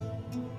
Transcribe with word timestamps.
Thank 0.00 0.34
you. 0.34 0.55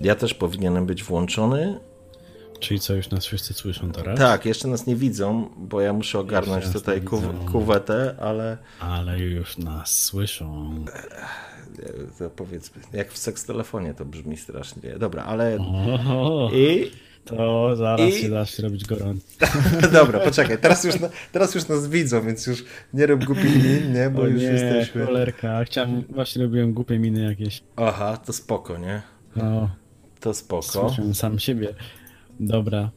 Ja 0.00 0.14
też 0.14 0.34
powinienem 0.34 0.86
być 0.86 1.04
włączony. 1.04 1.80
Czyli 2.60 2.80
co, 2.80 2.94
już 2.94 3.10
nas 3.10 3.26
wszyscy 3.26 3.54
słyszą 3.54 3.92
teraz? 3.92 4.18
Tak, 4.18 4.46
jeszcze 4.46 4.68
nas 4.68 4.86
nie 4.86 4.96
widzą, 4.96 5.50
bo 5.56 5.80
ja 5.80 5.92
muszę 5.92 6.18
ogarnąć 6.18 6.68
tutaj 6.72 7.02
ku, 7.02 7.22
kuwetę, 7.52 8.14
ale... 8.20 8.58
Ale 8.80 9.18
już 9.18 9.58
nas 9.58 10.02
słyszą. 10.02 10.74
To 12.18 12.30
powiedzmy, 12.30 12.82
jak 12.92 13.12
w 13.12 13.18
seks 13.18 13.44
telefonie 13.44 13.94
to 13.94 14.04
brzmi 14.04 14.36
strasznie. 14.36 14.98
Dobra, 14.98 15.24
ale... 15.24 15.56
Oho, 15.58 16.50
I... 16.52 16.90
to 17.24 17.76
zaraz 17.76 18.10
I- 18.10 18.12
się 18.12 18.28
zacznie 18.30 18.64
robić 18.64 18.84
gorąco. 18.86 19.26
Dobra, 19.92 20.20
poczekaj, 20.20 20.58
teraz 20.58 20.84
już, 20.84 21.00
na, 21.00 21.08
teraz 21.32 21.54
już 21.54 21.68
nas 21.68 21.88
widzą, 21.88 22.22
więc 22.22 22.46
już 22.46 22.64
nie 22.94 23.06
rób 23.06 23.24
głupich 23.24 23.64
min, 23.64 23.92
nie? 23.92 24.10
Bo 24.10 24.22
O 24.22 24.26
już 24.26 24.42
nie, 24.42 24.48
jesteśmy... 24.48 25.06
cholerka. 25.06 25.64
Chciałem, 25.64 26.04
właśnie 26.08 26.42
robiłem 26.42 26.72
głupie 26.72 26.98
miny 26.98 27.22
jakieś. 27.24 27.62
Aha, 27.76 28.16
to 28.26 28.32
spoko, 28.32 28.78
nie? 28.78 29.02
No, 29.36 29.70
To 30.20 30.34
spoko. 30.34 30.62
słyszę 30.62 31.14
sam 31.14 31.38
siebie. 31.38 31.74
Dobra, 32.40 32.90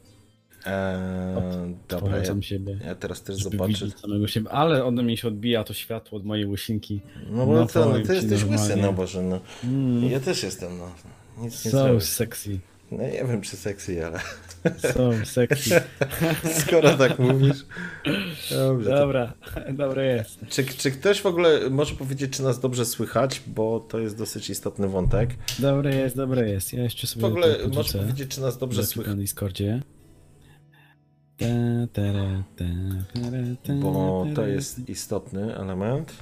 Eee, 0.65 1.75
dobra, 1.89 2.17
ja, 2.17 2.41
siebie. 2.41 2.79
ja 2.85 2.95
teraz 2.95 3.23
też 3.23 3.35
zobaczę. 3.35 3.91
samego 3.91 4.27
siebie. 4.27 4.49
Ale 4.51 4.85
ode 4.85 5.03
mnie 5.03 5.17
się 5.17 5.27
odbija 5.27 5.63
to 5.63 5.73
światło 5.73 6.17
od 6.17 6.25
mojej 6.25 6.45
łysinki. 6.45 7.01
No 7.31 7.45
bo 7.45 7.53
No 7.53 7.65
to, 7.67 7.85
no, 7.85 7.99
ty 8.05 8.15
jesteś 8.15 8.43
łysy, 8.43 8.49
normalnie. 8.49 8.81
no 8.83 8.93
Boże, 8.93 9.21
no. 9.21 9.39
Mm, 9.63 10.11
Ja 10.11 10.19
też 10.19 10.43
jestem, 10.43 10.77
no. 10.77 10.91
Nic 11.43 11.55
so 11.69 12.01
sexy. 12.01 12.59
No 12.97 13.03
nie 13.03 13.25
wiem, 13.25 13.41
czy 13.41 13.57
seksy, 13.57 14.05
ale 14.05 14.19
So 14.93 15.11
sexy. 15.25 15.81
skoro 16.61 16.97
tak 16.97 17.19
mówisz. 17.19 17.65
Dobrze. 18.51 18.89
To, 18.89 18.95
Dobra, 18.95 19.33
dobre 19.73 20.05
jest. 20.05 20.39
czy, 20.49 20.65
czy 20.65 20.91
ktoś 20.91 21.21
w 21.21 21.25
ogóle 21.25 21.69
może 21.69 21.95
powiedzieć, 21.95 22.37
czy 22.37 22.43
nas 22.43 22.59
dobrze 22.59 22.85
słychać, 22.85 23.41
bo 23.47 23.79
to 23.79 23.99
jest 23.99 24.17
dosyć 24.17 24.49
istotny 24.49 24.87
wątek. 24.87 25.29
Dobre 25.59 25.95
jest, 25.95 26.15
dobre 26.15 26.49
jest. 26.49 26.73
Ja 26.73 26.83
jeszcze 26.83 27.07
sobie 27.07 27.21
W 27.21 27.25
ogóle 27.25 27.57
może 27.73 27.99
powiedzieć, 27.99 28.35
czy 28.35 28.41
nas 28.41 28.57
dobrze 28.57 28.85
słychać, 28.85 29.15
na 29.15 29.21
Discordzie. 29.21 29.81
Bo 33.81 34.25
to 34.35 34.47
jest 34.47 34.89
istotny 34.89 35.55
element. 35.57 36.13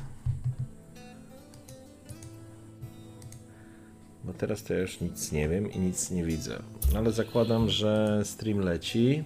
Bo 4.24 4.34
teraz 4.34 4.64
to 4.64 4.74
ja 4.74 4.80
już 4.80 5.02
nic 5.02 5.32
nie 5.32 5.50
wiem 5.50 5.72
i 5.72 5.80
nic 5.80 6.12
nie 6.12 6.24
widzę. 6.24 6.60
Ale 6.98 7.12
zakładam, 7.12 7.70
że 7.70 8.22
stream 8.24 8.60
leci. 8.60 9.24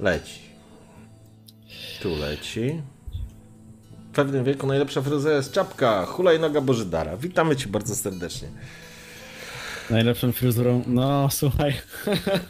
Leci. 0.00 0.40
Tu 2.02 2.16
leci. 2.16 2.82
W 4.10 4.14
pewnym 4.14 4.44
wieku 4.44 4.66
najlepsza 4.66 5.02
fryzura 5.02 5.34
jest 5.34 5.52
czapka, 5.52 6.06
hulajnoga 6.06 6.60
Bożydara. 6.60 7.16
Witamy 7.16 7.56
Cię 7.56 7.68
bardzo 7.68 7.94
serdecznie. 7.94 8.48
Najlepszą 9.90 10.32
fryzurą. 10.32 10.82
No, 10.86 11.28
słuchaj. 11.30 11.74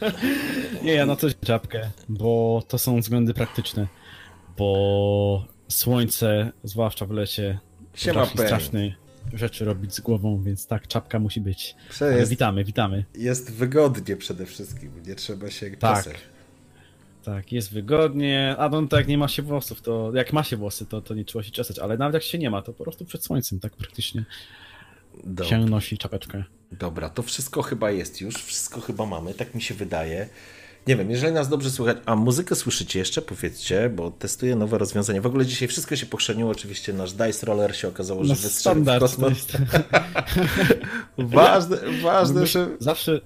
nie, 0.83 0.93
ja 0.93 1.05
na 1.05 1.15
coś 1.15 1.33
czapkę, 1.45 1.89
bo 2.09 2.63
to 2.67 2.77
są 2.77 2.99
względy 2.99 3.33
praktyczne. 3.33 3.87
Bo 4.57 5.45
słońce, 5.67 6.51
zwłaszcza 6.63 7.05
w 7.05 7.11
lecie, 7.11 7.59
Siema, 7.93 8.25
Peń. 8.25 8.45
strasznej 8.45 8.95
rzeczy 9.33 9.65
robić 9.65 9.93
z 9.95 9.99
głową, 9.99 10.41
więc 10.43 10.67
tak, 10.67 10.87
czapka 10.87 11.19
musi 11.19 11.41
być. 11.41 11.75
Ale 12.01 12.17
Jest, 12.17 12.29
witamy, 12.29 12.63
witamy. 12.63 13.05
jest 13.15 13.51
wygodnie 13.53 14.15
przede 14.17 14.45
wszystkim, 14.45 14.91
nie 15.07 15.15
trzeba 15.15 15.49
się 15.49 15.71
Tak. 15.71 15.97
czesać. 16.03 16.15
Tak, 17.23 17.51
jest 17.51 17.73
wygodnie, 17.73 18.55
a 18.57 18.69
no 18.69 18.87
tak 18.87 18.99
jak 18.99 19.07
nie 19.07 19.17
ma 19.17 19.27
się 19.27 19.41
włosów, 19.41 19.81
to 19.81 20.11
jak 20.15 20.33
ma 20.33 20.43
się 20.43 20.57
włosy, 20.57 20.85
to, 20.85 21.01
to 21.01 21.13
nie 21.15 21.25
trzeba 21.25 21.43
się 21.43 21.51
czesać, 21.51 21.79
ale 21.79 21.97
nawet 21.97 22.13
jak 22.13 22.23
się 22.23 22.37
nie 22.37 22.49
ma, 22.49 22.61
to 22.61 22.73
po 22.73 22.83
prostu 22.83 23.05
przed 23.05 23.23
słońcem 23.25 23.59
tak 23.59 23.75
praktycznie 23.75 24.25
się 25.43 25.57
nosi 25.65 25.97
czapeczkę. 25.97 26.43
dobra, 26.71 27.09
to 27.09 27.23
wszystko 27.23 27.61
chyba 27.61 27.91
jest 27.91 28.21
już, 28.21 28.35
wszystko 28.35 28.81
chyba 28.81 29.05
mamy, 29.05 29.33
tak 29.33 29.55
mi 29.55 29.61
się 29.61 29.73
wydaje. 29.73 30.29
Nie 30.87 30.95
wiem, 30.95 31.11
jeżeli 31.11 31.33
nas 31.33 31.49
dobrze 31.49 31.71
słychać, 31.71 31.97
a 32.05 32.15
muzykę 32.15 32.55
słyszycie 32.55 32.99
jeszcze, 32.99 33.21
powiedzcie, 33.21 33.89
bo 33.89 34.11
testuję 34.11 34.55
nowe 34.55 34.77
rozwiązania. 34.77 35.21
W 35.21 35.25
ogóle 35.25 35.45
dzisiaj 35.45 35.67
wszystko 35.67 35.95
się 35.95 36.05
pochrzeniło, 36.05 36.51
oczywiście 36.51 36.93
nasz 36.93 37.13
Dice 37.13 37.45
Roller 37.45 37.75
się 37.75 37.87
okazało, 37.87 38.23
że 38.23 38.29
No 38.29 38.35
wystrzelił 38.35 38.83
w 38.83 38.99
kosmos. 38.99 39.47
Ważne, 41.17 41.77
ważne, 42.03 42.47
że... 42.47 42.67
Zawsze 42.79 43.21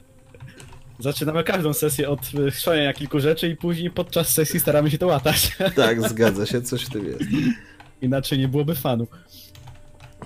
zaczynamy 1.00 1.44
każdą 1.44 1.74
sesję 1.74 2.10
od 2.10 2.20
chrzania 2.52 2.94
kilku 2.94 3.20
rzeczy 3.20 3.50
i 3.50 3.56
później 3.56 3.92
podczas 3.92 4.30
sesji 4.34 4.60
staramy 4.60 4.92
się 4.92 4.98
to 4.98 5.08
łatać. 5.08 5.58
Tak, 5.76 6.10
zgadza 6.10 6.46
się, 6.46 6.62
coś 6.62 6.86
w 6.86 6.90
tym 6.90 7.06
jest. 7.06 7.22
Inaczej 8.02 8.40
nie 8.40 8.48
byłoby 8.48 8.76
fanu. 8.76 9.08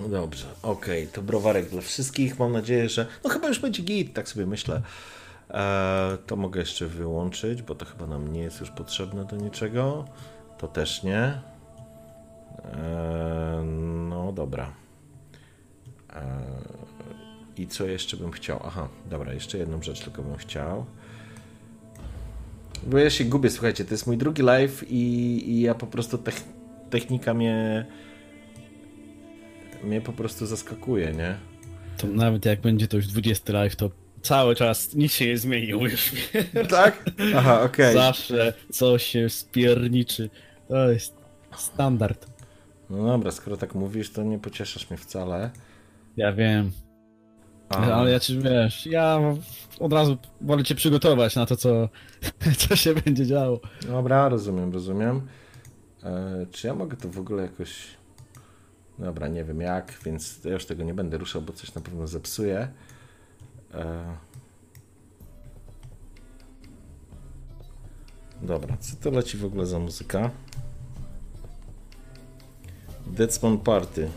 Dobrze, 0.08 0.46
okej, 0.62 1.06
to 1.06 1.22
browarek 1.22 1.70
dla 1.70 1.80
wszystkich. 1.80 2.38
Mam 2.38 2.52
nadzieję, 2.52 2.88
że. 2.88 3.06
No 3.24 3.30
chyba 3.30 3.48
już 3.48 3.58
będzie 3.58 3.82
git, 3.82 4.14
tak 4.14 4.28
sobie 4.28 4.46
myślę. 4.46 4.82
Eee, 5.52 6.18
to 6.26 6.36
mogę 6.36 6.60
jeszcze 6.60 6.86
wyłączyć, 6.86 7.62
bo 7.62 7.74
to 7.74 7.84
chyba 7.84 8.06
nam 8.06 8.32
nie 8.32 8.40
jest 8.40 8.60
już 8.60 8.70
potrzebne 8.70 9.24
do 9.24 9.36
niczego. 9.36 10.04
To 10.58 10.68
też 10.68 11.02
nie. 11.02 11.22
Eee, 12.64 13.64
no 14.08 14.32
dobra. 14.32 14.72
Eee, 16.14 16.22
I 17.56 17.66
co 17.66 17.86
jeszcze 17.86 18.16
bym 18.16 18.30
chciał? 18.30 18.60
Aha, 18.64 18.88
dobra, 19.10 19.32
jeszcze 19.32 19.58
jedną 19.58 19.82
rzecz 19.82 20.00
tylko 20.00 20.22
bym 20.22 20.36
chciał. 20.36 20.84
Bo 22.86 22.98
ja 22.98 23.10
się 23.10 23.24
gubię, 23.24 23.50
słuchajcie, 23.50 23.84
to 23.84 23.94
jest 23.94 24.06
mój 24.06 24.16
drugi 24.16 24.42
live 24.42 24.90
i, 24.90 24.96
i 25.50 25.60
ja 25.60 25.74
po 25.74 25.86
prostu 25.86 26.18
tech, 26.18 26.44
technika 26.90 27.34
mnie 27.34 27.86
mnie 29.84 30.00
po 30.00 30.12
prostu 30.12 30.46
zaskakuje, 30.46 31.12
nie? 31.12 31.36
To 31.96 32.06
nawet 32.06 32.44
jak 32.44 32.60
będzie 32.60 32.88
to 32.88 32.96
już 32.96 33.06
20 33.06 33.52
live, 33.52 33.76
to 33.76 33.90
cały 34.22 34.54
czas 34.54 34.94
nic 34.94 35.12
się 35.12 35.26
nie 35.26 35.38
zmienił 35.38 35.80
już. 35.80 36.12
Tak? 36.68 37.04
Aha, 37.36 37.62
okej. 37.62 37.94
Zawsze 37.94 38.52
coś 38.72 39.02
się 39.04 39.30
spierniczy. 39.30 40.30
To 40.68 40.90
jest 40.90 41.14
standard. 41.56 42.26
No 42.90 43.04
dobra, 43.04 43.30
skoro 43.30 43.56
tak 43.56 43.74
mówisz, 43.74 44.12
to 44.12 44.22
nie 44.22 44.38
pocieszasz 44.38 44.90
mnie 44.90 44.98
wcale. 44.98 45.50
Ja 46.16 46.32
wiem. 46.32 46.70
A, 47.68 47.76
Ale 47.76 48.10
ja 48.10 48.20
ci 48.20 48.38
wiesz, 48.38 48.86
ja 48.86 49.20
od 49.80 49.92
razu 49.92 50.18
wolę 50.40 50.64
cię 50.64 50.74
przygotować 50.74 51.36
na 51.36 51.46
to, 51.46 51.56
co, 51.56 51.88
co 52.68 52.76
się 52.76 52.94
będzie 52.94 53.26
działo. 53.26 53.60
Dobra, 53.88 54.28
rozumiem, 54.28 54.72
rozumiem. 54.72 55.26
E, 56.02 56.46
czy 56.50 56.66
ja 56.66 56.74
mogę 56.74 56.96
to 56.96 57.08
w 57.08 57.18
ogóle 57.18 57.42
jakoś... 57.42 57.86
Dobra, 58.98 59.28
nie 59.28 59.44
wiem 59.44 59.60
jak, 59.60 59.98
więc 60.04 60.44
ja 60.44 60.52
już 60.52 60.66
tego 60.66 60.84
nie 60.84 60.94
będę 60.94 61.18
ruszał, 61.18 61.42
bo 61.42 61.52
coś 61.52 61.74
na 61.74 61.80
pewno 61.80 62.06
zepsuję. 62.06 62.68
E... 63.74 64.16
Dobra, 68.42 68.76
co 68.76 68.96
to 68.96 69.10
leci 69.10 69.38
w 69.38 69.44
ogóle 69.44 69.66
za 69.66 69.78
muzyka? 69.78 70.30
Deadsman 73.06 73.58
Party. 73.58 74.10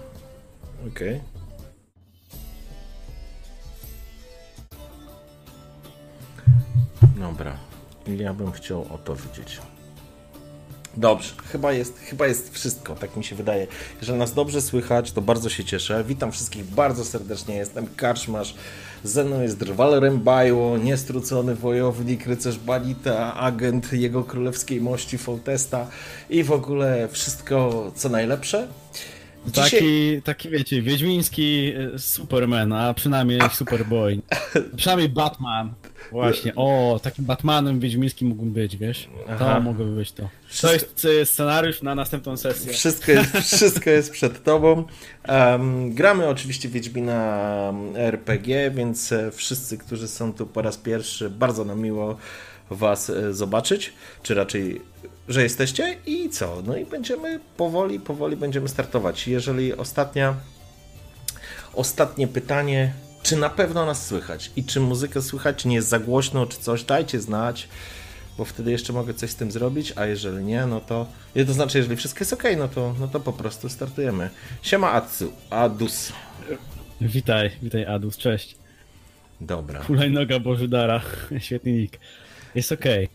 Okej. 0.87 1.21
Dobra. 7.19 7.57
Ja 8.07 8.33
bym 8.33 8.51
chciał 8.51 8.81
o 8.81 8.97
to 8.97 9.15
widzieć. 9.15 9.61
Dobrze, 10.97 11.33
chyba 11.51 11.71
jest, 11.73 11.99
chyba 11.99 12.27
jest 12.27 12.53
wszystko, 12.53 12.95
tak 12.95 13.17
mi 13.17 13.23
się 13.23 13.35
wydaje. 13.35 13.67
Jeżeli 13.99 14.19
nas 14.19 14.33
dobrze 14.33 14.61
słychać, 14.61 15.11
to 15.11 15.21
bardzo 15.21 15.49
się 15.49 15.63
cieszę. 15.63 16.03
Witam 16.03 16.31
wszystkich 16.31 16.65
bardzo 16.65 17.05
serdecznie. 17.05 17.55
Jestem 17.55 17.87
Karczmasz. 17.95 18.55
Ze 19.03 19.23
mną 19.23 19.41
jest 19.41 19.59
Drwalerem 19.59 20.19
Bajło, 20.19 20.77
niestrucony 20.77 21.55
wojownik, 21.55 22.27
rycerz 22.27 22.59
Banita, 22.59 23.33
agent 23.33 23.93
jego 23.93 24.23
królewskiej 24.23 24.81
mości 24.81 25.17
Foltesta 25.17 25.87
i 26.29 26.43
w 26.43 26.51
ogóle 26.51 27.07
wszystko 27.11 27.91
co 27.95 28.09
najlepsze. 28.09 28.67
Dzisiaj- 29.47 29.69
Taki, 29.71 30.21
taki 30.21 30.49
wiecie, 30.49 30.81
wiedźmiński 30.81 31.73
e, 31.95 31.99
Superman, 31.99 32.73
a 32.73 32.93
przynajmniej 32.93 33.39
Superboy. 33.53 34.19
Przynajmniej 34.75 35.09
Batman. 35.09 35.73
Właśnie, 36.13 36.55
o, 36.55 36.99
takim 37.03 37.25
Batmanem 37.25 37.79
wiedźmińskim 37.79 38.27
mógłbym 38.27 38.51
być, 38.53 38.77
wiesz? 38.77 39.09
Aha. 39.29 39.53
To 39.55 39.61
mogłoby 39.61 39.95
być 39.95 40.11
to. 40.11 40.29
Wszystko- 40.47 40.67
To 40.69 40.73
jest 40.73 41.05
e, 41.21 41.25
scenariusz 41.25 41.81
na 41.81 41.95
następną 41.95 42.37
sesję. 42.37 42.73
Wszystko 42.73 43.11
jest, 43.11 43.37
wszystko 43.55 43.89
jest 43.89 44.11
przed 44.11 44.43
tobą. 44.43 44.83
Em, 45.23 45.93
gramy 45.93 46.27
oczywiście 46.27 46.69
Wiedźmina 46.69 47.73
RPG, 47.95 48.71
więc 48.71 49.11
e, 49.11 49.31
wszyscy, 49.31 49.77
którzy 49.77 50.07
są 50.07 50.33
tu 50.33 50.45
po 50.45 50.61
raz 50.61 50.77
pierwszy, 50.77 51.29
bardzo 51.29 51.65
nam 51.65 51.79
miło 51.81 52.17
was 52.69 53.09
e, 53.09 53.33
zobaczyć, 53.33 53.93
czy 54.23 54.33
raczej, 54.33 54.81
że 55.27 55.43
jesteście 55.43 55.97
i 56.05 56.29
co? 56.29 56.61
No 56.65 56.77
i 56.77 56.85
będziemy 56.85 57.39
powoli, 57.57 57.99
powoli 57.99 58.37
będziemy 58.37 58.67
startować. 58.69 59.27
Jeżeli 59.27 59.73
ostatnia, 59.73 60.35
ostatnie 61.73 62.27
pytanie, 62.27 62.93
czy 63.23 63.37
na 63.37 63.49
pewno 63.49 63.85
nas 63.85 64.07
słychać 64.07 64.51
i 64.55 64.63
czy 64.63 64.79
muzykę 64.79 65.21
słychać, 65.21 65.55
czy 65.55 65.67
nie 65.67 65.75
jest 65.75 65.87
za 65.87 65.99
głośno, 65.99 66.45
czy 66.45 66.57
coś, 66.57 66.83
dajcie 66.83 67.19
znać 67.19 67.67
bo 68.37 68.45
wtedy 68.45 68.71
jeszcze 68.71 68.93
mogę 68.93 69.13
coś 69.13 69.29
z 69.29 69.35
tym 69.35 69.51
zrobić, 69.51 69.93
a 69.95 70.05
jeżeli 70.05 70.43
nie, 70.43 70.65
no 70.65 70.81
to... 70.81 71.07
nie, 71.35 71.45
To 71.45 71.53
znaczy, 71.53 71.77
jeżeli 71.77 71.95
wszystko 71.95 72.19
jest 72.19 72.33
ok, 72.33 72.43
no 72.57 72.67
to, 72.67 72.95
no 72.99 73.07
to 73.07 73.19
po 73.19 73.33
prostu 73.33 73.69
startujemy. 73.69 74.29
Siema 74.61 74.91
Atsu, 74.91 75.33
Adus. 75.49 76.13
Witaj, 77.01 77.51
witaj 77.61 77.85
Adus, 77.85 78.17
cześć. 78.17 78.55
Dobra, 79.41 79.83
Hulajnoga 79.83 80.39
Bożydara, 80.39 81.01
świetny 81.39 81.71
nick. 81.71 81.99
Jest 82.55 82.71
okej. 82.71 83.09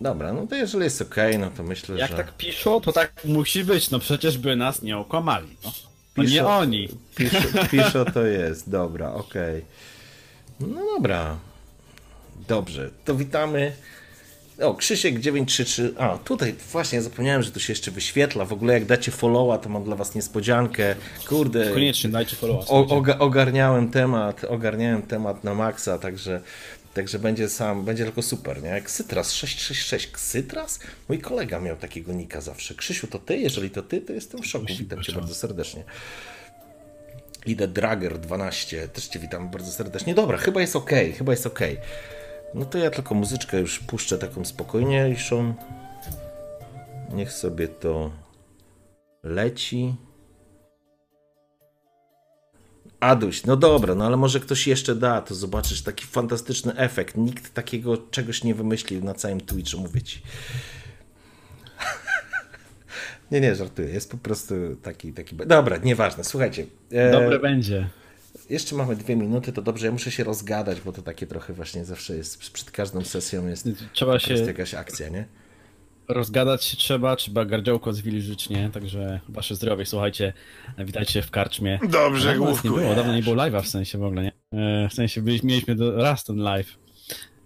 dobra, 0.00 0.32
no 0.32 0.46
to 0.46 0.54
jeżeli 0.54 0.84
jest 0.84 1.02
ok, 1.02 1.16
no 1.38 1.50
to 1.50 1.62
myślę, 1.62 1.98
Jak 1.98 2.10
że... 2.10 2.16
tak 2.16 2.36
piszą, 2.36 2.80
to 2.80 2.92
tak 2.92 3.24
musi 3.24 3.64
być, 3.64 3.90
no 3.90 3.98
przecież 3.98 4.38
by 4.38 4.56
nas 4.56 4.82
nie 4.82 4.98
okłamali, 4.98 5.56
no. 5.64 5.72
No 6.16 6.24
nie 6.24 6.46
oni. 6.46 6.88
Pisze, 7.16 7.42
pisze 7.70 8.04
to 8.14 8.26
jest, 8.26 8.70
dobra, 8.70 9.12
okej. 9.12 9.64
No 10.60 10.80
dobra. 10.96 11.36
Dobrze, 12.48 12.90
to 13.04 13.14
witamy. 13.14 13.72
O, 14.60 14.74
Krzysiek 14.74 15.20
933. 15.20 15.94
A, 15.98 16.18
tutaj 16.18 16.54
właśnie 16.72 17.02
zapomniałem, 17.02 17.42
że 17.42 17.50
to 17.50 17.60
się 17.60 17.72
jeszcze 17.72 17.90
wyświetla. 17.90 18.44
W 18.44 18.52
ogóle 18.52 18.74
jak 18.74 18.84
dacie 18.84 19.12
followa, 19.12 19.58
to 19.58 19.68
mam 19.68 19.84
dla 19.84 19.96
was 19.96 20.14
niespodziankę. 20.14 20.94
Kurde. 21.28 21.70
Koniecznie 21.70 22.10
dajcie 22.10 22.36
followa. 22.36 22.64
O, 22.68 22.86
ogarniałem 23.18 23.90
temat, 23.90 24.44
ogarniałem 24.44 25.02
temat 25.02 25.44
na 25.44 25.54
maksa, 25.54 25.98
także, 25.98 26.40
także 26.94 27.18
będzie 27.18 27.48
sam, 27.48 27.84
będzie 27.84 28.04
tylko 28.04 28.22
super, 28.22 28.62
nie? 28.62 28.82
Ksytras 28.82 29.32
666, 29.32 30.06
Ksytras? 30.06 30.80
Mój 31.08 31.18
kolega 31.18 31.60
miał 31.60 31.76
takiego 31.76 32.12
nika 32.12 32.40
zawsze. 32.40 32.74
Krzysiu, 32.74 33.06
to 33.06 33.18
ty? 33.18 33.36
Jeżeli 33.36 33.70
to 33.70 33.82
ty, 33.82 34.00
to 34.00 34.12
jestem 34.12 34.42
w 34.42 34.46
szoku. 34.46 34.66
Witam 34.78 35.02
cię 35.02 35.12
bardzo 35.12 35.34
serdecznie. 35.34 35.84
Idę 37.46 37.68
Drager 37.68 38.18
12, 38.18 38.88
też 38.88 39.08
cię 39.08 39.18
witam 39.18 39.50
bardzo 39.50 39.72
serdecznie. 39.72 40.14
Dobra, 40.14 40.38
chyba 40.38 40.60
jest 40.60 40.76
ok, 40.76 40.90
chyba 41.18 41.32
jest 41.32 41.46
ok. 41.46 41.60
No 42.54 42.64
to 42.64 42.78
ja 42.78 42.90
tylko 42.90 43.14
muzyczkę 43.14 43.60
już 43.60 43.78
puszczę 43.78 44.18
taką 44.18 44.44
spokojniejszą. 44.44 45.54
Niech 47.12 47.32
sobie 47.32 47.68
to 47.68 48.10
leci. 49.22 49.94
Aduś, 53.02 53.44
no 53.44 53.56
dobra, 53.56 53.94
no 53.94 54.06
ale 54.06 54.16
może 54.16 54.40
ktoś 54.40 54.66
jeszcze 54.66 54.94
da, 54.94 55.20
to 55.20 55.34
zobaczysz 55.34 55.82
taki 55.82 56.06
fantastyczny 56.06 56.76
efekt. 56.76 57.16
Nikt 57.16 57.54
takiego 57.54 57.96
czegoś 57.96 58.44
nie 58.44 58.54
wymyślił 58.54 59.04
na 59.04 59.14
całym 59.14 59.40
Twitchu, 59.40 59.80
mówię 59.80 60.02
ci. 60.02 60.22
nie, 63.30 63.40
nie, 63.40 63.54
żartuję, 63.54 63.88
jest 63.88 64.10
po 64.10 64.16
prostu 64.16 64.54
taki, 64.82 65.12
taki... 65.12 65.36
Dobra, 65.36 65.76
nieważne, 65.76 66.24
słuchajcie. 66.24 66.66
e, 66.90 67.10
Dobre 67.10 67.38
będzie. 67.38 67.88
Jeszcze 68.50 68.76
mamy 68.76 68.96
dwie 68.96 69.16
minuty, 69.16 69.52
to 69.52 69.62
dobrze, 69.62 69.86
ja 69.86 69.92
muszę 69.92 70.10
się 70.10 70.24
rozgadać, 70.24 70.80
bo 70.80 70.92
to 70.92 71.02
takie 71.02 71.26
trochę 71.26 71.52
właśnie 71.52 71.84
zawsze 71.84 72.16
jest, 72.16 72.38
przed 72.52 72.70
każdą 72.70 73.04
sesją 73.04 73.46
jest 73.46 73.68
Trzeba 73.92 74.18
się 74.18 74.34
jakaś 74.34 74.74
akcja, 74.74 75.08
nie? 75.08 75.24
Rozgadać 76.08 76.64
się 76.64 76.76
trzeba, 76.76 77.16
trzeba 77.16 77.44
gardziołko 77.44 77.92
zwilżyć, 77.92 78.48
nie? 78.48 78.70
Także 78.70 79.20
wasze 79.28 79.54
zdrowie, 79.54 79.86
słuchajcie, 79.86 80.32
witajcie 80.78 81.22
w 81.22 81.30
karczmie. 81.30 81.78
Dobrze, 81.88 82.28
Dawno 82.28 82.44
nas 82.50 82.64
nie 82.64 82.70
było, 82.70 82.94
dawno 82.94 83.14
nie 83.14 83.22
było 83.22 83.36
live'a 83.36 83.62
w 83.62 83.68
sensie 83.68 83.98
w 83.98 84.02
ogóle, 84.04 84.22
nie? 84.22 84.32
E, 84.84 84.88
W 84.88 84.94
sensie 84.94 85.22
mieliśmy 85.22 85.76
raz 85.96 86.24
ten 86.24 86.36
live 86.36 86.78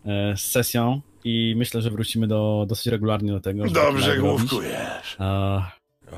e, 0.07 0.37
z 0.37 0.41
sesją 0.41 1.01
i 1.25 1.55
myślę, 1.57 1.83
że 1.83 1.91
wrócimy 1.91 2.27
do, 2.27 2.65
dosyć 2.69 2.87
regularnie 2.87 3.33
do 3.33 3.41
tego. 3.41 3.65
robić. 4.23 4.51
A, 5.19 5.71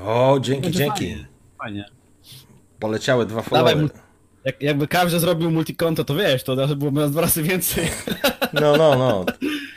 O, 0.05 0.39
dzięki, 0.41 0.71
dzięki. 0.71 1.05
Fajnie. 1.09 1.27
fajnie. 1.57 1.85
Poleciały 2.79 3.25
dwa 3.25 3.41
mu- 3.81 3.89
jak, 4.45 4.61
jakby 4.61 4.87
każdy 4.87 5.19
zrobił 5.19 5.51
multikonto, 5.51 6.03
to 6.03 6.15
wiesz, 6.15 6.43
to 6.43 6.55
byłoby 6.75 6.99
nas 7.01 7.11
dwa 7.11 7.21
razy 7.21 7.43
więcej. 7.43 7.87
No, 8.53 8.77
no, 8.77 8.95
no. 8.97 9.25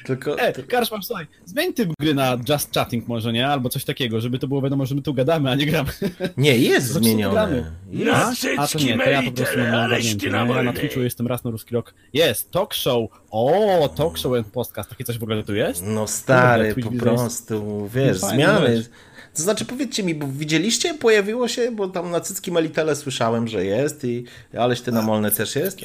Tylko... 0.04 0.38
E, 0.38 0.52
Karszman, 0.52 1.02
słuchaj, 1.02 1.26
zmień 1.44 1.72
typ 1.74 1.90
gry 2.00 2.14
na 2.14 2.38
Just 2.48 2.74
Chatting 2.74 3.08
może, 3.08 3.32
nie? 3.32 3.48
Albo 3.48 3.68
coś 3.68 3.84
takiego, 3.84 4.20
żeby 4.20 4.38
to 4.38 4.48
było 4.48 4.62
wiadomo, 4.62 4.86
że 4.86 4.94
my 4.94 5.02
tu 5.02 5.14
gadamy, 5.14 5.50
a 5.50 5.54
nie 5.54 5.66
gramy. 5.66 5.90
Nie, 6.36 6.58
jest 6.58 6.86
zmieniony. 6.86 7.34
gramy. 7.34 7.72
Jest. 7.90 8.46
A, 8.58 8.62
a 8.62 8.66
to 8.66 8.78
nie, 8.78 8.98
to 8.98 9.10
ja 9.10 9.22
po 9.22 9.32
prostu 9.32 9.58
nie 9.58 9.70
mam 9.70 9.86
ogarnięty, 9.86 10.26
nie? 10.26 10.32
Ja 10.32 10.62
na 10.62 10.72
Twitchu 10.72 11.00
jestem 11.00 11.26
raz 11.26 11.44
na 11.44 11.50
ruski 11.50 11.74
rok. 11.74 11.94
Jest, 12.12 12.50
talk 12.50 12.74
show. 12.74 13.10
O, 13.30 13.90
talk 13.96 14.18
show 14.18 14.34
and 14.34 14.46
podcast. 14.46 14.90
Takie 14.90 15.04
coś 15.04 15.18
w 15.18 15.22
ogóle 15.22 15.42
tu 15.42 15.54
jest? 15.54 15.82
No 15.86 16.06
stary, 16.06 16.74
Kurde, 16.74 16.90
po 16.90 17.04
prostu, 17.04 17.88
wiesz, 17.94 18.20
Fajna 18.20 18.58
zmiany. 18.58 18.76
rzecz. 18.76 18.86
To 19.34 19.42
znaczy, 19.42 19.64
powiedzcie 19.64 20.02
mi, 20.02 20.14
bo 20.14 20.26
widzieliście, 20.26 20.94
pojawiło 20.94 21.48
się, 21.48 21.70
bo 21.70 21.88
tam 21.88 22.10
na 22.10 22.20
Cycki 22.20 22.52
Melitele 22.52 22.96
słyszałem, 22.96 23.48
że 23.48 23.64
jest 23.64 24.04
i 24.04 24.24
Aleś 24.58 24.80
Ty 24.80 24.92
na 24.92 25.02
Molne 25.02 25.30
też 25.30 25.56
jest. 25.56 25.78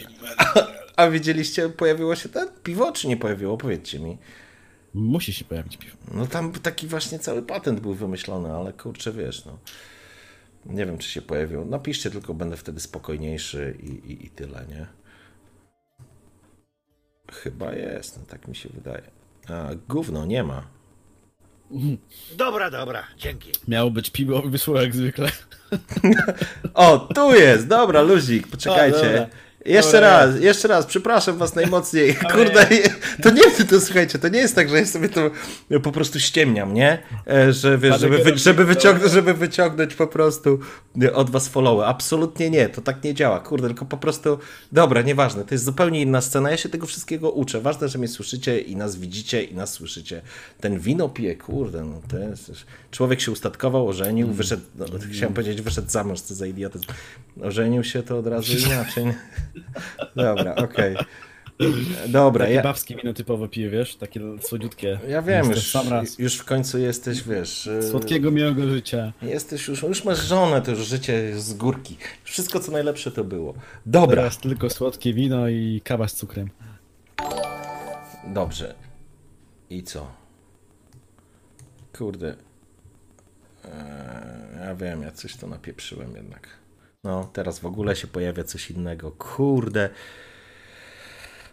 A, 0.98 1.10
widzieliście, 1.10 1.70
pojawiło 1.70 2.16
się 2.16 2.30
ten 2.30 2.48
piwo, 2.64 2.92
czy 2.92 3.08
nie 3.08 3.18
pojawiło? 3.18 3.58
Powiedzcie 3.58 4.00
mi. 4.00 4.18
Musi 4.94 5.34
się 5.34 5.46
pojawić 5.46 5.78
piwo. 5.78 5.98
No 6.12 6.28
tam 6.28 6.52
taki 6.52 6.88
właśnie 6.88 7.20
cały 7.20 7.42
patent 7.42 7.80
był 7.80 7.94
wymyślony, 7.94 8.52
ale 8.52 8.74
kurczę, 8.74 9.12
wiesz, 9.12 9.46
no. 9.46 9.58
Nie 10.66 10.86
wiem, 10.86 10.98
czy 10.98 11.10
się 11.10 11.22
pojawiło. 11.22 11.66
Napiszcie, 11.66 12.12
tylko 12.12 12.34
będę 12.34 12.58
wtedy 12.58 12.80
spokojniejszy 12.80 13.78
i, 13.84 14.12
i, 14.12 14.26
i 14.26 14.30
tyle, 14.30 14.66
nie? 14.70 14.88
Chyba 17.32 17.74
jest, 17.74 18.20
no 18.20 18.26
tak 18.26 18.48
mi 18.48 18.56
się 18.56 18.70
wydaje. 18.70 19.04
A, 19.50 19.70
gówno, 19.90 20.26
nie 20.26 20.44
ma. 20.44 20.68
Dobra, 22.38 22.72
dobra, 22.72 23.04
dzięki. 23.18 23.52
Miało 23.68 23.92
być 23.92 24.10
piwo, 24.10 24.42
wyszło 24.42 24.82
jak 24.82 24.96
zwykle. 24.96 25.30
O, 26.74 26.98
tu 27.00 27.36
jest! 27.36 27.68
Dobra, 27.68 28.02
luzik, 28.02 28.48
poczekajcie. 28.48 28.98
O, 28.98 29.04
dobra. 29.04 29.28
Jeszcze 29.68 29.92
Dobra, 29.92 30.26
raz, 30.26 30.40
jeszcze 30.40 30.68
raz, 30.68 30.86
przepraszam 30.86 31.38
was 31.38 31.56
najmocniej. 31.56 32.16
Kurde, 32.34 32.68
to 33.24 33.30
nie, 33.30 33.66
to 33.70 33.82
słuchajcie, 33.82 34.20
to 34.20 34.28
nie 34.28 34.40
jest 34.40 34.56
tak, 34.56 34.70
że 34.70 34.78
ja 34.78 34.86
sobie 34.86 35.10
to 35.10 35.32
po 35.84 35.92
prostu 35.92 36.20
ściemniam, 36.20 36.74
nie? 36.74 37.04
E, 37.28 37.54
Że 37.54 37.78
wiesz, 37.78 38.00
żeby, 38.00 38.18
wy, 38.18 38.38
żeby, 38.38 38.66
wyciągnąć, 38.66 39.12
żeby 39.12 39.34
wyciągnąć 39.34 39.96
po 39.96 40.08
prostu 40.08 40.60
od 41.14 41.30
was 41.30 41.48
followy. 41.48 41.86
Absolutnie 41.86 42.50
nie, 42.50 42.70
to 42.70 42.82
tak 42.82 43.04
nie 43.04 43.14
działa. 43.14 43.40
Kurde, 43.40 43.68
tylko 43.68 43.86
po 43.86 43.98
prostu, 43.98 44.40
dobra, 44.72 45.02
nieważne, 45.02 45.46
to 45.46 45.56
jest 45.56 45.66
zupełnie 45.66 46.02
inna 46.02 46.22
scena. 46.22 46.52
Ja 46.52 46.58
się 46.58 46.70
tego 46.70 46.88
wszystkiego 46.88 47.32
uczę. 47.32 47.62
Ważne, 47.62 47.90
że 47.90 47.98
mnie 47.98 48.08
słyszycie 48.08 48.60
i 48.60 48.76
nas 48.76 48.96
widzicie 48.96 49.44
i 49.44 49.56
nas 49.56 49.74
słyszycie. 49.74 50.22
Ten 50.60 50.80
wino 50.80 51.10
pije, 51.10 51.36
kurde, 51.36 51.84
no 51.84 52.02
to 52.08 52.18
jest... 52.20 52.52
Człowiek 52.92 53.22
się 53.22 53.32
ustatkował, 53.32 53.88
ożenił, 53.88 54.28
wyszedł, 54.28 54.64
no, 54.76 54.86
chciałem 55.12 55.34
powiedzieć, 55.34 55.62
wyszedł 55.62 55.90
za 55.90 56.04
mąż, 56.04 56.22
co 56.22 56.36
za 56.36 56.46
idiotyzm. 56.46 56.86
Ożenił 57.44 57.84
się 57.84 58.04
to 58.04 58.18
od 58.18 58.28
razu 58.28 58.54
inaczej. 58.68 59.14
Dobra, 60.16 60.56
okej. 60.56 60.96
Dobra, 62.08 62.46
Takie 62.46 62.56
ja, 62.56 62.64
babskie 62.64 62.96
wino 62.96 63.14
typowo 63.14 63.48
piję, 63.48 63.70
wiesz? 63.70 63.96
Takie 63.96 64.20
słodziutkie. 64.42 65.00
ja 65.10 65.22
wiem, 65.22 65.46
już, 65.50 65.56
to 65.72 65.80
Sam 65.84 65.90
raz. 65.94 66.20
już 66.20 66.36
w 66.38 66.46
końcu 66.46 66.78
jesteś, 66.80 67.24
wiesz... 67.24 67.68
e, 67.68 67.84
Słodkiego, 67.84 68.32
miłego 68.32 68.70
życia. 68.70 69.14
Jesteś 69.22 69.68
już, 69.68 69.82
już 69.84 70.04
masz 70.06 70.20
żonę, 70.28 70.62
to 70.62 70.72
już 70.72 70.88
życie 70.88 71.40
z 71.40 71.54
górki. 71.54 71.98
Wszystko, 72.24 72.60
co 72.60 72.72
najlepsze 72.72 73.12
to 73.12 73.24
było. 73.24 73.54
Dobra, 73.86 74.16
Teraz 74.16 74.38
tylko 74.38 74.70
słodkie 74.70 75.14
wino 75.14 75.48
i 75.50 75.82
kawa 75.84 76.08
z 76.08 76.14
cukrem. 76.14 76.50
dobrze. 78.28 78.76
I 79.70 79.84
co? 79.84 80.12
Kurde. 81.98 82.36
Eee, 83.66 83.72
ja 84.66 84.76
wiem, 84.76 85.02
ja 85.04 85.12
coś 85.12 85.36
to 85.36 85.48
napieprzyłem 85.48 86.16
jednak. 86.16 86.48
No, 87.08 87.30
teraz 87.34 87.60
w 87.60 87.66
ogóle 87.66 87.96
się 87.96 88.08
pojawia 88.08 88.44
coś 88.44 88.72
innego. 88.72 89.12
Kurde. 89.12 89.90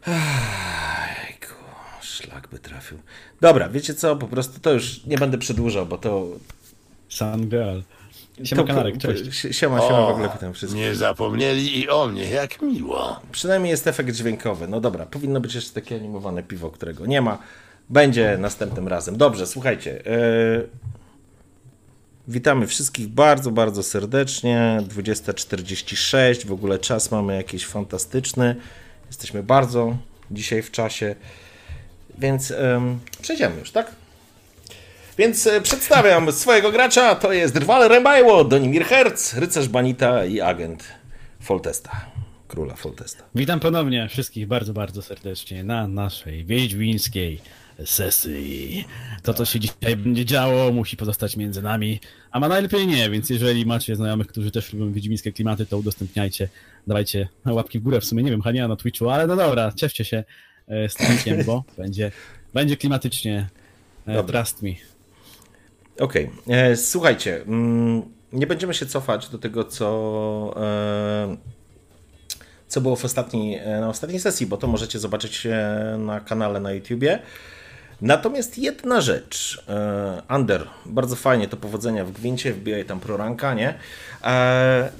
Ajku, 0.06 1.54
szlak 2.00 2.48
by 2.48 2.58
trafił. 2.58 2.98
Dobra, 3.40 3.68
wiecie 3.68 3.94
co? 3.94 4.16
Po 4.16 4.26
prostu 4.26 4.60
to 4.60 4.72
już 4.72 5.04
nie 5.04 5.18
będę 5.18 5.38
przedłużał, 5.38 5.86
bo 5.86 5.98
to... 5.98 6.26
Sangreal. 7.08 7.82
Siema 8.44 8.62
to 8.62 8.68
kanarek, 8.68 8.98
cześć. 8.98 9.24
Siema, 9.56 9.80
siema 9.80 10.06
w 10.06 10.10
ogóle, 10.10 10.28
witam 10.32 10.52
wszystkich. 10.52 10.82
Nie 10.82 10.94
zapomnieli 10.94 11.80
i 11.80 11.88
o 11.88 12.06
mnie, 12.06 12.30
jak 12.30 12.62
miło. 12.62 13.20
Przynajmniej 13.32 13.70
jest 13.70 13.86
efekt 13.86 14.10
dźwiękowy. 14.10 14.68
No 14.68 14.80
dobra, 14.80 15.06
powinno 15.06 15.40
być 15.40 15.54
jeszcze 15.54 15.80
takie 15.80 15.96
animowane 15.96 16.42
piwo, 16.42 16.70
którego 16.70 17.06
nie 17.06 17.20
ma. 17.20 17.38
Będzie 17.88 18.38
następnym 18.38 18.88
razem. 18.88 19.16
Dobrze, 19.16 19.46
słuchajcie. 19.46 20.02
Yy... 20.06 20.68
Witamy 22.28 22.66
wszystkich 22.66 23.08
bardzo, 23.08 23.50
bardzo 23.50 23.82
serdecznie. 23.82 24.78
20.46, 24.88 26.46
w 26.46 26.52
ogóle 26.52 26.78
czas 26.78 27.10
mamy 27.10 27.36
jakiś 27.36 27.66
fantastyczny. 27.66 28.56
Jesteśmy 29.06 29.42
bardzo 29.42 29.96
dzisiaj 30.30 30.62
w 30.62 30.70
czasie, 30.70 31.14
więc 32.18 32.52
przejdziemy 33.22 33.60
już, 33.60 33.70
tak? 33.70 33.92
Więc 35.18 35.46
e, 35.46 35.60
przedstawiam 35.60 36.32
swojego 36.32 36.72
gracza, 36.72 37.14
to 37.14 37.32
jest 37.32 37.54
Drwal 37.54 37.88
Rembajło, 37.88 38.44
Donimir 38.44 38.84
Herz, 38.84 39.34
rycerz 39.34 39.68
Banita 39.68 40.24
i 40.24 40.40
agent 40.40 40.84
Foltesta, 41.40 42.06
króla 42.48 42.76
Foltesta. 42.76 43.24
Witam 43.34 43.60
ponownie 43.60 44.08
wszystkich 44.08 44.46
bardzo, 44.46 44.72
bardzo 44.72 45.02
serdecznie 45.02 45.64
na 45.64 45.88
naszej 45.88 46.44
wiedźmińskiej 46.44 47.40
sesji. 47.84 48.84
To, 49.22 49.34
co 49.34 49.44
się 49.44 49.60
dzisiaj 49.60 49.96
będzie 49.96 50.24
działo, 50.24 50.72
musi 50.72 50.96
pozostać 50.96 51.36
między 51.36 51.62
nami, 51.62 52.00
a 52.30 52.40
ma 52.40 52.48
najlepiej 52.48 52.86
nie, 52.86 53.10
więc 53.10 53.30
jeżeli 53.30 53.66
macie 53.66 53.96
znajomych, 53.96 54.26
którzy 54.26 54.50
też 54.50 54.72
lubią 54.72 54.92
wiedźmińskie 54.92 55.32
klimaty, 55.32 55.66
to 55.66 55.78
udostępniajcie, 55.78 56.48
dawajcie 56.86 57.28
łapki 57.46 57.78
w 57.78 57.82
górę, 57.82 58.00
w 58.00 58.04
sumie 58.04 58.22
nie 58.22 58.30
wiem, 58.30 58.42
Hania 58.42 58.68
na 58.68 58.76
Twitchu, 58.76 59.10
ale 59.10 59.26
no 59.26 59.36
dobra, 59.36 59.72
cieszcie 59.72 60.04
się 60.04 60.24
e, 60.68 60.88
z 60.88 60.94
tym, 60.94 61.44
bo 61.44 61.64
będzie, 61.78 62.12
będzie 62.54 62.76
klimatycznie. 62.76 63.48
E, 64.06 64.14
Dobra. 64.14 64.42
Trust 64.42 64.62
me. 64.62 64.70
Okej, 65.98 66.30
e, 66.48 66.76
słuchajcie, 66.76 67.42
mm, 67.42 68.02
nie 68.32 68.46
będziemy 68.46 68.74
się 68.74 68.86
cofać 68.86 69.28
do 69.28 69.38
tego, 69.38 69.64
co, 69.64 70.54
co 72.68 72.80
było 72.80 72.96
w 72.96 73.04
ostatniej, 73.04 73.60
na 73.80 73.88
ostatniej 73.88 74.20
sesji, 74.20 74.46
bo 74.46 74.56
to 74.56 74.66
możecie 74.66 74.98
zobaczyć 74.98 75.46
na 75.98 76.20
kanale 76.20 76.60
na 76.60 76.72
YouTubie. 76.72 77.18
Natomiast 78.04 78.58
jedna 78.58 79.00
rzecz, 79.00 79.64
e, 79.68 80.22
Ander, 80.28 80.68
bardzo 80.86 81.16
fajnie, 81.16 81.48
to 81.48 81.56
powodzenia 81.56 82.04
w 82.04 82.12
gwincie, 82.12 82.52
wbijaj 82.52 82.84
tam 82.84 83.00
proranka, 83.00 83.54
nie? 83.54 83.74
E, 84.24 84.92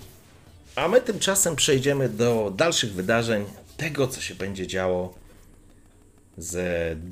a 0.77 0.89
my 0.89 1.01
tymczasem 1.01 1.57
przejdziemy 1.57 2.09
do 2.09 2.53
dalszych 2.57 2.93
wydarzeń, 2.93 3.45
tego, 3.77 4.07
co 4.07 4.21
się 4.21 4.35
będzie 4.35 4.67
działo 4.67 5.15
z 6.39 6.57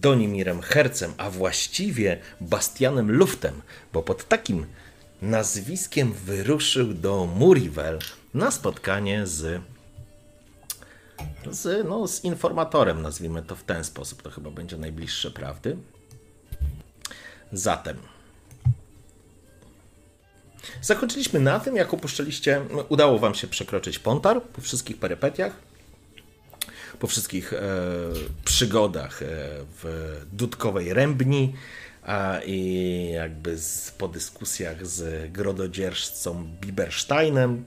Donimirem 0.01 0.63
Hercem, 0.63 1.13
a 1.17 1.31
właściwie 1.31 2.19
Bastianem 2.41 3.13
Luftem, 3.13 3.63
bo 3.93 4.03
pod 4.03 4.29
takim 4.29 4.67
nazwiskiem 5.23 6.13
wyruszył 6.13 6.95
do 6.95 7.27
Murivel 7.27 7.99
na 8.35 8.51
spotkanie 8.51 9.27
z, 9.27 9.63
z, 11.51 11.89
no, 11.89 12.09
z 12.09 12.25
informatorem, 12.25 13.03
nazwijmy 13.03 13.43
to 13.43 13.57
w 13.57 13.65
ten 13.65 13.85
sposób, 13.85 14.23
to 14.23 14.31
chyba 14.31 14.51
będzie 14.51 14.77
najbliższe 14.77 15.31
prawdy. 15.31 15.77
Zatem 17.53 17.97
zakończyliśmy 20.81 21.41
na 21.41 21.61
tym, 21.61 21.77
jak 21.77 21.95
opuszczaliście, 21.95 22.61
udało 22.89 23.19
wam 23.19 23.35
się 23.35 23.47
przekroczyć 23.47 23.99
Pontar 23.99 24.43
po 24.43 24.61
wszystkich 24.61 24.99
perypetiach 24.99 25.73
po 26.99 27.07
wszystkich 27.07 27.53
e, 27.53 27.61
przygodach 28.45 29.23
e, 29.23 29.27
w 29.83 30.17
Dudkowej 30.33 30.95
Rębni 30.95 31.55
a 32.03 32.39
i 32.47 33.11
jakby 33.15 33.59
z, 33.59 33.91
po 33.91 34.09
dyskusjach 34.09 34.87
z 34.87 35.33
grododzierżcą 35.33 36.49
Bibersteinem. 36.61 37.65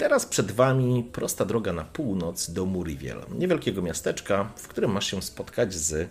Teraz 0.00 0.26
przed 0.26 0.52
wami 0.52 1.04
prosta 1.12 1.44
droga 1.44 1.72
na 1.72 1.84
północ 1.84 2.50
do 2.50 2.66
Muriwiel, 2.66 3.22
niewielkiego 3.38 3.82
miasteczka, 3.82 4.52
w 4.56 4.68
którym 4.68 4.92
masz 4.92 5.10
się 5.10 5.22
spotkać 5.22 5.74
z, 5.74 6.10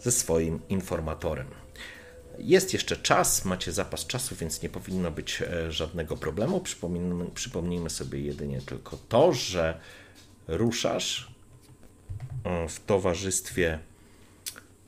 ze 0.00 0.12
swoim 0.12 0.60
informatorem. 0.68 1.46
Jest 2.38 2.72
jeszcze 2.72 2.96
czas, 2.96 3.44
macie 3.44 3.72
zapas 3.72 4.06
czasu, 4.06 4.34
więc 4.34 4.62
nie 4.62 4.68
powinno 4.68 5.10
być 5.10 5.42
e, 5.42 5.72
żadnego 5.72 6.16
problemu. 6.16 6.60
Przypomnijmy, 6.60 7.30
przypomnijmy 7.34 7.90
sobie 7.90 8.20
jedynie 8.20 8.60
tylko 8.60 8.98
to, 9.08 9.32
że 9.32 9.80
ruszasz 10.48 11.30
e, 12.44 12.68
w 12.68 12.80
towarzystwie 12.80 13.78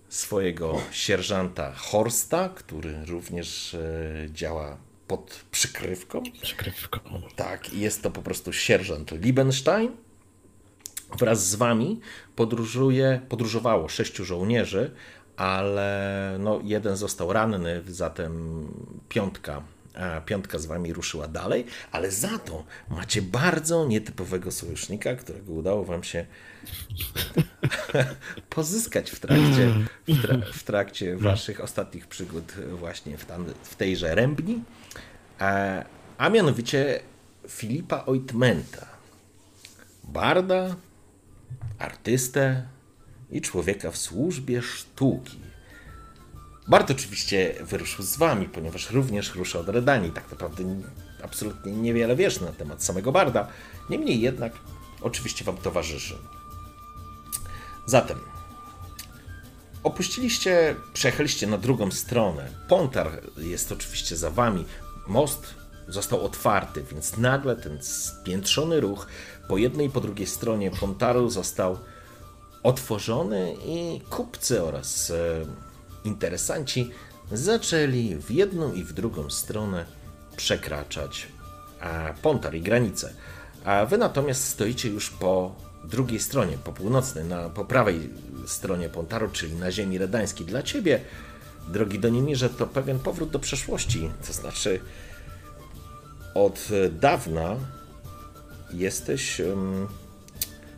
swojego 0.09 0.81
sierżanta 0.91 1.73
Horsta, 1.73 2.49
który 2.49 3.05
również 3.05 3.75
e, 3.75 3.81
działa 4.33 4.88
pod 5.09 5.45
przykrywką. 5.51 6.23
Przykrywką. 6.43 7.01
Tak, 7.37 7.73
jest 7.73 8.03
to 8.03 8.11
po 8.11 8.23
prostu 8.23 8.53
sierżant 8.53 9.13
Liebenstein. 9.13 9.93
Wraz 11.19 11.49
z 11.49 11.55
wami 11.55 12.01
podróżuje, 12.37 13.21
podróżowało 13.29 13.89
sześciu 13.89 14.25
żołnierzy, 14.25 14.91
ale 15.37 16.37
no, 16.41 16.61
jeden 16.65 16.97
został 16.97 17.33
ranny, 17.33 17.83
zatem 17.87 18.67
piątka 19.09 19.63
a 19.99 20.21
piątka 20.21 20.59
z 20.59 20.67
wami 20.67 20.93
ruszyła 20.93 21.29
dalej, 21.29 21.65
ale 21.93 22.11
za 22.11 22.39
to 22.39 22.65
macie 22.91 23.23
bardzo 23.23 23.87
nietypowego 23.87 24.53
sojusznika, 24.53 25.15
którego 25.15 25.53
udało 25.53 25.85
wam 25.85 26.05
się 26.05 26.27
pozyskać 28.51 29.11
w 29.11 29.21
trakcie, 29.21 29.75
w, 30.09 30.23
tra 30.23 30.39
w 30.53 30.63
trakcie 30.63 31.17
waszych 31.17 31.61
ostatnich 31.61 32.07
przygód 32.07 32.53
właśnie 32.73 33.19
w, 33.19 33.25
tam, 33.25 33.45
w 33.63 33.75
tejże 33.75 34.15
rębni, 34.15 34.63
a, 36.19 36.29
mianowicie 36.31 37.01
Filipa 37.49 38.05
Oitmenta, 38.07 38.87
barda, 40.05 40.77
artystę 41.79 42.63
i 43.31 43.41
człowieka 43.41 43.91
w 43.91 43.97
służbie 43.97 44.63
sztuki. 44.63 45.39
Bart 46.69 46.91
oczywiście 46.91 47.55
wyruszył 47.61 48.05
z 48.05 48.17
wami, 48.17 48.47
ponieważ 48.47 48.91
również 48.91 49.35
rusza 49.35 49.59
od 49.59 49.69
Redanii. 49.69 50.11
Tak 50.11 50.31
naprawdę 50.31 50.65
absolutnie 51.23 51.73
niewiele 51.73 52.17
wiesz 52.17 52.41
na 52.41 52.53
temat 52.53 52.85
samego 52.85 53.13
Barda. 53.13 53.49
Niemniej 53.91 54.21
jednak 54.21 54.53
oczywiście 55.01 55.45
wam 55.45 55.57
towarzyszy. 55.57 56.19
Zatem 57.87 58.19
opuściliście, 59.83 60.75
przejechaliście 60.93 61.47
na 61.47 61.59
drugą 61.59 61.91
stronę. 61.91 62.49
Pontar 62.69 63.23
jest 63.37 63.73
oczywiście 63.73 64.17
za 64.17 64.31
wami. 64.31 64.65
Most 65.09 65.55
został 65.89 66.25
otwarty, 66.25 66.85
więc 66.93 67.17
nagle 67.17 67.57
ten 67.57 67.83
spiętrzony 67.83 68.81
ruch 68.81 69.07
po 69.49 69.59
jednej 69.59 69.87
i 69.87 69.91
po 69.91 70.01
drugiej 70.01 70.27
stronie 70.27 70.71
Pontaru 70.71 71.31
został 71.31 71.79
otworzony 72.63 73.55
i 73.67 74.01
kupcy 74.11 74.63
oraz 74.63 75.11
e, 75.11 75.15
interesanci 76.05 76.91
zaczęli 77.33 78.17
w 78.17 78.31
jedną 78.31 78.73
i 78.73 78.85
w 78.85 78.93
drugą 78.93 79.31
stronę 79.31 79.85
przekraczać 80.37 81.29
Pontar 82.23 82.55
i 82.55 82.61
granice. 82.61 83.15
A 83.65 83.87
wy 83.87 83.99
natomiast 83.99 84.45
stoicie 84.45 84.89
już 84.89 85.11
po 85.11 85.55
drugiej 85.85 86.21
stronie, 86.21 86.59
po 86.65 86.73
północnej, 86.73 87.25
na, 87.25 87.49
po 87.49 87.65
prawej 87.65 88.11
stronie 88.47 88.89
Pontaru, 88.89 89.29
czyli 89.29 89.55
na 89.55 89.73
ziemi 89.73 89.99
redańskiej. 89.99 90.47
Dla 90.47 90.63
ciebie, 90.63 91.01
drogi 91.69 91.99
Donimirze, 91.99 92.51
to 92.51 92.67
pewien 92.67 92.99
powrót 92.99 93.31
do 93.31 93.39
przeszłości. 93.39 94.11
To 94.27 94.33
znaczy, 94.33 94.81
od 96.35 96.69
dawna 96.91 97.57
jesteś, 98.73 99.43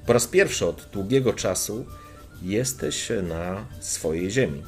po 0.07 0.13
raz 0.13 0.27
pierwszy 0.27 0.67
od 0.67 0.89
długiego 0.93 1.33
czasu, 1.33 1.87
jesteś 2.43 3.09
na 3.23 3.67
swojej 3.81 4.31
ziemi. 4.31 4.63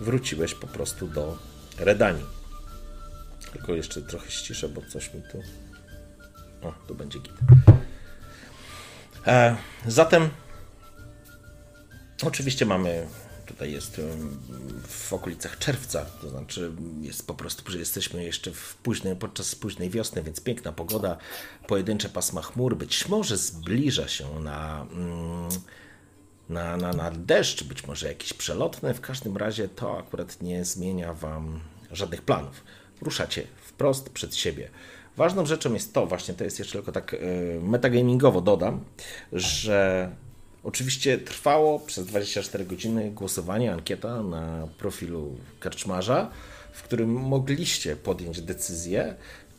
Wróciłeś 0.00 0.54
po 0.54 0.66
prostu 0.66 1.08
do 1.08 1.38
Redanii. 1.78 2.24
Tylko 3.52 3.74
jeszcze 3.74 4.02
trochę 4.02 4.30
ściszę, 4.30 4.68
bo 4.68 4.82
coś 4.82 5.14
mi 5.14 5.22
tu. 5.32 5.42
O, 6.62 6.72
tu 6.88 6.94
będzie 6.94 7.18
git. 7.18 7.34
E, 9.26 9.56
zatem, 9.86 10.30
oczywiście 12.22 12.66
mamy, 12.66 13.06
tutaj 13.50 13.72
jest 13.72 14.00
w 14.88 15.12
okolicach 15.12 15.58
czerwca, 15.58 16.04
to 16.04 16.28
znaczy 16.28 16.72
jest 17.00 17.26
po 17.26 17.34
prostu, 17.34 17.72
że 17.72 17.78
jesteśmy 17.78 18.24
jeszcze 18.24 18.52
w 18.52 18.76
późnej, 18.76 19.16
podczas 19.16 19.54
późnej 19.54 19.90
wiosny, 19.90 20.22
więc 20.22 20.40
piękna 20.40 20.72
pogoda, 20.72 21.16
pojedyncze 21.66 22.08
pasma 22.08 22.42
chmur, 22.42 22.76
być 22.76 23.08
może 23.08 23.36
zbliża 23.36 24.08
się 24.08 24.40
na, 24.40 24.86
mm, 24.92 25.48
na, 26.48 26.76
na, 26.76 26.92
na 26.92 27.10
deszcz, 27.10 27.64
być 27.64 27.86
może 27.86 28.08
jakiś 28.08 28.32
przelotny, 28.32 28.94
w 28.94 29.00
każdym 29.00 29.36
razie 29.36 29.68
to 29.68 29.98
akurat 29.98 30.42
nie 30.42 30.64
zmienia 30.64 31.14
Wam 31.14 31.60
żadnych 31.92 32.22
planów. 32.22 32.64
Ruszacie 33.00 33.46
wprost 33.62 34.10
przed 34.10 34.34
siebie. 34.34 34.70
Ważną 35.16 35.46
rzeczą 35.46 35.74
jest 35.74 35.94
to, 35.94 36.06
właśnie 36.06 36.34
to 36.34 36.44
jest 36.44 36.58
jeszcze 36.58 36.72
tylko 36.72 36.92
tak 36.92 37.14
e, 37.14 37.18
metagamingowo 37.60 38.40
dodam, 38.40 38.84
że 39.32 40.10
oczywiście 40.64 41.18
trwało 41.18 41.78
przez 41.78 42.06
24 42.06 42.64
godziny 42.64 43.10
głosowanie, 43.10 43.72
ankieta 43.72 44.22
na 44.22 44.68
profilu 44.78 45.36
karczmarza, 45.60 46.30
w 46.72 46.82
którym 46.82 47.12
mogliście 47.12 47.96
podjąć 47.96 48.40
decyzję, 48.40 49.14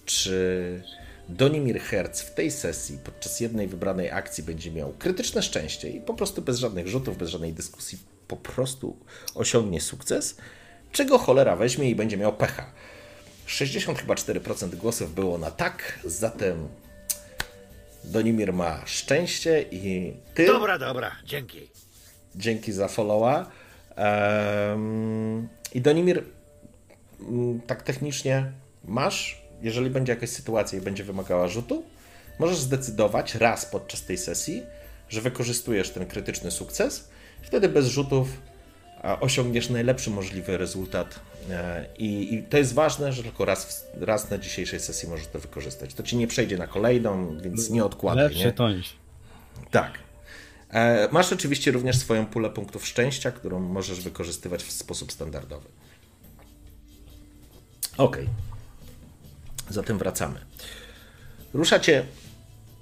czy 0.06 0.84
Donimir 1.30 1.80
Hertz 1.80 2.22
w 2.22 2.34
tej 2.34 2.52
sesji 2.52 2.98
podczas 3.04 3.40
jednej 3.40 3.68
wybranej 3.68 4.12
akcji 4.12 4.44
będzie 4.44 4.72
miał 4.72 4.94
krytyczne 5.00 5.44
szczęście 5.44 5.90
i 5.90 6.02
po 6.02 6.14
prostu 6.14 6.42
bez 6.42 6.58
żadnych 6.58 6.88
rzutów, 6.88 7.18
bez 7.18 7.30
żadnej 7.30 7.54
dyskusji 7.54 7.98
po 8.28 8.38
prostu 8.38 8.98
osiągnie 9.36 9.82
sukces, 9.82 10.38
czego 10.92 11.18
cholera 11.18 11.56
weźmie 11.56 11.90
i 11.90 11.96
będzie 11.96 12.18
miał 12.18 12.34
pecha. 12.34 12.72
60 13.46 14.00
chyba 14.00 14.14
4% 14.14 14.76
głosów 14.76 15.16
było 15.16 15.38
na 15.38 15.52
tak, 15.52 16.00
zatem 16.06 16.68
Donimir 18.04 18.54
ma 18.54 18.82
szczęście 18.86 19.66
i 19.72 20.14
ty. 20.34 20.48
Dobra, 20.48 20.78
dobra, 20.78 21.12
dzięki. 21.26 21.70
Dzięki 22.36 22.72
za 22.72 22.88
followa. 22.88 23.52
Um, 23.98 25.48
I 25.74 25.82
Donimir, 25.82 26.24
mm, 27.20 27.62
tak 27.62 27.82
technicznie 27.84 28.52
masz, 28.86 29.42
jeżeli 29.62 29.90
będzie 29.90 30.14
jakaś 30.14 30.30
sytuacja 30.30 30.80
i 30.80 30.82
będzie 30.82 31.04
wymagała 31.04 31.48
rzutu, 31.48 31.84
możesz 32.40 32.58
zdecydować 32.58 33.36
raz 33.36 33.66
podczas 33.66 34.06
tej 34.06 34.18
sesji, 34.18 34.64
że 35.10 35.22
wykorzystujesz 35.22 35.90
ten 35.90 36.06
krytyczny 36.06 36.52
sukces. 36.52 37.10
Wtedy 37.42 37.70
bez 37.70 37.88
rzutów 37.88 38.28
osiągniesz 39.02 39.70
najlepszy 39.70 40.10
możliwy 40.10 40.58
rezultat. 40.58 41.20
E, 41.50 41.86
I, 41.98 42.34
I, 42.34 42.44
to 42.44 42.58
jest 42.58 42.74
ważne, 42.74 43.14
że 43.14 43.24
tylko 43.24 43.46
raz, 43.46 43.88
raz 44.00 44.30
na 44.30 44.38
dzisiejszej 44.38 44.80
sesji 44.80 45.10
możesz 45.10 45.28
to 45.28 45.40
wykorzystać. 45.40 45.94
To 45.94 46.04
ci 46.04 46.18
nie 46.18 46.28
przejdzie 46.28 46.58
na 46.58 46.68
kolejną, 46.68 47.38
więc 47.42 47.70
nie 47.70 47.86
odkładaj. 47.86 48.24
Lepsze 48.24 48.46
nie? 48.46 48.52
to 48.52 48.70
niż. 48.72 48.94
Tak. 49.72 50.00
E, 50.70 51.08
masz 51.12 51.34
oczywiście 51.34 51.72
również 51.72 51.98
swoją 51.98 52.26
pulę 52.26 52.50
punktów 52.50 52.88
szczęścia, 52.88 53.32
którą 53.32 53.60
możesz 53.60 54.02
wykorzystywać 54.02 54.64
w 54.64 54.72
sposób 54.72 55.12
standardowy. 55.12 55.70
Ok. 57.98 58.18
Zatem 59.70 59.98
wracamy. 59.98 60.40
Ruszacie 61.54 62.06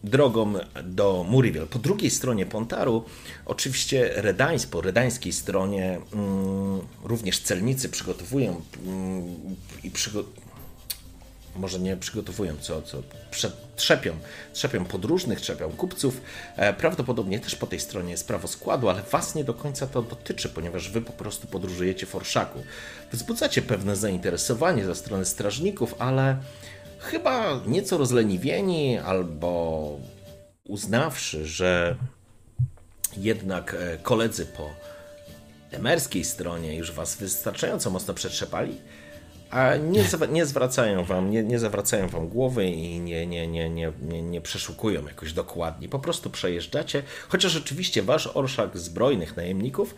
drogą 0.04 0.54
do 0.84 1.26
Muriel. 1.30 1.68
Po 1.68 1.80
drugiej 1.80 2.12
stronie 2.12 2.46
Pontaru, 2.46 3.04
oczywiście 3.46 4.12
Redańs, 4.16 4.66
po 4.66 4.82
redańskiej 4.82 5.34
stronie 5.34 6.00
mm, 6.14 6.80
również 7.04 7.40
celnicy 7.40 7.90
przygotowują 7.90 8.62
mm, 8.86 9.26
i 9.84 9.92
przygo 9.92 10.24
może 11.56 11.80
nie 11.80 11.98
przygotowują, 11.98 12.58
co, 12.62 12.82
co 12.82 12.98
trzepią, 13.76 14.18
trzepią 14.54 14.86
podróżnych, 14.86 15.42
trzepią 15.42 15.72
kupców. 15.72 16.22
E, 16.56 16.74
prawdopodobnie 16.74 17.40
też 17.40 17.56
po 17.56 17.68
tej 17.68 17.80
stronie 17.80 18.12
jest 18.12 18.28
prawo 18.28 18.48
składu, 18.48 18.90
ale 18.90 19.02
was 19.12 19.36
nie 19.36 19.44
do 19.44 19.54
końca 19.54 19.88
to 19.88 20.02
dotyczy, 20.02 20.50
ponieważ 20.50 20.90
wy 20.90 21.02
po 21.02 21.14
prostu 21.14 21.48
podróżujecie 21.48 22.06
w 22.06 22.16
orszaku. 22.16 22.64
Wzbudzacie 23.12 23.62
pewne 23.62 23.96
zainteresowanie 23.96 24.86
ze 24.86 24.96
strony 24.96 25.26
strażników, 25.26 25.96
ale 26.00 26.38
chyba 27.00 27.60
nieco 27.68 27.98
rozleniwieni 27.98 28.98
albo 28.98 30.00
uznawszy, 30.64 31.46
że 31.46 31.96
jednak 33.18 33.74
e, 33.80 33.98
koledzy 33.98 34.46
po 34.46 34.70
emerskiej 35.72 36.24
stronie 36.24 36.76
już 36.76 36.92
was 36.92 37.18
wystarczająco 37.18 37.90
mocno 37.90 38.14
przetrzepali, 38.14 38.78
a 39.50 39.76
nie, 39.76 40.04
nie 40.32 40.46
zwracają 40.46 41.04
wam, 41.04 41.32
nie, 41.32 41.44
nie 41.44 41.60
zawracają 41.60 42.08
wam 42.08 42.28
głowy 42.28 42.66
i 42.66 43.00
nie, 43.00 43.28
nie, 43.28 43.48
nie, 43.48 43.70
nie, 43.70 43.92
nie, 44.02 44.22
nie 44.22 44.42
przeszukują 44.42 45.06
jakoś 45.08 45.34
dokładnie. 45.34 45.90
Po 45.90 46.00
prostu 46.00 46.30
przejeżdżacie, 46.30 47.04
chociaż 47.30 47.56
oczywiście 47.56 48.04
wasz 48.04 48.30
orszak 48.34 48.78
zbrojnych 48.78 49.38
najemników 49.38 49.96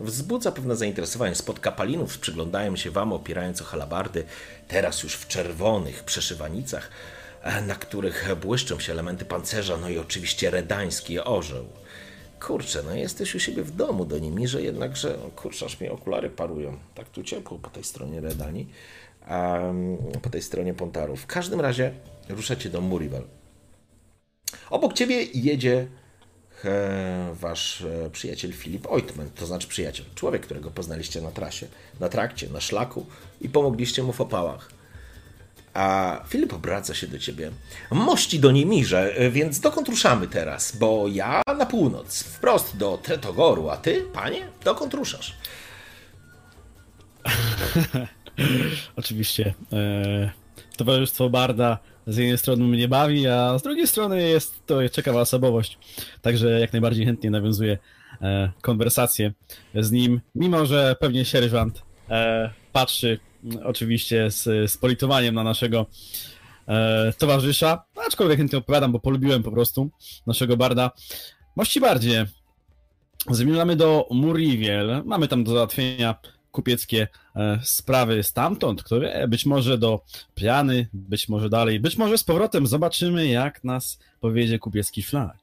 wzbudza 0.00 0.52
pewne 0.52 0.76
zainteresowanie. 0.76 1.34
Spod 1.34 1.60
kapalinów 1.60 2.18
przyglądają 2.18 2.76
się 2.76 2.90
wam, 2.90 3.12
opierając 3.12 3.62
o 3.62 3.64
halabardy, 3.64 4.24
teraz 4.68 5.02
już 5.02 5.14
w 5.14 5.28
czerwonych 5.28 6.04
przeszywanicach, 6.04 6.90
e, 7.42 7.62
na 7.62 7.74
których 7.74 8.34
błyszczą 8.40 8.78
się 8.78 8.92
elementy 8.92 9.24
pancerza, 9.24 9.76
no 9.76 9.88
i 9.88 9.98
oczywiście 9.98 10.50
redański 10.50 11.20
orzeł. 11.20 11.66
Kurczę, 12.40 12.82
no 12.82 12.94
jesteś 12.94 13.34
u 13.34 13.40
siebie 13.40 13.62
w 13.62 13.70
domu 13.70 14.04
do 14.04 14.18
nimi, 14.18 14.48
że 14.48 14.62
jednakże, 14.62 15.18
kurczę, 15.36 15.66
aż 15.66 15.80
mi 15.80 15.88
okulary 15.88 16.30
parują. 16.30 16.78
Tak 16.94 17.08
tu 17.08 17.22
ciepło 17.22 17.58
po 17.58 17.70
tej 17.70 17.84
stronie 17.84 18.20
Redani, 18.20 18.66
a 19.26 19.60
po 20.22 20.30
tej 20.30 20.42
stronie 20.42 20.74
Pontaru. 20.74 21.16
W 21.16 21.26
każdym 21.26 21.60
razie 21.60 21.92
ruszacie 22.28 22.70
do 22.70 22.80
Murivel. 22.80 23.22
Obok 24.70 24.92
ciebie 24.92 25.22
jedzie 25.22 25.86
wasz 27.32 27.82
e, 27.82 28.10
przyjaciel 28.10 28.52
Filip 28.52 28.86
Oitman, 28.86 29.30
to 29.30 29.46
znaczy 29.46 29.68
przyjaciel, 29.68 30.06
człowiek, 30.14 30.42
którego 30.42 30.70
poznaliście 30.70 31.20
na 31.20 31.30
trasie, 31.30 31.66
na 32.00 32.08
trakcie, 32.08 32.48
na 32.48 32.60
szlaku 32.60 33.06
i 33.40 33.48
pomogliście 33.48 34.02
mu 34.02 34.12
w 34.12 34.20
opałach. 34.20 34.70
A 35.74 36.20
Filip 36.28 36.52
obraca 36.52 36.94
się 36.94 37.06
do 37.06 37.18
ciebie. 37.18 37.50
Mości 37.90 38.40
do 38.40 38.52
Niemirze, 38.52 39.16
e, 39.16 39.30
więc 39.30 39.60
dokąd 39.60 39.88
ruszamy 39.88 40.28
teraz? 40.28 40.76
Bo 40.76 41.08
ja 41.08 41.42
na 41.58 41.66
północ, 41.66 42.22
wprost 42.22 42.76
do 42.76 42.98
Tretogoru, 43.02 43.68
a 43.68 43.76
ty, 43.76 44.04
panie, 44.12 44.48
dokąd 44.64 44.94
ruszasz? 44.94 45.36
Oczywiście. 48.96 49.54
E, 49.72 50.30
towarzystwo 50.76 51.30
Barda 51.30 51.78
z 52.06 52.16
jednej 52.16 52.38
strony 52.38 52.64
mnie 52.64 52.88
bawi, 52.88 53.26
a 53.26 53.58
z 53.58 53.62
drugiej 53.62 53.86
strony 53.86 54.28
jest 54.28 54.66
to 54.66 54.88
ciekawa 54.88 55.20
osobowość. 55.20 55.78
Także 56.22 56.60
jak 56.60 56.72
najbardziej 56.72 57.06
chętnie 57.06 57.30
nawiązuję 57.30 57.78
e, 58.22 58.50
konwersację 58.62 59.32
z 59.74 59.90
nim, 59.90 60.20
mimo 60.34 60.66
że 60.66 60.96
pewnie 61.00 61.24
sierżant 61.24 61.82
e, 62.10 62.50
patrzy 62.72 63.18
m, 63.44 63.58
oczywiście 63.64 64.30
z, 64.30 64.70
z 64.70 64.76
politowaniem 64.76 65.34
na 65.34 65.44
naszego 65.44 65.86
e, 66.68 67.12
towarzysza, 67.18 67.84
aczkolwiek 68.06 68.38
chętnie 68.38 68.58
odpowiadam, 68.58 68.92
bo 68.92 69.00
polubiłem 69.00 69.42
po 69.42 69.52
prostu 69.52 69.90
naszego 70.26 70.56
Barda. 70.56 70.90
Mości 71.56 71.80
bardziej. 71.80 72.24
Zmierzamy 73.30 73.76
do 73.76 74.08
Muriwiel. 74.10 75.02
Mamy 75.04 75.28
tam 75.28 75.44
do 75.44 75.52
załatwienia 75.52 76.14
kupieckie 76.56 77.08
e, 77.36 77.60
sprawy 77.64 78.22
stamtąd, 78.22 78.82
które 78.82 79.28
być 79.28 79.46
może 79.46 79.78
do 79.78 80.00
Pliany, 80.34 80.88
być 80.92 81.28
może 81.28 81.48
dalej, 81.48 81.80
być 81.80 81.96
może 81.96 82.18
z 82.18 82.24
powrotem 82.24 82.66
zobaczymy, 82.66 83.26
jak 83.26 83.64
nas 83.64 83.98
powiedzie 84.20 84.58
kupiecki 84.58 85.02
szlak. 85.02 85.36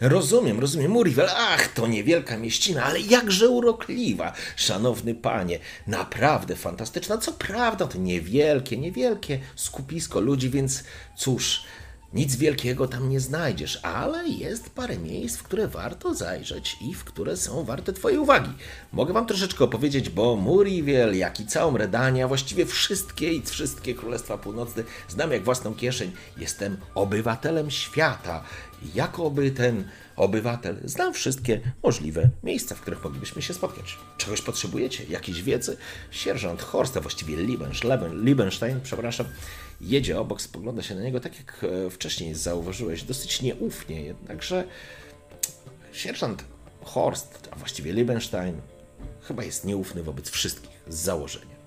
Rozumiem, 0.00 0.60
rozumiem. 0.60 0.90
Murivel, 0.90 1.28
ach, 1.36 1.68
to 1.68 1.86
niewielka 1.86 2.38
mieścina, 2.38 2.84
ale 2.84 3.00
jakże 3.00 3.48
urokliwa. 3.48 4.32
Szanowny 4.56 5.14
panie, 5.14 5.58
naprawdę 5.86 6.56
fantastyczna. 6.56 7.18
Co 7.18 7.32
prawda, 7.32 7.86
to 7.86 7.98
niewielkie, 7.98 8.78
niewielkie 8.78 9.38
skupisko 9.56 10.20
ludzi, 10.20 10.50
więc 10.50 10.84
cóż, 11.16 11.62
nic 12.12 12.36
wielkiego 12.36 12.88
tam 12.88 13.08
nie 13.08 13.20
znajdziesz, 13.20 13.80
ale 13.82 14.28
jest 14.28 14.70
parę 14.70 14.98
miejsc, 14.98 15.36
w 15.36 15.42
które 15.42 15.68
warto 15.68 16.14
zajrzeć 16.14 16.76
i 16.80 16.94
w 16.94 17.04
które 17.04 17.36
są 17.36 17.64
warte 17.64 17.92
twojej 17.92 18.18
uwagi. 18.18 18.50
Mogę 18.92 19.12
wam 19.12 19.26
troszeczkę 19.26 19.64
opowiedzieć, 19.64 20.10
bo 20.10 20.36
Muriel, 20.36 21.16
jak 21.16 21.40
i 21.40 21.46
całą 21.46 21.76
Redanię, 21.76 22.24
a 22.24 22.28
właściwie 22.28 22.66
wszystkie 22.66 23.32
i 23.32 23.42
wszystkie 23.42 23.94
Królestwa 23.94 24.38
Północne 24.38 24.82
znam 25.08 25.32
jak 25.32 25.44
własną 25.44 25.74
kieszeń. 25.74 26.12
Jestem 26.36 26.76
obywatelem 26.94 27.70
świata. 27.70 28.44
Jakoby 28.94 29.50
ten 29.50 29.84
obywatel 30.16 30.80
znam 30.84 31.14
wszystkie 31.14 31.60
możliwe 31.82 32.30
miejsca, 32.42 32.74
w 32.74 32.80
których 32.80 33.04
moglibyśmy 33.04 33.42
się 33.42 33.54
spotkać. 33.54 33.98
Czegoś 34.16 34.42
potrzebujecie? 34.42 35.04
Jakiejś 35.04 35.42
wiedzy? 35.42 35.76
Sierżant 36.10 36.62
Horst, 36.62 36.96
a 36.96 37.00
właściwie 37.00 37.36
Liebenstein, 37.36 38.24
Liebenstein, 38.24 38.80
przepraszam, 38.82 39.26
jedzie 39.80 40.20
obok, 40.20 40.42
spogląda 40.42 40.82
się 40.82 40.94
na 40.94 41.02
niego, 41.02 41.20
tak 41.20 41.36
jak 41.36 41.64
e, 41.86 41.90
wcześniej 41.90 42.34
zauważyłeś, 42.34 43.02
dosyć 43.02 43.42
nieufnie, 43.42 44.02
jednakże 44.02 44.64
sierżant 45.92 46.44
Horst, 46.84 47.48
a 47.50 47.56
właściwie 47.56 47.92
Liebenstein, 47.92 48.60
chyba 49.22 49.44
jest 49.44 49.64
nieufny 49.64 50.02
wobec 50.02 50.30
wszystkich 50.30 50.82
z 50.88 50.96
założenia. 50.96 51.58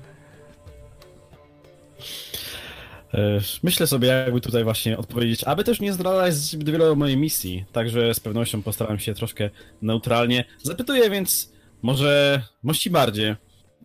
E, 3.14 3.40
Myślę 3.64 3.88
sobie, 3.88 4.08
jakby 4.08 4.42
tutaj 4.42 4.64
właśnie 4.64 4.98
odpowiedzieć, 4.98 5.44
aby 5.44 5.64
też 5.64 5.80
nie 5.80 5.94
zdradzać 5.94 6.34
zbyt 6.34 6.70
wiele 6.70 6.92
o 6.92 6.96
mojej 6.96 7.18
misji, 7.18 7.66
także 7.72 8.14
z 8.14 8.20
pewnością 8.20 8.64
postaram 8.64 9.00
się 9.00 9.14
troszkę 9.14 9.50
neutralnie. 9.82 10.46
Zapytuję 10.64 11.10
więc, 11.10 11.52
może 11.82 12.42
mości 12.64 12.90
bardziej, 12.90 13.36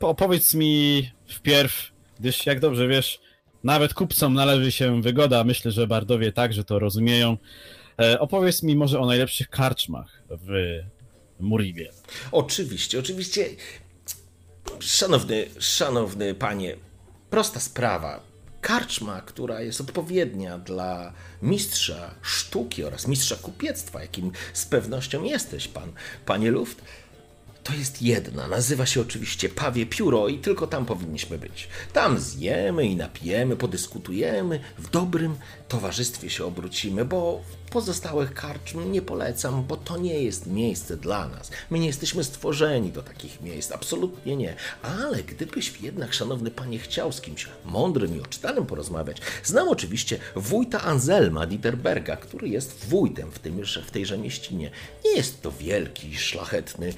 opowiedz 0.01 0.55
mi 0.55 1.11
wpierw, 1.27 1.91
gdyż 2.21 2.47
jak 2.47 2.61
dobrze 2.61 2.89
wiesz, 2.89 3.21
nawet 3.67 3.95
kupcom 3.95 4.35
należy 4.35 4.73
się 4.73 5.03
wygoda, 5.03 5.45
myślę, 5.45 5.71
że 5.71 5.87
Bardowie 5.87 6.33
także 6.33 6.65
to 6.65 6.79
rozumieją. 6.79 7.37
E, 8.01 8.21
Opowiedz 8.21 8.63
mi 8.63 8.77
może 8.77 9.01
o 9.01 9.07
najlepszych 9.07 9.49
karczmach 9.49 10.23
w 10.31 10.81
Muriwie. 11.41 11.91
Oczywiście, 12.33 12.99
oczywiście. 12.99 13.47
Szanowny, 14.81 15.47
szanowny 15.59 16.35
panie, 16.35 16.77
prosta 17.31 17.61
sprawa. 17.61 18.21
Karczma, 18.61 19.21
która 19.21 19.61
jest 19.61 19.81
odpowiednia 19.81 20.59
dla 20.59 21.13
mistrza 21.43 22.15
sztuki 22.23 22.85
oraz 22.85 23.09
mistrza 23.09 23.37
kupiectwa, 23.37 24.03
jakim 24.03 24.33
z 24.53 24.67
pewnością 24.67 25.25
jesteś, 25.25 25.69
pan, 25.69 25.93
panie 26.27 26.51
Luft, 26.51 26.83
to 27.67 27.75
jest 27.75 28.03
jedna. 28.03 28.49
Nazywa 28.49 28.87
się 28.87 29.01
oczywiście 29.01 29.49
Pawie 29.49 29.87
Pióro 29.87 30.29
i 30.29 30.39
tylko 30.39 30.67
tam 30.67 30.87
powinniśmy 30.87 31.39
być. 31.39 31.69
Tam 31.93 32.19
zjemy 32.19 32.87
i 32.87 32.97
napijemy, 32.97 33.57
podyskutujemy, 33.57 34.61
w 34.79 34.91
dobrym 34.91 35.37
towarzystwie 35.69 36.31
się 36.31 36.45
obrócimy, 36.45 37.05
bo 37.05 37.41
pozostałych 37.71 38.35
karczm 38.35 38.93
nie 38.93 39.03
polecam, 39.03 39.65
bo 39.65 39.77
to 39.77 39.97
nie 39.97 40.23
jest 40.23 40.47
miejsce 40.47 40.97
dla 40.97 41.29
nas. 41.29 41.51
My 41.71 41.79
nie 41.79 41.87
jesteśmy 41.87 42.25
stworzeni 42.25 42.93
do 42.93 43.03
takich 43.03 43.41
miejsc, 43.41 43.73
absolutnie 43.73 44.37
nie. 44.37 44.57
Ale 44.83 45.23
gdybyś 45.23 45.81
jednak, 45.81 46.15
szanowny 46.15 46.51
panie, 46.51 46.79
chciał 46.79 47.13
z 47.13 47.21
kimś 47.21 47.49
mądrym 47.65 48.17
i 48.17 48.21
oczytanym 48.21 48.67
porozmawiać, 48.67 49.17
znam 49.45 49.69
oczywiście 49.69 50.19
wójta 50.37 50.83
Anselma 50.83 51.47
Dieterberga, 51.47 52.17
który 52.17 52.49
jest 52.49 52.87
wójtem 52.89 53.31
w, 53.31 53.39
tym, 53.39 53.63
w 53.87 53.91
tejże 53.91 54.19
mieścinie. 54.19 54.71
Nie 55.05 55.11
jest 55.11 55.43
to 55.43 55.53
wielki, 55.53 56.17
szlachetny 56.17 56.93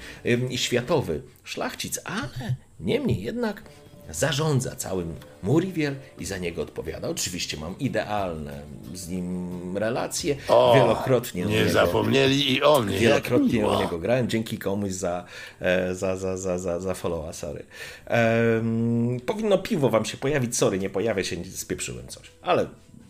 i 0.49 0.57
światowy 0.57 1.21
szlachcic, 1.43 1.99
ale 2.03 2.55
niemniej 2.79 3.21
jednak 3.21 3.63
zarządza 4.11 4.75
całym 4.75 5.15
Muriwiel 5.43 5.95
i 6.19 6.25
za 6.25 6.37
niego 6.37 6.61
odpowiada. 6.61 7.07
Oczywiście 7.09 7.57
mam 7.57 7.79
idealne 7.79 8.61
z 8.93 9.07
nim 9.07 9.77
relacje. 9.77 10.35
O, 10.47 10.73
wielokrotnie 10.75 11.45
Nie 11.45 11.55
niego- 11.59 11.71
zapomnieli 11.71 12.53
i 12.53 12.63
o 12.63 12.79
mnie. 12.81 12.97
Wielokrotnie 12.99 13.67
u 13.67 13.79
niego 13.79 13.99
grałem, 13.99 14.29
dzięki 14.29 14.57
komuś 14.57 14.91
za, 14.91 15.25
e, 15.59 15.95
za, 15.95 16.17
za, 16.17 16.37
za, 16.37 16.57
za, 16.59 16.79
za 16.79 16.93
followa, 16.93 17.33
sorry. 17.33 17.65
Em, 18.05 19.19
powinno 19.25 19.57
piwo 19.57 19.89
wam 19.89 20.05
się 20.05 20.17
pojawić, 20.17 20.57
sorry, 20.57 20.79
nie 20.79 20.89
pojawia 20.89 21.23
się, 21.23 21.35
spieprzyłem 21.55 22.07
coś. 22.07 22.23
Ale 22.41 22.67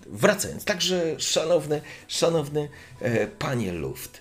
wracając, 0.07 0.65
także 0.65 1.15
szanowny, 1.17 1.81
szanowny 2.07 2.69
e, 3.01 3.27
panie 3.27 3.71
Luft, 3.71 4.19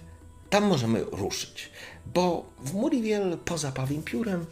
tam 0.51 0.65
możemy 0.65 1.05
ruszyć, 1.13 1.71
bo 2.15 2.47
w 2.65 2.75
Muriwiel 2.75 3.39
poza 3.45 3.73
Pawim 3.73 4.03
Piórem 4.03 4.47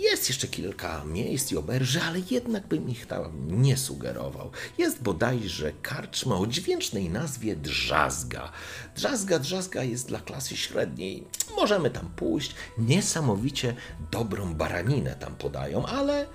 jest 0.00 0.28
jeszcze 0.28 0.48
kilka 0.48 1.04
miejsc 1.04 1.52
i 1.52 1.56
oberży, 1.56 2.00
ale 2.02 2.20
jednak 2.30 2.66
bym 2.66 2.88
ich 2.88 3.06
tam 3.06 3.32
nie 3.62 3.76
sugerował. 3.76 4.50
Jest 4.78 5.02
bodajże 5.02 5.72
karczma 5.82 6.38
o 6.38 6.46
dźwięcznej 6.46 7.10
nazwie 7.10 7.56
Drzazga. 7.56 8.52
Drzazga, 8.96 9.38
Drzazga 9.38 9.82
jest 9.82 10.08
dla 10.08 10.20
klasy 10.20 10.56
średniej. 10.56 11.24
Możemy 11.56 11.90
tam 11.90 12.10
pójść. 12.16 12.54
Niesamowicie 12.78 13.76
dobrą 14.10 14.54
baraninę 14.54 15.14
tam 15.14 15.34
podają, 15.34 15.86
ale, 15.86 16.26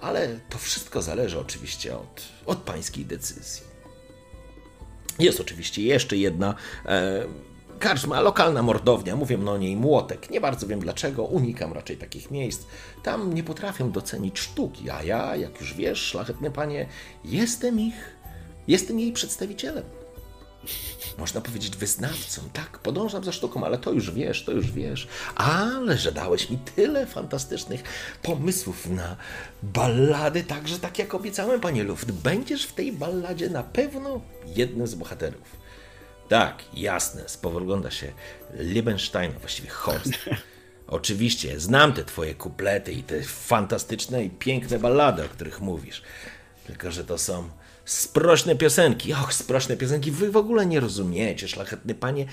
ale 0.00 0.40
to 0.48 0.58
wszystko 0.58 1.02
zależy 1.02 1.38
oczywiście 1.38 1.96
od, 1.96 2.22
od 2.46 2.58
pańskiej 2.58 3.04
decyzji. 3.04 3.74
Jest 5.18 5.40
oczywiście 5.40 5.82
jeszcze 5.82 6.16
jedna 6.16 6.54
e, 6.86 7.24
karczma, 7.78 8.20
lokalna 8.20 8.62
mordownia, 8.62 9.16
mówię 9.16 9.50
o 9.50 9.58
niej 9.58 9.76
młotek. 9.76 10.30
Nie 10.30 10.40
bardzo 10.40 10.66
wiem 10.66 10.80
dlaczego, 10.80 11.24
unikam 11.24 11.72
raczej 11.72 11.96
takich 11.96 12.30
miejsc. 12.30 12.66
Tam 13.02 13.34
nie 13.34 13.44
potrafię 13.44 13.84
docenić 13.84 14.38
sztuki, 14.38 14.90
a 14.90 15.02
ja, 15.02 15.36
jak 15.36 15.60
już 15.60 15.74
wiesz, 15.74 15.98
szlachetny 15.98 16.50
panie, 16.50 16.86
jestem 17.24 17.80
ich, 17.80 18.16
jestem 18.68 19.00
jej 19.00 19.12
przedstawicielem. 19.12 19.84
Można 21.18 21.40
powiedzieć 21.40 21.76
wyznawcą, 21.76 22.42
tak, 22.52 22.78
podążam 22.78 23.24
za 23.24 23.32
sztuką, 23.32 23.64
ale 23.64 23.78
to 23.78 23.92
już 23.92 24.10
wiesz, 24.10 24.44
to 24.44 24.52
już 24.52 24.72
wiesz. 24.72 25.08
Ale 25.34 25.98
że 25.98 26.12
dałeś 26.12 26.50
mi 26.50 26.58
tyle 26.58 27.06
fantastycznych 27.06 27.82
pomysłów 28.22 28.90
na 28.90 29.16
ballady, 29.62 30.44
także 30.44 30.78
tak 30.78 30.98
jak 30.98 31.14
obiecałem, 31.14 31.60
panie 31.60 31.84
Luft, 31.84 32.12
będziesz 32.12 32.66
w 32.66 32.72
tej 32.72 32.92
balladzie 32.92 33.50
na 33.50 33.62
pewno 33.62 34.20
jednym 34.46 34.86
z 34.86 34.94
bohaterów. 34.94 35.63
Tak, 36.28 36.62
jasne, 36.74 37.28
spogląda 37.28 37.90
się 37.90 38.12
Liebenstein, 38.54 39.32
właściwie 39.32 39.68
Horst. 39.68 40.12
Oczywiście, 40.86 41.60
znam 41.60 41.92
te 41.92 42.04
twoje 42.04 42.34
kuplety 42.34 42.92
i 42.92 43.02
te 43.02 43.22
fantastyczne 43.22 44.24
i 44.24 44.30
piękne 44.30 44.78
ballady, 44.78 45.24
o 45.24 45.28
których 45.28 45.60
mówisz. 45.60 46.02
Tylko, 46.66 46.90
że 46.90 47.04
to 47.04 47.18
są 47.18 47.48
sprośne 47.84 48.56
piosenki. 48.56 49.12
Och, 49.12 49.34
sprośne 49.34 49.76
piosenki, 49.76 50.10
wy 50.10 50.30
w 50.30 50.36
ogóle 50.36 50.66
nie 50.66 50.80
rozumiecie, 50.80 51.48
szlachetny 51.48 51.94
panie. 51.94 52.26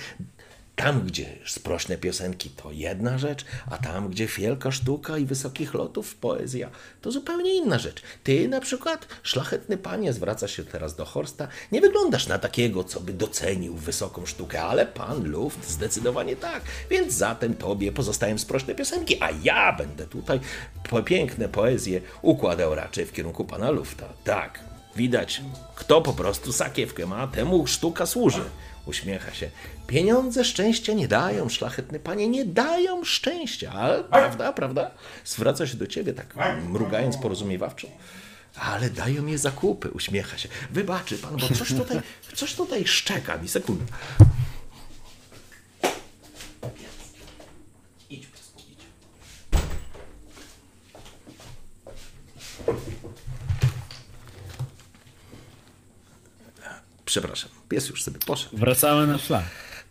Tam, 0.84 1.02
gdzie 1.02 1.26
sprośne 1.46 1.98
piosenki 1.98 2.50
to 2.50 2.72
jedna 2.72 3.18
rzecz, 3.18 3.46
a 3.70 3.78
tam, 3.78 4.10
gdzie 4.10 4.28
wielka 4.28 4.72
sztuka 4.72 5.18
i 5.18 5.26
wysokich 5.26 5.74
lotów 5.74 6.16
poezja, 6.16 6.70
to 7.02 7.12
zupełnie 7.12 7.56
inna 7.56 7.80
rzecz. 7.80 8.02
Ty 8.24 8.48
na 8.48 8.60
przykład, 8.60 9.08
szlachetny 9.24 9.78
panie, 9.78 10.14
zwraca 10.14 10.48
się 10.48 10.64
teraz 10.64 10.96
do 10.96 11.06
Horsta, 11.06 11.48
nie 11.72 11.82
wyglądasz 11.82 12.28
na 12.28 12.40
takiego, 12.40 12.84
co 12.84 13.00
by 13.00 13.14
docenił 13.14 13.76
wysoką 13.76 14.26
sztukę, 14.26 14.62
ale 14.62 14.86
pan 14.86 15.24
Luft 15.24 15.70
zdecydowanie 15.70 16.36
tak. 16.36 16.64
Więc 16.90 17.14
zatem 17.14 17.54
tobie 17.54 17.92
pozostają 17.92 18.38
sprośne 18.38 18.76
piosenki, 18.76 19.18
a 19.22 19.30
ja 19.44 19.74
będę 19.74 20.08
tutaj 20.08 20.40
piękne 21.06 21.50
poezje 21.50 22.02
układał 22.22 22.76
raczej 22.76 23.06
w 23.06 23.12
kierunku 23.12 23.46
pana 23.46 23.72
Lufta. 23.72 24.06
Tak, 24.24 24.60
widać, 24.96 25.42
kto 25.76 26.02
po 26.02 26.14
prostu 26.14 26.54
sakiewkę 26.54 27.06
ma, 27.06 27.28
temu 27.28 27.68
sztuka 27.68 28.06
służy. 28.06 28.44
Uśmiecha 28.86 29.34
się. 29.34 29.50
Pieniądze 29.88 30.46
szczęścia 30.46 30.94
nie 30.94 31.08
dają, 31.08 31.50
szlachetny 31.50 32.00
panie, 32.00 32.28
nie 32.28 32.46
dają 32.46 33.04
szczęścia. 33.04 33.72
Ale 33.72 34.04
prawda, 34.04 34.54
prawda? 34.54 34.92
Zwraca 35.26 35.68
się 35.68 35.78
do 35.78 35.88
ciebie 35.88 36.14
tak 36.14 36.36
mrugając 36.70 37.18
porozumiewawczo. 37.18 37.88
Ale 38.56 38.90
dają 38.90 39.24
mi 39.24 39.38
zakupy, 39.38 39.92
uśmiecha 39.92 40.38
się. 40.38 40.50
Wybaczy 40.72 41.18
pan, 41.18 41.38
bo 41.38 41.48
coś 41.56 41.74
tutaj, 41.74 42.02
coś 42.36 42.56
tutaj 42.56 42.88
szczeka 42.88 43.38
mi. 43.38 43.48
Sekundę. 43.50 43.86
Przepraszam, 57.06 57.50
pies 57.72 57.90
już 57.90 58.04
sobie 58.04 58.20
poszedł. 58.20 58.58
Wracamy 58.58 59.08
na 59.08 59.18
szlak. 59.18 59.44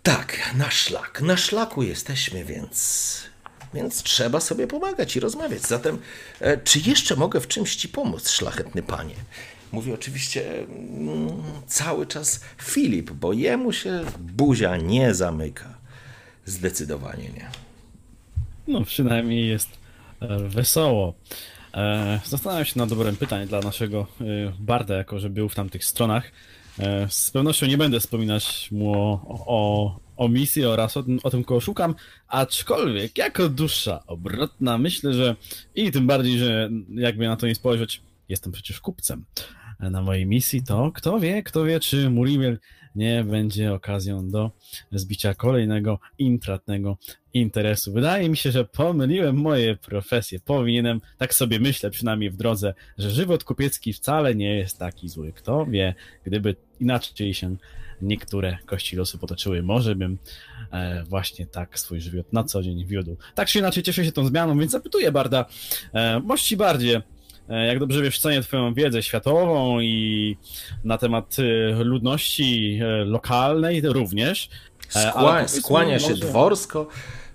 Tak, 0.02 0.54
na 0.54 0.70
szlak. 0.70 1.22
Na 1.22 1.36
szlaku 1.36 1.82
jesteśmy, 1.82 2.44
więc. 2.44 3.30
Więc 3.74 4.02
trzeba 4.02 4.40
sobie 4.40 4.66
pomagać 4.66 5.16
i 5.16 5.20
rozmawiać. 5.20 5.62
Zatem, 5.62 5.98
e, 6.40 6.58
czy 6.58 6.80
jeszcze 6.86 7.16
mogę 7.16 7.40
w 7.40 7.48
czymś 7.48 7.76
ci 7.76 7.88
pomóc, 7.88 8.30
szlachetny 8.30 8.82
panie? 8.82 9.14
Mówi 9.72 9.92
oczywiście 9.92 10.58
mm, 10.58 11.42
cały 11.66 12.06
czas 12.06 12.40
Filip, 12.62 13.10
bo 13.10 13.32
jemu 13.32 13.72
się 13.72 14.04
buzia 14.18 14.76
nie 14.76 15.14
zamyka. 15.14 15.74
Zdecydowanie 16.44 17.28
nie. 17.28 17.50
No 18.68 18.84
przynajmniej 18.84 19.48
jest 19.48 19.68
e, 20.20 20.38
wesoło. 20.38 21.14
E, 21.74 22.20
Zastanawiam 22.26 22.64
się 22.64 22.78
nad 22.78 22.88
dobrym 22.88 23.16
pytaniem 23.16 23.48
dla 23.48 23.60
naszego 23.60 24.06
Barda, 24.58 24.96
jako 24.96 25.20
że 25.20 25.30
był 25.30 25.48
w 25.48 25.54
tamtych 25.54 25.84
stronach. 25.84 26.30
E, 26.78 27.06
Z 27.10 27.30
pewnością 27.30 27.66
nie 27.66 27.78
będę 27.78 28.00
wspominać 28.00 28.68
mu 28.72 28.92
o, 28.94 29.20
o, 29.46 30.00
o 30.16 30.28
misji 30.28 30.64
oraz 30.64 30.96
o, 30.96 31.02
tym- 31.02 31.20
o 31.22 31.30
tym, 31.30 31.44
kogo 31.44 31.60
szukam, 31.60 31.94
aczkolwiek 32.28 33.18
jako 33.18 33.48
dusza 33.48 34.02
obrotna 34.06 34.78
myślę, 34.78 35.14
że 35.14 35.36
i 35.74 35.92
tym 35.92 36.06
bardziej, 36.06 36.38
że 36.38 36.70
jakby 36.94 37.26
na 37.26 37.36
to 37.36 37.46
nie 37.46 37.54
spojrzeć, 37.54 38.02
jestem 38.28 38.52
przecież 38.52 38.80
kupcem 38.80 39.24
na 39.80 40.02
mojej 40.02 40.26
misji, 40.26 40.62
to 40.62 40.92
kto 40.94 41.20
wie, 41.20 41.42
kto 41.42 41.64
wie, 41.64 41.80
czy 41.80 42.10
Muriel 42.10 42.58
nie 42.94 43.24
będzie 43.24 43.72
okazją 43.72 44.30
do 44.30 44.50
zbicia 44.92 45.34
kolejnego 45.34 45.98
intratnego 46.18 46.98
interesu. 47.34 47.92
Wydaje 47.92 48.28
mi 48.28 48.36
się, 48.36 48.50
że 48.50 48.64
pomyliłem 48.64 49.36
moje 49.36 49.76
profesje. 49.76 50.40
Powinienem, 50.40 51.00
tak 51.18 51.34
sobie 51.34 51.60
myślę, 51.60 51.90
przynajmniej 51.90 52.30
w 52.30 52.36
drodze, 52.36 52.74
że 52.98 53.10
żywot 53.10 53.44
kupiecki 53.44 53.92
wcale 53.92 54.34
nie 54.34 54.56
jest 54.56 54.78
taki 54.78 55.08
zły. 55.08 55.32
Kto 55.32 55.66
wie, 55.66 55.94
gdyby 56.24 56.56
inaczej 56.80 57.34
się 57.34 57.56
niektóre 58.02 58.58
kości 58.66 58.96
losu 58.96 59.18
potoczyły, 59.18 59.62
może 59.62 59.94
bym 59.96 60.18
e, 60.72 61.04
właśnie 61.04 61.46
tak 61.46 61.78
swój 61.78 62.00
żywot 62.00 62.32
na 62.32 62.44
co 62.44 62.62
dzień 62.62 62.86
wiódł. 62.86 63.16
Tak 63.34 63.48
czy 63.48 63.58
inaczej 63.58 63.82
cieszę 63.82 64.04
się 64.04 64.12
tą 64.12 64.26
zmianą, 64.26 64.58
więc 64.58 64.72
zapytuję 64.72 65.12
Barda, 65.12 65.44
e, 65.92 66.20
mości 66.20 66.56
bardziej, 66.56 66.94
e, 66.94 67.02
jak 67.56 67.78
dobrze 67.78 68.02
wiesz, 68.02 68.18
cenię 68.18 68.42
twoją 68.42 68.74
wiedzę 68.74 69.02
światową 69.02 69.80
i 69.80 70.36
na 70.84 70.98
temat 70.98 71.36
e, 71.38 71.84
ludności 71.84 72.80
e, 72.82 73.04
lokalnej 73.04 73.80
również. 73.84 74.48
E, 74.96 75.10
Skła, 75.10 75.48
skłania 75.48 75.98
się 75.98 76.10
może- 76.10 76.26
dworsko. 76.26 76.86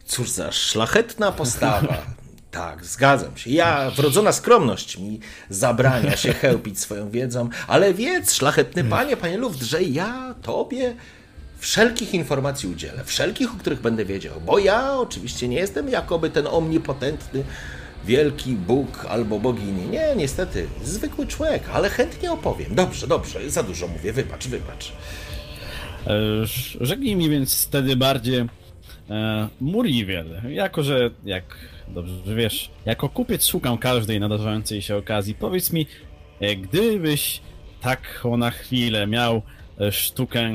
Cóż 0.06 0.30
za 0.30 0.51
szlachetna 0.51 1.32
postawa. 1.32 1.97
Tak, 2.51 2.86
zgadzam 2.86 3.38
się. 3.38 3.49
Ja, 3.51 3.91
wrodzona 3.91 4.32
skromność 4.32 4.97
mi 4.97 5.19
zabrania 5.49 6.17
się 6.17 6.34
chełpić 6.41 6.80
swoją 6.80 7.10
wiedzą, 7.10 7.49
ale 7.67 7.93
wiedz, 7.93 8.34
szlachetny 8.34 8.84
panie, 8.84 9.17
panie 9.17 9.38
Luft, 9.38 9.62
że 9.63 9.84
ja 9.84 10.36
tobie 10.41 10.95
wszelkich 11.60 12.13
informacji 12.13 12.69
udzielę, 12.69 13.04
wszelkich, 13.06 13.54
o 13.54 13.58
których 13.58 13.82
będę 13.82 14.06
wiedział, 14.06 14.34
bo 14.45 14.60
ja 14.60 14.93
oczywiście 14.97 15.47
nie 15.47 15.58
jestem 15.58 15.89
jakoby 15.89 16.30
ten 16.30 16.47
omnipotentny 16.47 17.43
wielki 18.06 18.52
Bóg 18.56 19.06
albo 19.10 19.39
bogini. 19.39 19.88
Nie, 19.88 20.08
niestety, 20.15 20.68
zwykły 20.84 21.28
człowiek, 21.28 21.70
ale 21.74 21.89
chętnie 21.89 22.32
opowiem. 22.32 22.76
Dobrze, 22.76 23.08
dobrze, 23.08 23.50
za 23.50 23.63
dużo 23.63 23.88
mówię, 23.88 24.13
wybacz, 24.13 24.48
wybacz. 24.48 24.91
Ż- 26.44 26.78
Rzeknij 26.82 27.15
mi 27.15 27.30
więc 27.30 27.65
wtedy 27.65 27.96
bardziej 27.96 28.46
e, 29.10 29.48
Muriel, 29.62 30.41
jako 30.50 30.84
że, 30.84 31.10
jak 31.26 31.44
dobrze 31.88 32.36
wiesz, 32.36 32.72
jako 32.86 33.10
kupiec 33.10 33.48
szukam 33.48 33.78
każdej 33.78 34.20
nadarzającej 34.20 34.82
się 34.82 34.96
okazji. 34.96 35.36
Powiedz 35.36 35.72
mi, 35.74 35.88
e, 36.39 36.56
gdybyś 36.56 37.41
tak 37.82 38.24
na 38.38 38.52
chwilę 38.52 39.08
miał 39.08 39.41
e, 39.82 39.91
sztukę 39.91 40.50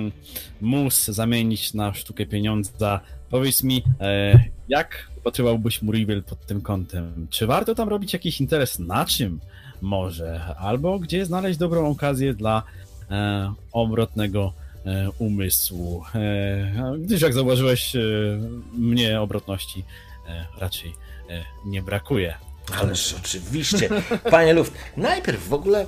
mus 0.60 1.04
zamienić 1.04 1.74
na 1.74 1.94
sztukę 1.94 2.26
pieniądza, 2.26 3.00
powiedz 3.30 3.62
mi, 3.62 3.82
e, 4.00 4.40
jak 4.68 5.09
upatrywałbyś 5.20 5.82
Muriel 5.82 6.22
pod 6.22 6.46
tym 6.46 6.60
kątem? 6.60 7.26
Czy 7.30 7.46
warto 7.46 7.74
tam 7.74 7.88
robić 7.88 8.12
jakiś 8.12 8.40
interes? 8.40 8.78
Na 8.78 9.04
czym? 9.04 9.40
Może? 9.80 10.54
Albo 10.58 10.98
gdzie 10.98 11.26
znaleźć 11.26 11.58
dobrą 11.58 11.90
okazję 11.90 12.34
dla 12.34 12.62
e, 13.10 13.54
obrotnego 13.72 14.52
e, 14.86 15.10
umysłu. 15.18 16.04
E, 16.14 16.94
gdyż 16.98 17.22
jak 17.22 17.34
zauważyłeś, 17.34 17.96
e, 17.96 18.00
mnie 18.72 19.20
obrotności 19.20 19.84
e, 20.28 20.46
raczej 20.58 20.94
e, 21.30 21.44
nie 21.66 21.82
brakuje. 21.82 22.34
Ależ 22.80 23.14
oczywiście. 23.24 23.88
Panie 24.30 24.52
Luft, 24.52 24.72
najpierw 24.96 25.48
w 25.48 25.54
ogóle 25.54 25.86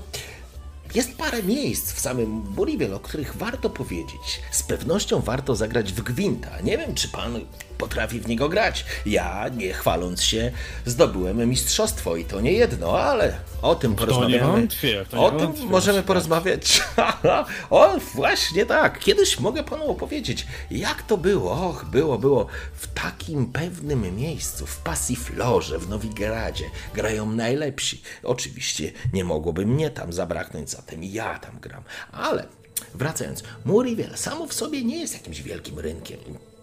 jest 0.95 1.16
parę 1.16 1.42
miejsc 1.42 1.92
w 1.92 2.01
samym 2.01 2.42
Buriwiel, 2.42 2.95
o 2.95 3.01
których 3.01 3.37
warto 3.37 3.71
powiedzieć. 3.71 4.40
Z 4.51 4.62
pewnością 4.62 5.21
warto 5.21 5.57
zagrać 5.57 5.92
w 5.92 6.03
Gwinta. 6.03 6.61
Nie 6.61 6.79
wiem, 6.79 6.95
czy 6.95 7.09
pan 7.09 7.40
potrafi 7.78 8.20
w 8.20 8.28
niego 8.28 8.48
grać. 8.48 8.85
Ja, 9.06 9.48
nie 9.48 9.72
chwaląc 9.72 10.22
się, 10.22 10.52
zdobyłem 10.87 11.48
mistrzostwo 11.48 12.16
i 12.16 12.24
to 12.24 12.40
nie 12.40 12.52
jedno, 12.52 12.98
ale 13.00 13.35
o 13.62 13.74
tym 13.74 13.94
porozmawiamy. 13.94 14.52
wątpię, 14.52 15.04
w 15.04 15.08
to 15.08 15.16
nie 15.16 15.22
o 15.22 15.30
tym 15.30 15.38
wątpię, 15.38 15.64
możemy 15.64 16.02
porozmawiać. 16.02 16.82
o, 17.70 17.98
właśnie 18.14 18.66
tak. 18.66 18.98
Kiedyś 18.98 19.40
mogę 19.40 19.64
panu 19.64 19.90
opowiedzieć, 19.90 20.46
jak 20.70 21.02
to 21.02 21.16
było. 21.16 21.68
Och, 21.68 21.85
było, 21.85 22.18
było 22.18 22.46
w 22.74 22.87
takim 22.87 23.46
pewnym 23.46 24.16
miejscu, 24.16 24.66
w 24.66 24.78
Passiflorze, 24.78 25.78
w 25.78 25.88
Nowigradzie. 25.88 26.64
Grają 26.94 27.32
najlepsi. 27.32 28.02
Oczywiście 28.22 28.92
nie 29.12 29.24
mogłoby 29.24 29.66
mnie 29.66 29.90
tam 29.90 30.12
zabraknąć, 30.12 30.70
zatem 30.70 31.04
ja 31.04 31.38
tam 31.38 31.61
gram. 31.61 31.82
Ale 32.12 32.46
wracając, 32.94 33.42
Muriel 33.64 34.16
samo 34.16 34.46
w 34.46 34.54
sobie 34.54 34.85
nie 34.85 35.00
jest 35.00 35.14
jakimś 35.14 35.42
wielkim 35.42 35.78
rynkiem. 35.78 36.18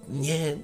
Nie, 0.10 0.58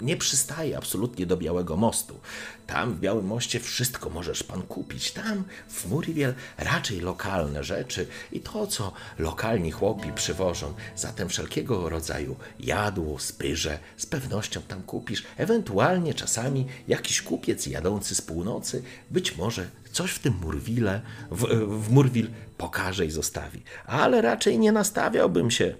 nie 0.00 0.16
przystaje 0.16 0.76
absolutnie 0.76 1.26
do 1.26 1.36
Białego 1.36 1.76
Mostu. 1.76 2.20
Tam 2.66 2.94
w 2.94 3.00
Białym 3.00 3.26
Moście 3.26 3.60
wszystko 3.60 4.10
możesz 4.10 4.42
pan 4.42 4.62
kupić. 4.62 5.12
Tam 5.12 5.44
w 5.68 5.90
Muriel 5.90 6.34
raczej 6.58 7.00
lokalne 7.00 7.64
rzeczy 7.64 8.06
i 8.32 8.40
to, 8.40 8.66
co 8.66 8.92
lokalni 9.18 9.70
chłopi 9.70 10.12
przywożą. 10.12 10.74
Zatem 10.96 11.28
wszelkiego 11.28 11.88
rodzaju 11.88 12.36
jadło, 12.60 13.18
spyrze 13.18 13.78
z 13.96 14.06
pewnością 14.06 14.62
tam 14.62 14.82
kupisz. 14.82 15.24
Ewentualnie 15.36 16.14
czasami 16.14 16.66
jakiś 16.88 17.22
kupiec 17.22 17.66
jadący 17.66 18.14
z 18.14 18.22
północy 18.22 18.82
być 19.10 19.36
może 19.36 19.68
coś 19.92 20.10
w 20.10 20.18
tym 20.18 20.34
Murwile, 20.42 21.00
w, 21.30 21.44
w 21.82 21.90
Murwil 21.90 22.30
pokaże 22.58 23.06
i 23.06 23.10
zostawi. 23.10 23.62
Ale 23.86 24.22
raczej 24.22 24.58
nie 24.58 24.72
nastawiałbym 24.72 25.50
się 25.50 25.74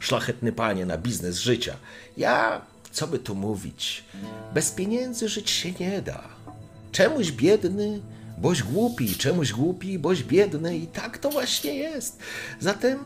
szlachetny 0.00 0.52
panie, 0.52 0.86
na 0.86 0.98
biznes 0.98 1.38
życia. 1.38 1.76
Ja, 2.16 2.60
co 2.94 3.06
by 3.06 3.18
tu 3.18 3.34
mówić, 3.34 4.04
bez 4.54 4.70
pieniędzy 4.70 5.28
żyć 5.28 5.50
się 5.50 5.72
nie 5.80 6.02
da. 6.02 6.22
Czemuś 6.92 7.32
biedny, 7.32 8.00
boś 8.38 8.62
głupi, 8.62 9.14
czemuś 9.14 9.52
głupi, 9.52 9.98
boś 9.98 10.22
biedny 10.22 10.76
i 10.76 10.86
tak 10.86 11.18
to 11.18 11.30
właśnie 11.30 11.74
jest. 11.74 12.18
Zatem 12.60 12.98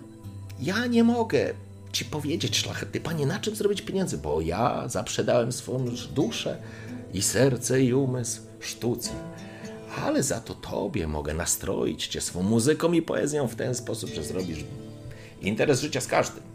ja 0.61 0.87
nie 0.87 1.05
mogę 1.05 1.55
ci 1.92 2.05
powiedzieć, 2.05 2.57
szlachetny 2.57 3.01
panie, 3.01 3.27
na 3.27 3.40
czym 3.40 3.55
zrobić 3.55 3.83
pieniędzy, 3.83 4.18
bo 4.18 4.40
ja 4.40 4.88
zaprzedałem 4.88 5.53
swoją 5.53 5.85
duszę 6.14 6.57
i 7.14 7.22
serce 7.22 7.83
i 7.83 7.94
umysł 7.94 8.40
sztuce. 8.61 9.11
Ale 10.03 10.22
za 10.22 10.40
to 10.40 10.55
tobie 10.55 11.07
mogę 11.07 11.35
nastroić 11.35 12.07
cię 12.07 12.20
swą 12.20 12.42
muzyką 12.42 12.92
i 12.92 13.03
poezją 13.03 13.48
w 13.48 13.55
ten 13.55 13.74
sposób, 13.74 14.11
że 14.11 14.24
zrobisz 14.24 14.64
interes 15.42 15.81
życia 15.81 16.01
z 16.01 16.07
każdym 16.07 16.48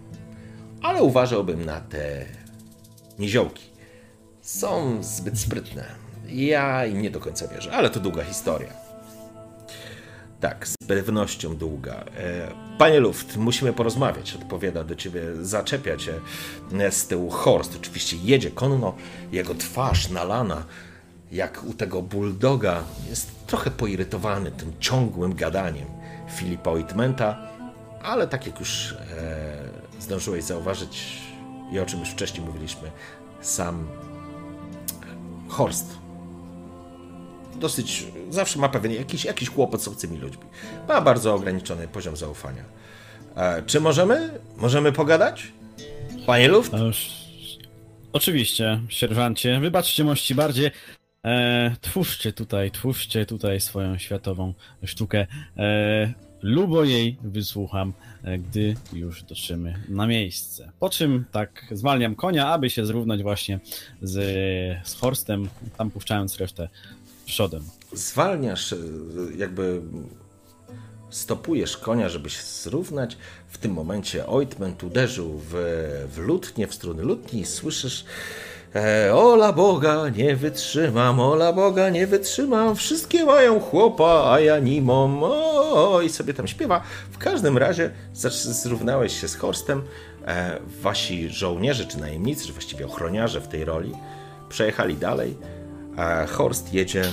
ale 0.83 1.03
uważałbym 1.03 1.65
na 1.65 1.81
te 1.81 2.25
niziołki. 3.19 3.63
Są 4.41 5.03
zbyt 5.03 5.39
sprytne. 5.39 5.85
Ja 6.27 6.85
im 6.85 7.01
nie 7.01 7.11
do 7.11 7.19
końca 7.19 7.47
wierzę, 7.47 7.71
ale 7.71 7.89
to 7.89 7.99
długa 7.99 8.23
historia. 8.23 8.73
Tak, 10.39 10.67
z 10.67 10.75
pewnością 10.87 11.55
długa. 11.55 11.93
E, 12.17 12.51
Panie 12.77 12.99
Luft, 12.99 13.37
musimy 13.37 13.73
porozmawiać, 13.73 14.33
odpowiada 14.33 14.83
do 14.83 14.95
ciebie, 14.95 15.21
zaczepia 15.41 15.97
cię 15.97 16.13
e, 16.79 16.91
z 16.91 17.07
tyłu 17.07 17.29
Horst. 17.29 17.75
Oczywiście 17.75 18.17
jedzie 18.23 18.51
konno, 18.51 18.95
jego 19.31 19.55
twarz 19.55 20.09
nalana, 20.09 20.63
jak 21.31 21.63
u 21.63 21.73
tego 21.73 22.01
bulldoga, 22.01 22.83
jest 23.09 23.47
trochę 23.47 23.71
poirytowany 23.71 24.51
tym 24.51 24.73
ciągłym 24.79 25.35
gadaniem 25.35 25.87
Filipa 26.35 26.71
Oitmenta, 26.71 27.47
ale 28.01 28.27
tak 28.27 28.47
jak 28.47 28.59
już 28.59 28.91
e, 28.91 28.99
zdążyłeś 29.99 30.43
zauważyć 30.43 31.21
i 31.71 31.79
o 31.79 31.85
czym 31.85 31.99
już 31.99 32.09
wcześniej 32.09 32.45
mówiliśmy, 32.45 32.91
sam 33.41 33.87
Horst 35.49 36.03
dosyć, 37.63 38.05
zawsze 38.29 38.59
ma 38.59 38.69
pewien 38.69 38.93
jakiś, 38.93 39.25
jakiś 39.25 39.49
kłopot 39.49 39.81
z 39.81 39.87
obcymi 39.87 40.17
ludźmi. 40.17 40.43
Ma 40.87 41.01
bardzo 41.01 41.33
ograniczony 41.33 41.87
poziom 41.87 42.15
zaufania. 42.17 42.63
E, 43.35 43.63
czy 43.65 43.81
możemy? 43.81 44.39
Możemy 44.57 44.91
pogadać? 44.91 45.51
Panie 46.25 46.47
Luft? 46.47 46.71
No. 46.71 46.79
Oczywiście, 48.13 48.79
sierżancie. 48.89 49.59
Wybaczcie 49.59 50.03
mości 50.03 50.35
bardziej. 50.35 50.71
E, 51.25 51.75
twórzcie 51.81 52.33
tutaj, 52.33 52.71
twórzcie 52.71 53.25
tutaj 53.25 53.61
swoją 53.61 53.97
światową 53.97 54.53
sztukę. 54.85 55.27
E, 55.57 56.13
lubo 56.43 56.83
jej 56.83 57.17
wysłucham, 57.23 57.93
e, 58.23 58.37
gdy 58.37 58.75
już 58.93 59.23
dotrzemy 59.23 59.83
na 59.89 60.07
miejsce. 60.07 60.71
Po 60.79 60.89
czym 60.89 61.25
tak 61.31 61.65
zwalniam 61.71 62.15
konia, 62.15 62.47
aby 62.47 62.69
się 62.69 62.85
zrównać 62.85 63.23
właśnie 63.23 63.59
z, 64.01 64.13
z 64.87 64.93
Horstem, 64.93 65.49
tam 65.77 65.91
puszczając 65.91 66.37
resztę 66.37 66.69
przodem. 67.25 67.63
Zwalniasz, 67.93 68.73
e, 68.73 68.77
jakby 69.37 69.81
stopujesz 71.09 71.77
konia, 71.77 72.09
żeby 72.09 72.29
się 72.29 72.41
zrównać. 72.43 73.17
W 73.47 73.57
tym 73.57 73.71
momencie 73.71 74.27
Ointment 74.27 74.83
uderzył 74.83 75.41
w, 75.49 75.53
w 76.13 76.17
lutnię, 76.17 76.67
w 76.67 76.73
struny 76.73 77.03
lutni 77.03 77.41
i 77.41 77.45
słyszysz 77.45 78.05
e, 78.75 79.15
Ola 79.15 79.53
Boga, 79.53 80.09
nie 80.09 80.35
wytrzymam, 80.35 81.19
ola 81.19 81.53
Boga, 81.53 81.89
nie 81.89 82.07
wytrzymam, 82.07 82.75
wszystkie 82.75 83.25
mają 83.25 83.59
chłopa, 83.59 84.31
a 84.33 84.39
ja 84.39 84.59
nie 84.59 84.81
mam. 84.81 85.23
O, 85.23 86.01
i 86.01 86.09
sobie 86.09 86.33
tam 86.33 86.47
śpiewa. 86.47 86.83
W 87.11 87.17
każdym 87.17 87.57
razie 87.57 87.91
zrównałeś 88.13 89.21
się 89.21 89.27
z 89.27 89.35
Horstem. 89.35 89.81
E, 90.27 90.59
wasi 90.81 91.29
żołnierze, 91.29 91.85
czy 91.85 91.99
najemnicy, 91.99 92.47
czy 92.47 92.53
właściwie 92.53 92.85
ochroniarze 92.85 93.41
w 93.41 93.47
tej 93.47 93.65
roli, 93.65 93.91
przejechali 94.49 94.97
dalej. 94.97 95.37
A 95.97 96.25
Horst 96.25 96.73
jedzie 96.73 97.03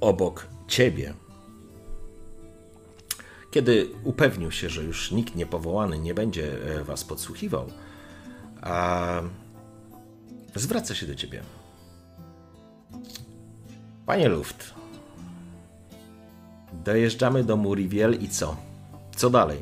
obok 0.00 0.46
ciebie. 0.68 1.14
Kiedy 3.50 3.88
upewnił 4.04 4.50
się, 4.50 4.68
że 4.68 4.82
już 4.82 5.10
nikt 5.10 5.36
niepowołany 5.36 5.98
nie 5.98 6.14
będzie 6.14 6.52
e, 6.80 6.84
was 6.84 7.04
podsłuchiwał, 7.04 7.66
a 8.62 9.22
zwraca 10.58 10.94
się 10.94 11.06
do 11.06 11.14
ciebie. 11.14 11.42
Panie 14.06 14.28
Luft, 14.28 14.74
dojeżdżamy 16.84 17.44
do 17.44 17.56
Muriwiel 17.56 18.18
i 18.20 18.28
co? 18.28 18.56
Co 19.16 19.30
dalej? 19.30 19.58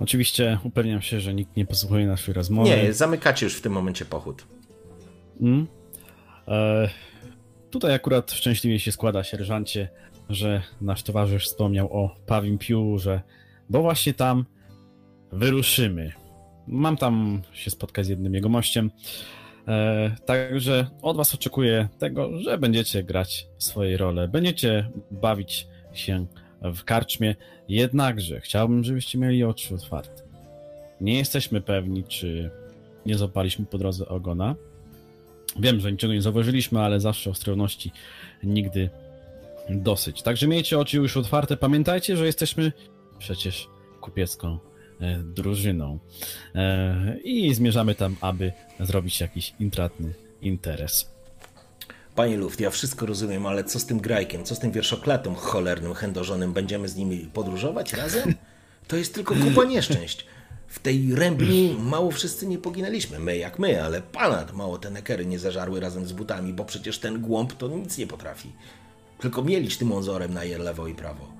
Oczywiście 0.00 0.58
upewniam 0.64 1.02
się, 1.02 1.20
że 1.20 1.34
nikt 1.34 1.56
nie 1.56 1.66
posłuchuje 1.66 2.06
naszej 2.06 2.34
rozmowy. 2.34 2.70
Nie, 2.70 2.92
zamykacie 2.92 3.46
już 3.46 3.56
w 3.56 3.60
tym 3.60 3.72
momencie 3.72 4.04
pochód. 4.04 4.46
Mm. 5.40 5.66
E, 6.48 6.88
tutaj 7.70 7.94
akurat 7.94 8.32
szczęśliwie 8.32 8.80
się 8.80 8.92
składa, 8.92 9.24
sierżancie, 9.24 9.88
że 10.28 10.62
nasz 10.80 11.02
towarzysz 11.02 11.46
wspomniał 11.46 11.92
o 11.92 12.16
Pawim 12.26 12.58
Piórze, 12.58 13.20
bo 13.70 13.82
właśnie 13.82 14.14
tam 14.14 14.44
wyruszymy. 15.32 16.12
Mam 16.70 16.96
tam 16.96 17.42
się 17.52 17.70
spotkać 17.70 18.06
z 18.06 18.08
jednym 18.08 18.34
jego 18.34 18.48
mościem. 18.48 18.90
E, 19.68 20.16
także 20.26 20.86
od 21.02 21.16
was 21.16 21.34
oczekuję 21.34 21.88
tego, 21.98 22.40
że 22.40 22.58
będziecie 22.58 23.02
grać 23.02 23.46
swoje 23.58 23.96
role, 23.96 24.28
będziecie 24.28 24.90
bawić 25.10 25.66
się 25.92 26.26
w 26.62 26.84
karczmie, 26.84 27.34
jednakże 27.68 28.40
chciałbym, 28.40 28.84
żebyście 28.84 29.18
mieli 29.18 29.44
oczy 29.44 29.74
otwarte. 29.74 30.22
Nie 31.00 31.18
jesteśmy 31.18 31.60
pewni, 31.60 32.04
czy 32.04 32.50
nie 33.06 33.18
złapaliśmy 33.18 33.66
po 33.66 33.78
drodze 33.78 34.08
ogona. 34.08 34.54
Wiem, 35.58 35.80
że 35.80 35.92
niczego 35.92 36.12
nie 36.12 36.22
zauważyliśmy, 36.22 36.80
ale 36.80 37.00
zawsze 37.00 37.30
ostrożności 37.30 37.92
nigdy 38.42 38.90
dosyć. 39.70 40.22
Także 40.22 40.48
miejcie 40.48 40.78
oczy 40.78 40.96
już 40.96 41.16
otwarte. 41.16 41.56
Pamiętajcie, 41.56 42.16
że 42.16 42.26
jesteśmy 42.26 42.72
przecież 43.18 43.68
kupiecką 44.00 44.58
drużyną. 45.34 45.98
E, 46.54 47.16
I 47.24 47.54
zmierzamy 47.54 47.94
tam, 47.94 48.16
aby 48.20 48.52
zrobić 48.80 49.20
jakiś 49.20 49.54
intratny 49.60 50.12
interes. 50.42 51.10
Panie 52.14 52.36
Luft, 52.36 52.60
ja 52.60 52.70
wszystko 52.70 53.06
rozumiem, 53.06 53.46
ale 53.46 53.64
co 53.64 53.80
z 53.80 53.86
tym 53.86 54.00
grajkiem, 54.00 54.44
co 54.44 54.54
z 54.54 54.58
tym 54.58 54.72
wierszoklatą 54.72 55.34
cholernym, 55.34 55.94
chędożonym? 55.94 56.52
Będziemy 56.52 56.88
z 56.88 56.96
nimi 56.96 57.18
podróżować 57.18 57.92
razem? 57.92 58.34
To 58.88 58.96
jest 58.96 59.14
tylko 59.14 59.34
kupa 59.34 59.64
nieszczęść. 59.64 60.26
W 60.68 60.78
tej 60.78 61.14
rębni 61.14 61.76
mało 61.78 62.10
wszyscy 62.10 62.46
nie 62.46 62.58
poginęliśmy. 62.58 63.18
My 63.18 63.36
jak 63.36 63.58
my, 63.58 63.82
ale 63.82 64.02
panad 64.02 64.52
mało 64.52 64.78
te 64.78 64.90
nekery 64.90 65.26
nie 65.26 65.38
zażarły 65.38 65.80
razem 65.80 66.06
z 66.06 66.12
butami, 66.12 66.52
bo 66.52 66.64
przecież 66.64 66.98
ten 66.98 67.20
głąb 67.20 67.52
to 67.52 67.68
nic 67.68 67.98
nie 67.98 68.06
potrafi. 68.06 68.52
Tylko 69.20 69.42
mielić 69.42 69.76
tym 69.76 69.92
onzorem 69.92 70.34
na 70.34 70.44
je 70.44 70.58
lewo 70.58 70.86
i 70.86 70.94
prawo. 70.94 71.39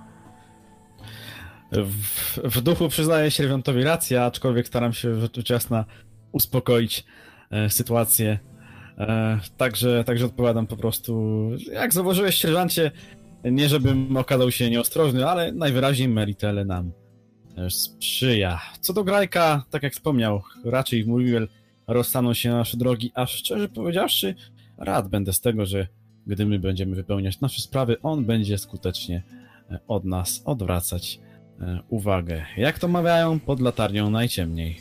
W, 1.72 2.38
w 2.44 2.60
duchu 2.60 2.88
przyznaję 2.88 3.30
sierżantowi 3.30 3.82
rację, 3.82 4.22
aczkolwiek 4.22 4.66
staram 4.66 4.92
się 4.92 5.20
rzecz 5.20 5.50
jasna 5.50 5.84
uspokoić 6.32 7.04
e, 7.50 7.70
sytuację. 7.70 8.38
E, 8.98 9.40
także, 9.56 10.04
także 10.04 10.26
odpowiadam 10.26 10.66
po 10.66 10.76
prostu, 10.76 11.42
jak 11.72 11.94
zauważyłeś 11.94 12.34
sierżancie, 12.34 12.90
nie 13.44 13.68
żebym 13.68 14.16
okazał 14.16 14.50
się 14.50 14.70
nieostrożny, 14.70 15.28
ale 15.28 15.52
najwyraźniej 15.52 16.08
Meritele 16.08 16.64
nam 16.64 16.92
sprzyja. 17.68 18.60
Co 18.80 18.92
do 18.92 19.04
Grajka, 19.04 19.64
tak 19.70 19.82
jak 19.82 19.92
wspomniał, 19.92 20.42
raczej 20.64 21.04
w 21.04 21.06
Muriel 21.06 21.48
rozstaną 21.86 22.34
się 22.34 22.50
nasze 22.50 22.76
drogi, 22.76 23.12
a 23.14 23.26
szczerze 23.26 23.68
powiedziawszy, 23.68 24.34
rad 24.78 25.08
będę 25.08 25.32
z 25.32 25.40
tego, 25.40 25.66
że 25.66 25.86
gdy 26.26 26.46
my 26.46 26.58
będziemy 26.58 26.96
wypełniać 26.96 27.40
nasze 27.40 27.62
sprawy, 27.62 27.96
on 28.02 28.24
będzie 28.24 28.58
skutecznie 28.58 29.22
e, 29.70 29.78
od 29.88 30.04
nas 30.04 30.42
odwracać 30.44 31.20
uwagę. 31.88 32.44
Jak 32.56 32.78
to 32.78 32.88
mawiają, 32.88 33.40
pod 33.40 33.60
latarnią 33.60 34.10
najciemniej. 34.10 34.80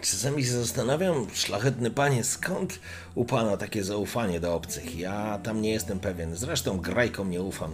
Czasami 0.00 0.44
się 0.44 0.50
zastanawiam, 0.50 1.26
szlachetny 1.34 1.90
panie, 1.90 2.24
skąd 2.24 2.80
u 3.14 3.24
pana 3.24 3.56
takie 3.56 3.84
zaufanie 3.84 4.40
do 4.40 4.54
obcych? 4.54 4.98
Ja 4.98 5.38
tam 5.42 5.62
nie 5.62 5.70
jestem 5.70 6.00
pewien. 6.00 6.36
Zresztą 6.36 6.78
grajkom 6.78 7.30
nie 7.30 7.42
ufam. 7.42 7.70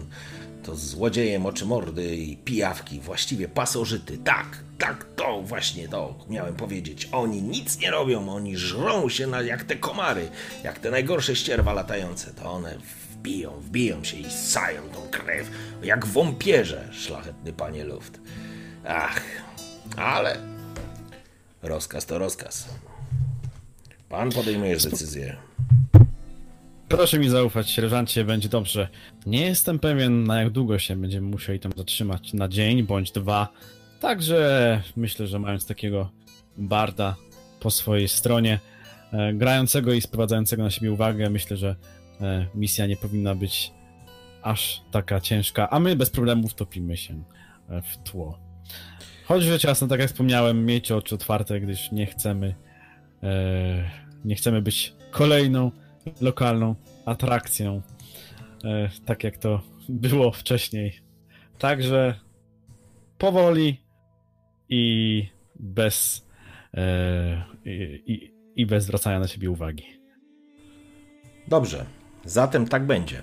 To 0.62 0.76
złodzieje 0.76 1.38
moczy 1.38 1.66
mordy 1.66 2.16
i 2.16 2.36
pijawki, 2.36 3.00
właściwie 3.00 3.48
pasożyty. 3.48 4.18
Tak, 4.18 4.58
tak, 4.78 5.06
to 5.16 5.42
właśnie 5.42 5.88
to 5.88 6.14
miałem 6.28 6.54
powiedzieć. 6.54 7.08
Oni 7.12 7.42
nic 7.42 7.78
nie 7.78 7.90
robią, 7.90 8.28
oni 8.28 8.56
żrą 8.56 9.08
się 9.08 9.26
na, 9.26 9.42
jak 9.42 9.64
te 9.64 9.76
komary, 9.76 10.28
jak 10.64 10.78
te 10.78 10.90
najgorsze 10.90 11.36
ścierwa 11.36 11.72
latające. 11.72 12.30
To 12.34 12.52
one 12.52 12.78
wbiją, 13.24 13.60
wbiją 13.60 14.04
się 14.04 14.16
i 14.16 14.30
sają 14.30 14.82
tą 14.82 15.00
krew, 15.10 15.50
jak 15.82 16.06
wąpierze, 16.06 16.88
szlachetny 16.92 17.52
panie 17.52 17.84
Luft. 17.84 18.20
Ach, 18.84 19.22
ale 19.96 20.38
Rozkaz 21.62 22.06
to 22.06 22.18
rozkaz. 22.18 22.68
Pan 24.08 24.30
podejmujesz 24.30 24.84
decyzję. 24.84 25.36
Proszę 26.88 27.18
mi 27.18 27.28
zaufać, 27.28 27.70
sierżancie, 27.70 28.24
będzie 28.24 28.48
dobrze. 28.48 28.88
Nie 29.26 29.46
jestem 29.46 29.78
pewien, 29.78 30.24
na 30.24 30.40
jak 30.40 30.50
długo 30.50 30.78
się 30.78 30.96
będziemy 30.96 31.28
musieli 31.28 31.60
tam 31.60 31.72
zatrzymać. 31.76 32.32
Na 32.32 32.48
dzień 32.48 32.82
bądź 32.82 33.12
dwa. 33.12 33.48
Także 34.00 34.82
myślę, 34.96 35.26
że 35.26 35.38
mając 35.38 35.66
takiego 35.66 36.10
barda 36.56 37.16
po 37.60 37.70
swojej 37.70 38.08
stronie, 38.08 38.60
e, 39.12 39.34
grającego 39.34 39.92
i 39.92 40.00
sprowadzającego 40.00 40.62
na 40.62 40.70
siebie 40.70 40.92
uwagę, 40.92 41.30
myślę, 41.30 41.56
że 41.56 41.76
misja 42.54 42.86
nie 42.86 42.96
powinna 42.96 43.34
być 43.34 43.72
aż 44.42 44.82
taka 44.90 45.20
ciężka, 45.20 45.70
a 45.70 45.80
my 45.80 45.96
bez 45.96 46.10
problemu 46.10 46.48
wtopimy 46.48 46.96
się 46.96 47.24
e, 47.68 47.82
w 47.82 47.96
tło. 47.96 48.38
Choć 49.24 49.42
rzecz 49.42 49.64
jasna, 49.64 49.88
tak 49.88 50.00
jak 50.00 50.08
wspomniałem, 50.08 50.66
miejcie 50.66 50.96
oczy 50.96 51.14
otwarte, 51.14 51.60
gdyż 51.60 51.92
nie 51.92 52.06
chcemy 52.06 52.54
e, 53.22 54.04
nie 54.24 54.34
chcemy 54.34 54.62
być 54.62 54.94
kolejną 55.10 55.70
lokalną 56.20 56.74
atrakcją, 57.04 57.82
e, 58.64 58.90
tak 59.04 59.24
jak 59.24 59.38
to 59.38 59.60
było 59.88 60.32
wcześniej. 60.32 61.00
Także 61.58 62.20
powoli 63.18 63.80
i 64.68 65.26
bez 65.54 66.26
e, 66.74 67.44
i, 67.64 68.32
i 68.56 68.66
bez 68.66 68.84
zwracania 68.84 69.18
na 69.20 69.28
siebie 69.28 69.50
uwagi. 69.50 69.84
Dobrze, 71.48 71.86
zatem 72.24 72.68
tak 72.68 72.86
będzie. 72.86 73.22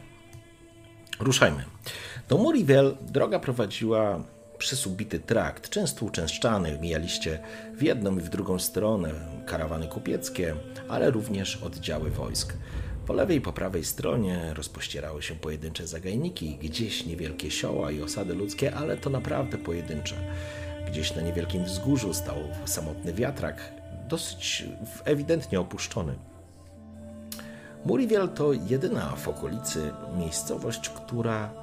Ruszajmy. 1.19 1.63
Do 2.29 2.37
Murivel 2.37 2.97
droga 3.01 3.39
prowadziła 3.39 4.23
przez 4.57 4.87
ubity 4.87 5.19
trakt, 5.19 5.69
często 5.69 6.05
uczęszczany. 6.05 6.77
Mijaliście 6.81 7.39
w 7.73 7.83
jedną 7.83 8.17
i 8.17 8.21
w 8.21 8.29
drugą 8.29 8.59
stronę 8.59 9.11
karawany 9.45 9.87
kupieckie, 9.87 10.55
ale 10.89 11.11
również 11.11 11.55
oddziały 11.55 12.09
wojsk. 12.09 12.53
Po 13.07 13.13
lewej 13.13 13.37
i 13.37 13.41
po 13.41 13.53
prawej 13.53 13.85
stronie 13.85 14.53
rozpościerały 14.53 15.21
się 15.21 15.35
pojedyncze 15.35 15.87
zagajniki, 15.87 16.57
gdzieś 16.61 17.05
niewielkie 17.05 17.51
sioła 17.51 17.91
i 17.91 18.01
osady 18.01 18.33
ludzkie, 18.33 18.75
ale 18.75 18.97
to 18.97 19.09
naprawdę 19.09 19.57
pojedyncze. 19.57 20.15
Gdzieś 20.87 21.15
na 21.15 21.21
niewielkim 21.21 21.63
wzgórzu 21.63 22.13
stał 22.13 22.37
samotny 22.65 23.13
wiatrak, 23.13 23.73
dosyć 24.07 24.63
ewidentnie 25.05 25.59
opuszczony. 25.59 26.15
Muriwiel 27.85 28.29
to 28.29 28.53
jedyna 28.53 29.15
w 29.15 29.27
okolicy 29.27 29.91
miejscowość, 30.17 30.89
która 30.89 31.53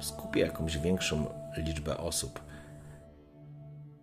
skupia 0.00 0.40
jakąś 0.40 0.78
większą 0.78 1.26
liczbę 1.56 1.98
osób. 1.98 2.40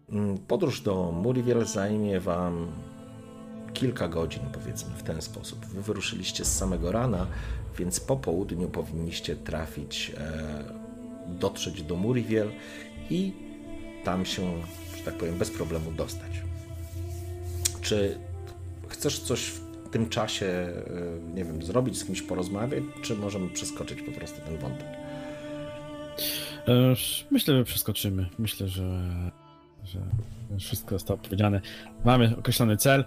Mm, 0.10 0.38
Podróż 0.38 0.82
do 0.82 1.12
Muriwiel 1.12 1.66
zajmie 1.66 2.20
Wam 2.20 2.72
kilka 3.74 4.08
godzin, 4.08 4.42
powiedzmy 4.54 4.96
w 4.96 5.04
ten 5.04 5.22
sposób. 5.22 5.66
Wy 5.66 5.82
wyruszyliście 5.82 6.46
z 6.46 6.58
samego 6.58 6.92
rana, 6.92 7.28
więc 7.78 8.00
po 8.00 8.18
południu 8.18 8.70
powinniście 8.70 9.36
trafić, 9.36 10.12
e, 10.18 10.64
dotrzeć 11.28 11.84
do 11.84 11.96
Muriwiel 11.96 12.52
i 13.10 13.34
tam 14.04 14.26
się, 14.26 14.62
że 14.98 15.04
tak 15.04 15.14
powiem, 15.14 15.38
bez 15.38 15.52
problemu 15.52 15.92
dostać. 15.92 16.44
Czy 17.82 18.18
chcesz 18.88 19.20
coś 19.20 19.52
tym 19.92 20.10
czasie, 20.10 20.46
e, 20.46 21.34
nie 21.34 21.46
wiem, 21.46 21.64
zrobić, 21.64 21.98
z 21.98 22.06
kimś 22.06 22.22
porozmawiać, 22.22 22.84
czy 23.02 23.16
możemy 23.16 23.50
przeskoczyć 23.50 24.02
po 24.02 24.12
prostu 24.12 24.42
ten 24.42 24.58
wątek? 24.58 24.88
E, 26.68 26.94
Myślę, 27.32 27.58
że 27.58 27.64
przeskoczymy. 27.64 28.30
Myślę, 28.40 28.68
że, 28.68 29.02
że 29.84 30.00
wszystko 30.60 30.96
zostało 30.96 31.18
powiedziane. 31.20 31.62
Mamy 32.06 32.36
określony 32.40 32.78
cel. 32.78 33.02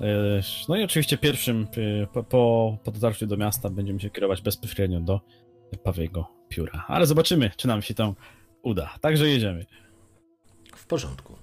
E, 0.00 0.40
No 0.68 0.76
i 0.76 0.84
oczywiście 0.84 1.18
pierwszym 1.18 1.66
po, 2.12 2.22
po, 2.24 2.78
po 2.84 2.90
dotarciu 2.90 3.26
do 3.26 3.36
miasta 3.36 3.70
będziemy 3.70 4.00
się 4.00 4.10
kierować 4.10 4.42
bezpośrednio 4.42 5.00
do 5.00 5.20
Pawiego 5.84 6.28
Pióra. 6.48 6.84
Ale 6.88 7.06
zobaczymy, 7.06 7.50
czy 7.56 7.68
nam 7.68 7.82
się 7.82 7.94
to 7.94 8.14
uda. 8.62 8.94
Także 9.00 9.28
jedziemy. 9.28 9.66
W 10.76 10.86
porządku. 10.86 11.36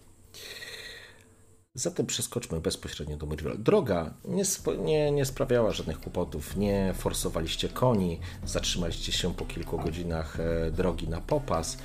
Zatem 1.78 2.06
przeskoczmy 2.06 2.60
bezpośrednio 2.60 3.18
do 3.18 3.26
Muriel. 3.26 3.64
Droga 3.64 4.14
nie, 4.26 4.46
spo, 4.46 4.74
nie, 4.74 5.12
nie 5.12 5.26
sprawiała 5.26 5.72
żadnych 5.72 6.00
kłopotów, 6.00 6.56
nie 6.56 6.94
forsowaliście 6.98 7.70
koni, 7.70 8.20
zatrzymaliście 8.46 9.12
się 9.12 9.34
po 9.34 9.46
kilku 9.46 9.78
godzinach 9.78 10.40
e, 10.40 10.72
drogi 10.72 11.08
na 11.08 11.22
popas, 11.22 11.78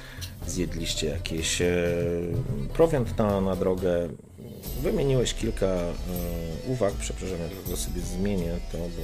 zjedliście 0.47 1.07
jakieś 1.07 1.63
e, 1.63 1.85
prowiant 2.75 3.19
na, 3.19 3.41
na 3.41 3.57
drogę, 3.57 4.09
wymieniłeś 4.83 5.35
kilka 5.35 5.67
e, 5.67 5.93
uwag, 6.67 6.95
przepraszam, 6.95 7.39
ja 7.39 7.49
tylko 7.49 7.77
sobie 7.77 8.01
zmienię 8.01 8.59
to, 8.73 8.79
bo 8.79 9.03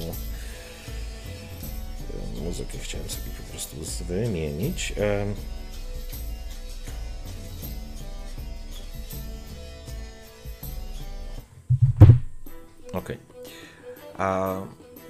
muzykę 2.43 2.77
chciałem 2.77 3.09
sobie 3.09 3.29
po 3.37 3.51
prostu 3.51 3.77
wymienić. 4.07 4.93
Okej. 12.93 13.17
A 14.17 14.55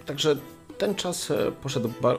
także 0.06 0.36
ten 0.78 0.96
czas 0.96 1.32
e, 1.32 1.52
poszedł 1.52 1.92
ba- 2.02 2.18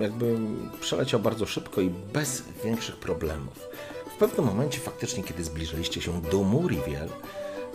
jakby 0.00 0.36
przeleciał 0.80 1.20
bardzo 1.20 1.46
szybko 1.46 1.80
i 1.80 1.90
bez 1.90 2.42
większych 2.64 2.96
problemów. 2.96 3.68
W 4.14 4.18
pewnym 4.18 4.46
momencie 4.46 4.80
faktycznie, 4.80 5.24
kiedy 5.24 5.44
zbliżaliście 5.44 6.00
się 6.00 6.22
do 6.22 6.42
Muriwiel, 6.42 7.08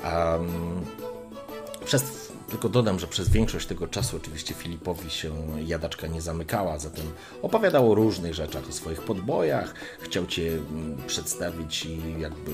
um, 0.03 0.85
przez, 1.85 2.31
tylko 2.49 2.69
dodam, 2.69 2.99
że 2.99 3.07
przez 3.07 3.29
większość 3.29 3.67
tego 3.67 3.87
czasu 3.87 4.17
oczywiście 4.17 4.53
Filipowi 4.53 5.09
się 5.09 5.33
jadaczka 5.65 6.07
nie 6.07 6.21
zamykała, 6.21 6.79
zatem 6.79 7.05
opowiadał 7.41 7.91
o 7.91 7.95
różnych 7.95 8.33
rzeczach, 8.33 8.69
o 8.69 8.71
swoich 8.71 9.01
podbojach, 9.01 9.73
chciał 9.99 10.25
Cię 10.25 10.51
mm, 10.51 10.97
przedstawić 11.07 11.85
i 11.85 12.19
jakby 12.19 12.51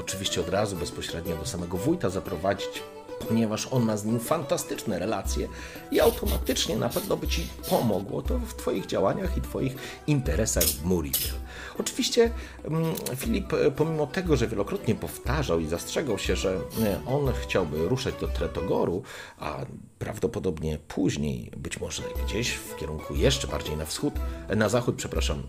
oczywiście 0.00 0.40
od 0.40 0.48
razu 0.48 0.76
bezpośrednio 0.76 1.36
do 1.36 1.46
samego 1.46 1.76
wójta 1.76 2.10
zaprowadzić, 2.10 2.82
ponieważ 3.28 3.68
on 3.70 3.82
ma 3.82 3.96
z 3.96 4.04
nim 4.04 4.20
fantastyczne 4.20 4.98
relacje 4.98 5.48
i 5.90 6.00
automatycznie 6.00 6.76
na 6.76 6.88
pewno 6.88 7.16
by 7.16 7.28
Ci 7.28 7.46
pomogło 7.70 8.22
to 8.22 8.38
w 8.38 8.54
Twoich 8.54 8.86
działaniach 8.86 9.36
i 9.36 9.40
Twoich 9.40 9.76
interesach 10.06 10.64
w 10.64 10.84
Muriel. 10.84 11.32
Oczywiście 11.78 12.30
mm, 12.64 12.94
Filip, 13.16 13.52
e, 13.52 13.70
pomimo 13.70 14.06
tego, 14.06 14.36
że 14.36 14.48
wielokrotnie 14.48 14.94
powtarzał 14.94 15.60
i 15.60 15.66
zastrzegał 15.66 16.18
się, 16.18 16.36
że 16.36 16.60
e, 16.82 17.00
on 17.06 17.32
chciałby 17.42 17.88
ruszać 17.88 18.14
do 18.20 18.28
Tretogoru, 18.28 19.02
a 19.38 19.56
prawdopodobnie 19.98 20.78
później, 20.88 21.50
być 21.56 21.80
może 21.80 22.02
gdzieś 22.24 22.50
w 22.50 22.76
kierunku 22.76 23.14
jeszcze 23.14 23.48
bardziej 23.48 23.76
na 23.76 23.84
wschód, 23.84 24.14
e, 24.48 24.56
na 24.56 24.68
zachód, 24.68 24.94
przepraszam, 24.96 25.42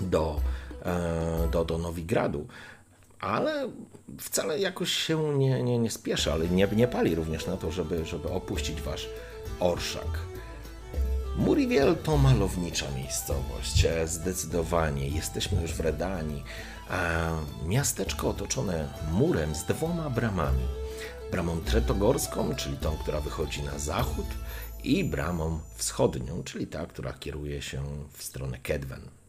do, 0.00 0.40
do, 1.52 1.64
do 1.64 1.78
Nowigradu, 1.78 2.46
ale 3.20 3.70
wcale 4.20 4.58
jakoś 4.58 4.92
się 4.92 5.38
nie, 5.38 5.62
nie, 5.62 5.78
nie 5.78 5.90
spieszy, 5.90 6.32
ale 6.32 6.48
nie, 6.48 6.68
nie 6.76 6.88
pali 6.88 7.14
również 7.14 7.46
na 7.46 7.56
to, 7.56 7.72
żeby, 7.72 8.06
żeby 8.06 8.28
opuścić 8.28 8.82
wasz 8.82 9.08
orszak. 9.60 10.18
Muriwiel 11.36 11.96
to 11.96 12.16
malownicza 12.16 12.86
miejscowość, 12.96 13.86
zdecydowanie. 14.04 15.08
Jesteśmy 15.08 15.62
już 15.62 15.72
w 15.72 15.80
Redanii, 15.80 16.44
miasteczko 17.66 18.28
otoczone 18.28 18.88
murem 19.12 19.54
z 19.54 19.64
dwoma 19.64 20.10
bramami. 20.10 20.68
Bramą 21.30 21.60
tretogorską, 21.60 22.54
czyli 22.54 22.76
tą, 22.76 22.96
która 22.96 23.20
wychodzi 23.20 23.62
na 23.62 23.78
zachód, 23.78 24.26
i 24.84 25.04
bramą 25.04 25.60
wschodnią, 25.74 26.42
czyli 26.42 26.66
ta, 26.66 26.86
która 26.86 27.12
kieruje 27.12 27.62
się 27.62 27.82
w 28.12 28.22
stronę 28.22 28.58
Kedwen. 28.58 29.19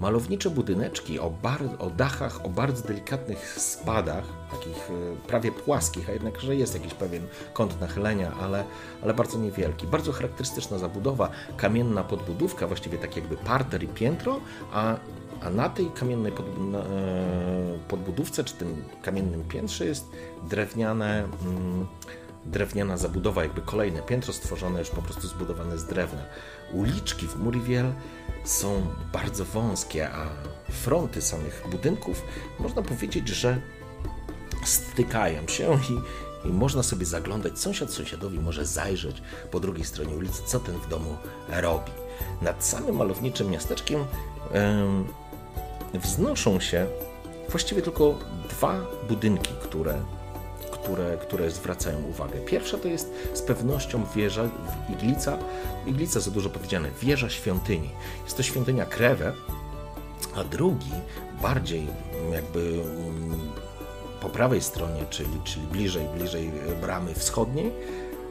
Malownicze 0.00 0.50
budyneczki 0.50 1.18
o, 1.18 1.30
bar, 1.30 1.60
o 1.78 1.90
dachach, 1.90 2.44
o 2.44 2.48
bardzo 2.48 2.88
delikatnych 2.88 3.60
spadach, 3.60 4.24
takich 4.50 4.90
e, 4.90 5.26
prawie 5.26 5.52
płaskich, 5.52 6.08
a 6.08 6.12
jednakże 6.12 6.56
jest 6.56 6.74
jakiś 6.74 6.94
pewien 6.94 7.26
kąt 7.52 7.80
nachylenia, 7.80 8.32
ale, 8.40 8.64
ale 9.02 9.14
bardzo 9.14 9.38
niewielki. 9.38 9.86
Bardzo 9.86 10.12
charakterystyczna 10.12 10.78
zabudowa, 10.78 11.30
kamienna 11.56 12.04
podbudówka, 12.04 12.66
właściwie 12.66 12.98
tak 12.98 13.16
jakby 13.16 13.36
parter 13.36 13.82
i 13.82 13.88
piętro, 13.88 14.40
a, 14.72 14.96
a 15.42 15.50
na 15.50 15.68
tej 15.68 15.86
kamiennej 15.90 16.32
pod, 16.32 16.58
na, 16.58 16.78
e, 16.78 16.82
podbudówce, 17.88 18.44
czy 18.44 18.54
tym 18.54 18.84
kamiennym 19.02 19.44
piętrze 19.44 19.86
jest 19.86 20.06
drewniane. 20.48 21.28
Mm, 21.44 21.86
drewniana 22.44 22.96
zabudowa, 22.96 23.42
jakby 23.42 23.60
kolejne 23.60 24.02
piętro 24.02 24.32
stworzone, 24.32 24.78
już 24.78 24.90
po 24.90 25.02
prostu 25.02 25.28
zbudowane 25.28 25.78
z 25.78 25.84
drewna. 25.84 26.22
Uliczki 26.72 27.28
w 27.28 27.36
Muriwiel 27.36 27.92
są 28.44 28.86
bardzo 29.12 29.44
wąskie, 29.44 30.10
a 30.10 30.26
fronty 30.70 31.22
samych 31.22 31.64
budynków 31.70 32.22
można 32.58 32.82
powiedzieć, 32.82 33.28
że 33.28 33.60
stykają 34.64 35.48
się 35.48 35.78
i, 35.90 36.48
i 36.48 36.52
można 36.52 36.82
sobie 36.82 37.06
zaglądać. 37.06 37.58
Sąsiad 37.58 37.90
sąsiadowi 37.90 38.40
może 38.40 38.66
zajrzeć 38.66 39.22
po 39.50 39.60
drugiej 39.60 39.84
stronie 39.84 40.14
ulicy, 40.14 40.42
co 40.46 40.60
ten 40.60 40.74
w 40.78 40.88
domu 40.88 41.16
robi. 41.48 41.92
Nad 42.42 42.64
samym 42.64 42.96
malowniczym 42.96 43.50
miasteczkiem 43.50 44.04
em, 44.52 45.04
wznoszą 45.94 46.60
się 46.60 46.86
właściwie 47.48 47.82
tylko 47.82 48.18
dwa 48.48 48.80
budynki, 49.08 49.52
które 49.62 49.94
które, 50.82 51.16
które 51.16 51.50
zwracają 51.50 52.02
uwagę. 52.02 52.40
Pierwsza 52.40 52.78
to 52.78 52.88
jest 52.88 53.12
z 53.34 53.42
pewnością 53.42 54.04
wieża 54.16 54.48
Iglica, 54.88 55.38
Iglica 55.86 56.20
za 56.20 56.30
dużo 56.30 56.50
powiedziane, 56.50 56.88
wieża 57.02 57.30
świątyni. 57.30 57.90
Jest 58.24 58.36
to 58.36 58.42
świątynia 58.42 58.86
Krewę, 58.86 59.32
a 60.34 60.44
drugi, 60.44 60.92
bardziej 61.42 61.86
jakby 62.32 62.60
mm, 62.60 63.52
po 64.20 64.28
prawej 64.28 64.62
stronie, 64.62 65.04
czyli, 65.10 65.40
czyli 65.44 65.66
bliżej, 65.66 66.06
bliżej 66.16 66.52
bramy 66.80 67.14
wschodniej, 67.14 67.72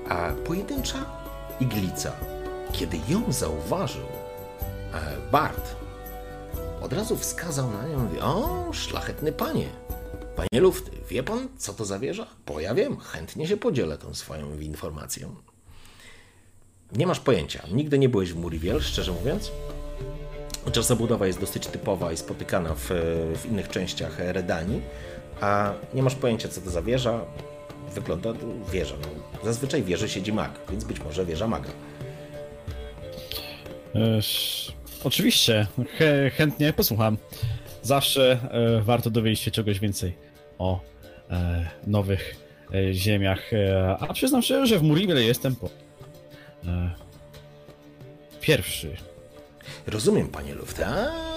a 0.09 0.31
pojedyncza 0.47 1.05
iglica. 1.59 2.11
Kiedy 2.71 2.97
ją 3.09 3.31
zauważył 3.31 4.05
e, 4.93 5.31
Bart, 5.31 5.75
od 6.81 6.93
razu 6.93 7.17
wskazał 7.17 7.71
na 7.71 7.87
nią 7.87 7.99
mówi, 7.99 8.19
o, 8.19 8.65
szlachetny 8.73 9.31
panie, 9.31 9.69
Panie 10.35 10.61
Lufty, 10.61 10.91
wie 11.09 11.23
pan, 11.23 11.47
co 11.57 11.73
to 11.73 11.85
za 11.85 11.99
wieża? 11.99 12.27
Bo 12.45 12.59
ja 12.59 12.75
wiem, 12.75 12.97
chętnie 12.99 13.47
się 13.47 13.57
podzielę 13.57 13.97
tą 13.97 14.13
swoją 14.13 14.59
informacją. 14.59 15.35
Nie 16.95 17.07
masz 17.07 17.19
pojęcia. 17.19 17.63
Nigdy 17.71 17.99
nie 17.99 18.09
byłeś 18.09 18.33
w 18.33 18.35
Muriwiel, 18.35 18.81
szczerze 18.81 19.11
mówiąc. 19.11 19.51
Chociaż 20.65 20.85
zabudowa 20.85 21.27
jest 21.27 21.39
dosyć 21.39 21.67
typowa 21.67 22.11
i 22.11 22.17
spotykana 22.17 22.75
w, 22.75 22.89
w 23.35 23.45
innych 23.45 23.69
częściach 23.69 24.19
Redanii, 24.19 24.81
a 25.41 25.73
nie 25.93 26.03
masz 26.03 26.15
pojęcia, 26.15 26.49
co 26.49 26.61
to 26.61 26.69
za 26.69 26.81
wieża. 26.81 27.25
Wygląda 27.95 28.33
wieża. 28.71 28.95
No, 29.01 29.39
zazwyczaj 29.43 29.83
wieży 29.83 30.09
siedzi 30.09 30.33
mag, 30.33 30.59
więc 30.69 30.83
być 30.83 30.99
może 30.99 31.25
wieża 31.25 31.47
maga. 31.47 31.69
Oczywiście, 35.03 35.67
Chę, 35.97 36.29
chętnie 36.29 36.73
posłucham. 36.73 37.17
Zawsze 37.81 38.39
e, 38.51 38.81
warto 38.81 39.09
dowiedzieć 39.09 39.39
się 39.39 39.51
czegoś 39.51 39.79
więcej 39.79 40.15
o 40.57 40.79
e, 41.29 41.65
nowych 41.87 42.35
e, 42.73 42.93
ziemiach. 42.93 43.51
A 43.99 44.13
przyznam 44.13 44.41
szczerze, 44.41 44.67
że 44.67 44.79
w 44.79 44.83
Muriel 44.83 45.25
jestem 45.25 45.55
po 45.55 45.69
pierwszy 48.41 48.97
Rozumiem, 49.87 50.27
panie 50.27 50.55
Luft, 50.55 50.81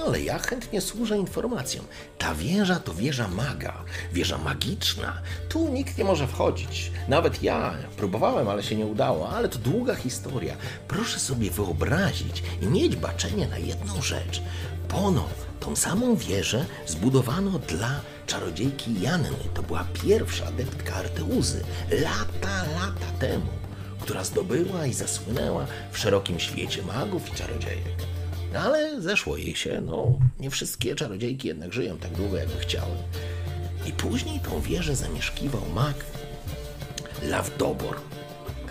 ale 0.07 0.21
ja 0.21 0.39
chętnie 0.39 0.81
służę 0.81 1.19
informacją. 1.19 1.83
Ta 2.19 2.35
wieża 2.35 2.81
to 2.81 2.95
wieża 2.95 3.29
maga, 3.29 3.85
wieża 4.13 4.39
magiczna. 4.39 5.19
Tu 5.49 5.69
nikt 5.69 5.99
nie 5.99 6.05
może 6.05 6.27
wchodzić. 6.27 6.93
Nawet 7.09 7.43
ja 7.43 7.75
próbowałem, 7.97 8.49
ale 8.49 8.63
się 8.63 8.77
nie 8.77 8.87
udało, 8.87 9.29
ale 9.29 9.49
to 9.49 9.59
długa 9.59 9.95
historia. 9.95 10.57
Proszę 10.89 11.19
sobie 11.19 11.51
wyobrazić 11.51 12.43
i 12.63 12.67
mieć 12.67 12.97
baczenie 12.97 13.49
na 13.49 13.59
jedną 13.59 14.03
rzecz. 14.03 14.43
Pono, 14.89 15.29
tą 15.61 15.77
samą 15.77 16.17
wieżę 16.17 16.67
zbudowano 16.87 17.59
dla 17.59 18.01
czarodziejki 18.27 19.01
Janny. 19.01 19.29
To 19.55 19.63
była 19.63 19.85
pierwsza 20.03 20.47
adeptka 20.47 20.95
Arteuzy. 20.95 21.65
Lata, 21.91 22.65
lata 22.81 23.07
temu 23.19 23.65
która 24.05 24.25
zdobyła 24.25 24.87
i 24.87 24.93
zasłynęła 24.93 25.67
w 25.93 25.99
szerokim 25.99 26.41
świecie 26.41 26.83
magów 26.83 27.29
i 27.33 27.37
czarodziejek. 27.37 27.97
No 28.53 28.61
ale 28.61 29.03
zeszło 29.03 29.37
jej 29.37 29.57
się, 29.57 29.81
no 29.81 30.19
nie 30.41 30.51
wszystkie 30.51 30.95
czarodziejki 30.95 31.49
jednak 31.49 31.73
żyją 31.73 31.99
tak 31.99 32.13
długo, 32.13 32.37
jakby 32.37 32.59
chciały. 32.59 32.97
I 33.87 33.93
później 33.93 34.41
tą 34.41 34.61
wieżę 34.61 34.97
zamieszkiwał 34.97 35.63
mag 35.75 35.95
Lawdobor, 37.23 37.97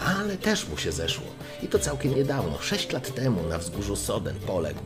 ale 0.06 0.38
też 0.38 0.68
mu 0.68 0.78
się 0.78 0.92
zeszło. 0.92 1.26
I 1.64 1.68
to 1.68 1.80
całkiem 1.80 2.16
niedawno, 2.16 2.62
sześć 2.62 2.92
lat 2.92 3.16
temu 3.16 3.44
na 3.50 3.58
wzgórzu 3.58 3.96
Soden 3.96 4.36
poległ. 4.36 4.84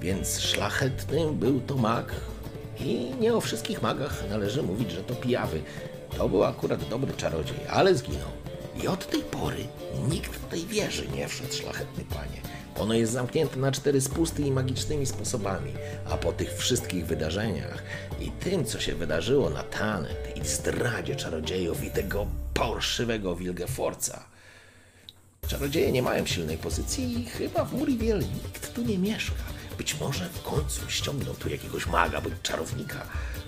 Więc 0.00 0.40
szlachetny 0.40 1.32
był 1.32 1.60
to 1.60 1.76
mag 1.76 2.14
i 2.80 3.10
nie 3.20 3.34
o 3.34 3.40
wszystkich 3.40 3.82
magach 3.82 4.24
należy 4.30 4.62
mówić, 4.62 4.90
że 4.90 5.02
to 5.02 5.14
pijawy. 5.14 5.62
To 6.16 6.28
był 6.28 6.44
akurat 6.44 6.88
dobry 6.88 7.12
czarodziej, 7.12 7.56
ale 7.70 7.94
zginął. 7.94 8.30
I 8.82 8.88
od 8.88 9.10
tej 9.10 9.22
pory 9.22 9.66
nikt 10.08 10.42
do 10.42 10.48
tej 10.48 10.66
wieży 10.66 11.08
nie 11.08 11.28
wszedł, 11.28 11.52
szlachetny 11.52 12.04
panie. 12.04 12.40
Ono 12.78 12.94
jest 12.94 13.12
zamknięte 13.12 13.56
na 13.56 13.72
cztery 13.72 14.00
spusty 14.00 14.42
i 14.42 14.50
magicznymi 14.50 15.06
sposobami, 15.06 15.72
a 16.10 16.16
po 16.16 16.32
tych 16.32 16.54
wszystkich 16.54 17.06
wydarzeniach 17.06 17.82
i 18.20 18.30
tym, 18.30 18.64
co 18.64 18.80
się 18.80 18.94
wydarzyło 18.94 19.50
na 19.50 19.62
Tanet 19.62 20.36
i 20.36 20.48
zdradzie 20.48 21.16
czarodziejów 21.16 21.84
i 21.84 21.90
tego 21.90 22.26
porszywego 22.54 23.36
Wilgeforca, 23.36 24.24
czarodzieje 25.48 25.92
nie 25.92 26.02
mają 26.02 26.26
silnej 26.26 26.58
pozycji 26.58 27.20
i 27.20 27.24
chyba 27.24 27.64
w 27.64 27.72
Muriel 27.72 28.18
nikt 28.18 28.74
tu 28.74 28.82
nie 28.82 28.98
mieszka. 28.98 29.57
Być 29.78 30.00
może 30.00 30.28
w 30.28 30.42
końcu 30.42 30.80
ściągną 30.88 31.34
tu 31.34 31.48
jakiegoś 31.48 31.86
maga 31.86 32.20
bądź 32.20 32.34
czarownika, 32.42 33.06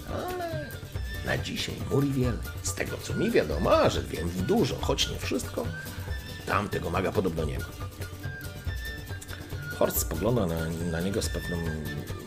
ale 0.08 0.70
na 1.26 1.38
dzisiaj 1.38 1.74
Muriel, 1.90 2.38
z 2.62 2.74
tego 2.74 2.96
co 3.02 3.14
mi 3.14 3.30
wiadomo, 3.30 3.90
że 3.90 4.02
wiem 4.02 4.28
w 4.28 4.42
dużo, 4.42 4.76
choć 4.80 5.08
nie 5.08 5.18
wszystko, 5.18 5.66
tam 6.46 6.68
tego 6.68 6.90
maga 6.90 7.12
podobno 7.12 7.44
nie 7.44 7.58
ma. 7.58 7.64
Horst 9.78 9.98
spogląda 9.98 10.46
na, 10.46 10.68
na 10.90 11.00
niego 11.00 11.22
z 11.22 11.28
pewną, 11.28 11.56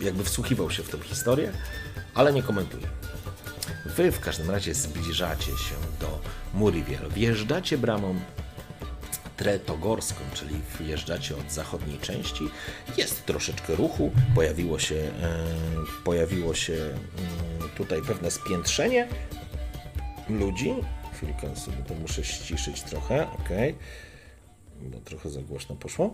jakby 0.01 0.23
wsłuchiwał 0.23 0.71
się 0.71 0.83
w 0.83 0.89
tę 0.89 0.99
historię, 0.99 1.51
ale 2.13 2.33
nie 2.33 2.43
komentuje. 2.43 2.87
Wy 3.85 4.11
w 4.11 4.19
każdym 4.19 4.51
razie 4.51 4.73
zbliżacie 4.73 5.45
się 5.45 5.75
do 5.99 6.19
Muriel. 6.53 7.09
Wjeżdżacie 7.09 7.77
bramą 7.77 8.19
Tretogorską, 9.37 10.19
czyli 10.33 10.55
wjeżdżacie 10.79 11.37
od 11.37 11.51
zachodniej 11.51 11.99
części. 11.99 12.43
Jest 12.97 13.25
troszeczkę 13.25 13.75
ruchu, 13.75 14.11
pojawiło 14.35 14.79
się, 14.79 14.95
e, 14.95 15.45
pojawiło 16.03 16.53
się 16.53 16.73
mm, 16.73 17.69
tutaj 17.77 18.01
pewne 18.07 18.31
spiętrzenie 18.31 19.07
ludzi. 20.29 20.73
Chwilkę 21.13 21.55
sobie 21.55 21.77
to 21.87 21.93
muszę 21.93 22.23
ściszyć 22.23 22.81
trochę, 22.81 23.31
ok, 23.31 23.49
bo 24.81 24.99
trochę 24.99 25.29
za 25.29 25.41
głośno 25.41 25.75
poszło. 25.75 26.13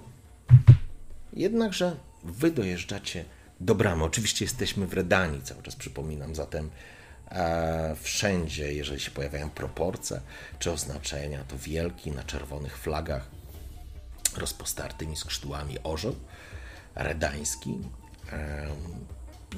Jednakże 1.33 1.95
wy 2.23 2.51
dojeżdżacie 2.51 3.25
do 3.59 3.75
bramy. 3.75 4.03
Oczywiście 4.03 4.45
jesteśmy 4.45 4.87
w 4.87 4.93
Redanii, 4.93 5.41
cały 5.41 5.63
czas 5.63 5.75
przypominam, 5.75 6.35
zatem 6.35 6.69
wszędzie, 8.01 8.73
jeżeli 8.73 8.99
się 8.99 9.11
pojawiają 9.11 9.49
proporcje 9.49 10.21
czy 10.59 10.71
oznaczenia, 10.71 11.43
to 11.47 11.57
wielki 11.57 12.11
na 12.11 12.23
czerwonych 12.23 12.77
flagach 12.77 13.27
rozpostartymi 14.37 15.15
skrzydłami 15.15 15.77
orzeł 15.83 16.15
redański. 16.95 17.77
E, 18.31 18.67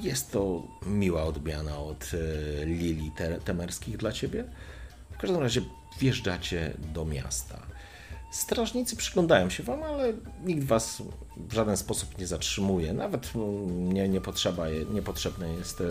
jest 0.02 0.32
to 0.32 0.62
miła 0.86 1.22
odmiana 1.24 1.78
od 1.78 2.10
e, 2.14 2.64
lilii 2.64 3.12
te, 3.16 3.40
temerskich 3.40 3.96
dla 3.96 4.12
ciebie. 4.12 4.44
W 5.10 5.18
każdym 5.18 5.40
razie 5.40 5.60
wjeżdżacie 5.98 6.74
do 6.78 7.04
miasta. 7.04 7.62
Strażnicy 8.32 8.96
przyglądają 8.96 9.50
się 9.50 9.62
wam, 9.62 9.82
ale 9.82 10.12
nikt 10.44 10.64
was 10.64 11.02
w 11.36 11.52
żaden 11.52 11.76
sposób 11.76 12.18
nie 12.18 12.26
zatrzymuje. 12.26 12.92
Nawet 12.92 13.32
mm, 13.34 13.92
nie, 13.92 14.08
nie, 14.08 14.20
potrzeba, 14.20 14.66
niepotrzebne 14.92 15.48
jest 15.52 15.80
e, 15.80 15.84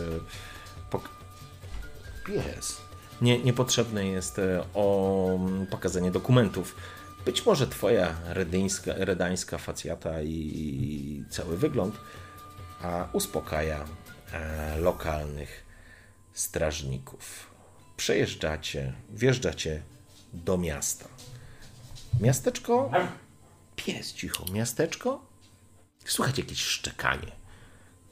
pies. 2.26 2.82
Nie, 3.22 3.40
niepotrzebne 3.40 4.06
jest 4.06 4.40
e, 4.40 4.64
o 4.74 5.36
mm, 5.36 5.68
pokazanie 5.68 6.12
dokumentów. 6.12 6.76
Być 7.26 7.46
może 7.46 7.68
twoja 7.68 8.16
redyńska, 8.26 8.94
redańska 8.98 9.58
facjata 9.58 10.22
i 10.22 11.24
cały 11.30 11.58
wygląd 11.58 11.96
a 12.82 13.08
uspokaja 13.14 13.86
e, 14.34 14.78
lokalnych 14.78 15.66
strażników. 16.34 17.52
Przejeżdżacie, 17.98 18.94
wjeżdżacie 19.10 19.82
do 20.34 20.58
miasta. 20.58 21.08
Miasteczko. 22.20 22.92
Pies 23.76 24.14
cicho. 24.14 24.46
Miasteczko. 24.54 25.26
Słychać 26.06 26.38
jakieś 26.38 26.62
szczekanie. 26.62 27.41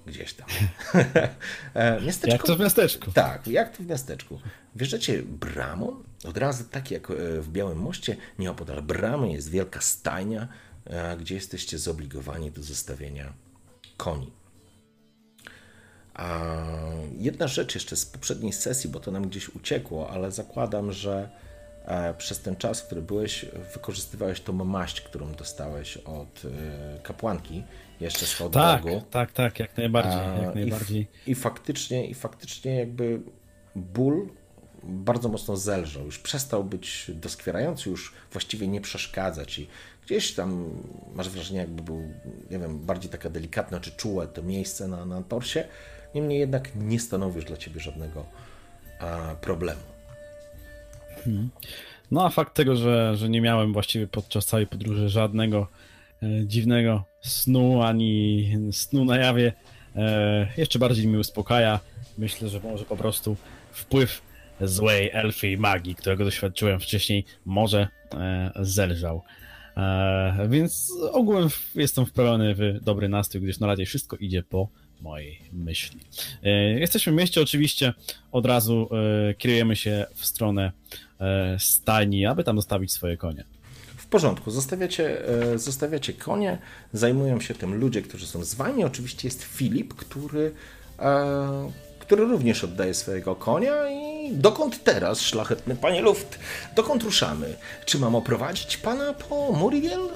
Gdzieś 0.09 0.33
tam. 0.33 0.47
E, 1.73 2.01
miasteczko. 2.01 2.31
Jak 2.31 2.43
to 2.43 2.55
w 2.55 2.59
miasteczku? 2.59 3.11
Tak, 3.11 3.47
jak 3.47 3.77
to 3.77 3.83
w 3.83 3.85
miasteczku. 3.85 4.39
Wjeżdżacie 4.75 5.23
bramą, 5.23 6.03
od 6.25 6.37
razu 6.37 6.63
tak 6.71 6.91
jak 6.91 7.11
e, 7.11 7.41
w 7.41 7.49
Białym 7.49 7.77
Moście, 7.77 8.17
nieopodal 8.39 8.81
bramy 8.81 9.31
jest 9.31 9.49
wielka 9.49 9.81
stajnia, 9.81 10.47
e, 10.85 11.17
gdzie 11.17 11.35
jesteście 11.35 11.77
zobligowani 11.77 12.51
do 12.51 12.63
zostawienia 12.63 13.33
koni. 13.97 14.31
A 16.13 16.45
jedna 17.17 17.47
rzecz 17.47 17.75
jeszcze 17.75 17.95
z 17.95 18.05
poprzedniej 18.05 18.53
sesji, 18.53 18.89
bo 18.89 18.99
to 18.99 19.11
nam 19.11 19.29
gdzieś 19.29 19.49
uciekło, 19.49 20.09
ale 20.09 20.31
zakładam, 20.31 20.91
że 20.91 21.29
przez 22.17 22.39
ten 22.39 22.55
czas, 22.55 22.81
który 22.81 23.01
byłeś, 23.01 23.45
wykorzystywałeś 23.73 24.41
tą 24.41 24.53
maść, 24.53 25.01
którą 25.01 25.31
dostałeś 25.31 25.97
od 25.97 26.41
kapłanki 27.03 27.63
jeszcze 28.01 28.25
z 28.25 28.37
tak, 28.51 28.83
tak, 29.09 29.31
tak, 29.31 29.59
jak 29.59 29.77
najbardziej. 29.77 30.43
Jak 30.43 30.55
najbardziej. 30.55 31.07
I, 31.27 31.31
I, 31.31 31.35
faktycznie, 31.35 32.07
I 32.07 32.13
faktycznie 32.13 32.75
jakby 32.75 33.21
ból 33.75 34.29
bardzo 34.83 35.29
mocno 35.29 35.57
zelżał. 35.57 36.05
Już 36.05 36.19
przestał 36.19 36.63
być 36.63 37.11
doskwierający, 37.13 37.89
już 37.89 38.13
właściwie 38.31 38.67
nie 38.67 38.81
przeszkadzać 38.81 39.59
i 39.59 39.67
gdzieś 40.05 40.33
tam 40.33 40.69
masz 41.15 41.29
wrażenie, 41.29 41.59
jakby 41.59 41.83
był, 41.83 42.13
nie 42.51 42.59
wiem, 42.59 42.79
bardziej 42.79 43.11
taka 43.11 43.29
delikatna 43.29 43.79
czy 43.79 43.91
czułe 43.91 44.27
to 44.27 44.43
miejsce 44.43 44.87
na, 44.87 45.05
na 45.05 45.23
torsie. 45.23 45.63
Niemniej 46.15 46.39
jednak 46.39 46.75
nie 46.75 46.99
stanowisz 46.99 47.45
dla 47.45 47.57
ciebie 47.57 47.79
żadnego 47.79 48.25
a, 48.99 49.35
problemu. 49.41 49.81
Hmm. 51.23 51.49
No 52.11 52.25
a 52.25 52.29
fakt 52.29 52.53
tego, 52.53 52.75
że, 52.75 53.15
że 53.15 53.29
nie 53.29 53.41
miałem 53.41 53.73
właściwie 53.73 54.07
podczas 54.07 54.45
całej 54.45 54.67
podróży 54.67 55.09
żadnego 55.09 55.67
dziwnego 56.45 57.03
snu, 57.21 57.81
ani 57.81 58.49
snu 58.71 59.05
na 59.05 59.17
jawie, 59.17 59.53
e, 59.95 60.47
jeszcze 60.57 60.79
bardziej 60.79 61.07
mnie 61.07 61.19
uspokaja. 61.19 61.79
Myślę, 62.17 62.49
że 62.49 62.59
może 62.59 62.85
po 62.85 62.97
prostu 62.97 63.35
wpływ 63.71 64.21
złej 64.61 65.09
elfy 65.13 65.51
i 65.51 65.57
magii, 65.57 65.95
którego 65.95 66.25
doświadczyłem 66.25 66.79
wcześniej, 66.79 67.25
może 67.45 67.87
e, 68.13 68.51
zelżał. 68.59 69.21
E, 69.77 70.47
więc 70.49 70.93
ogółem 71.11 71.47
jestem 71.75 72.05
wprawiony 72.05 72.55
w 72.55 72.83
dobry 72.83 73.09
nastrój, 73.09 73.43
gdyż 73.43 73.59
na 73.59 73.67
razie 73.67 73.85
wszystko 73.85 74.15
idzie 74.15 74.43
po 74.43 74.69
mojej 75.01 75.39
myśli. 75.53 75.99
E, 76.43 76.49
jesteśmy 76.79 77.13
w 77.13 77.15
mieście, 77.15 77.41
oczywiście 77.41 77.93
od 78.31 78.45
razu 78.45 78.89
e, 79.29 79.33
kierujemy 79.33 79.75
się 79.75 80.05
w 80.15 80.25
stronę 80.25 80.71
e, 81.19 81.55
stajni, 81.59 82.25
aby 82.25 82.43
tam 82.43 82.55
zostawić 82.55 82.91
swoje 82.91 83.17
konie. 83.17 83.43
Porządku, 84.09 84.51
zostawiacie, 84.51 85.21
zostawiacie 85.55 86.13
konie, 86.13 86.57
zajmują 86.93 87.41
się 87.41 87.53
tym 87.53 87.75
ludzie, 87.75 88.01
którzy 88.01 88.27
są 88.27 88.43
z 88.43 88.55
wami. 88.55 88.83
Oczywiście 88.83 89.27
jest 89.27 89.43
Filip, 89.43 89.93
który, 89.93 90.51
który 91.99 92.25
również 92.25 92.63
oddaje 92.63 92.93
swojego 92.93 93.35
konia 93.35 93.89
i 93.89 94.31
dokąd 94.33 94.83
teraz, 94.83 95.21
szlachetny 95.21 95.75
panie 95.75 96.01
Luft, 96.01 96.39
dokąd 96.75 97.03
ruszamy? 97.03 97.55
Czy 97.85 97.99
mam 97.99 98.15
oprowadzić 98.15 98.77
pana 98.77 99.13
po 99.13 99.51
Muriel? 99.51 100.09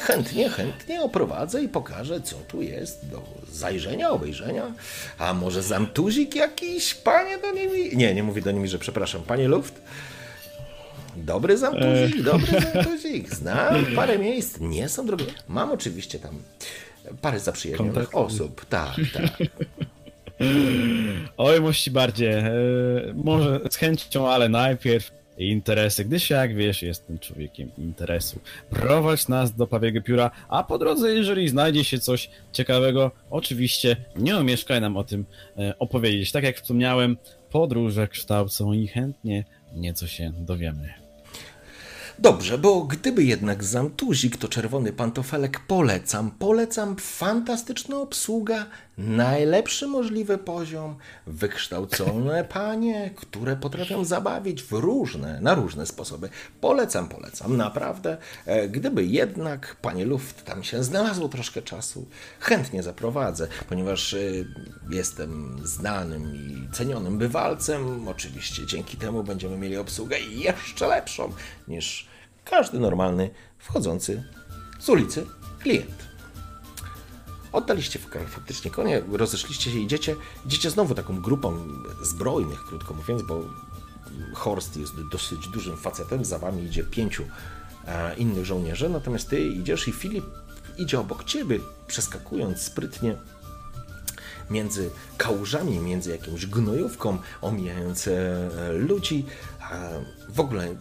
chętnie, 0.00 0.48
chętnie 0.48 1.02
oprowadzę 1.02 1.62
i 1.62 1.68
pokażę, 1.68 2.20
co 2.20 2.36
tu 2.36 2.62
jest 2.62 3.08
do 3.08 3.22
zajrzenia, 3.52 4.10
obejrzenia. 4.10 4.72
A 5.18 5.34
może 5.34 5.62
zamtuzik 5.62 6.34
jakiś, 6.34 6.94
panie 6.94 7.38
do 7.38 7.52
nimi? 7.52 7.96
Nie, 7.96 8.14
nie 8.14 8.22
mówię 8.22 8.42
do 8.42 8.50
nimi, 8.50 8.68
że 8.68 8.78
przepraszam, 8.78 9.22
panie 9.22 9.48
Luft. 9.48 9.82
Dobry 11.16 11.58
zamtuzik, 11.58 12.22
dobry 12.22 12.60
zamtuzik. 12.74 13.34
Znam 13.34 13.86
parę 13.96 14.18
miejsc, 14.18 14.60
nie 14.60 14.88
są 14.88 15.06
drogie. 15.06 15.24
Mam 15.48 15.70
oczywiście 15.72 16.18
tam 16.18 16.42
parę 17.20 17.40
zaprzyjaźnionych 17.40 17.94
Kontakt. 17.94 18.14
osób. 18.14 18.64
Tak, 18.64 18.94
tak. 19.12 19.38
Oj, 21.36 21.60
mości 21.60 21.90
bardziej. 21.90 22.28
E, 22.32 22.52
może 23.14 23.60
z 23.70 23.76
chęcią, 23.76 24.28
ale 24.28 24.48
najpierw 24.48 25.10
interesy, 25.38 26.04
gdyż 26.04 26.30
jak 26.30 26.54
wiesz, 26.54 26.82
jestem 26.82 27.18
człowiekiem 27.18 27.70
interesu. 27.78 28.40
Prowadź 28.70 29.28
nas 29.28 29.56
do 29.56 29.66
Pawiego 29.66 30.02
Pióra, 30.02 30.30
a 30.48 30.64
po 30.64 30.78
drodze, 30.78 31.14
jeżeli 31.14 31.48
znajdzie 31.48 31.84
się 31.84 31.98
coś 31.98 32.30
ciekawego, 32.52 33.10
oczywiście 33.30 33.96
nie 34.16 34.36
omieszkaj 34.36 34.80
nam 34.80 34.96
o 34.96 35.04
tym 35.04 35.24
e, 35.58 35.78
opowiedzieć. 35.78 36.32
Tak 36.32 36.44
jak 36.44 36.56
wspomniałem, 36.56 37.16
podróże 37.50 38.08
kształcą 38.08 38.72
i 38.72 38.86
chętnie 38.86 39.44
nieco 39.74 40.06
się 40.06 40.32
dowiemy. 40.38 40.99
Dobrze, 42.22 42.58
bo 42.58 42.84
gdyby 42.84 43.24
jednak 43.24 43.64
zamtuzik, 43.64 44.36
to 44.36 44.48
czerwony 44.48 44.92
pantofelek 44.92 45.60
polecam. 45.60 46.30
Polecam 46.30 46.96
fantastyczna 46.96 47.96
obsługa, 47.96 48.66
najlepszy 48.98 49.86
możliwy 49.86 50.38
poziom, 50.38 50.96
wykształcone 51.26 52.44
panie, 52.44 53.10
które 53.16 53.56
potrafią 53.56 54.04
zabawić 54.04 54.62
w 54.62 54.72
różne, 54.72 55.40
na 55.40 55.54
różne 55.54 55.86
sposoby. 55.86 56.28
Polecam, 56.60 57.08
polecam, 57.08 57.56
naprawdę. 57.56 58.16
E, 58.46 58.68
Gdyby 58.68 59.04
jednak, 59.04 59.76
panie 59.82 60.04
Luft, 60.04 60.44
tam 60.44 60.64
się 60.64 60.84
znalazło 60.84 61.28
troszkę 61.28 61.62
czasu, 61.62 62.06
chętnie 62.40 62.82
zaprowadzę, 62.82 63.48
ponieważ 63.68 64.14
e, 64.14 64.18
jestem 64.90 65.60
znanym 65.64 66.36
i 66.36 66.68
cenionym 66.72 67.18
bywalcem. 67.18 68.08
Oczywiście 68.08 68.66
dzięki 68.66 68.96
temu 68.96 69.24
będziemy 69.24 69.58
mieli 69.58 69.76
obsługę 69.76 70.20
jeszcze 70.20 70.88
lepszą 70.88 71.32
niż 71.68 72.09
każdy 72.50 72.78
normalny 72.78 73.30
wchodzący 73.58 74.22
z 74.78 74.88
ulicy 74.88 75.26
klient. 75.58 76.10
Oddaliście 77.52 77.98
fak- 77.98 78.26
faktycznie 78.28 78.70
konie, 78.70 79.02
rozeszliście 79.12 79.70
się, 79.70 79.78
idziecie, 79.78 80.16
idziecie 80.46 80.70
znowu 80.70 80.94
taką 80.94 81.20
grupą 81.20 81.58
zbrojnych, 82.02 82.64
krótko 82.64 82.94
mówiąc, 82.94 83.22
bo 83.22 83.44
Horst 84.34 84.76
jest 84.76 84.92
dosyć 85.12 85.48
dużym 85.48 85.76
facetem, 85.76 86.24
za 86.24 86.38
wami 86.38 86.64
idzie 86.64 86.84
pięciu 86.84 87.24
e, 87.86 88.14
innych 88.14 88.44
żołnierzy, 88.44 88.88
natomiast 88.88 89.30
ty 89.30 89.40
idziesz 89.40 89.88
i 89.88 89.92
Filip 89.92 90.24
idzie 90.78 91.00
obok 91.00 91.24
ciebie, 91.24 91.58
przeskakując 91.86 92.62
sprytnie 92.62 93.16
między 94.50 94.90
kałużami, 95.18 95.78
między 95.78 96.10
jakąś 96.10 96.46
gnojówką, 96.46 97.18
omijając 97.40 98.08
e, 98.08 98.48
ludzi. 98.72 99.26
W 100.28 100.40
ogóle 100.40 100.76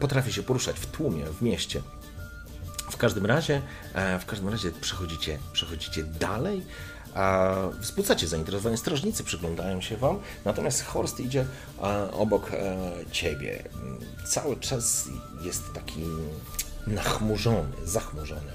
potrafi 0.00 0.32
się 0.32 0.42
poruszać 0.42 0.76
w 0.76 0.86
tłumie, 0.86 1.24
w 1.24 1.42
mieście. 1.42 1.82
W 2.90 2.96
każdym 2.96 3.26
razie, 3.26 3.62
e, 3.94 4.18
w 4.18 4.26
każdym 4.26 4.48
razie 4.48 4.70
przechodzicie, 4.70 5.38
przechodzicie 5.52 6.02
dalej. 6.02 6.62
A 7.14 7.54
wzbudzacie 7.80 8.28
zainteresowanie, 8.28 8.76
strażnicy 8.76 9.24
przyglądają 9.24 9.80
się 9.80 9.96
wam, 9.96 10.18
natomiast 10.44 10.84
Horst 10.84 11.20
idzie 11.20 11.44
e, 11.82 12.12
obok 12.12 12.50
e, 12.52 12.90
ciebie. 13.12 13.62
Cały 14.26 14.56
czas 14.56 15.08
jest 15.42 15.72
taki 15.72 16.04
nachmurzony, 16.86 17.72
zachmurzony. 17.84 18.52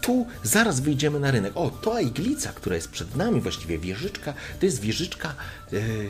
Tu 0.00 0.26
zaraz 0.42 0.80
wyjdziemy 0.80 1.20
na 1.20 1.30
rynek. 1.30 1.52
O, 1.54 1.70
to 1.70 2.00
iglica, 2.00 2.52
która 2.52 2.76
jest 2.76 2.90
przed 2.90 3.16
nami, 3.16 3.40
właściwie 3.40 3.78
wieżyczka, 3.78 4.34
to 4.60 4.66
jest 4.66 4.80
wieżyczka 4.80 5.34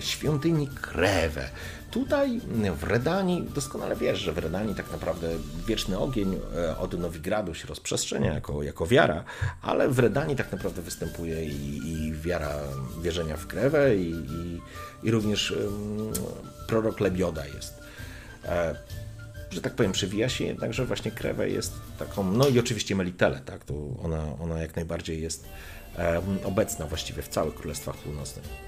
świątyni 0.00 0.68
Krewę. 0.68 1.48
Tutaj 1.96 2.40
w 2.76 2.84
Redanii, 2.84 3.42
doskonale 3.54 3.96
wiesz, 3.96 4.18
że 4.18 4.32
w 4.32 4.38
Redanii 4.38 4.74
tak 4.74 4.92
naprawdę 4.92 5.28
wieczny 5.66 5.98
ogień 5.98 6.40
e, 6.56 6.78
od 6.78 7.00
Nowigradu 7.00 7.54
się 7.54 7.68
rozprzestrzenia 7.68 8.34
jako, 8.34 8.62
jako 8.62 8.86
wiara, 8.86 9.24
ale 9.62 9.88
w 9.88 9.98
Redanii 9.98 10.36
tak 10.36 10.52
naprawdę 10.52 10.82
występuje 10.82 11.44
i, 11.44 11.92
i 11.92 12.12
wiara 12.12 12.58
wierzenia 13.02 13.36
w 13.36 13.46
Krewę 13.46 13.96
i, 13.96 14.10
i, 14.10 14.60
i 15.02 15.10
również 15.10 15.50
em, 15.50 16.12
prorok 16.68 17.00
Lebioda 17.00 17.46
jest 17.46 17.74
e, 18.44 18.76
że 19.50 19.60
tak 19.60 19.74
powiem, 19.74 19.92
przewija 19.92 20.28
się 20.28 20.44
jednak, 20.44 20.74
że 20.74 20.86
właśnie 20.86 21.10
Krewę 21.10 21.50
jest 21.50 21.72
taką, 21.98 22.32
no 22.32 22.48
i 22.48 22.58
oczywiście 22.58 22.96
Melitele, 22.96 23.40
tak, 23.44 23.64
to 23.64 23.74
ona, 24.02 24.24
ona 24.40 24.62
jak 24.62 24.76
najbardziej 24.76 25.22
jest 25.22 25.48
em, 25.96 26.38
obecna 26.44 26.86
właściwie 26.86 27.22
w 27.22 27.28
całych 27.28 27.54
Królestwach 27.54 27.96
Północnych. 27.96 28.65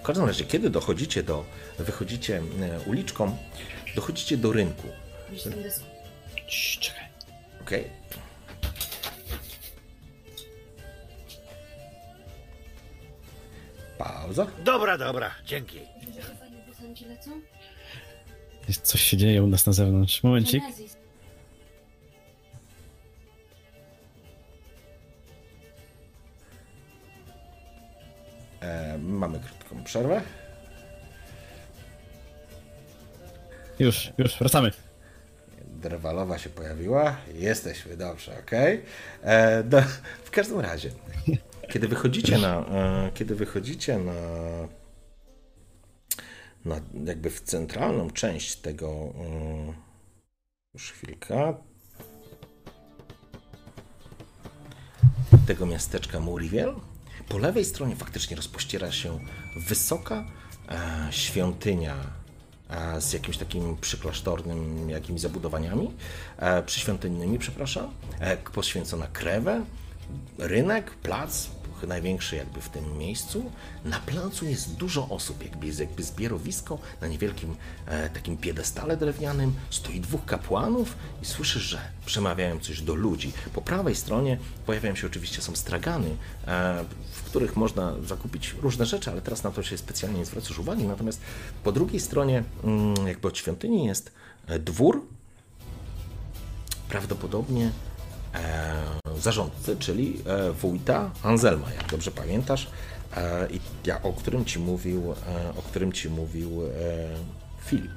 W 0.00 0.02
każdym 0.02 0.26
razie, 0.26 0.44
kiedy 0.44 0.70
dochodzicie 0.70 1.22
do, 1.22 1.44
wychodzicie 1.78 2.36
e, 2.60 2.80
uliczką, 2.80 3.36
dochodzicie 3.94 4.36
do 4.36 4.52
rynku, 4.52 4.88
Cii, 6.48 6.80
czekaj. 6.80 7.04
ok? 7.60 7.70
Pauza. 13.98 14.46
Dobra, 14.64 14.98
dobra, 14.98 15.30
dzięki. 15.46 15.78
Jest 18.68 18.82
Coś 18.86 19.02
się 19.02 19.16
dzieje 19.16 19.42
u 19.42 19.46
nas 19.46 19.66
na 19.66 19.72
zewnątrz. 19.72 20.22
Momencik. 20.22 20.62
E, 28.60 28.98
mamy 28.98 29.40
krótką 29.70 29.84
przerwę. 29.84 30.22
Już, 33.78 34.12
już, 34.18 34.38
wracamy. 34.38 34.70
Drwalowa 35.66 36.38
się 36.38 36.50
pojawiła. 36.50 37.16
Jesteśmy, 37.34 37.96
dobrze, 37.96 38.38
okej. 38.38 38.82
E, 39.22 39.62
do- 39.64 39.82
W 40.24 40.30
każdym 40.30 40.60
razie, 40.60 40.90
kiedy 41.68 41.88
wychodzicie 41.88 42.38
na, 42.38 42.58
e, 42.58 43.10
kiedy 43.14 43.34
wychodzicie 43.34 43.98
na, 43.98 44.12
na 46.64 46.80
jakby 47.04 47.30
w 47.30 47.40
centralną 47.40 48.10
część 48.10 48.56
tego, 48.56 48.88
e, 48.88 49.72
już 50.74 50.92
chwilkę, 50.92 51.54
tego 55.46 55.66
miasteczka 55.66 56.20
Muriel, 56.20 56.74
po 57.30 57.38
lewej 57.38 57.64
stronie 57.64 57.96
faktycznie 57.96 58.36
rozpościera 58.36 58.92
się 58.92 59.18
wysoka 59.56 60.24
e, 60.68 61.12
świątynia 61.12 61.94
e, 62.70 63.00
z 63.00 63.12
jakimś 63.12 63.36
takim 63.36 63.76
przyklasztornym 63.76 64.90
jakimiś 64.90 65.20
zabudowaniami, 65.20 65.90
e, 66.36 66.62
przyświątynnymi, 66.62 67.38
przepraszam, 67.38 67.90
poświęcona 68.54 69.06
krewę, 69.06 69.64
rynek, 70.38 70.90
plac, 70.90 71.46
największy 71.86 72.36
jakby 72.36 72.60
w 72.60 72.68
tym 72.68 72.98
miejscu. 72.98 73.50
Na 73.84 74.00
placu 74.00 74.44
jest 74.44 74.74
dużo 74.74 75.08
osób, 75.08 75.44
jakby 75.44 75.66
jest 75.66 75.80
jakby 75.80 76.02
zbiorowisko 76.02 76.78
na 77.00 77.06
niewielkim 77.06 77.56
e, 77.86 78.10
takim 78.10 78.36
piedestale 78.36 78.96
drewnianym. 78.96 79.54
Stoi 79.70 80.00
dwóch 80.00 80.24
kapłanów 80.24 80.96
i 81.22 81.24
słyszysz, 81.24 81.62
że 81.62 81.80
przemawiają 82.06 82.58
coś 82.58 82.82
do 82.82 82.94
ludzi. 82.94 83.32
Po 83.54 83.62
prawej 83.62 83.94
stronie 83.94 84.38
pojawiają 84.66 84.94
się 84.94 85.06
oczywiście 85.06 85.42
są 85.42 85.56
stragany, 85.56 86.16
e, 86.46 86.84
w 87.12 87.22
których 87.22 87.56
można 87.56 87.94
zakupić 88.04 88.54
różne 88.62 88.86
rzeczy, 88.86 89.10
ale 89.10 89.20
teraz 89.20 89.42
na 89.42 89.50
to 89.50 89.62
się 89.62 89.78
specjalnie 89.78 90.18
nie 90.18 90.26
zwracasz 90.26 90.58
uwagi. 90.58 90.84
Natomiast 90.84 91.20
po 91.64 91.72
drugiej 91.72 92.00
stronie 92.00 92.44
mm, 92.64 93.06
jakby 93.06 93.28
od 93.28 93.38
świątyni 93.38 93.86
jest 93.86 94.12
e, 94.46 94.58
dwór, 94.58 95.06
prawdopodobnie 96.88 97.70
zarządcy, 99.18 99.76
czyli 99.76 100.22
e, 100.26 100.52
wójta 100.52 101.10
Anselma, 101.22 101.72
jak 101.72 101.90
dobrze 101.90 102.10
pamiętasz, 102.10 102.70
e, 103.16 103.48
i 103.50 103.60
o 104.02 104.12
którym 104.12 104.44
ci 104.44 104.58
mówił, 104.58 105.12
e, 105.12 105.50
o 105.56 105.62
którym 105.62 105.92
ci 105.92 106.08
mówił 106.08 106.62
e, 106.64 106.68
Filip. 107.64 107.92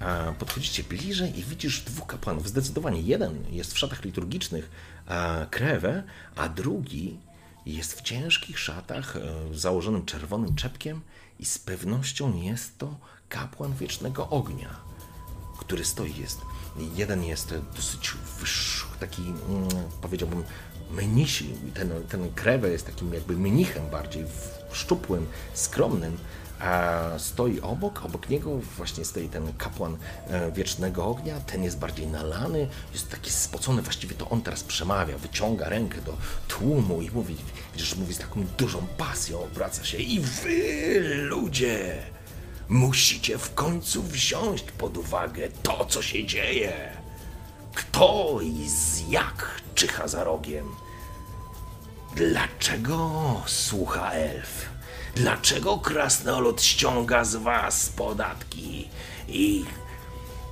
E, 0.00 0.34
Podchodzicie 0.38 0.84
bliżej 0.84 1.38
i 1.38 1.44
widzisz 1.44 1.80
dwóch 1.80 2.06
kapłanów. 2.06 2.48
Zdecydowanie 2.48 3.00
jeden 3.00 3.44
jest 3.50 3.74
w 3.74 3.78
szatach 3.78 4.04
liturgicznych 4.04 4.70
e, 5.08 5.46
krewę, 5.50 6.02
a 6.36 6.48
drugi 6.48 7.18
jest 7.66 7.94
w 7.94 8.02
ciężkich 8.02 8.58
szatach 8.58 9.16
e, 9.16 9.20
założonym 9.54 10.04
czerwonym 10.04 10.54
czepkiem 10.54 11.00
i 11.38 11.44
z 11.44 11.58
pewnością 11.58 12.42
jest 12.42 12.78
to 12.78 12.96
kapłan 13.28 13.74
wiecznego 13.74 14.28
ognia 14.28 14.94
który 15.58 15.84
stoi 15.84 16.14
jest. 16.20 16.40
Jeden 16.94 17.24
jest 17.24 17.54
dosyć 17.76 18.12
wyż, 18.40 18.86
taki, 19.00 19.22
mm, 19.22 19.68
powiedziałbym, 20.00 20.44
mnisi. 20.90 21.54
Ten, 21.74 21.90
ten 22.08 22.32
krewę 22.34 22.70
jest 22.70 22.86
takim 22.86 23.14
jakby 23.14 23.36
mnichem 23.36 23.90
bardziej, 23.90 24.24
szczupłym, 24.72 25.26
skromnym. 25.54 26.18
A 26.60 27.00
stoi 27.18 27.60
obok, 27.60 28.04
obok 28.04 28.28
niego 28.28 28.58
właśnie 28.76 29.04
stoi 29.04 29.28
ten 29.28 29.52
kapłan 29.52 29.96
e, 30.28 30.52
wiecznego 30.52 31.06
ognia. 31.06 31.40
Ten 31.40 31.64
jest 31.64 31.78
bardziej 31.78 32.06
nalany, 32.06 32.68
jest 32.92 33.10
taki 33.10 33.30
spocony. 33.30 33.82
Właściwie 33.82 34.14
to 34.14 34.28
on 34.30 34.42
teraz 34.42 34.64
przemawia, 34.64 35.18
wyciąga 35.18 35.68
rękę 35.68 36.00
do 36.00 36.16
tłumu 36.48 37.02
i 37.02 37.10
mówi, 37.10 37.36
widzisz, 37.72 37.96
mówi 37.96 38.14
z 38.14 38.18
taką 38.18 38.44
dużą 38.58 38.86
pasją, 38.98 39.44
obraca 39.44 39.84
się 39.84 39.98
i 39.98 40.20
wy, 40.20 41.00
ludzie, 41.04 42.02
Musicie 42.68 43.38
w 43.38 43.54
końcu 43.54 44.02
wziąć 44.02 44.62
pod 44.62 44.96
uwagę 44.96 45.48
to, 45.62 45.84
co 45.84 46.02
się 46.02 46.26
dzieje. 46.26 46.92
Kto 47.74 48.38
i 48.42 48.68
z 48.68 49.08
jak 49.08 49.60
czyha 49.74 50.08
za 50.08 50.24
rogiem. 50.24 50.68
Dlaczego 52.16 53.10
słucha 53.46 54.10
elf? 54.10 54.68
Dlaczego 55.14 55.78
krasnolud 55.78 56.62
ściąga 56.62 57.24
z 57.24 57.36
was 57.36 57.88
podatki 57.88 58.88
i 59.28 59.64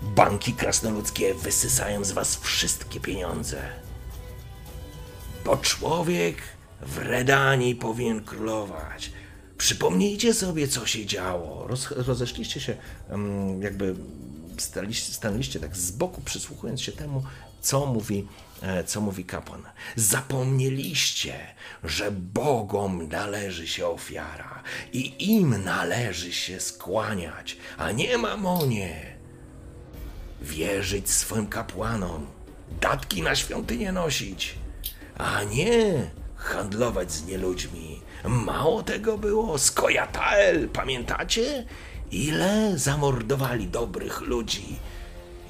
banki 0.02 0.52
krasnoludzkie 0.52 1.34
wysysają 1.34 2.04
z 2.04 2.12
was 2.12 2.36
wszystkie 2.36 3.00
pieniądze? 3.00 3.62
Bo 5.44 5.56
człowiek 5.56 6.36
w 6.80 6.98
Redanii 6.98 7.74
powinien 7.74 8.24
królować. 8.24 9.10
Przypomnijcie 9.62 10.34
sobie, 10.34 10.68
co 10.68 10.86
się 10.86 11.06
działo. 11.06 11.66
Roz, 11.66 11.90
rozeszliście 11.90 12.60
się, 12.60 12.76
jakby 13.60 13.94
staliście, 14.58 15.12
stanęliście 15.12 15.60
tak 15.60 15.76
z 15.76 15.90
boku, 15.90 16.20
przysłuchując 16.20 16.80
się 16.80 16.92
temu, 16.92 17.22
co 17.60 17.86
mówi, 17.86 18.28
e, 18.62 18.84
co 18.84 19.00
mówi 19.00 19.24
kapłan. 19.24 19.62
Zapomnieliście, 19.96 21.34
że 21.84 22.10
Bogom 22.10 23.08
należy 23.08 23.66
się 23.66 23.86
ofiara 23.86 24.62
i 24.92 25.32
im 25.36 25.64
należy 25.64 26.32
się 26.32 26.60
skłaniać, 26.60 27.56
a 27.78 27.92
nie 27.92 28.18
mamonie. 28.18 29.16
Wierzyć 30.40 31.10
swoim 31.10 31.46
kapłanom, 31.46 32.26
datki 32.80 33.22
na 33.22 33.36
świątynię 33.36 33.92
nosić, 33.92 34.54
a 35.18 35.44
nie 35.44 36.10
handlować 36.36 37.12
z 37.12 37.26
nieludźmi. 37.26 38.01
Mało 38.24 38.82
tego 38.82 39.18
było, 39.18 39.58
Skojatael, 39.58 40.68
pamiętacie? 40.68 41.66
Ile 42.10 42.78
zamordowali 42.78 43.66
dobrych 43.68 44.20
ludzi? 44.20 44.76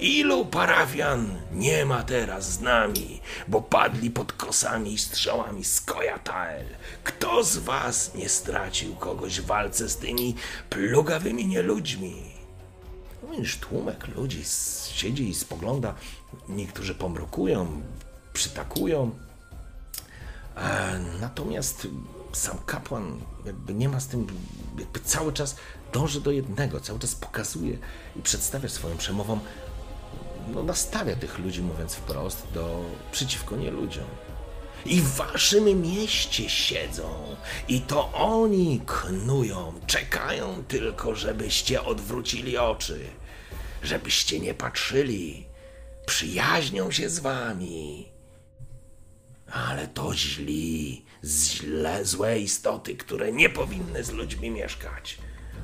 Ilu 0.01 0.45
parafian 0.47 1.39
nie 1.53 1.85
ma 1.87 2.03
teraz 2.03 2.53
z 2.53 2.61
nami, 2.61 3.21
bo 3.49 3.61
padli 3.63 4.11
pod 4.11 4.33
kosami 4.33 4.93
i 4.93 4.99
strzałami 4.99 5.65
Skojatael? 5.65 6.67
Kto 7.05 7.45
z 7.45 7.57
was 7.57 8.15
nie 8.15 8.29
stracił 8.29 8.95
kogoś 8.97 9.41
w 9.41 9.47
walce 9.47 9.89
z 9.89 9.97
tymi 9.97 10.35
plugawymi 10.71 11.47
nieludźmi? 11.47 12.23
Widzisz, 13.31 13.57
tłumek 13.57 14.09
ludzi 14.17 14.43
siedzi 14.95 15.29
i 15.29 15.35
spogląda. 15.35 15.95
Niektórzy 16.49 16.95
pomrukują, 16.95 17.83
przytakują. 18.33 19.11
E, 20.57 20.99
Natomiast 21.21 21.87
sam 22.33 22.59
kapłan 22.67 23.21
jakby 23.47 23.75
nie 23.75 23.89
ma 23.89 24.01
z 24.01 24.07
tym, 24.07 24.27
jakby 24.79 25.01
cały 25.01 25.33
czas 25.33 25.57
dąży 25.93 26.21
do 26.21 26.31
jednego, 26.31 26.81
cały 26.81 26.99
czas 26.99 27.15
pokazuje 27.15 27.79
i 28.17 28.23
przedstawia 28.23 28.69
swoją 28.69 28.97
przemową, 28.97 29.41
no 30.49 30.63
nastawia 30.63 31.17
tych 31.17 31.39
ludzi, 31.39 31.63
mówiąc 31.63 31.95
wprost, 31.95 32.47
do 32.55 32.85
przeciwko 33.13 33.57
nieludziom. 33.57 34.05
I 34.87 35.01
w 35.01 35.09
waszym 35.09 35.83
mieście 35.83 36.51
siedzą, 36.51 37.37
i 37.69 37.81
to 37.81 38.13
oni 38.13 38.81
knują, 38.87 39.73
czekają 39.87 40.65
tylko, 40.69 41.15
żebyście 41.15 41.83
odwrócili 41.85 42.59
oczy, 42.59 43.07
żebyście 43.83 44.41
nie 44.41 44.55
patrzyli, 44.55 45.47
przyjaźnią 46.07 46.91
się 46.91 47.09
z 47.09 47.19
wami. 47.19 48.13
Ale 49.53 49.89
to 49.89 50.15
źli, 50.15 51.02
źle, 51.25 52.05
złe 52.05 52.39
istoty, 52.39 52.97
które 52.97 53.33
nie 53.33 53.49
powinny 53.51 54.05
z 54.05 54.11
ludźmi 54.11 54.51
mieszkać. 54.51 55.19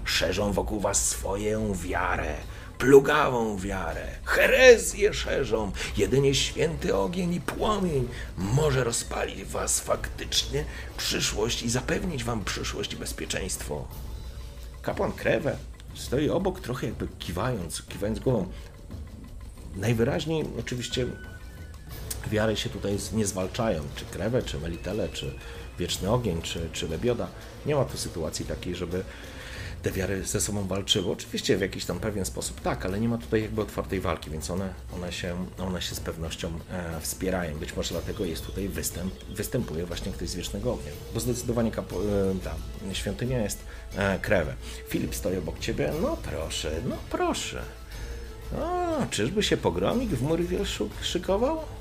Szerzą 0.04 0.52
wokół 0.52 0.80
was 0.80 1.08
swoją 1.08 1.74
wiarę, 1.74 2.34
plugawą 2.78 3.58
wiarę, 3.58 4.06
herezję 4.24 5.14
szerzą. 5.14 5.72
Jedynie 5.96 6.34
święty 6.34 6.96
ogień 6.96 7.34
i 7.34 7.40
płomień 7.40 8.08
może 8.36 8.84
rozpalić 8.84 9.44
was 9.44 9.80
faktycznie 9.80 10.64
przyszłość 10.96 11.62
i 11.62 11.70
zapewnić 11.70 12.24
wam 12.24 12.44
przyszłość 12.44 12.92
i 12.92 12.96
bezpieczeństwo. 12.96 13.88
Kapłan 14.82 15.12
Krewę 15.12 15.56
stoi 15.94 16.30
obok, 16.30 16.60
trochę 16.60 16.86
jakby 16.86 17.08
kiwając, 17.18 17.82
kiwając 17.82 18.18
głową. 18.18 18.48
Najwyraźniej 19.76 20.44
oczywiście 20.58 21.06
wiary 22.28 22.56
się 22.56 22.70
tutaj 22.70 22.98
nie 23.12 23.26
zwalczają, 23.26 23.82
czy 23.96 24.04
krewę, 24.04 24.42
czy 24.42 24.58
melitele, 24.58 25.08
czy 25.08 25.34
wieczny 25.78 26.10
ogień, 26.10 26.42
czy, 26.42 26.68
czy 26.72 26.88
lebioda. 26.88 27.28
Nie 27.66 27.74
ma 27.74 27.84
tu 27.84 27.98
sytuacji 27.98 28.44
takiej, 28.44 28.74
żeby 28.74 29.04
te 29.82 29.90
wiary 29.92 30.24
ze 30.24 30.40
sobą 30.40 30.66
walczyły. 30.66 31.12
Oczywiście 31.12 31.56
w 31.56 31.60
jakiś 31.60 31.84
tam 31.84 32.00
pewien 32.00 32.24
sposób 32.24 32.60
tak, 32.60 32.86
ale 32.86 33.00
nie 33.00 33.08
ma 33.08 33.18
tutaj 33.18 33.42
jakby 33.42 33.62
otwartej 33.62 34.00
walki, 34.00 34.30
więc 34.30 34.50
one, 34.50 34.74
one, 34.94 35.12
się, 35.12 35.46
one 35.58 35.82
się 35.82 35.94
z 35.94 36.00
pewnością 36.00 36.48
e, 36.70 37.00
wspierają. 37.00 37.58
Być 37.58 37.76
może 37.76 37.88
dlatego 37.90 38.24
jest 38.24 38.46
tutaj 38.46 38.68
występ, 38.68 39.14
występuje 39.24 39.86
właśnie 39.86 40.12
ktoś 40.12 40.28
z 40.28 40.34
wiecznego 40.34 40.72
ognia. 40.72 40.92
Bo 41.14 41.20
zdecydowanie 41.20 41.70
kapo, 41.70 41.96
e, 41.96 42.04
ta 42.44 42.54
świątynia 42.94 43.42
jest 43.42 43.58
e, 43.96 44.18
krewę. 44.18 44.54
Filip 44.88 45.14
stoi 45.14 45.36
obok 45.36 45.58
ciebie. 45.58 45.92
No 46.02 46.16
proszę, 46.16 46.72
no 46.88 46.96
proszę. 47.10 47.62
O, 48.58 49.06
czyżby 49.10 49.42
się 49.42 49.56
pogromik 49.56 50.10
w 50.10 50.22
Murwiel 50.22 50.62
szuk- 50.64 51.02
szykował? 51.02 51.77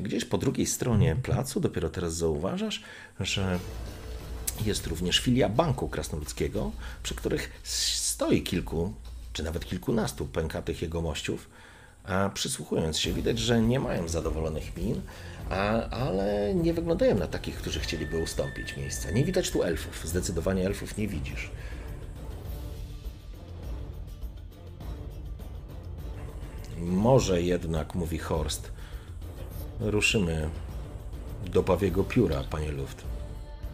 Gdzieś 0.00 0.24
po 0.24 0.38
drugiej 0.38 0.66
stronie 0.66 1.16
placu 1.16 1.60
dopiero 1.60 1.88
teraz 1.88 2.14
zauważasz, 2.14 2.82
że 3.20 3.58
jest 4.64 4.86
również 4.86 5.18
filia 5.18 5.48
Banku 5.48 5.88
Krasnoludzkiego, 5.88 6.72
przy 7.02 7.14
których 7.14 7.60
stoi 7.62 8.42
kilku, 8.42 8.92
czy 9.32 9.42
nawet 9.42 9.64
kilkunastu 9.64 10.26
pękatych 10.26 10.82
jegomościów, 10.82 11.48
a 12.04 12.30
przysłuchując 12.34 12.98
się 12.98 13.12
widać, 13.12 13.38
że 13.38 13.62
nie 13.62 13.80
mają 13.80 14.08
zadowolonych 14.08 14.76
min, 14.76 15.00
a, 15.50 15.88
ale 15.88 16.54
nie 16.54 16.74
wyglądają 16.74 17.18
na 17.18 17.26
takich, 17.26 17.56
którzy 17.56 17.80
chcieliby 17.80 18.22
ustąpić 18.22 18.76
miejsca. 18.76 19.10
Nie 19.10 19.24
widać 19.24 19.50
tu 19.50 19.62
elfów, 19.62 20.08
zdecydowanie 20.08 20.66
elfów 20.66 20.96
nie 20.96 21.08
widzisz. 21.08 21.50
Może 26.78 27.42
jednak, 27.42 27.94
mówi 27.94 28.18
Horst, 28.18 28.75
ruszymy 29.80 30.48
do 31.52 31.62
Pawiego 31.62 32.04
Pióra, 32.04 32.42
panie 32.50 32.72
Luft. 32.72 33.04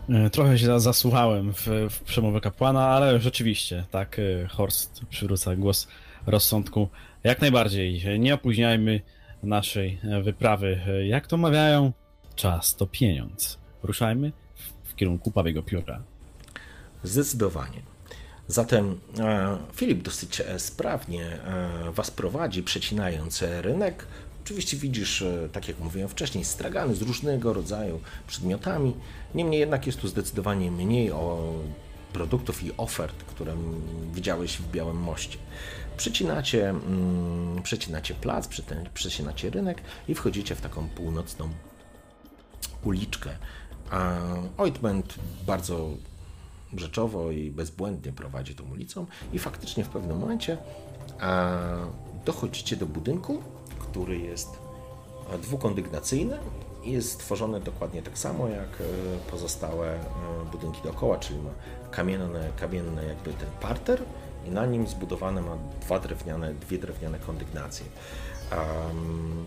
E, 0.08 0.30
Trochę 0.30 0.58
się 0.58 0.66
za- 0.66 0.78
zasłuchałem 0.80 1.52
w, 1.54 1.66
w 1.90 2.00
przemowę 2.00 2.40
kapłana, 2.40 2.86
ale 2.88 3.20
rzeczywiście, 3.20 3.84
tak, 3.90 4.18
e, 4.18 4.48
Horst 4.48 5.00
przywróca 5.10 5.56
głos 5.56 5.88
rozsądku. 6.26 6.88
Jak 7.24 7.40
najbardziej, 7.40 8.02
e, 8.08 8.18
nie 8.18 8.34
opóźniajmy 8.34 9.00
naszej 9.42 10.00
wyprawy. 10.22 10.80
Jak 11.06 11.26
to 11.26 11.36
mawiają, 11.36 11.92
czas 12.36 12.76
to 12.76 12.86
pieniądz. 12.86 13.58
Ruszajmy 13.82 14.32
w, 14.84 14.94
kierunku 14.94 15.30
Pawiego 15.30 15.62
Pióra. 15.62 16.02
Zdecydowanie. 17.02 17.82
Zatem 18.48 19.00
Filip 19.74 20.02
dosyć 20.02 20.42
sprawnie 20.58 21.38
was 21.92 22.10
prowadzi, 22.10 22.62
przecinając 22.62 23.44
rynek. 23.60 24.06
Oczywiście 24.44 24.76
widzisz, 24.76 25.22
e, 25.22 25.48
tak 25.52 25.68
jak 25.68 25.78
mówiłem 25.78 26.08
wcześniej, 26.08 26.44
stragany 26.44 26.94
z 26.94 27.02
różnego 27.02 27.52
rodzaju 27.52 28.00
przedmiotami. 28.26 28.94
Niemniej 29.34 29.60
jednak 29.60 29.86
jest 29.86 30.00
tu 30.00 30.08
zdecydowanie 30.08 30.70
mniej 30.70 31.12
o 31.12 31.52
produktów 32.12 32.62
i 32.62 32.76
ofert, 32.76 33.24
które 33.24 33.56
widziałeś 34.12 34.56
w 34.56 34.70
Białym 34.70 34.96
Moście. 34.96 35.38
Przecinacie, 35.96 36.70
mm, 36.70 37.62
przecinacie 37.62 38.14
plac, 38.14 38.48
przecinacie 38.94 39.50
rynek 39.50 39.82
i 40.08 40.14
wchodzicie 40.14 40.54
w 40.54 40.60
taką 40.60 40.88
północną 40.88 41.48
uliczkę. 42.84 43.30
A 43.90 44.16
bardzo 45.46 45.90
rzeczowo 46.76 47.30
i 47.30 47.50
bezbłędnie 47.50 48.12
prowadzi 48.12 48.54
tą 48.54 48.64
ulicą 48.70 49.06
i 49.32 49.38
faktycznie 49.38 49.84
w 49.84 49.88
pewnym 49.88 50.18
momencie 50.18 50.58
a, 51.20 51.58
dochodzicie 52.24 52.76
do 52.76 52.86
budynku, 52.86 53.42
który 53.92 54.18
jest 54.18 54.58
e, 55.32 55.38
dwukondygnacyjny 55.38 56.38
i 56.84 56.92
jest 56.92 57.10
stworzony 57.10 57.60
dokładnie 57.60 58.02
tak 58.02 58.18
samo 58.18 58.48
jak 58.48 58.68
e, 58.80 58.84
pozostałe 59.30 59.94
e, 59.94 60.00
budynki 60.52 60.82
dookoła, 60.82 61.18
czyli 61.18 61.38
ma 61.38 61.50
kamienne, 61.90 62.50
kamienne 62.56 63.04
jakby 63.04 63.32
ten 63.32 63.48
parter 63.60 64.02
i 64.46 64.50
na 64.50 64.66
nim 64.66 64.86
zbudowane 64.86 65.40
ma 65.40 65.56
dwa 65.80 65.98
drewniane, 65.98 66.54
dwie 66.54 66.78
drewniane 66.78 67.18
kondygnacje. 67.18 67.86
Am, 68.50 69.46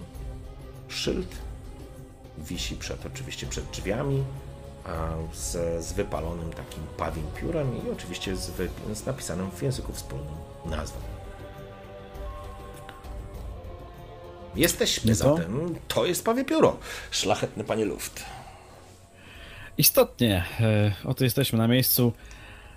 szyld 0.88 1.36
wisi 2.38 2.76
przed, 2.76 3.06
oczywiście 3.06 3.48
przed 3.48 3.66
drzwiami, 3.66 4.24
z, 5.34 5.86
z 5.86 5.94
wypalonym 5.94 6.54
takim 6.54 6.84
pawim 6.98 7.26
piórem 7.36 7.88
i 7.88 7.90
oczywiście 7.90 8.36
z, 8.36 8.52
z 8.94 9.06
napisanym 9.06 9.52
w 9.52 9.62
języku 9.62 9.94
wspólnym 9.94 10.36
nazwą. 10.66 11.15
Jesteśmy 14.56 15.12
No 15.12 15.18
to? 15.18 15.38
zatem, 15.38 15.76
to 15.88 16.06
jest 16.06 16.26
pawie 16.26 16.46
pióro, 16.46 16.78
szlachetny 17.12 17.64
panie 17.64 17.86
Luft. 17.86 18.26
Istotnie, 19.78 20.44
e, 20.60 20.94
oto 21.04 21.24
jesteśmy 21.24 21.58
na 21.58 21.68
miejscu. 21.68 22.14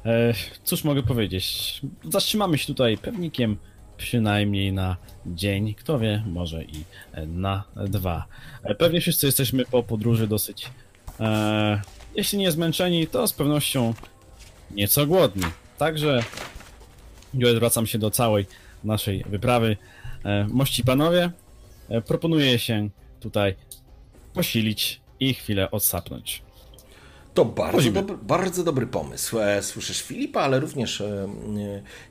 E, 0.06 0.34
cóż 0.64 0.84
mogę 0.84 1.02
powiedzieć? 1.02 1.80
Zatrzymamy 2.04 2.58
się 2.58 2.66
tutaj 2.66 2.98
pewnikiem 2.98 3.56
przynajmniej 3.96 4.72
na 4.72 4.96
dzień, 5.26 5.74
kto 5.74 5.98
wie, 5.98 6.22
może 6.26 6.64
i 6.64 6.84
na 7.26 7.64
dwa. 7.76 8.24
E, 8.64 8.74
pewnie 8.74 9.00
wszyscy 9.00 9.26
jesteśmy 9.26 9.64
po 9.64 9.82
podróży 9.82 10.26
dosyć 10.26 10.66
e, 11.20 11.80
jeśli 12.14 12.38
nie 12.38 12.52
zmęczeni, 12.52 13.06
to 13.06 13.26
z 13.26 13.32
pewnością 13.32 13.94
nieco 14.70 15.06
głodni. 15.06 15.42
Także 15.78 16.22
już 17.34 17.50
zwracam 17.50 17.86
się 17.86 17.98
do 17.98 18.10
całej 18.10 18.46
naszej 18.84 19.24
wyprawy. 19.28 19.76
E, 20.24 20.46
mości 20.50 20.84
panowie, 20.84 21.30
e, 21.88 22.02
proponuję 22.02 22.58
się 22.58 22.88
tutaj 23.20 23.56
posilić 24.34 25.00
i 25.20 25.34
chwilę 25.34 25.70
odsapnąć. 25.70 26.42
To 27.34 27.44
bardzo 27.44 27.90
dobry, 27.92 28.16
bardzo 28.16 28.64
dobry 28.64 28.86
pomysł. 28.86 29.38
E, 29.38 29.62
Słyszysz 29.62 30.02
Filipa, 30.02 30.40
ale 30.40 30.60
również 30.60 31.00
e, 31.00 31.28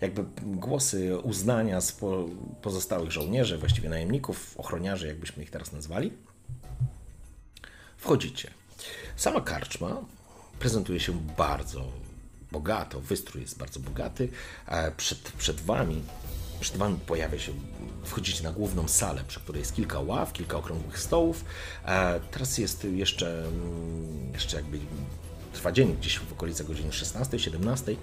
jakby 0.02 0.26
głosy 0.42 1.18
uznania 1.18 1.82
z 1.82 1.92
po, 1.92 2.26
pozostałych 2.62 3.12
żołnierzy, 3.12 3.58
właściwie 3.58 3.90
najemników, 3.90 4.56
ochroniarzy, 4.58 5.08
jakbyśmy 5.08 5.44
ich 5.44 5.50
teraz 5.50 5.72
nazwali. 5.72 6.14
Wchodzicie. 7.98 8.52
Sama 9.16 9.42
karczma 9.42 10.02
prezentuje 10.60 11.00
się 11.00 11.14
bardzo 11.38 11.92
bogato, 12.52 13.02
wystrój 13.02 13.42
jest 13.42 13.58
bardzo 13.58 13.80
bogaty. 13.80 14.30
Przed, 14.98 15.20
przed 15.20 15.62
wami 15.62 16.02
przed 16.60 16.78
wami 16.78 17.00
pojawia 17.06 17.40
się, 17.40 17.52
wchodzicie 18.04 18.44
na 18.44 18.52
główną 18.52 18.88
salę, 18.88 19.24
przy 19.28 19.40
której 19.40 19.60
jest 19.60 19.76
kilka 19.76 20.00
ław, 20.00 20.34
kilka 20.34 20.58
okrągłych 20.58 21.00
stołów. 21.00 21.46
E, 21.86 22.20
Teraz 22.32 22.58
jest 22.58 22.84
jeszcze, 22.84 23.40
mm, 23.48 24.34
jeszcze 24.34 24.58
jakby 24.58 24.80
trwa 25.54 25.72
dzień, 25.72 25.98
gdzieś 26.00 26.20
w 26.20 26.34
okolicach 26.34 26.68
godziny 26.68 26.90
16-17 26.90 27.96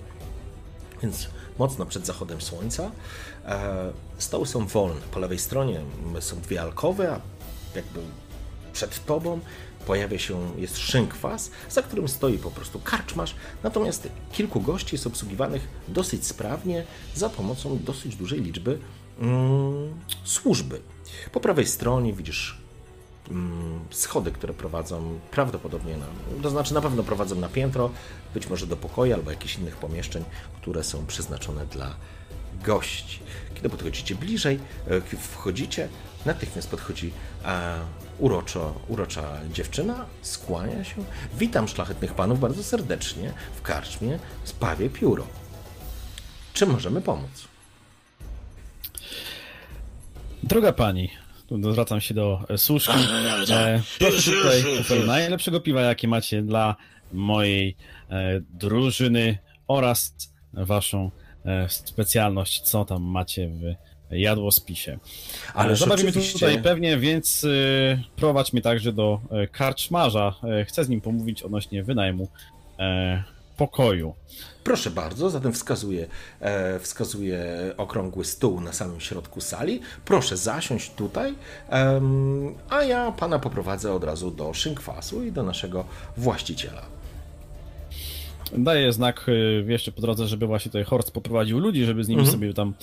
więc 1.02 1.28
mocno 1.58 1.86
przed 1.86 2.06
zachodem 2.06 2.40
słońca. 2.40 2.90
E, 3.46 3.92
Stoły 4.18 4.46
są 4.46 4.66
wolne. 4.66 5.00
Po 5.10 5.20
lewej 5.20 5.38
stronie 5.38 5.80
są 6.20 6.40
dwie 6.40 6.62
alkowy, 6.62 7.10
a 7.10 7.20
jakby 7.74 8.00
przed 8.72 9.04
tobą 9.04 9.40
pojawia 9.86 10.18
się, 10.18 10.52
jest 10.58 10.78
szynkwas, 10.78 11.50
za 11.70 11.82
którym 11.82 12.08
stoi 12.08 12.38
po 12.38 12.50
prostu 12.50 12.80
karczmarz, 12.80 13.34
natomiast 13.62 14.08
kilku 14.32 14.60
gości 14.60 14.94
jest 14.94 15.06
obsługiwanych 15.06 15.68
dosyć 15.88 16.26
sprawnie 16.26 16.84
za 17.14 17.28
pomocą 17.28 17.78
dosyć 17.78 18.16
dużej 18.16 18.40
liczby 18.40 18.78
mm, 19.20 19.94
służby. 20.24 20.80
Po 21.32 21.40
prawej 21.40 21.66
stronie 21.66 22.12
widzisz 22.12 22.58
mm, 23.30 23.80
schody, 23.90 24.32
które 24.32 24.54
prowadzą 24.54 25.18
prawdopodobnie 25.30 25.96
na, 25.96 26.06
to 26.42 26.50
znaczy 26.50 26.74
na 26.74 26.80
pewno 26.80 27.02
prowadzą 27.02 27.36
na 27.36 27.48
piętro, 27.48 27.90
być 28.34 28.48
może 28.48 28.66
do 28.66 28.76
pokoju 28.76 29.14
albo 29.14 29.30
jakichś 29.30 29.58
innych 29.58 29.76
pomieszczeń, 29.76 30.24
które 30.60 30.84
są 30.84 31.06
przeznaczone 31.06 31.66
dla 31.66 31.94
gości. 32.64 33.20
Kiedy 33.54 33.68
podchodzicie 33.68 34.14
bliżej, 34.14 34.58
e, 34.86 35.16
wchodzicie, 35.16 35.88
natychmiast 36.26 36.68
podchodzi 36.68 37.12
uroczo, 38.18 38.74
urocza 38.88 39.22
dziewczyna, 39.52 40.06
skłania 40.22 40.84
się. 40.84 40.94
Witam 41.38 41.68
szlachetnych 41.68 42.14
panów 42.14 42.40
bardzo 42.40 42.62
serdecznie 42.62 43.32
w 43.56 43.62
karczmie 43.62 44.18
Spawie 44.44 44.90
Pióro. 44.90 45.26
Czym 46.52 46.70
możemy 46.70 47.00
pomóc? 47.00 47.48
Droga 50.42 50.72
pani, 50.72 51.10
tu 51.46 51.72
zwracam 51.72 52.00
się 52.00 52.14
do 52.14 52.40
e, 52.48 52.58
służki. 52.58 52.92
E, 53.50 53.82
proszę 53.98 54.32
tutaj 54.78 55.06
najlepszego 55.06 55.60
piwa, 55.60 55.80
jakie 55.80 56.08
macie 56.08 56.42
dla 56.42 56.76
mojej 57.12 57.76
e, 58.10 58.40
drużyny 58.50 59.38
oraz 59.68 60.14
waszą 60.52 61.10
e, 61.44 61.68
specjalność, 61.68 62.60
co 62.60 62.84
tam 62.84 63.02
macie 63.02 63.48
w 63.48 63.62
jadłospisie. 64.20 64.98
Ale 65.54 65.76
Zabawimy 65.76 66.08
oczywiście. 66.08 66.32
tutaj 66.32 66.62
pewnie, 66.62 66.98
więc 66.98 67.44
e, 67.44 68.02
prowadź 68.16 68.52
mnie 68.52 68.62
także 68.62 68.92
do 68.92 69.20
e, 69.30 69.46
karczmarza. 69.46 70.34
E, 70.60 70.64
chcę 70.64 70.84
z 70.84 70.88
nim 70.88 71.00
pomówić 71.00 71.42
odnośnie 71.42 71.82
wynajmu 71.82 72.28
e, 72.78 73.22
pokoju. 73.56 74.14
Proszę 74.64 74.90
bardzo, 74.90 75.30
zatem 75.30 75.52
wskazuje, 75.52 76.06
e, 76.40 76.78
wskazuje 76.78 77.46
okrągły 77.76 78.24
stół 78.24 78.60
na 78.60 78.72
samym 78.72 79.00
środku 79.00 79.40
sali. 79.40 79.80
Proszę 80.04 80.36
zasiąść 80.36 80.90
tutaj, 80.90 81.34
em, 81.68 82.54
a 82.70 82.82
ja 82.82 83.12
pana 83.12 83.38
poprowadzę 83.38 83.92
od 83.92 84.04
razu 84.04 84.30
do 84.30 84.54
szynkwasu 84.54 85.24
i 85.24 85.32
do 85.32 85.42
naszego 85.42 85.84
właściciela. 86.16 86.82
Daję 88.58 88.92
znak 88.92 89.28
y, 89.28 89.64
jeszcze 89.68 89.92
po 89.92 90.00
drodze, 90.00 90.26
żeby 90.26 90.46
właśnie 90.46 90.68
tutaj 90.68 90.84
Horst 90.84 91.10
poprowadził 91.10 91.58
ludzi, 91.58 91.84
żeby 91.84 92.04
z 92.04 92.08
nimi 92.08 92.26
sobie 92.26 92.54
tam 92.54 92.74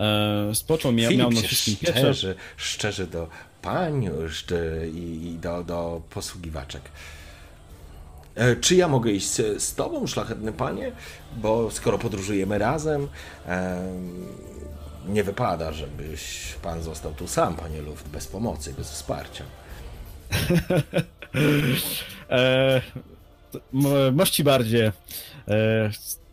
e, 0.00 0.54
spoczął, 0.54 0.92
mia, 0.92 1.08
miał 1.18 1.30
na 1.30 1.40
wszystkim 1.46 1.74
szczerzy, 2.00 2.34
szczerzy 2.56 3.06
do 3.06 3.28
pań 3.62 4.10
i, 4.94 4.98
i 5.34 5.38
do, 5.38 5.64
do 5.64 6.02
posługiwaczek. 6.10 6.82
E, 8.34 8.56
Czy 8.56 8.74
ja 8.76 8.88
mogę 8.88 9.10
iść 9.10 9.28
z, 9.28 9.62
z 9.62 9.74
tobą, 9.74 10.06
szlachetny 10.06 10.52
panie? 10.52 10.92
Bo 11.36 11.70
skoro 11.70 11.98
podróżujemy 11.98 12.58
razem, 12.58 13.08
em, 13.46 14.26
nie 15.08 15.24
wypada, 15.24 15.72
żebyś 15.72 16.54
pan 16.62 16.82
został 16.82 17.12
tu 17.14 17.26
sam, 17.28 17.54
panie 17.56 17.82
Luft, 17.82 18.08
bez 18.08 18.26
pomocy, 18.26 18.74
bez 18.78 18.90
wsparcia. 18.90 19.44
E, 22.30 22.82
m- 23.74 24.14
mości 24.14 24.44
bardziej. 24.44 24.90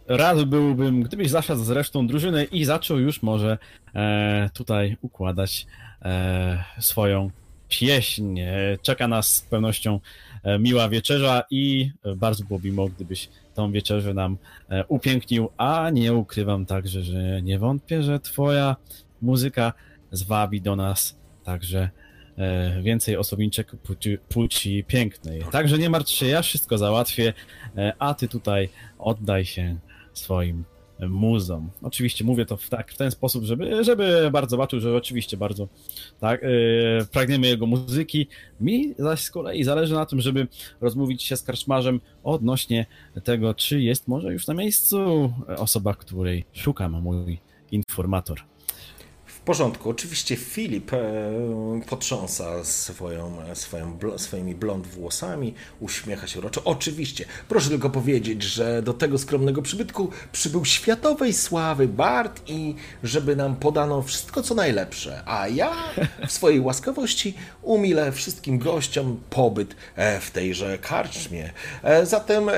Rad 0.07 0.43
byłbym, 0.43 1.03
gdybyś 1.03 1.29
zasiadł 1.29 1.63
z 1.63 1.69
resztą 1.69 2.07
drużyny 2.07 2.43
i 2.43 2.65
zaczął 2.65 2.99
już 2.99 3.23
może 3.23 3.57
e, 3.95 4.49
tutaj 4.53 4.97
układać 5.01 5.67
e, 6.01 6.63
swoją 6.79 7.31
pieśń. 7.69 8.39
E, 8.39 8.77
czeka 8.81 9.07
nas 9.07 9.35
z 9.35 9.41
pewnością 9.41 9.99
e, 10.43 10.59
miła 10.59 10.89
wieczerza 10.89 11.43
i 11.51 11.91
bardzo 12.15 12.43
byłoby 12.43 12.71
miło, 12.71 12.89
gdybyś 12.89 13.29
tą 13.53 13.71
wieczerzę 13.71 14.13
nam 14.13 14.37
e, 14.69 14.85
upięknił, 14.85 15.49
a 15.57 15.89
nie 15.89 16.13
ukrywam 16.13 16.65
także, 16.65 17.03
że 17.03 17.41
nie 17.41 17.59
wątpię, 17.59 18.03
że 18.03 18.19
twoja 18.19 18.75
muzyka 19.21 19.73
zwabi 20.11 20.61
do 20.61 20.75
nas 20.75 21.17
także 21.43 21.89
więcej 22.81 23.17
osobiczek 23.17 23.75
płci, 23.75 24.17
płci 24.29 24.83
pięknej. 24.83 25.43
Także 25.51 25.77
nie 25.77 25.89
martw 25.89 26.11
się, 26.11 26.25
ja 26.25 26.41
wszystko 26.41 26.77
załatwię, 26.77 27.33
a 27.99 28.13
ty 28.13 28.27
tutaj 28.27 28.69
oddaj 28.99 29.45
się 29.45 29.77
swoim 30.17 30.63
muzom. 31.09 31.69
Oczywiście 31.81 32.23
mówię 32.25 32.45
to 32.45 32.57
w, 32.57 32.69
tak, 32.69 32.91
w 32.91 32.97
ten 32.97 33.11
sposób, 33.11 33.43
żeby, 33.43 33.83
żeby 33.83 34.29
bardzo 34.31 34.49
zobaczył, 34.49 34.79
że 34.79 34.95
oczywiście 34.95 35.37
bardzo 35.37 35.67
tak, 36.19 36.43
e, 36.43 36.47
pragniemy 37.11 37.47
jego 37.47 37.65
muzyki. 37.65 38.27
Mi 38.61 38.93
zaś 38.97 39.21
z 39.21 39.31
kolei 39.31 39.63
zależy 39.63 39.93
na 39.93 40.05
tym, 40.05 40.21
żeby 40.21 40.47
rozmówić 40.81 41.23
się 41.23 41.37
z 41.37 41.43
karczmarzem 41.43 42.01
odnośnie 42.23 42.85
tego, 43.23 43.53
czy 43.53 43.81
jest 43.81 44.07
może 44.07 44.33
już 44.33 44.47
na 44.47 44.53
miejscu 44.53 45.33
osoba, 45.57 45.93
której 45.93 46.45
szukam, 46.53 47.01
mój 47.01 47.39
informator. 47.71 48.41
Porządku. 49.47 49.89
Oczywiście 49.89 50.35
Filip 50.35 50.93
e, 50.93 50.97
potrząsa 51.89 52.63
swoją, 52.63 53.37
swoją, 53.53 53.97
swoimi 54.17 54.55
blond 54.55 54.87
włosami, 54.87 55.53
uśmiecha 55.79 56.27
się 56.27 56.39
uroczo. 56.39 56.61
Oczywiście, 56.65 57.25
proszę 57.49 57.69
tylko 57.69 57.89
powiedzieć, 57.89 58.43
że 58.43 58.81
do 58.81 58.93
tego 58.93 59.17
skromnego 59.17 59.61
przybytku 59.61 60.11
przybył 60.31 60.65
światowej 60.65 61.33
sławy 61.33 61.87
Bart 61.87 62.41
i 62.47 62.75
żeby 63.03 63.35
nam 63.35 63.55
podano 63.55 64.01
wszystko 64.01 64.43
co 64.43 64.55
najlepsze, 64.55 65.23
a 65.25 65.47
ja 65.47 65.75
w 66.27 66.31
swojej 66.31 66.59
łaskawości 66.59 67.33
umilę 67.61 68.11
wszystkim 68.11 68.59
gościom 68.59 69.19
pobyt 69.29 69.75
e, 69.95 70.19
w 70.19 70.31
tejże 70.31 70.77
karczmie. 70.77 71.53
E, 71.83 72.05
Zatem 72.05 72.49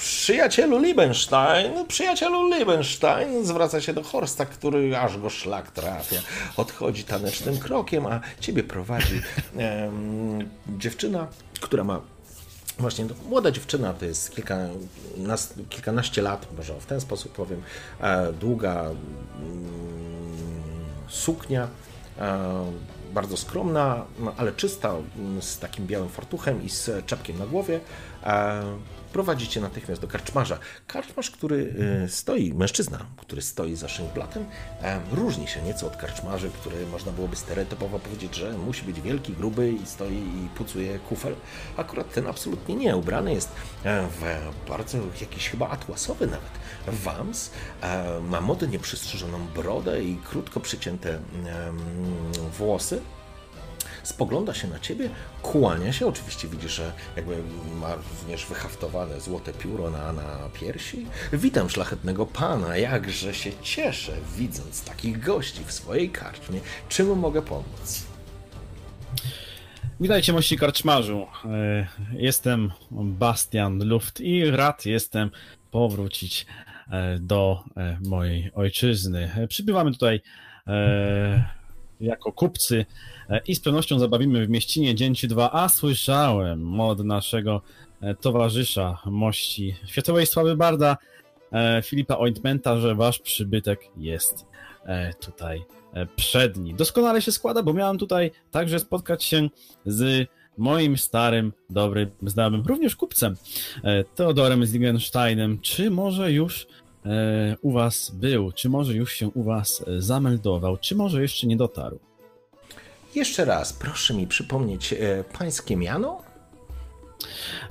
Przyjacielu 0.00 0.78
Liebenstein, 0.78 1.86
przyjacielu 1.88 2.48
Liebenstein 2.48 3.46
zwraca 3.46 3.80
się 3.80 3.92
do 3.92 4.02
Horsta, 4.02 4.46
który 4.46 4.98
aż 4.98 5.18
go 5.18 5.30
szlak 5.30 5.70
trafia. 5.70 6.20
Odchodzi 6.56 7.04
tanecznym 7.04 7.58
krokiem, 7.58 8.06
a 8.06 8.20
ciebie 8.40 8.62
prowadzi 8.62 9.22
dziewczyna, 10.78 11.26
która 11.60 11.84
ma 11.84 12.00
Właśnie, 12.78 13.06
to 13.06 13.14
młoda 13.28 13.50
dziewczyna 13.50 13.94
to 13.94 14.04
jest 14.04 14.34
kilka, 14.34 14.58
nas, 15.16 15.54
kilkanaście 15.68 16.22
lat, 16.22 16.46
może 16.56 16.80
w 16.80 16.86
ten 16.86 17.00
sposób 17.00 17.32
powiem, 17.32 17.62
e, 18.00 18.32
długa 18.32 18.80
mm, 18.80 18.96
suknia, 21.08 21.68
e, 22.18 22.64
bardzo 23.14 23.36
skromna, 23.36 24.04
no, 24.18 24.34
ale 24.36 24.52
czysta, 24.52 24.94
z 25.40 25.58
takim 25.58 25.86
białym 25.86 26.08
fartuchem 26.08 26.64
i 26.64 26.70
z 26.70 27.06
czapkiem 27.06 27.38
na 27.38 27.46
głowie. 27.46 27.80
E, 28.24 28.62
prowadzi 29.12 29.48
cię 29.48 29.60
natychmiast 29.60 30.00
do 30.00 30.08
karczmarza. 30.08 30.58
Karczmarz, 30.86 31.30
który 31.30 31.74
e, 32.04 32.08
stoi, 32.08 32.54
mężczyzna, 32.54 33.06
który 33.16 33.42
stoi 33.42 33.76
za 33.76 33.88
szynplatem, 33.88 34.44
e, 34.82 35.00
różni 35.12 35.48
się 35.48 35.62
nieco 35.62 35.86
od 35.86 35.96
karczmarzy, 35.96 36.50
który 36.50 36.86
można 36.86 37.12
byłoby 37.12 37.36
stereotypowo 37.36 37.98
powiedzieć, 37.98 38.34
że 38.34 38.52
musi 38.52 38.84
być 38.84 39.00
wielki, 39.00 39.32
gruby 39.32 39.72
i 39.72 39.86
stoi 39.86 40.14
i 40.16 40.48
pucuje 40.54 40.98
kufel. 40.98 41.34
Akurat 41.76 42.12
ten 42.12 42.26
absolutnie 42.26 42.74
nie. 42.74 42.96
Ubrany 42.96 43.34
jest 43.34 43.48
e, 43.84 44.06
w 44.06 44.22
bardzo 44.68 44.98
jakiś 45.20 45.48
chyba 45.48 45.68
atłasowy 45.68 46.26
nawet 46.26 46.50
wams. 46.86 47.50
E, 47.82 48.20
Ma 48.20 48.40
modnie 48.40 48.78
przystrzyżoną 48.78 49.46
brodę 49.46 50.02
i 50.02 50.16
krótko 50.16 50.60
przycięte 50.60 51.18
włosy. 52.58 53.00
Spogląda 54.02 54.54
się 54.54 54.68
na 54.68 54.78
ciebie, 54.78 55.10
kłania 55.42 55.92
się, 55.92 56.06
oczywiście 56.06 56.48
widzisz, 56.48 56.72
że 56.72 56.92
jakby 57.16 57.36
ma 57.80 57.94
również 57.94 58.46
wyhaftowane 58.46 59.20
złote 59.20 59.52
pióro 59.52 59.90
na, 59.90 60.12
na 60.12 60.48
piersi. 60.60 61.06
Witam 61.32 61.70
szlachetnego 61.70 62.26
pana, 62.26 62.76
jakże 62.76 63.34
się 63.34 63.50
cieszę, 63.62 64.12
widząc 64.36 64.84
takich 64.84 65.20
gości 65.20 65.64
w 65.66 65.72
swojej 65.72 66.10
karczmie. 66.10 66.60
Czym 66.88 67.18
mogę 67.18 67.42
pomóc? 67.42 68.06
Witajcie 70.00 70.32
mości 70.32 70.56
karczmarzu. 70.56 71.26
E, 71.44 71.86
Jestem 72.12 72.72
Bastian 72.90 73.84
Luft 73.88 74.20
i 74.20 74.50
rad 74.50 74.86
jestem 74.86 75.30
powrócić 75.70 76.46
e, 76.90 77.18
do 77.18 77.64
e, 77.76 77.98
mojej 78.06 78.50
ojczyzny. 78.54 79.46
Przybywamy 79.48 79.92
tutaj 79.92 80.20
jako 82.00 82.32
kupcy 82.32 82.86
e, 83.28 83.40
i 83.46 83.54
z 83.54 83.60
pewnością 83.60 83.98
zabawimy 83.98 84.46
w 84.46 84.50
mieścinie 84.50 84.94
dzień 84.94 85.14
czy 85.14 85.28
dwa, 85.28 85.50
a 85.52 85.68
słyszałem 85.68 86.80
od 86.80 87.04
naszego 87.04 87.62
e, 88.00 88.14
towarzysza 88.14 88.98
mości 89.06 89.74
światowej 89.86 90.26
sławy 90.26 90.56
Barda 90.56 90.96
e, 91.52 91.82
Filipa 91.82 92.16
Ointmenta, 92.18 92.78
że 92.78 92.94
wasz 92.94 93.18
przybytek 93.18 93.80
jest 93.96 94.46
tutaj 95.20 95.64
przedni. 96.16 96.74
Doskonale 96.74 97.22
się 97.22 97.32
składa, 97.32 97.62
bo 97.62 97.72
miałem 97.72 97.98
tutaj 97.98 98.30
także 98.50 98.78
spotkać 98.78 99.24
się 99.24 99.48
z 99.86 100.28
moim 100.58 100.98
starym, 100.98 101.52
dobrym 101.70 102.10
znajomym, 102.22 102.62
również 102.66 102.96
kupcem, 102.96 103.36
Teodorem 104.14 104.66
Ziegensteinem. 104.66 105.60
Czy 105.60 105.90
może 105.90 106.32
już 106.32 106.66
u 107.62 107.72
was 107.72 108.10
był, 108.10 108.52
czy 108.52 108.68
może 108.68 108.94
już 108.94 109.12
się 109.12 109.28
u 109.28 109.42
was 109.42 109.84
e, 109.86 110.00
zameldował, 110.02 110.76
czy 110.76 110.94
może 110.94 111.22
jeszcze 111.22 111.46
nie 111.46 111.56
dotarł? 111.56 111.98
Jeszcze 113.14 113.44
raz, 113.44 113.72
proszę 113.72 114.14
mi 114.14 114.26
przypomnieć 114.26 114.92
e, 114.92 115.24
pańskie 115.38 115.76
miano? 115.76 116.22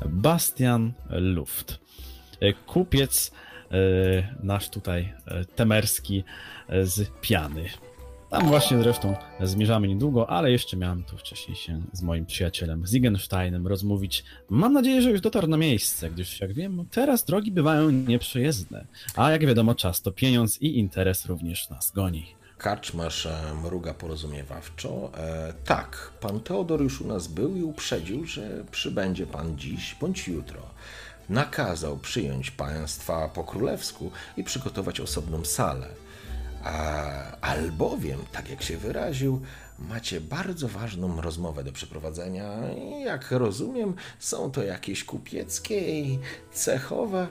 Bastian 0.05 0.93
Luft. 1.09 1.79
E, 2.39 2.53
Kupiec 2.53 3.31
e, 3.71 4.35
nasz 4.43 4.69
tutaj 4.69 5.13
e, 5.27 5.45
temerski 5.45 6.23
e, 6.69 6.85
z 6.85 7.09
Piany. 7.21 7.69
Tam 8.29 8.47
właśnie 8.47 8.77
zresztą 8.77 9.15
zmierzamy 9.41 9.87
niedługo, 9.87 10.29
ale 10.29 10.51
jeszcze 10.51 10.77
miałem 10.77 11.03
tu 11.03 11.17
wcześniej 11.17 11.57
się 11.57 11.81
z 11.93 12.01
moim 12.01 12.25
przyjacielem 12.25 12.85
Ziegensteinem 12.87 13.67
rozmówić. 13.67 14.23
Mam 14.49 14.73
nadzieję, 14.73 15.01
że 15.01 15.11
już 15.11 15.21
dotarł 15.21 15.47
na 15.47 15.57
miejsce, 15.57 16.09
gdyż 16.09 16.41
jak 16.41 16.53
wiem, 16.53 16.85
teraz 16.91 17.25
drogi 17.25 17.51
bywają 17.51 17.89
nieprzejezdne. 17.89 18.85
A 19.15 19.31
jak 19.31 19.45
wiadomo, 19.45 19.75
czas 19.75 20.01
to 20.01 20.11
pieniądz 20.11 20.61
i 20.61 20.79
interes 20.79 21.25
również 21.25 21.69
nas 21.69 21.91
goni. 21.91 22.25
Karczmarz 22.57 23.25
e, 23.25 23.53
mruga 23.63 23.93
porozumiewawczo. 23.93 25.11
E, 25.17 25.53
tak, 25.65 26.11
pan 26.21 26.39
Teodor 26.39 26.81
już 26.81 27.01
u 27.01 27.07
nas 27.07 27.27
był 27.27 27.55
i 27.57 27.63
uprzedził, 27.63 28.25
że 28.25 28.63
przybędzie 28.71 29.27
pan 29.27 29.57
dziś 29.57 29.95
bądź 30.01 30.27
jutro. 30.27 30.61
Nakazał 31.29 31.97
przyjąć 31.97 32.51
państwa 32.51 33.27
po 33.27 33.43
królewsku 33.43 34.11
i 34.37 34.43
przygotować 34.43 34.99
osobną 34.99 35.45
salę. 35.45 35.87
A, 36.63 37.37
albowiem, 37.41 38.19
tak 38.31 38.49
jak 38.49 38.63
się 38.63 38.77
wyraził, 38.77 39.41
macie 39.79 40.21
bardzo 40.21 40.67
ważną 40.67 41.21
rozmowę 41.21 41.63
do 41.63 41.71
przeprowadzenia 41.71 42.71
i 42.71 43.01
jak 43.01 43.31
rozumiem, 43.31 43.95
są 44.19 44.51
to 44.51 44.63
jakieś 44.63 45.03
kupieckie 45.03 46.01
i 46.01 46.19
cechowe 46.53 47.27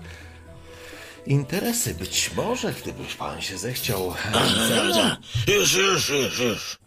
interesy. 1.27 1.95
Być 1.95 2.35
może, 2.37 2.73
gdybyś 2.73 3.15
pan 3.15 3.41
się 3.41 3.59
zechciał 3.59 4.15
ze 4.69 4.85
mną 4.85 5.17
Już, 5.49 5.75
już, 5.75 6.09
już, 6.09 6.39
już. 6.41 6.79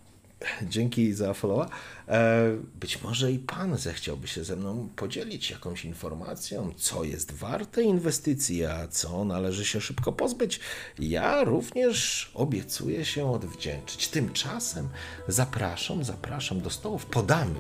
Dzięki 0.62 1.14
za 1.14 1.34
followa. 1.34 1.70
E, 2.08 2.42
Być 2.80 3.02
może 3.02 3.32
i 3.32 3.40
pan 3.40 3.78
zechciałby 3.78 4.28
się 4.28 4.44
ze 4.44 4.56
mną 4.56 4.90
podzielić 4.96 5.52
jakąś 5.52 5.86
informacją, 5.86 6.72
co 6.78 7.04
jest 7.04 7.32
warte 7.32 7.84
inwestycji, 7.84 8.66
a 8.66 8.88
co 8.88 9.26
należy 9.26 9.66
się 9.66 9.82
szybko 9.82 10.12
pozbyć. 10.12 10.60
Ja 11.00 11.44
również 11.44 12.32
obiecuję 12.34 13.06
się 13.06 13.32
odwdzięczyć. 13.32 14.08
Tymczasem 14.08 14.90
zapraszam, 15.28 16.04
zapraszam 16.04 16.62
do 16.62 16.70
stołów. 16.70 17.06
Podamy 17.06 17.60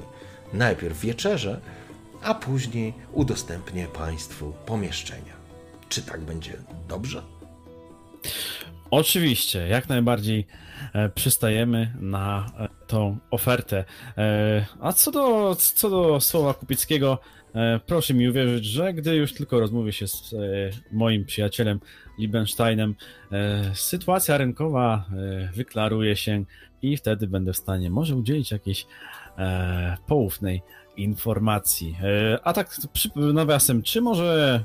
najpierw 0.53 0.99
wieczerze, 0.99 1.61
a 2.23 2.33
później 2.35 2.93
udostępnię 3.13 3.87
państwu 3.87 4.53
pomieszczenia. 4.65 5.33
Czy 5.89 6.01
tak 6.01 6.21
będzie 6.21 6.57
dobrze? 6.87 7.23
Oczywiście, 8.91 9.67
jak 9.67 9.89
najbardziej 9.89 10.47
e, 10.93 11.09
przystajemy 11.09 11.93
na 11.99 12.51
e, 12.59 12.67
tą 12.87 13.17
ofertę. 13.31 13.85
E, 14.17 14.65
a 14.79 14.93
co 14.93 15.11
do, 15.11 15.55
co 15.55 15.89
do 15.89 16.19
słowa 16.19 16.53
kupieckiego, 16.53 17.19
e, 17.55 17.79
proszę 17.85 18.13
mi 18.13 18.29
uwierzyć, 18.29 18.65
że 18.65 18.93
gdy 18.93 19.15
już 19.15 19.33
tylko 19.33 19.59
rozmówię 19.59 19.93
się 19.93 20.07
z 20.07 20.35
moim 20.91 21.25
przyjacielem 21.25 21.79
Liebensteinem, 22.19 22.95
sytuacja 23.73 24.37
rynkowa 24.37 25.05
wyklaruje 25.53 26.15
się 26.15 26.43
i 26.81 26.97
wtedy 26.97 27.27
będę 27.27 27.53
w 27.53 27.57
stanie 27.57 27.89
może 27.89 28.15
udzielić 28.15 28.51
jakiejś 28.51 28.85
poufnej 30.07 30.61
informacji. 30.97 31.97
A 32.43 32.53
tak 32.53 32.77
nawiasem, 33.15 33.81
czy 33.83 34.01
może 34.01 34.63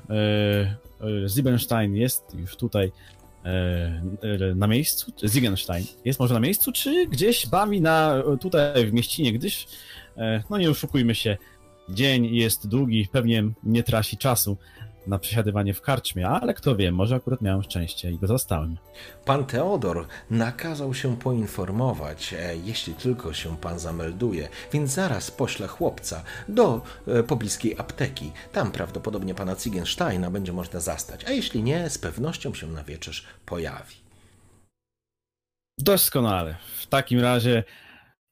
Ziebenstein 1.28 1.94
jest 1.94 2.34
już 2.34 2.56
tutaj 2.56 2.92
na 4.54 4.66
miejscu? 4.66 5.12
Ziegenstein. 5.24 5.86
Jest 6.04 6.20
może 6.20 6.34
na 6.34 6.40
miejscu, 6.40 6.72
czy 6.72 7.06
gdzieś 7.06 7.46
bawi 7.46 7.80
na, 7.80 8.22
tutaj 8.40 8.86
w 8.86 8.92
mieścinie, 8.92 9.32
gdyż, 9.32 9.66
e, 10.16 10.42
no 10.50 10.58
nie 10.58 10.70
oszukujmy 10.70 11.14
się, 11.14 11.36
dzień 11.88 12.34
jest 12.34 12.68
długi, 12.68 13.08
pewnie 13.12 13.44
nie 13.62 13.82
trasi 13.82 14.16
czasu 14.16 14.56
na 15.06 15.18
przesiadywanie 15.18 15.74
w 15.74 15.80
karczmie, 15.80 16.28
ale 16.28 16.54
kto 16.54 16.76
wie, 16.76 16.92
może 16.92 17.14
akurat 17.14 17.42
miałem 17.42 17.62
szczęście 17.62 18.10
i 18.10 18.18
go 18.18 18.26
zastałem. 18.26 18.76
Pan 19.24 19.44
Teodor 19.44 20.06
nakazał 20.30 20.94
się 20.94 21.16
poinformować, 21.16 22.32
e, 22.32 22.56
jeśli 22.56 22.94
tylko 22.94 23.32
się 23.32 23.56
pan 23.56 23.78
zamelduje, 23.78 24.48
więc 24.72 24.90
zaraz 24.90 25.30
poślę 25.30 25.66
chłopca 25.66 26.22
do 26.48 26.82
e, 27.06 27.22
pobliskiej 27.22 27.78
apteki. 27.78 28.32
Tam 28.52 28.72
prawdopodobnie 28.72 29.34
pana 29.34 29.56
Ziegensteina 29.56 30.30
będzie 30.30 30.52
można 30.52 30.80
zastać, 30.80 31.24
a 31.24 31.30
jeśli 31.30 31.62
nie, 31.62 31.90
z 31.90 31.98
pewnością 31.98 32.54
się 32.54 32.66
na 32.66 32.84
wieczerz 32.84 33.26
pojawi. 33.46 33.94
Doskonale. 35.78 36.56
W 36.78 36.86
takim 36.86 37.20
razie 37.20 37.64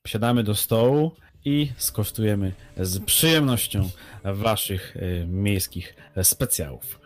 siadamy 0.07 0.43
do 0.43 0.55
stołu 0.55 1.13
i 1.45 1.73
skosztujemy 1.79 2.53
z 2.77 3.05
przyjemnością 3.05 3.91
waszych 4.25 4.97
e, 4.97 5.27
miejskich 5.27 5.95
specjałów. 6.23 7.01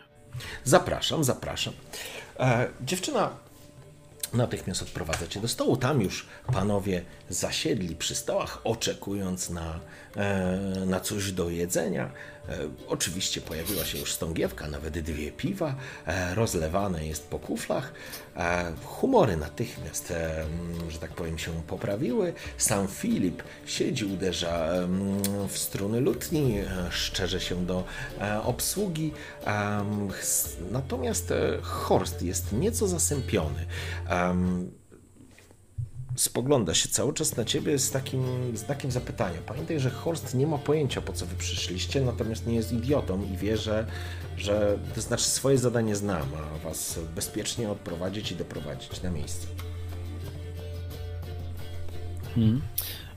Zapraszam, 0.64 1.24
zapraszam. 1.24 1.74
E, 2.40 2.68
dziewczyna 2.80 3.30
natychmiast 4.32 4.82
odprowadza 4.82 5.26
cię 5.26 5.40
do 5.40 5.48
stołu. 5.48 5.76
Tam 5.76 6.00
już 6.00 6.26
panowie 6.52 7.02
zasiedli 7.28 7.96
przy 7.96 8.14
stołach, 8.14 8.60
oczekując 8.64 9.50
na, 9.50 9.80
e, 10.16 10.58
na 10.86 11.00
coś 11.00 11.32
do 11.32 11.50
jedzenia. 11.50 12.10
E, 12.48 12.68
oczywiście 12.88 13.40
pojawiła 13.40 13.84
się 13.84 13.98
już 13.98 14.12
stągiewka, 14.12 14.68
nawet 14.68 14.98
dwie 14.98 15.32
piwa. 15.32 15.74
E, 16.06 16.34
rozlewane 16.34 17.06
jest 17.06 17.28
po 17.28 17.38
kuflach. 17.38 17.92
E, 18.36 18.72
humory 18.84 19.36
natychmiast, 19.36 20.10
mm, 20.10 20.90
że 20.90 20.98
tak 20.98 21.10
powiem, 21.10 21.38
się 21.38 21.62
poprawiły. 21.66 22.32
Sam 22.58 22.88
Filip 22.88 23.42
siedzi, 23.66 24.04
uderza 24.04 24.68
w 25.48 25.58
struny 25.58 26.00
lutni, 26.00 26.58
szczerze 26.90 27.40
się 27.40 27.66
do 27.66 27.84
obsługi. 28.44 29.12
Natomiast 30.70 31.32
Horst 31.62 32.22
jest 32.22 32.52
nieco 32.52 32.88
zasępiony. 32.88 33.66
Spogląda 36.18 36.74
się 36.74 36.88
cały 36.88 37.14
czas 37.14 37.36
na 37.36 37.44
ciebie 37.44 37.78
z 37.78 37.90
takim 37.90 38.22
znakiem 38.56 38.90
zapytania. 38.90 39.38
Pamiętaj, 39.46 39.80
że 39.80 39.90
Horst 39.90 40.34
nie 40.34 40.46
ma 40.46 40.58
pojęcia, 40.58 41.00
po 41.00 41.12
co 41.12 41.26
wy 41.26 41.36
przyszliście, 41.36 42.00
natomiast 42.00 42.46
nie 42.46 42.54
jest 42.54 42.72
idiotą 42.72 43.22
i 43.34 43.36
wie, 43.36 43.56
że, 43.56 43.86
że 44.36 44.78
to 44.94 45.00
znaczy 45.00 45.24
swoje 45.24 45.58
zadanie 45.58 45.96
zna, 45.96 46.18
ma 46.18 46.58
was 46.64 47.00
bezpiecznie 47.14 47.70
odprowadzić 47.70 48.32
i 48.32 48.36
doprowadzić 48.36 49.02
na 49.02 49.10
miejsce. 49.10 49.46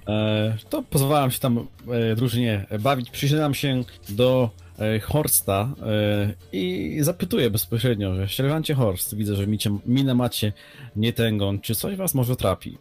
E, 0.08 0.58
to 0.70 0.84
pozwalam 0.84 1.32
się 1.32 1.40
tam 1.40 1.68
e, 1.88 2.16
drużynie 2.16 2.66
bawić. 2.80 3.10
Przysiadam 3.10 3.54
się 3.54 3.84
do 4.10 4.50
e, 4.80 5.00
Horsta 5.00 5.74
e, 5.82 6.34
i 6.52 6.98
zapytuję 7.02 7.50
bezpośrednio, 7.50 8.16
że 8.16 8.30
sierżancie 8.30 8.74
Horst, 8.74 9.16
widzę, 9.16 9.36
że 9.36 9.48
micie, 9.48 9.78
minę 9.86 10.16
macie 10.16 10.54
nietęgą, 10.96 11.60
czy 11.60 11.76
coś 11.76 11.96
was 11.96 12.14
może 12.14 12.36
trapi? 12.36 12.78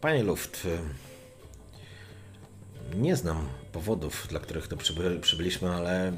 Panie 0.00 0.22
Luft, 0.22 0.64
y, 0.64 0.78
nie 2.96 3.16
znam 3.16 3.48
powodów, 3.72 4.26
dla 4.28 4.40
których 4.40 4.68
to 4.68 4.76
przyby, 4.76 5.20
przybyliśmy, 5.20 5.70
ale 5.70 6.12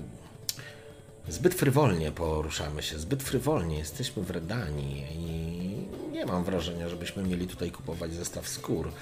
zbyt 1.28 1.54
frywolnie 1.54 2.12
poruszamy 2.12 2.82
się, 2.82 2.98
zbyt 2.98 3.22
frywolnie 3.22 3.78
jesteśmy 3.78 4.22
w 4.22 4.30
Redanii 4.30 5.06
i 5.10 6.10
nie 6.12 6.26
mam 6.26 6.44
wrażenia, 6.44 6.88
żebyśmy 6.88 7.22
mieli 7.22 7.46
tutaj 7.46 7.70
kupować 7.70 8.14
zestaw 8.14 8.48
skór. 8.48 8.92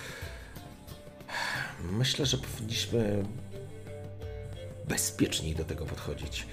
myślę, 1.82 2.26
że 2.26 2.38
powinniśmy 2.38 3.24
bezpieczniej 4.88 5.54
do 5.54 5.64
tego 5.64 5.86
podchodzić. 5.86 6.46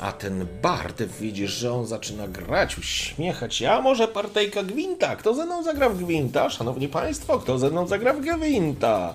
A 0.00 0.12
ten 0.12 0.46
Bard, 0.62 1.02
widzisz, 1.02 1.50
że 1.50 1.72
on 1.72 1.86
zaczyna 1.86 2.28
grać, 2.28 2.78
uśmiechać 2.78 3.54
się. 3.54 3.70
A 3.70 3.80
może 3.80 4.08
partejka 4.08 4.62
Gwinta? 4.62 5.16
Kto 5.16 5.34
ze 5.34 5.46
mną 5.46 5.62
zagra 5.62 5.88
w 5.88 5.98
Gwinta? 5.98 6.50
Szanowni 6.50 6.88
Państwo, 6.88 7.38
kto 7.38 7.58
ze 7.58 7.70
mną 7.70 7.86
zagra 7.86 8.12
w 8.12 8.20
Gwinta? 8.20 9.14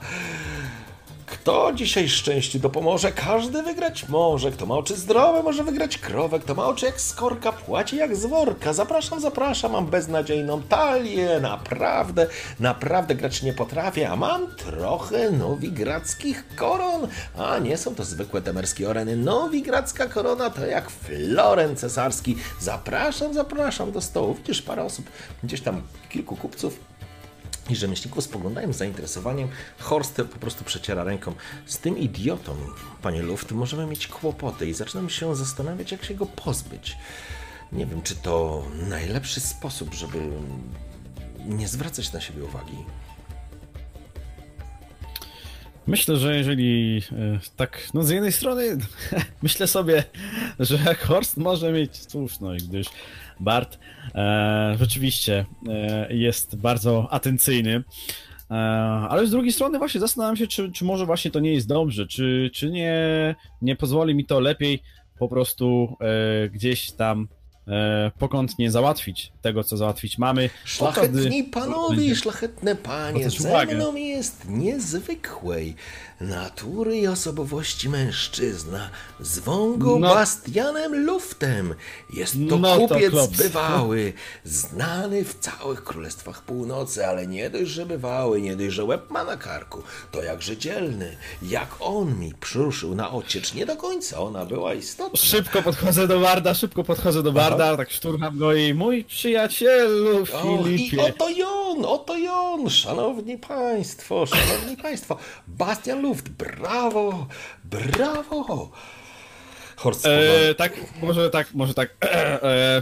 Kto 1.26 1.71
dzisiaj 1.73 2.09
szczęściu 2.09 2.59
dopomoże? 2.59 3.11
Każdy 3.11 3.63
wygrać 3.63 4.09
może. 4.09 4.51
Kto 4.51 4.65
ma 4.65 4.76
oczy 4.76 4.95
zdrowe, 4.95 5.43
może 5.43 5.63
wygrać 5.63 5.97
krowę. 5.97 6.39
Kto 6.39 6.55
ma 6.55 6.65
oczy 6.65 6.86
jak 6.86 7.01
skorka, 7.01 7.51
płaci 7.51 7.97
jak 7.97 8.15
z 8.15 8.26
worka. 8.26 8.73
Zapraszam, 8.73 9.21
zapraszam, 9.21 9.71
mam 9.71 9.86
beznadziejną 9.86 10.61
talię. 10.61 11.39
Naprawdę, 11.41 12.28
naprawdę 12.59 13.15
grać 13.15 13.43
nie 13.43 13.53
potrafię, 13.53 14.09
a 14.09 14.15
mam 14.15 14.55
trochę 14.55 15.32
nowigradzkich 15.32 16.45
koron. 16.55 17.07
A 17.38 17.59
nie 17.59 17.78
są 17.78 17.95
to 17.95 18.03
zwykłe 18.03 18.41
temerskie 18.41 18.89
oreny. 18.89 19.15
Nowigradzka 19.15 20.07
korona 20.07 20.49
to 20.49 20.65
jak 20.65 20.89
floren 20.89 21.76
cesarski. 21.76 22.36
Zapraszam, 22.59 23.34
zapraszam 23.34 23.91
do 23.91 24.01
stołu. 24.01 24.34
Widzisz, 24.34 24.61
parę 24.61 24.84
osób, 24.84 25.05
gdzieś 25.43 25.61
tam 25.61 25.82
kilku 26.09 26.36
kupców 26.36 26.80
i 27.70 27.76
rzemieślników 27.76 28.24
spoglądają 28.24 28.74
z 28.74 28.78
zainteresowaniem. 28.78 29.47
Horst 29.80 30.16
po 30.16 30.39
prostu 30.39 30.63
przeciera 30.63 31.03
ręką. 31.03 31.34
Z 31.66 31.78
tym 31.78 31.97
idiotą, 31.97 32.55
panie 33.01 33.22
Luft, 33.22 33.51
możemy 33.51 33.86
mieć 33.86 34.07
kłopoty 34.07 34.68
i 34.68 34.74
zaczynam 34.74 35.09
się 35.09 35.36
zastanawiać, 35.36 35.91
jak 35.91 36.05
się 36.05 36.13
go 36.13 36.26
pozbyć. 36.26 36.97
Nie 37.72 37.86
wiem, 37.86 38.01
czy 38.01 38.16
to 38.16 38.66
najlepszy 38.89 39.39
sposób, 39.39 39.93
żeby 39.93 40.18
nie 41.45 41.68
zwracać 41.68 42.13
na 42.13 42.22
siebie 42.22 42.43
uwagi. 42.43 42.78
Myślę, 45.88 46.18
że 46.18 46.38
jeżeli 46.38 47.01
e, 47.11 47.39
tak, 47.55 47.88
no 47.93 48.03
z 48.03 48.09
jednej 48.09 48.32
strony 48.32 48.78
myślę 49.43 49.68
sobie, 49.68 50.03
że 50.59 50.95
Horst 50.95 51.38
może 51.38 51.72
mieć 51.72 52.11
słuszność, 52.11 52.68
gdyż 52.68 52.88
Bart 53.39 53.79
e, 54.15 54.75
rzeczywiście 54.79 55.45
e, 55.69 56.13
jest 56.13 56.55
bardzo 56.55 57.07
atencyjny. 57.11 57.83
E, 58.51 58.55
ale 59.09 59.27
z 59.27 59.31
drugiej 59.31 59.53
strony 59.53 59.77
właśnie 59.77 59.99
zastanawiam 59.99 60.36
się, 60.36 60.47
czy, 60.47 60.71
czy 60.71 60.86
może 60.86 61.05
właśnie 61.05 61.31
to 61.31 61.39
nie 61.39 61.53
jest 61.53 61.67
dobrze, 61.67 62.07
czy, 62.07 62.49
czy 62.53 62.69
nie, 62.69 63.36
nie 63.61 63.75
pozwoli 63.75 64.15
mi 64.15 64.25
to 64.25 64.39
lepiej 64.39 64.81
po 65.19 65.27
prostu 65.27 65.97
e, 66.01 66.49
gdzieś 66.49 66.91
tam 66.91 67.27
e, 67.67 68.11
pokątnie 68.19 68.71
załatwić 68.71 69.31
tego, 69.41 69.63
co 69.63 69.77
załatwić 69.77 70.17
mamy. 70.17 70.49
Szlachetni 70.63 71.43
panowie 71.43 72.15
szlachetne 72.15 72.75
panie, 72.75 73.29
ze 73.29 73.65
mną 73.65 73.95
jest 73.95 74.49
niezwykłej 74.49 75.75
natury 76.22 76.97
i 76.97 77.07
osobowości 77.07 77.89
mężczyzna. 77.89 78.89
Zwą 79.20 79.78
go 79.78 79.99
No. 79.99 80.13
Bastianem 80.13 81.05
Luftem. 81.05 81.76
Jest 82.13 82.34
to 82.49 82.57
No 82.57 82.78
to 82.78 82.88
kupiec 82.88 83.09
klops. 83.11 83.38
bywały, 83.38 84.13
znany 84.43 85.24
w 85.26 85.39
całych 85.39 85.84
królestwach 85.84 86.41
północy, 86.41 87.07
ale 87.07 87.28
nie 87.28 87.49
dość, 87.49 87.72
że 87.72 87.86
bywały, 87.86 88.41
nie 88.41 88.55
dość, 88.55 88.72
że 88.74 88.84
łeb 88.84 89.09
ma 89.11 89.24
na 89.24 89.38
karku, 89.38 89.84
to 90.11 90.24
jakże 90.24 90.57
dzielny. 90.57 91.18
Jak 91.41 91.68
on 91.80 92.20
mi 92.20 92.34
przyruszył 92.39 92.95
na 92.95 93.11
ociecz, 93.11 93.53
nie 93.53 93.66
do 93.66 93.76
końca 93.76 94.20
ona 94.20 94.45
była 94.45 94.74
istotna. 94.74 95.20
Szybko 95.20 95.61
podchodzę 95.61 96.07
do 96.07 96.20
Barda, 96.20 96.53
szybko 96.53 96.84
podchodzę 96.84 97.24
do 97.24 97.32
Barda, 97.32 97.78
tak 97.78 97.91
szturcham 97.91 98.38
go 98.38 98.53
i 98.53 98.74
mój 98.74 99.03
przyjacielu 99.03 100.18
O, 100.34 100.68
I 100.68 100.78
Filipie. 100.78 101.03
oto 101.03 101.30
jon, 101.30 101.86
oto 101.86 102.18
jon, 102.18 102.70
szanowni 102.70 103.38
państwo, 103.38 104.26
szanowni 104.26 104.78
państwo. 104.78 105.18
Bastian 105.47 106.05
Luft, 106.06 106.30
brawo, 106.30 107.28
brawo. 107.64 108.72
Horst 109.76 110.06
E, 110.06 110.56
tak, 110.56 110.74
może 111.01 111.30
tak, 111.30 111.53
może 111.53 111.74
tak. 111.74 111.89
E, 112.43 112.82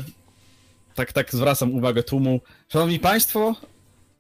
tak, 0.96 1.14
tak 1.14 1.32
zwracam 1.32 1.74
uwagę 1.74 2.04
tłumu. 2.04 2.40
Szanowni 2.70 3.00
Państwo, 3.00 3.56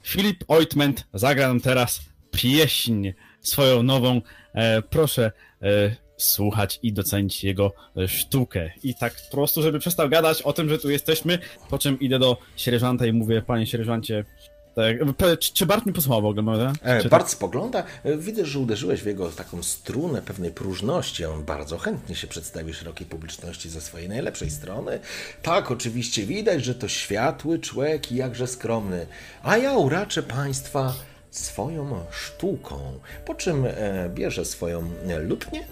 Filip 0.03 0.43
Ointment 0.47 1.07
zagra 1.13 1.47
nam 1.47 1.59
teraz 1.59 2.01
pieśń 2.31 3.11
swoją 3.41 3.83
nową. 3.83 4.21
E, 4.53 4.81
proszę 4.81 5.31
e, 5.61 5.95
słuchać 6.17 6.79
i 6.83 6.93
docenić 6.93 7.43
jego 7.43 7.73
e, 7.97 8.07
sztukę. 8.07 8.71
I 8.83 8.95
tak 8.95 9.13
po 9.29 9.35
prostu, 9.35 9.61
żeby 9.61 9.79
przestał 9.79 10.09
gadać 10.09 10.41
o 10.41 10.53
tym, 10.53 10.69
że 10.69 10.79
tu 10.79 10.89
jesteśmy, 10.89 11.39
po 11.69 11.79
czym 11.79 11.99
idę 11.99 12.19
do 12.19 12.37
sierżanta 12.55 13.05
i 13.05 13.13
mówię, 13.13 13.41
panie 13.41 13.67
sierżancie, 13.67 14.25
tak, 14.75 15.39
czy, 15.39 15.53
czy 15.53 15.65
Bart 15.65 15.85
mi 15.85 15.93
posłuchał 15.93 16.21
w 16.21 16.25
ogóle, 16.25 16.43
prawda? 16.43 16.73
E, 16.83 17.01
Czy 17.01 17.09
Bart 17.09 17.29
spogląda. 17.29 17.83
E, 18.03 18.17
Widzę, 18.17 18.45
że 18.45 18.59
uderzyłeś 18.59 19.01
w 19.01 19.05
jego 19.05 19.29
taką 19.29 19.63
strunę 19.63 20.21
pewnej 20.21 20.51
próżności. 20.51 21.25
On 21.25 21.43
bardzo 21.43 21.77
chętnie 21.77 22.15
się 22.15 22.27
przedstawi 22.27 22.73
szerokiej 22.73 23.07
publiczności 23.07 23.69
ze 23.69 23.81
swojej 23.81 24.09
najlepszej 24.09 24.49
strony. 24.49 24.99
Tak, 25.41 25.71
oczywiście 25.71 26.25
widać, 26.25 26.65
że 26.65 26.75
to 26.75 26.87
światły 26.87 27.59
człowiek 27.59 28.11
i 28.11 28.15
jakże 28.15 28.47
skromny. 28.47 29.07
A 29.43 29.57
ja 29.57 29.73
uraczę 29.77 30.23
państwa 30.23 30.93
swoją 31.31 32.05
sztuką. 32.11 32.99
Po 33.25 33.35
czym 33.35 33.65
e, 33.65 34.09
bierze 34.09 34.45
swoją 34.45 34.89
lutnię, 35.19 35.63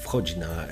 wchodzi 0.00 0.38
na. 0.38 0.64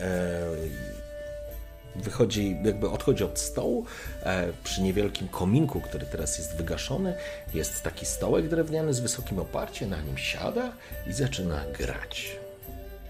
Wychodzi, 1.96 2.56
jakby 2.64 2.90
odchodzi 2.90 3.24
od 3.24 3.38
stołu. 3.38 3.86
E, 4.22 4.52
przy 4.64 4.82
niewielkim 4.82 5.28
kominku, 5.28 5.80
który 5.80 6.06
teraz 6.06 6.38
jest 6.38 6.56
wygaszony, 6.56 7.14
jest 7.54 7.82
taki 7.82 8.06
stołek 8.06 8.48
drewniany 8.48 8.94
z 8.94 9.00
wysokim 9.00 9.38
oparciem, 9.38 9.90
na 9.90 10.02
nim 10.02 10.18
siada 10.18 10.72
i 11.06 11.12
zaczyna 11.12 11.64
grać. 11.78 12.36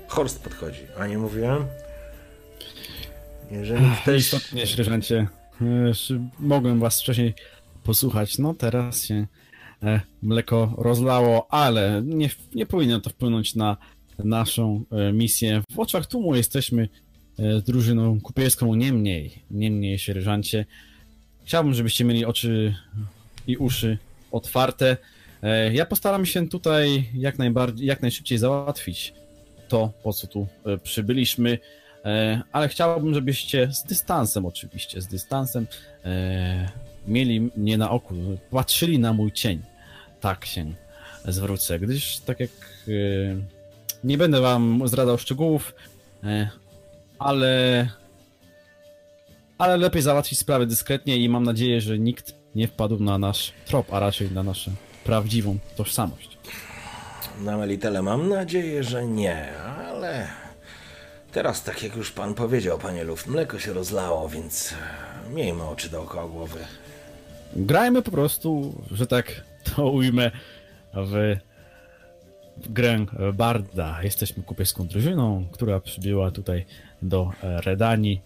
Horst 0.08 0.42
podchodzi. 0.42 0.80
A 0.98 1.06
nie 1.06 1.18
mówiłem? 1.18 1.66
Jeżeli 3.50 3.90
ktoś. 4.02 4.20
Istotnie, 4.20 4.66
sierżancie, 4.66 5.26
mogłem 6.38 6.80
was 6.80 7.00
wcześniej 7.00 7.34
posłuchać. 7.84 8.38
No 8.38 8.54
teraz 8.54 9.04
się 9.04 9.26
e, 9.82 10.00
mleko 10.22 10.74
rozlało, 10.78 11.46
ale 11.50 12.02
nie, 12.04 12.30
nie 12.54 12.66
powinno 12.66 13.00
to 13.00 13.10
wpłynąć 13.10 13.54
na 13.54 13.76
naszą 14.18 14.84
e, 14.90 15.12
misję. 15.12 15.62
W 15.72 15.78
oczach 15.78 16.06
tłumu 16.06 16.34
jesteśmy 16.34 16.88
e, 17.38 17.60
drużyną 17.60 18.20
kupiecką, 18.20 18.74
niemniej, 18.74 19.42
niemniej, 19.50 19.98
sierżancie. 19.98 20.66
Chciałbym, 21.44 21.74
żebyście 21.74 22.04
mieli 22.04 22.24
oczy 22.24 22.74
i 23.46 23.56
uszy 23.56 23.98
otwarte. 24.32 24.96
E, 25.42 25.74
Ja 25.74 25.86
postaram 25.86 26.26
się 26.26 26.48
tutaj 26.48 27.10
jak 27.14 27.38
najbardziej, 27.38 27.86
jak 27.86 28.02
najszybciej 28.02 28.38
załatwić 28.38 29.14
to, 29.68 29.92
po 30.02 30.12
co 30.12 30.26
tu 30.26 30.46
e, 30.66 30.78
przybyliśmy. 30.78 31.58
Ale 32.52 32.68
chciałbym, 32.68 33.14
żebyście 33.14 33.72
z 33.72 33.84
dystansem, 33.84 34.46
oczywiście, 34.46 35.00
z 35.00 35.06
dystansem 35.06 35.66
mieli 37.06 37.50
mnie 37.56 37.78
na 37.78 37.90
oku, 37.90 38.14
patrzyli 38.50 38.98
na 38.98 39.12
mój 39.12 39.32
cień. 39.32 39.62
Tak 40.20 40.44
się 40.44 40.72
zwrócę, 41.28 41.78
gdyż 41.78 42.18
tak 42.18 42.40
jak 42.40 42.50
nie 44.04 44.18
będę 44.18 44.40
wam 44.40 44.88
zdradzał 44.88 45.18
szczegółów, 45.18 45.74
ale 47.24 47.88
ale 49.58 49.76
lepiej 49.76 50.02
załatwić 50.02 50.38
sprawę 50.38 50.66
dyskretnie 50.66 51.16
i 51.16 51.28
mam 51.28 51.42
nadzieję, 51.42 51.80
że 51.80 51.98
nikt 51.98 52.34
nie 52.54 52.68
wpadł 52.68 53.02
na 53.02 53.18
nasz 53.18 53.52
trop, 53.66 53.94
a 53.94 54.00
raczej 54.00 54.30
na 54.30 54.42
naszą 54.42 54.70
prawdziwą 55.04 55.58
tożsamość. 55.76 56.38
Na 57.40 57.56
Melitele 57.56 58.02
mam 58.02 58.28
nadzieję, 58.28 58.82
że 58.82 59.06
nie, 59.06 59.58
ale 59.58 60.28
teraz, 61.32 61.62
tak 61.62 61.82
jak 61.82 61.96
już 61.96 62.12
pan 62.12 62.34
powiedział, 62.34 62.78
panie 62.78 63.04
Luft, 63.04 63.26
mleko 63.26 63.58
się 63.58 63.72
rozlało, 63.72 64.28
więc 64.28 64.74
miejmy 65.30 65.64
oczy 65.64 65.90
dookoła 65.90 66.28
głowy. 66.28 66.58
Grajmy 67.56 68.02
po 68.02 68.10
prostu, 68.10 68.74
że 68.90 69.06
tak 69.06 69.44
to 69.76 69.90
ujmę, 69.90 70.30
w, 70.94 71.36
w 72.56 72.72
grę 72.72 73.06
Barda. 73.34 74.02
Jesteśmy 74.02 74.42
kupiecką 74.42 74.86
drużyną, 74.86 75.46
która 75.52 75.80
przybyła 75.80 76.30
tutaj 76.30 76.66
do 77.04 77.32
e, 77.42 77.60
Redanii 77.60 78.20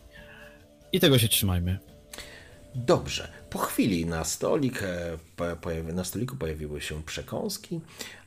i 0.93 1.01
tego 1.01 1.19
się 1.19 1.29
trzymajmy. 1.29 1.79
Dobrze. 2.75 3.33
Po 3.51 3.59
chwili 3.59 4.07
na 4.07 4.25
stolik, 4.25 4.83
e, 4.83 5.93
na 5.93 6.05
stoliku 6.05 6.37
pojawiły 6.37 6.81
się 6.81 7.03
przekąski. 7.03 7.81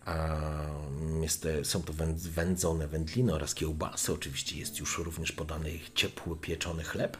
A 0.05 0.37
jest, 1.21 1.45
e, 1.45 1.65
są 1.65 1.83
to 1.83 1.93
węd, 1.93 2.21
wędzone 2.21 2.87
wędliny 2.87 3.33
oraz 3.33 3.55
kiełbasy. 3.55 4.13
Oczywiście 4.13 4.59
jest 4.59 4.79
już 4.79 4.97
również 4.97 5.31
podany 5.31 5.69
ciepły, 5.95 6.37
pieczony 6.37 6.83
chleb. 6.83 7.17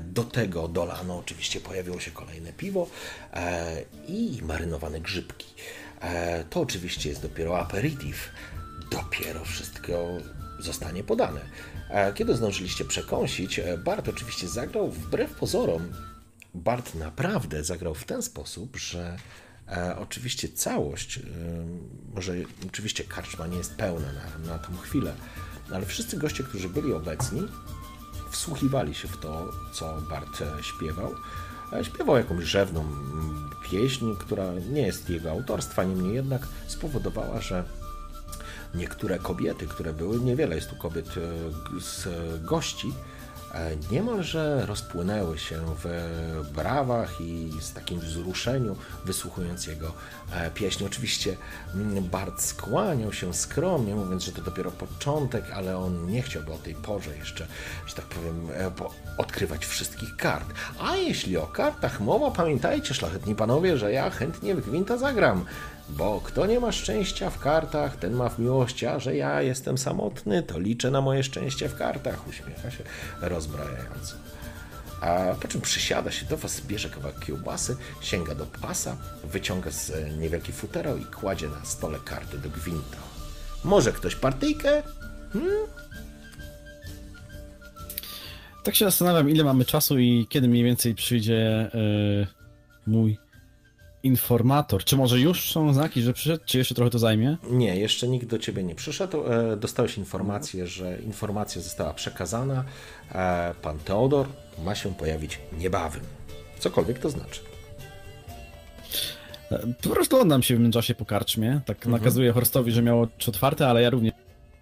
Do 0.00 0.24
tego 0.24 0.68
dolano 0.68 1.18
oczywiście 1.18 1.60
pojawiło 1.60 2.00
się 2.00 2.10
kolejne 2.10 2.52
piwo 2.52 2.86
i 4.08 4.40
marynowane 4.42 5.00
grzybki. 5.00 5.46
To 6.50 6.60
oczywiście 6.60 7.08
jest 7.08 7.22
dopiero 7.22 7.58
aperitif. 7.58 8.28
Dopiero 8.90 9.44
wszystko 9.44 10.08
zostanie 10.58 11.04
podane. 11.04 11.40
E, 11.92 12.12
Kiedy 12.12 12.36
zdążyliście 12.36 12.84
przekąsić, 12.84 13.58
e, 13.58 13.78
Bart 13.78 14.08
oczywiście 14.08 14.48
zagrał 14.48 14.90
wbrew 14.90 15.34
pozorom. 15.34 15.82
Bart 16.54 16.94
naprawdę 16.94 17.64
zagrał 17.64 17.94
w 17.94 18.04
ten 18.04 18.22
sposób, 18.22 18.76
że 18.76 19.16
E, 19.68 19.96
oczywiście 19.98 20.48
całość, 20.48 21.18
e, 21.18 21.22
może 22.14 22.32
oczywiście 22.66 23.04
karczma 23.04 23.46
nie 23.46 23.56
jest 23.56 23.76
pełna 23.76 24.06
na, 24.12 24.52
na 24.52 24.58
tą 24.58 24.76
chwilę, 24.76 25.14
ale 25.72 25.86
wszyscy 25.86 26.16
goście, 26.16 26.44
którzy 26.44 26.68
byli 26.68 26.92
obecni, 26.92 27.42
wsłuchiwali 28.30 28.94
się 28.94 29.08
w 29.08 29.16
to, 29.16 29.50
co 29.72 30.02
Bart 30.10 30.42
e, 30.42 30.62
śpiewał. 30.62 31.14
Śpiewał 31.82 32.16
jakąś 32.16 32.44
rzewną 32.44 32.84
pieśń, 33.70 34.14
która 34.18 34.44
nie 34.70 34.82
jest 34.82 35.10
jego 35.10 35.30
autorstwa, 35.30 35.84
niemniej 35.84 36.14
jednak 36.14 36.46
spowodowała, 36.66 37.40
że 37.40 37.64
niektóre 38.74 39.18
kobiety, 39.18 39.66
które 39.66 39.92
były, 39.92 40.20
niewiele 40.20 40.54
jest 40.54 40.70
tu 40.70 40.76
kobiet 40.76 41.06
e, 41.08 41.10
z 41.80 42.08
gości, 42.44 42.92
e, 43.54 43.70
niemalże 43.90 44.66
rozpłynęły 44.66 45.38
się 45.38 45.60
w 45.84 46.50
brawach 46.54 47.20
i 47.20 47.50
z 47.60 47.72
takim 47.72 48.00
wzruszeniu, 48.00 48.76
wysłuchując 49.04 49.66
jego 49.66 49.92
e, 50.32 50.50
pieśni. 50.50 50.86
Oczywiście 50.86 51.36
mm, 51.74 52.04
Bart 52.04 52.40
skłaniał 52.40 53.12
się 53.12 53.34
skromnie, 53.34 53.94
mówiąc, 53.94 54.24
że 54.24 54.32
to 54.32 54.42
dopiero 54.42 54.70
początek, 54.70 55.44
ale 55.54 55.78
on 55.78 56.06
nie 56.10 56.22
chciałby 56.22 56.52
o 56.52 56.58
tej 56.58 56.74
porze 56.74 57.16
jeszcze, 57.16 57.46
że 57.86 57.94
tak 57.94 58.04
powiem, 58.04 58.48
po- 58.76 58.94
odkrywać 59.18 59.66
wszystkich 59.66 60.16
kart. 60.16 60.46
A 60.80 60.96
jeśli 60.96 61.36
o 61.36 61.46
kartach 61.46 62.00
mowa, 62.00 62.30
pamiętajcie, 62.30 62.94
szlachetni 62.94 63.34
panowie, 63.34 63.78
że 63.78 63.92
ja 63.92 64.10
chętnie 64.10 64.54
w 64.54 64.60
gwinta 64.70 64.98
zagram. 64.98 65.44
Bo 65.96 66.20
kto 66.20 66.46
nie 66.46 66.60
ma 66.60 66.72
szczęścia 66.72 67.30
w 67.30 67.38
kartach, 67.38 67.96
ten 67.96 68.12
ma 68.12 68.28
w 68.28 68.38
miłości, 68.38 68.86
a 68.86 68.98
że 68.98 69.16
ja 69.16 69.42
jestem 69.42 69.78
samotny, 69.78 70.42
to 70.42 70.58
liczę 70.58 70.90
na 70.90 71.00
moje 71.00 71.22
szczęście 71.22 71.68
w 71.68 71.76
kartach. 71.76 72.28
Uśmiecha 72.28 72.70
się 72.70 72.84
rozbrajająco. 73.20 74.14
A 75.00 75.34
po 75.40 75.48
czym 75.48 75.60
przysiada 75.60 76.10
się 76.10 76.26
do 76.26 76.36
was, 76.36 76.60
bierze 76.60 76.90
kawałek 76.90 77.18
kiełbasy, 77.20 77.76
sięga 78.00 78.34
do 78.34 78.46
pasa, 78.46 78.96
wyciąga 79.24 79.70
z 79.70 79.92
niewielki 80.18 80.52
futerał 80.52 80.98
i 80.98 81.04
kładzie 81.04 81.48
na 81.48 81.64
stole 81.64 81.98
karty 82.04 82.38
do 82.38 82.50
gwinta. 82.50 82.98
Może 83.64 83.92
ktoś 83.92 84.14
partyjkę? 84.14 84.82
Tak 88.62 88.74
się 88.74 88.84
zastanawiam, 88.84 89.30
ile 89.30 89.44
mamy 89.44 89.64
czasu 89.64 89.98
i 89.98 90.26
kiedy 90.28 90.48
mniej 90.48 90.64
więcej 90.64 90.94
przyjdzie 90.94 91.70
e, 91.74 92.26
mój 92.86 93.18
informator. 94.02 94.84
Czy 94.84 94.96
może 94.96 95.20
już 95.20 95.52
są 95.52 95.72
znaki, 95.74 96.02
że 96.02 96.12
przyszedł? 96.12 96.42
Czy 96.46 96.58
jeszcze 96.58 96.74
trochę 96.74 96.90
to 96.90 96.98
zajmie? 96.98 97.36
Nie, 97.50 97.76
jeszcze 97.76 98.08
nikt 98.08 98.26
do 98.26 98.38
ciebie 98.38 98.62
nie 98.62 98.74
przyszedł. 98.74 99.24
E, 99.32 99.56
Dostałeś 99.56 99.98
informację, 99.98 100.66
że 100.66 100.98
informacja 101.00 101.62
została 101.62 101.94
przekazana. 101.94 102.64
E, 103.14 103.54
Pan 103.62 103.78
Teodor 103.78 104.26
ma 104.64 104.74
się 104.74 104.94
pojawić 104.94 105.38
niebawem. 105.58 106.00
Cokolwiek 106.58 106.98
to 106.98 107.10
znaczy. 107.10 107.40
E, 109.52 109.58
Po 109.82 109.88
prostu 109.90 110.20
oddam 110.20 110.42
się 110.42 110.56
w 110.56 110.60
międzyczasie 110.60 110.94
po 110.94 111.04
karczmie. 111.04 111.60
Tak 111.66 111.86
nakazuję 111.86 112.32
Horstowi, 112.32 112.72
że 112.72 112.82
miało 112.82 113.02
oczy 113.02 113.30
otwarte, 113.30 113.68
ale 113.68 113.82
ja 113.82 113.90
również 113.90 114.12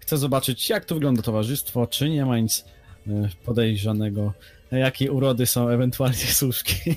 chcę 0.01 0.19
zobaczyć, 0.19 0.69
jak 0.71 0.85
to 0.85 0.95
wygląda 0.95 1.23
towarzystwo, 1.23 1.87
czy 1.87 2.11
nie 2.11 2.27
ma 2.27 2.39
nic 2.39 2.65
podejrzanego, 3.45 4.33
jakie 4.79 5.13
urody 5.13 5.47
są 5.47 5.69
ewentualnie 5.69 6.17
służki. 6.41 6.97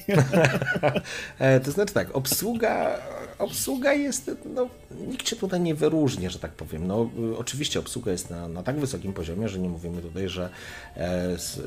E, 1.39 1.59
To 1.59 1.71
znaczy 1.71 1.93
tak, 1.93 2.15
obsługa, 2.15 2.99
obsługa 3.39 3.93
jest, 3.93 4.31
no, 4.55 4.67
nikt 5.07 5.29
się 5.29 5.35
tutaj 5.35 5.61
nie 5.61 5.75
wyróżnia, 5.75 6.29
że 6.29 6.39
tak 6.39 6.51
powiem. 6.51 6.87
No, 6.87 7.09
oczywiście 7.37 7.79
obsługa 7.79 8.11
jest 8.11 8.29
na, 8.29 8.47
na 8.47 8.63
tak 8.63 8.79
wysokim 8.79 9.13
poziomie, 9.13 9.49
że 9.49 9.59
nie 9.59 9.69
mówimy 9.69 10.01
tutaj, 10.01 10.29
że 10.29 10.49
e, 10.97 11.31
s, 11.33 11.57
y, 11.57 11.61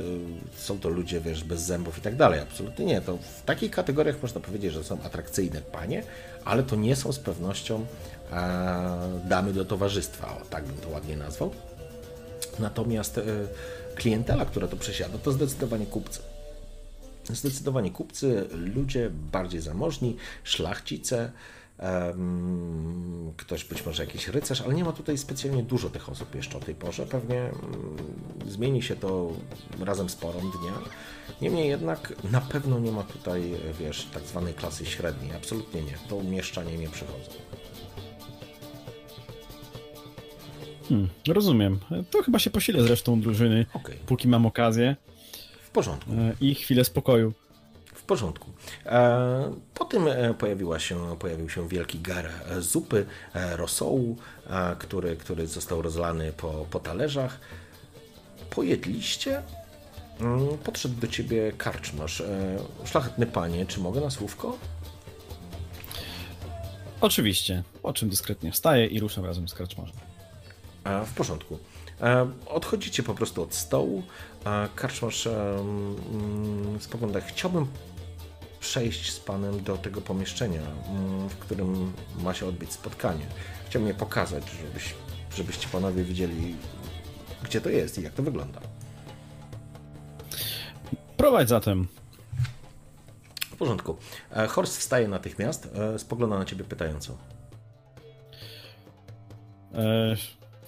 są 0.56 0.78
to 0.78 0.88
ludzie, 0.88 1.20
wiesz, 1.20 1.44
bez 1.44 1.60
zębów 1.62 1.98
i 1.98 2.00
tak 2.00 2.16
dalej. 2.16 2.40
Absolutnie 2.40 2.84
nie. 2.84 3.00
To 3.00 3.16
w 3.16 3.42
takich 3.44 3.70
kategoriach 3.70 4.22
można 4.22 4.40
powiedzieć, 4.40 4.72
że 4.72 4.84
są 4.84 4.98
atrakcyjne 5.02 5.60
panie, 5.60 6.02
ale 6.44 6.62
to 6.62 6.76
nie 6.76 6.96
są 6.96 7.12
z 7.12 7.18
pewnością 7.18 7.86
e, 8.32 8.36
damy 9.28 9.52
do 9.52 9.64
towarzystwa, 9.64 10.26
o, 10.28 10.44
tak 10.50 10.64
bym 10.64 10.76
to 10.76 10.88
ładnie 10.88 11.16
nazwał. 11.16 11.50
Natomiast 12.58 13.18
e, 13.18 13.22
klientela, 13.96 14.44
która 14.44 14.68
to 14.68 14.76
przesiada, 14.76 15.18
to 15.18 15.32
zdecydowanie 15.32 15.86
kupcy. 15.86 16.20
Zdecydowanie 17.28 17.90
kupcy, 17.90 18.48
ludzie 18.52 19.10
bardziej 19.10 19.60
zamożni, 19.60 20.16
szlachcice, 20.44 21.32
ktoś 23.36 23.64
być 23.64 23.86
może 23.86 24.04
jakiś 24.04 24.28
rycerz, 24.28 24.60
ale 24.60 24.74
nie 24.74 24.84
ma 24.84 24.92
tutaj 24.92 25.18
specjalnie 25.18 25.62
dużo 25.62 25.90
tych 25.90 26.08
osób 26.08 26.34
jeszcze 26.34 26.58
o 26.58 26.60
tej 26.60 26.74
porze. 26.74 27.06
Pewnie 27.06 27.40
mm, 27.40 27.52
zmieni 28.48 28.82
się 28.82 28.96
to 28.96 29.32
razem 29.80 30.08
z 30.08 30.16
porą 30.16 30.40
dnia. 30.40 30.72
Niemniej 31.40 31.68
jednak 31.68 32.12
na 32.30 32.40
pewno 32.40 32.78
nie 32.78 32.92
ma 32.92 33.02
tutaj, 33.02 33.54
wiesz, 33.80 34.06
tak 34.14 34.22
zwanej 34.22 34.54
klasy 34.54 34.86
średniej. 34.86 35.32
Absolutnie 35.36 35.82
nie. 35.82 35.98
To 36.08 36.22
mieszczanie 36.22 36.78
nie 36.78 36.88
przychodzą. 36.88 37.32
Hmm, 40.88 41.08
rozumiem. 41.28 41.78
To 42.10 42.22
chyba 42.22 42.38
się 42.38 42.50
posilę 42.50 42.82
zresztą 42.82 43.20
drużyny, 43.20 43.66
Okej. 43.74 43.98
póki 44.06 44.28
mam 44.28 44.46
okazję 44.46 44.96
W 45.62 45.70
porządku. 45.70 46.12
e, 46.12 46.32
i 46.40 46.54
chwilę 46.54 46.84
spokoju. 46.84 47.32
W 47.94 48.02
porządku. 48.02 48.50
E, 48.86 49.52
Po 49.74 49.84
tym 49.84 50.08
e, 50.08 50.34
pojawiła 50.34 50.78
się, 50.78 51.16
pojawił 51.18 51.48
się 51.50 51.68
wielki 51.68 51.98
gar 52.00 52.28
zupy, 52.58 53.06
rosołu, 53.56 54.16
który, 54.78 55.16
który 55.16 55.46
został 55.46 55.82
rozlany 55.82 56.32
po, 56.32 56.66
po 56.70 56.80
talerzach. 56.80 57.40
Pojedliście? 58.50 59.42
Mm, 60.20 60.58
Podszedł 60.64 60.94
do 61.00 61.06
ciebie 61.08 61.52
karczmarz. 61.58 62.22
Szlachetny 62.84 63.26
panie, 63.26 63.66
czy 63.66 63.80
mogę 63.80 64.00
na 64.00 64.10
słówko? 64.10 64.58
Oczywiście, 67.00 67.62
po 67.82 67.92
czym 67.92 68.08
dyskretnie 68.08 68.52
wstaję 68.52 68.86
i 68.86 69.00
ruszam 69.00 69.24
razem 69.24 69.48
z 69.48 69.54
karczmarzem. 69.54 69.96
E, 70.86 71.04
W 71.06 71.12
porządku. 71.14 71.58
E, 72.00 72.30
Odchodzicie 72.46 73.02
po 73.02 73.14
prostu 73.14 73.42
od 73.42 73.54
stołu. 73.54 74.02
a 74.44 74.68
Karczmarz 74.74 75.26
e, 75.26 75.58
mm, 75.58 76.80
spogląda. 76.80 77.20
Chciałbym 77.20 77.66
przejść 78.60 79.12
z 79.12 79.20
panem 79.20 79.62
do 79.62 79.76
tego 79.76 80.00
pomieszczenia, 80.00 80.60
mm, 80.88 81.28
w 81.28 81.36
którym 81.36 81.92
ma 82.22 82.34
się 82.34 82.46
odbyć 82.46 82.72
spotkanie. 82.72 83.26
Chciałbym 83.66 83.88
je 83.88 83.94
pokazać, 83.94 84.42
żebyś, 84.66 84.94
żebyście 85.36 85.68
panowie 85.68 86.04
widzieli, 86.04 86.56
gdzie 87.42 87.60
to 87.60 87.68
jest 87.70 87.98
i 87.98 88.02
jak 88.02 88.12
to 88.12 88.22
wygląda. 88.22 88.60
Prowadź 91.16 91.48
zatem. 91.48 91.86
W 93.40 93.56
porządku. 93.56 93.96
E, 94.32 94.46
Horst 94.46 94.78
wstaje 94.78 95.08
natychmiast, 95.08 95.68
e, 95.74 95.98
spogląda 95.98 96.38
na 96.38 96.44
ciebie 96.44 96.64
pytająco. 96.64 97.16
E, 99.74 100.16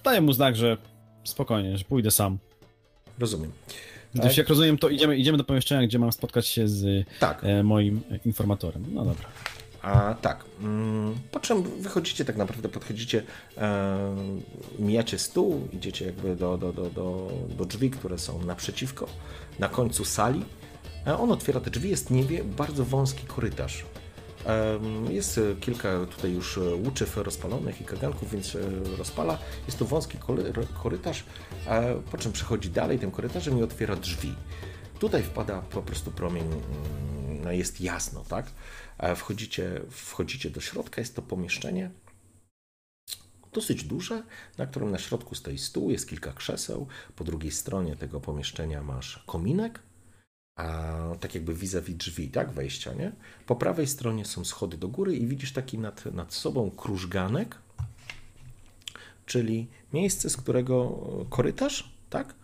daję 0.09 0.21
mu 0.21 0.33
znak, 0.33 0.57
że 0.57 0.77
spokojnie, 1.25 1.79
że 1.79 1.85
pójdę 1.85 2.11
sam. 2.11 2.39
Rozumiem. 3.19 3.53
Gdyż 4.15 4.37
jak 4.37 4.49
rozumiem, 4.49 4.79
to 4.79 4.89
idziemy, 4.89 5.17
idziemy 5.17 5.39
do 5.39 5.45
pomieszczenia, 5.45 5.87
gdzie 5.87 5.99
mam 5.99 6.13
spotkać 6.13 6.47
się 6.47 6.69
z 6.69 7.07
Tak. 7.21 7.45
e, 7.45 7.63
moim 7.63 8.01
informatorem. 8.25 8.85
No 8.93 9.05
dobra. 9.05 9.29
A 9.83 10.15
tak, 10.23 10.45
mm, 10.61 11.15
po 11.31 11.41
czym 11.41 11.63
wychodzicie 11.63 12.25
tak 12.25 12.37
naprawdę, 12.37 12.69
podchodzicie, 12.69 13.23
e, 13.59 14.17
mijacie 14.79 15.19
stół, 15.19 15.69
idziecie 15.73 16.07
jakby 16.07 16.37
do, 16.37 16.59
do, 16.59 16.73
do, 16.73 16.91
do, 16.91 17.33
do 17.59 17.65
drzwi, 17.65 17.91
które 17.91 18.19
są 18.19 18.45
naprzeciwko, 18.45 19.07
na 19.59 19.69
końcu 19.69 20.05
sali. 20.05 20.45
E, 21.07 21.19
on 21.19 21.33
otwiera 21.33 21.61
te 21.61 21.71
drzwi, 21.71 21.91
jest 21.91 22.11
niewie, 22.11 22.45
bardzo 22.45 22.85
wąski 22.85 23.27
korytarz. 23.27 23.85
Jest 25.11 25.39
e, 25.39 25.57
kilka 25.61 26.07
tutaj 26.07 26.33
już 26.33 26.59
e, 26.59 26.75
łuczyw 26.75 27.17
rozpalonych 27.17 27.81
i 27.81 27.85
kaganków, 27.85 28.31
więc 28.31 28.55
e, 28.55 28.59
rozpala. 28.99 29.39
Jest 29.67 29.79
to 29.79 29.85
wąski 29.85 30.19
kory- 30.19 30.67
korytarz, 30.83 31.25
po 32.11 32.19
czym 32.19 32.33
przechodzi 32.33 32.71
dalej 32.71 32.99
tym 32.99 33.11
korytarzem 33.11 33.59
i 33.59 33.63
otwiera 33.63 33.97
drzwi. 33.97 34.35
Tutaj 34.99 35.23
wpada 35.23 35.61
po 35.61 35.83
prostu 35.83 36.11
promień, 36.11 36.45
mm, 36.45 37.45
no 37.45 37.53
jest 37.53 37.81
jasno, 37.81 38.25
tak? 38.29 38.47
Wchodzicie, 39.17 39.81
wchodzicie 39.91 40.51
do 40.51 40.61
środka, 40.61 41.01
jest 41.01 41.17
to 41.17 41.23
pomieszczenie 41.23 41.91
dosyć 43.53 43.85
duże, 43.85 44.23
na 44.59 44.67
którym 44.67 44.91
na 44.91 44.99
środku 44.99 45.35
stoi 45.35 45.59
stół, 45.59 45.91
jest 45.91 46.09
kilka 46.09 46.33
krzeseł. 46.33 46.87
Po 47.17 47.25
drugiej 47.25 47.53
stronie 47.53 47.97
tego 47.97 48.21
pomieszczenia 48.21 48.83
masz 48.83 49.25
kominek, 49.27 49.81
a 50.59 50.95
tak 51.21 51.35
jakby 51.35 51.55
vis-a-vis 51.55 51.97
drzwi, 51.97 52.29
tak, 52.29 52.51
wejścia, 52.51 52.93
nie? 52.93 53.13
Po 53.47 53.57
prawej 53.57 53.87
stronie 53.87 54.25
są 54.25 54.45
schody 54.45 54.77
do 54.77 54.89
góry 54.89 55.17
i 55.17 55.27
widzisz 55.27 55.53
taki 55.53 55.79
nad, 55.79 56.07
nad 56.07 56.35
sobą 56.35 56.71
krużganek, 56.71 57.57
czyli 59.27 59.67
miejsce, 59.93 60.31
z 60.31 60.37
którego 60.37 60.99
korytarz, 61.31 61.91
tak? 62.11 62.35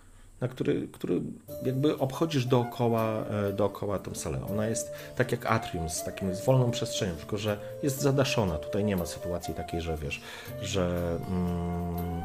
Na 0.40 0.48
który, 0.48 0.88
który 0.92 1.20
jakby 1.66 1.98
obchodzisz 1.98 2.46
dookoła, 2.46 3.24
e, 3.26 3.52
dookoła 3.52 3.98
tą 3.98 4.14
salę. 4.14 4.46
Ona 4.50 4.66
jest 4.66 4.92
tak 5.16 5.32
jak 5.32 5.46
atrium, 5.46 5.90
z 5.90 6.04
takim 6.04 6.34
z 6.34 6.44
wolną 6.44 6.70
przestrzenią, 6.70 7.14
tylko 7.14 7.38
że 7.38 7.58
jest 7.82 8.00
zadaszona. 8.00 8.58
Tutaj 8.58 8.84
nie 8.84 8.96
ma 8.96 9.06
sytuacji 9.06 9.54
takiej, 9.54 9.80
że 9.80 9.96
wiesz, 9.96 10.20
że 10.62 11.16
mm, 11.28 12.22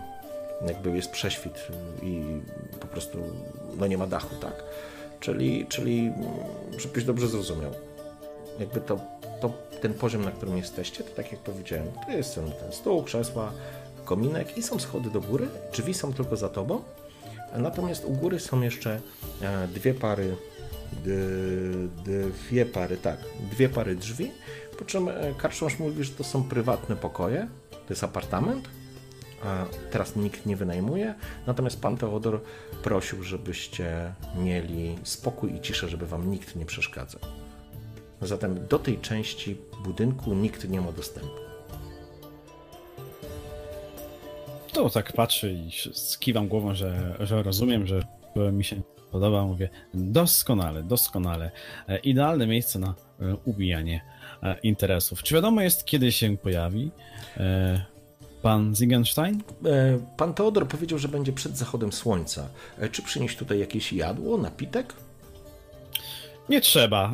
jakby 0.67 0.95
jest 0.95 1.11
prześwit 1.11 1.67
i 2.03 2.23
po 2.79 2.87
prostu 2.87 3.17
no 3.77 3.87
nie 3.87 3.97
ma 3.97 4.07
dachu, 4.07 4.35
tak? 4.35 4.63
Czyli, 5.19 5.65
czyli 5.69 5.99
mm, 5.99 6.15
żebyś 6.77 7.03
dobrze 7.03 7.27
zrozumiał. 7.27 7.71
Jakby 8.59 8.81
to, 8.81 8.99
to 9.41 9.53
ten 9.81 9.93
poziom, 9.93 10.25
na 10.25 10.31
którym 10.31 10.57
jesteście, 10.57 11.03
to 11.03 11.15
tak 11.15 11.31
jak 11.31 11.41
powiedziałem, 11.41 11.87
to 12.05 12.11
jest 12.11 12.35
ten, 12.35 12.51
ten 12.51 12.71
stół, 12.71 13.03
krzesła, 13.03 13.51
kominek 14.05 14.57
i 14.57 14.63
są 14.63 14.79
schody 14.79 15.09
do 15.09 15.21
góry, 15.21 15.47
drzwi 15.71 15.93
są 15.93 16.13
tylko 16.13 16.37
za 16.37 16.49
tobą, 16.49 16.81
natomiast 17.57 18.05
u 18.05 18.11
góry 18.11 18.39
są 18.39 18.61
jeszcze 18.61 18.99
e, 19.41 19.67
dwie 19.67 19.93
pary, 19.93 20.35
dwie 22.49 22.65
pary, 22.65 22.97
tak, 22.97 23.17
dwie 23.51 23.69
pary 23.69 23.95
drzwi, 23.95 24.31
po 24.79 24.85
czym 24.85 25.09
e, 25.09 25.33
karczmasz 25.37 25.79
mówi, 25.79 26.03
że 26.03 26.11
to 26.11 26.23
są 26.23 26.43
prywatne 26.43 26.95
pokoje, 26.95 27.47
to 27.71 27.93
jest 27.93 28.03
apartament, 28.03 28.69
teraz 29.91 30.15
nikt 30.15 30.45
nie 30.45 30.55
wynajmuje, 30.55 31.15
natomiast 31.47 31.81
pan 31.81 31.97
Teodor 31.97 32.41
prosił, 32.83 33.23
żebyście 33.23 34.13
mieli 34.35 34.95
spokój 35.03 35.55
i 35.55 35.61
ciszę, 35.61 35.89
żeby 35.89 36.07
wam 36.07 36.31
nikt 36.31 36.55
nie 36.55 36.65
przeszkadzał. 36.65 37.21
Zatem 38.21 38.67
do 38.67 38.79
tej 38.79 38.97
części 38.99 39.57
budynku 39.83 40.33
nikt 40.33 40.69
nie 40.69 40.81
ma 40.81 40.91
dostępu. 40.91 41.49
To 44.73 44.89
tak 44.89 45.13
patrzę 45.13 45.51
i 45.51 45.71
skiwam 45.93 46.47
głową, 46.47 46.75
że, 46.75 47.17
że 47.19 47.43
rozumiem, 47.43 47.87
że 47.87 48.03
mi 48.51 48.63
się 48.63 48.81
podoba. 49.11 49.45
Mówię, 49.45 49.69
doskonale, 49.93 50.83
doskonale. 50.83 51.51
E, 51.87 51.97
idealne 51.99 52.47
miejsce 52.47 52.79
na 52.79 52.87
e, 53.19 53.35
ubijanie 53.45 54.01
e, 54.43 54.59
interesów. 54.63 55.23
Czy 55.23 55.35
wiadomo 55.35 55.61
jest, 55.61 55.85
kiedy 55.85 56.11
się 56.11 56.37
pojawi 56.37 56.91
pan 58.41 58.75
Ziegenstein? 58.75 59.41
Pan 60.17 60.33
Teodor 60.33 60.67
powiedział, 60.67 60.99
że 60.99 61.07
będzie 61.07 61.33
przed 61.33 61.57
zachodem 61.57 61.93
słońca. 61.93 62.49
Czy 62.91 63.01
przynieść 63.01 63.37
tutaj 63.37 63.59
jakieś 63.59 63.93
jadło, 63.93 64.37
napitek? 64.37 64.93
Nie 66.49 66.61
trzeba, 66.61 67.11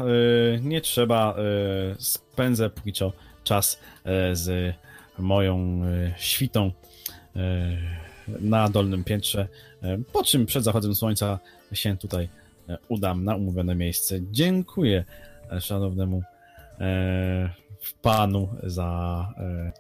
nie 0.61 0.81
trzeba. 0.81 1.35
Spędzę 1.99 2.69
póki 2.69 2.93
co 2.93 3.11
czas 3.43 3.79
z 4.33 4.75
moją 5.19 5.81
świtą 6.17 6.71
na 8.27 8.69
dolnym 8.69 9.03
piętrze, 9.03 9.47
po 10.13 10.23
czym 10.23 10.45
przed 10.45 10.63
zachodem 10.63 10.95
słońca 10.95 11.39
się 11.73 11.97
tutaj 11.97 12.29
udam 12.87 13.23
na 13.23 13.35
umówione 13.35 13.75
miejsce. 13.75 14.15
Dziękuję 14.31 15.03
szanownemu 15.59 16.23
panu 17.93 18.49
za 18.63 19.33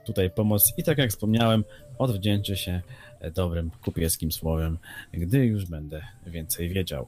tutaj 0.05 0.29
pomoc 0.29 0.73
i 0.77 0.83
tak 0.83 0.97
jak 0.97 1.09
wspomniałem, 1.09 1.63
odwdzięczę 1.97 2.57
się 2.57 2.81
dobrym 3.33 3.71
kupieckim 3.83 4.31
słowem, 4.31 4.77
gdy 5.13 5.45
już 5.45 5.65
będę 5.65 6.01
więcej 6.27 6.69
wiedział. 6.69 7.07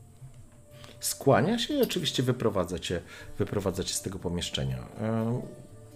Skłania 0.99 1.59
się 1.59 1.73
i 1.73 1.81
oczywiście 1.81 2.23
wyprowadza 2.23 2.79
cię, 2.79 3.01
wyprowadza 3.37 3.83
cię 3.83 3.93
z 3.93 4.01
tego 4.01 4.19
pomieszczenia. 4.19 4.77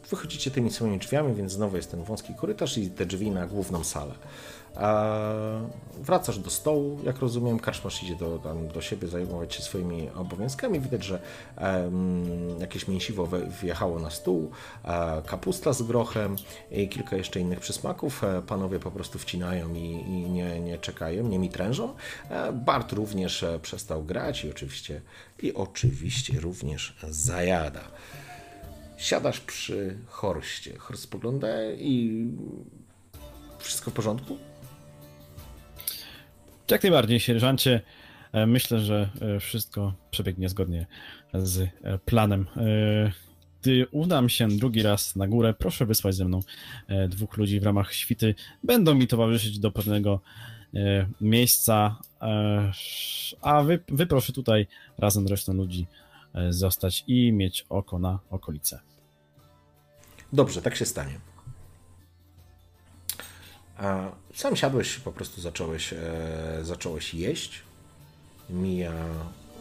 Wychodzicie 0.10 0.52
tymi 0.52 0.72
samymi 0.72 1.00
drzwiami, 1.00 1.36
więc 1.36 1.52
znowu 1.52 1.76
jest 1.76 1.92
ten 1.92 2.04
wąski 2.04 2.34
korytarz 2.36 2.78
i 2.78 2.90
te 2.90 3.06
drzwi 3.06 3.32
na 3.32 3.48
główną 3.48 3.84
salę. 3.84 4.14
Wracasz 6.02 6.40
do 6.40 6.50
stołu, 6.50 7.00
jak 7.04 7.20
rozumiem, 7.20 7.60
karczmasz 7.60 8.04
idzie 8.04 8.16
do, 8.16 8.40
tam, 8.40 8.68
do 8.68 8.82
siebie 8.82 9.08
zajmować 9.08 9.56
się 9.56 9.62
swoimi 9.62 10.10
obowiązkami. 10.16 10.80
Widać, 10.80 11.04
że 11.04 11.20
um, 11.58 12.60
jakieś 12.60 12.88
mięsiwo 12.88 13.28
wjechało 13.62 14.00
na 14.00 14.10
stół, 14.10 14.52
kapusta 15.26 15.74
z 15.74 15.82
grochem 15.82 16.36
i 16.72 16.90
kilka 16.90 17.16
jeszcze 17.16 17.40
innych 17.40 17.60
przysmaków. 17.60 18.24
E, 18.24 18.42
panowie 18.42 18.80
po 18.80 18.92
prostu 18.92 19.20
wcinają 19.20 19.74
i, 19.74 19.86
i 19.88 20.30
nie, 20.30 20.60
nie 20.60 20.78
czekają, 20.78 21.28
nie 21.28 21.40
mitrężą. 21.40 21.96
E, 22.30 22.52
Bart 22.52 22.92
również 22.94 23.44
e, 23.44 23.60
przestał 23.60 24.04
grać 24.04 24.44
i 24.44 24.50
oczywiście, 24.50 25.02
i 25.42 25.54
oczywiście 25.54 26.40
również 26.40 26.96
zajada. 27.10 27.82
Siadasz 28.98 29.40
przy 29.40 29.98
Horście. 30.08 30.78
Horst 30.78 31.04
spogląda 31.04 31.48
i 31.72 32.26
wszystko 33.60 33.92
w 33.92 33.94
porządku? 33.94 34.38
Jak 36.72 36.84
najbardziej, 36.84 37.20
sierżancie. 37.20 37.82
E, 38.32 38.46
myślę, 38.46 38.80
że 38.80 39.10
e, 39.22 39.40
wszystko 39.40 39.94
przebiegnie 40.12 40.50
zgodnie 40.50 40.86
z 41.34 41.60
e, 41.60 41.98
planem. 41.98 42.48
Gdy 43.62 43.88
udam 43.92 44.30
się 44.30 44.48
drugi 44.48 44.82
raz 44.82 45.16
na 45.16 45.28
górę, 45.28 45.54
proszę 45.60 45.86
wysłać 45.86 46.16
ze 46.16 46.26
mną 46.26 46.40
dwóch 47.10 47.38
ludzi 47.38 47.60
w 47.60 47.64
ramach 47.64 47.94
świty. 47.94 48.36
Będą 48.64 48.96
mi 48.96 49.08
towarzyszyć 49.08 49.60
do 49.60 49.72
pewnego 49.72 50.20
miejsca, 51.22 52.00
a 53.42 53.64
wy, 53.64 53.80
wy 53.88 54.06
proszę 54.06 54.34
tutaj 54.34 54.68
razem 54.98 55.28
z 55.28 55.32
resztą 55.32 55.54
ludzi 55.54 55.88
zostać 56.50 57.04
i 57.08 57.32
mieć 57.32 57.66
oko 57.70 58.00
na 58.00 58.20
okolice. 58.30 58.80
Dobrze, 60.34 60.62
tak 60.62 60.76
się 60.76 60.86
stanie. 60.86 61.31
Sam 64.36 64.56
siadłeś, 64.56 64.98
po 64.98 65.12
prostu 65.12 65.42
zacząłeś, 65.42 65.94
e, 65.94 65.98
zacząłeś 66.62 67.14
jeść. 67.14 67.62
Mija, 68.50 68.94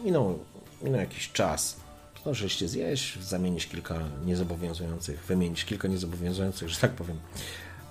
minął, 0.03 0.39
minął 0.81 0.99
jakiś 0.99 1.31
czas. 1.31 1.77
Zdążyliście 2.21 2.67
zjeść, 2.67 3.19
zamienić 3.19 3.67
kilka 3.67 3.99
niezobowiązujących, 4.25 5.25
wymienić 5.25 5.65
kilka 5.65 5.87
niezobowiązujących, 5.87 6.69
że 6.69 6.79
tak 6.79 6.91
powiem, 6.91 7.19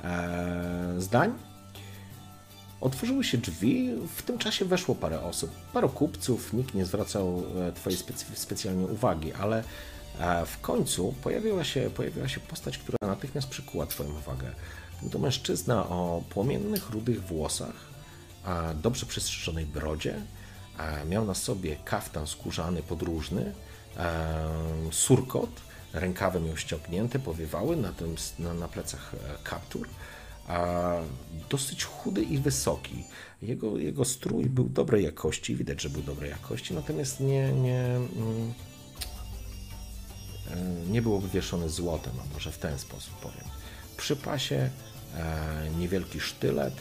e, 0.04 0.94
zdań. 0.98 1.32
Otworzyły 2.80 3.24
się 3.24 3.38
drzwi, 3.38 3.90
w 4.16 4.22
tym 4.22 4.38
czasie 4.38 4.64
weszło 4.64 4.94
parę 4.94 5.22
osób, 5.22 5.50
paru 5.72 5.88
kupców, 5.88 6.52
nikt 6.52 6.74
nie 6.74 6.86
zwracał 6.86 7.42
e, 7.68 7.72
Twojej 7.72 7.98
specy, 7.98 8.24
specjalnie 8.34 8.86
uwagi, 8.86 9.32
ale 9.32 9.64
w 10.46 10.60
końcu 10.60 11.14
pojawiła 11.22 11.64
się, 11.64 11.90
pojawiła 11.90 12.28
się 12.28 12.40
postać, 12.40 12.78
która 12.78 12.96
natychmiast 13.02 13.48
przykuła 13.48 13.86
Twoją 13.86 14.10
uwagę. 14.10 14.52
Był 15.02 15.10
to 15.10 15.18
mężczyzna 15.18 15.88
o 15.88 16.22
płomiennych, 16.30 16.90
rudych 16.90 17.22
włosach, 17.24 17.90
a 18.44 18.74
dobrze 18.74 19.06
przystrzyżonej 19.06 19.66
brodzie, 19.66 20.14
miał 21.08 21.24
na 21.26 21.34
sobie 21.34 21.76
kaftan 21.84 22.26
skórzany 22.26 22.82
podróżny, 22.82 23.52
surkot, 24.90 25.50
rękawy 25.92 26.40
miał 26.40 26.56
ściągnięte, 26.56 27.18
powiewały, 27.18 27.76
na, 27.76 27.92
tym, 27.92 28.14
na, 28.38 28.54
na 28.54 28.68
plecach 28.68 29.14
e, 29.14 29.44
kaptur, 29.44 29.88
a 30.46 30.90
dosyć 31.50 31.84
chudy 31.84 32.22
i 32.22 32.38
wysoki. 32.38 33.04
Jego, 33.42 33.78
jego 33.78 34.04
strój 34.04 34.44
był 34.44 34.64
dobrej 34.64 35.04
jakości, 35.04 35.56
widać, 35.56 35.82
że 35.82 35.90
był 35.90 36.02
dobrej 36.02 36.30
jakości, 36.30 36.74
natomiast 36.74 37.20
nie, 37.20 37.52
nie, 37.52 37.84
mm, 37.86 38.54
e, 40.50 40.90
nie 40.90 41.02
był 41.02 41.14
obwieszony 41.16 41.68
złotem, 41.68 42.12
a 42.24 42.34
może 42.34 42.52
w 42.52 42.58
ten 42.58 42.78
sposób 42.78 43.14
powiem. 43.14 43.44
Przy 43.96 44.16
pasie 44.16 44.70
niewielki 45.78 46.20
sztylet 46.20 46.74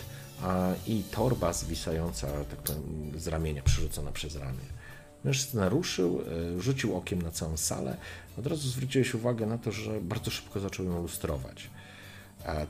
i 0.87 1.03
torba 1.11 1.53
zwisająca 1.53 2.27
tak 2.27 2.59
powiem, 2.59 3.11
z 3.17 3.27
ramienia, 3.27 3.63
przerzucona 3.63 4.11
przez 4.11 4.35
ramię. 4.35 4.79
Mężczyzna 5.23 5.69
ruszył, 5.69 6.21
e, 6.57 6.61
rzucił 6.61 6.97
okiem 6.97 7.21
na 7.21 7.31
całą 7.31 7.57
salę. 7.57 7.97
Od 8.37 8.47
razu 8.47 8.69
zwróciłeś 8.69 9.13
uwagę 9.13 9.45
na 9.45 9.57
to, 9.57 9.71
że 9.71 10.01
bardzo 10.01 10.31
szybko 10.31 10.59
zaczął 10.59 10.85
ją 10.85 11.01
lustrować. 11.01 11.69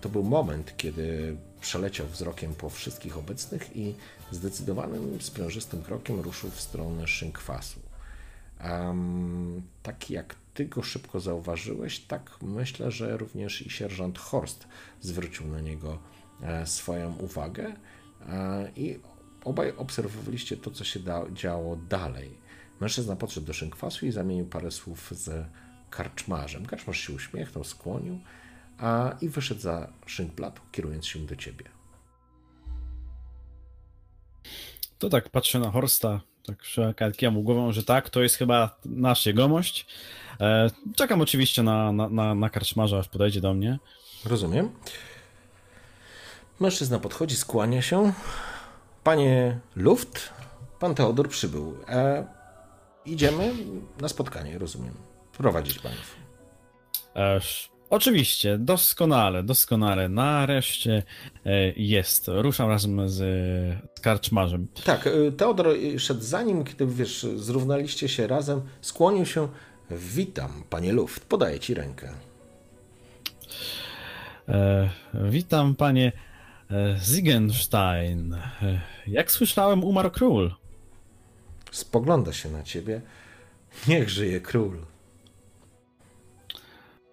To 0.02 0.10
był 0.10 0.24
moment, 0.24 0.74
kiedy 0.78 1.38
przeleciał 1.62 2.08
wzrokiem 2.08 2.56
po 2.56 2.70
wszystkich 2.70 3.18
obecnych 3.18 3.78
i 3.78 3.96
zdecydowanym, 4.32 5.22
sprężystym 5.22 5.84
krokiem 5.84 6.20
ruszył 6.20 6.50
w 6.50 6.62
stronę 6.62 7.08
szynkwasu. 7.08 7.89
Um, 8.64 9.62
tak 9.84 10.10
jak 10.10 10.36
ty 10.54 10.66
go 10.66 10.84
szybko 10.84 11.20
zauważyłeś, 11.20 12.00
tak 12.00 12.38
myślę, 12.42 12.92
że 12.92 13.18
również 13.18 13.62
i 13.62 13.70
sierżant 13.70 14.18
Horst 14.18 14.68
zwrócił 15.02 15.48
na 15.48 15.62
niego 15.62 16.00
e, 16.42 16.66
swoją 16.66 17.16
uwagę 17.16 17.76
e, 18.30 18.72
i 18.76 19.00
obaj 19.44 19.74
obserwowaliście 19.78 20.58
to, 20.58 20.72
co 20.72 20.84
się 20.84 21.00
działo 21.34 21.76
dalej. 21.76 22.38
Mężczyzna 22.80 23.16
podszedł 23.16 23.48
do 23.48 23.54
szynkwasu 23.54 24.06
i 24.06 24.12
zamienił 24.12 24.46
parę 24.46 24.72
słów 24.72 25.12
z 25.12 25.48
karczmarzem. 25.90 26.66
Karczmarz 26.66 27.00
się 27.00 27.14
uśmiechnął, 27.14 27.64
skłonił 27.64 28.20
a, 28.78 29.16
i 29.22 29.30
wyszedł 29.30 29.62
za 29.62 29.94
szynkblat, 30.06 30.62
kierując 30.72 31.06
się 31.06 31.20
do 31.20 31.36
ciebie. 31.36 31.66
To 34.98 35.10
tak 35.10 35.30
patrzę 35.30 35.60
na 35.60 35.72
Horsta, 35.72 36.22
tak 36.96 37.32
mu 37.32 37.44
głową, 37.44 37.72
że 37.72 37.84
tak, 37.84 38.10
to 38.10 38.22
jest 38.22 38.36
chyba 38.36 38.78
nasz 38.86 39.26
jegomość. 39.26 39.86
E, 40.42 40.70
czekam 40.96 41.22
oczywiście 41.22 41.64
na, 41.64 41.92
na, 41.92 42.10
na, 42.10 42.36
na 42.36 42.50
karczmarza, 42.50 43.00
aż 43.00 43.08
podejdzie 43.08 43.42
do 43.42 43.54
mnie. 43.54 43.80
Rozumiem. 44.26 44.70
Mężczyzna 46.60 47.00
podchodzi, 47.00 47.36
skłania 47.36 47.82
się. 47.82 48.14
Panie 49.04 49.60
Luft, 49.76 50.34
pan 50.80 50.96
Teodor 50.96 51.30
przybył. 51.30 51.78
E, 51.90 52.26
idziemy 53.06 53.54
na 54.02 54.10
spotkanie, 54.10 54.58
rozumiem. 54.58 54.94
Prowadzić 55.38 55.80
panów. 55.80 56.16
E, 57.16 57.40
oczywiście, 57.90 58.58
doskonale, 58.58 59.44
doskonale. 59.44 60.10
Nareszcie 60.10 61.04
e, 61.46 61.74
jest. 61.76 62.28
Ruszam 62.28 62.70
razem 62.70 63.10
z, 63.10 63.16
z 63.16 64.02
karczmarzem. 64.02 64.68
Tak, 64.84 65.08
e, 65.08 65.32
Teodor 65.32 65.68
szedł 65.98 66.22
za 66.22 66.42
nim, 66.44 66.64
kiedy 66.64 66.86
wiesz, 66.86 67.26
zrównaliście 67.36 68.10
się 68.10 68.28
razem, 68.28 68.62
skłonił 68.82 69.26
się 69.26 69.48
Witam, 69.92 70.64
panie 70.70 70.94
Luft, 70.94 71.26
podaję 71.26 71.60
ci 71.60 71.74
rękę. 71.74 72.14
E, 74.50 74.90
witam, 75.14 75.76
panie 75.76 76.12
e, 76.72 76.98
Ziegenstein. 77.04 78.34
E, 78.34 78.82
jak 79.08 79.32
słyszałem, 79.32 79.84
umarł 79.84 80.12
król. 80.12 80.56
Spogląda 81.72 82.34
się 82.34 82.50
na 82.50 82.64
ciebie. 82.64 83.02
Niech 83.88 84.10
żyje 84.10 84.42
król. 84.42 84.78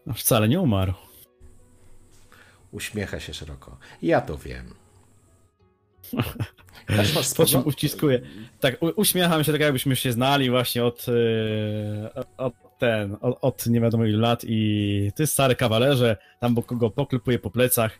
No, 0.06 0.14
Wcale 0.14 0.48
nie 0.48 0.60
umarł. 0.60 0.92
Uśmiecha 2.72 3.20
się 3.20 3.34
szeroko. 3.34 3.78
Ja 4.02 4.20
to 4.20 4.38
wiem. 4.38 4.74
Też 6.86 7.14
masz 7.14 7.34
Po 7.34 7.46
czym 7.46 7.66
uściskuję. 7.66 8.20
Tak, 8.60 8.76
uśmiecham 8.96 9.44
się 9.44 9.52
tak, 9.52 9.60
jakbyśmy 9.60 9.96
się 9.96 10.12
znali 10.12 10.50
właśnie 10.50 10.84
od, 10.84 11.06
e, 12.14 12.24
od 12.36 12.54
ten, 12.78 13.16
od, 13.20 13.38
od 13.40 13.66
nie 13.66 13.80
wiadomo 13.80 14.04
ilu 14.04 14.20
lat 14.20 14.44
i 14.46 15.12
ty 15.14 15.26
stary 15.26 15.56
kawalerze, 15.56 16.16
tam 16.40 16.54
bo 16.54 16.62
go 16.62 16.90
poklepuję 16.90 17.38
po 17.38 17.50
plecach. 17.50 17.98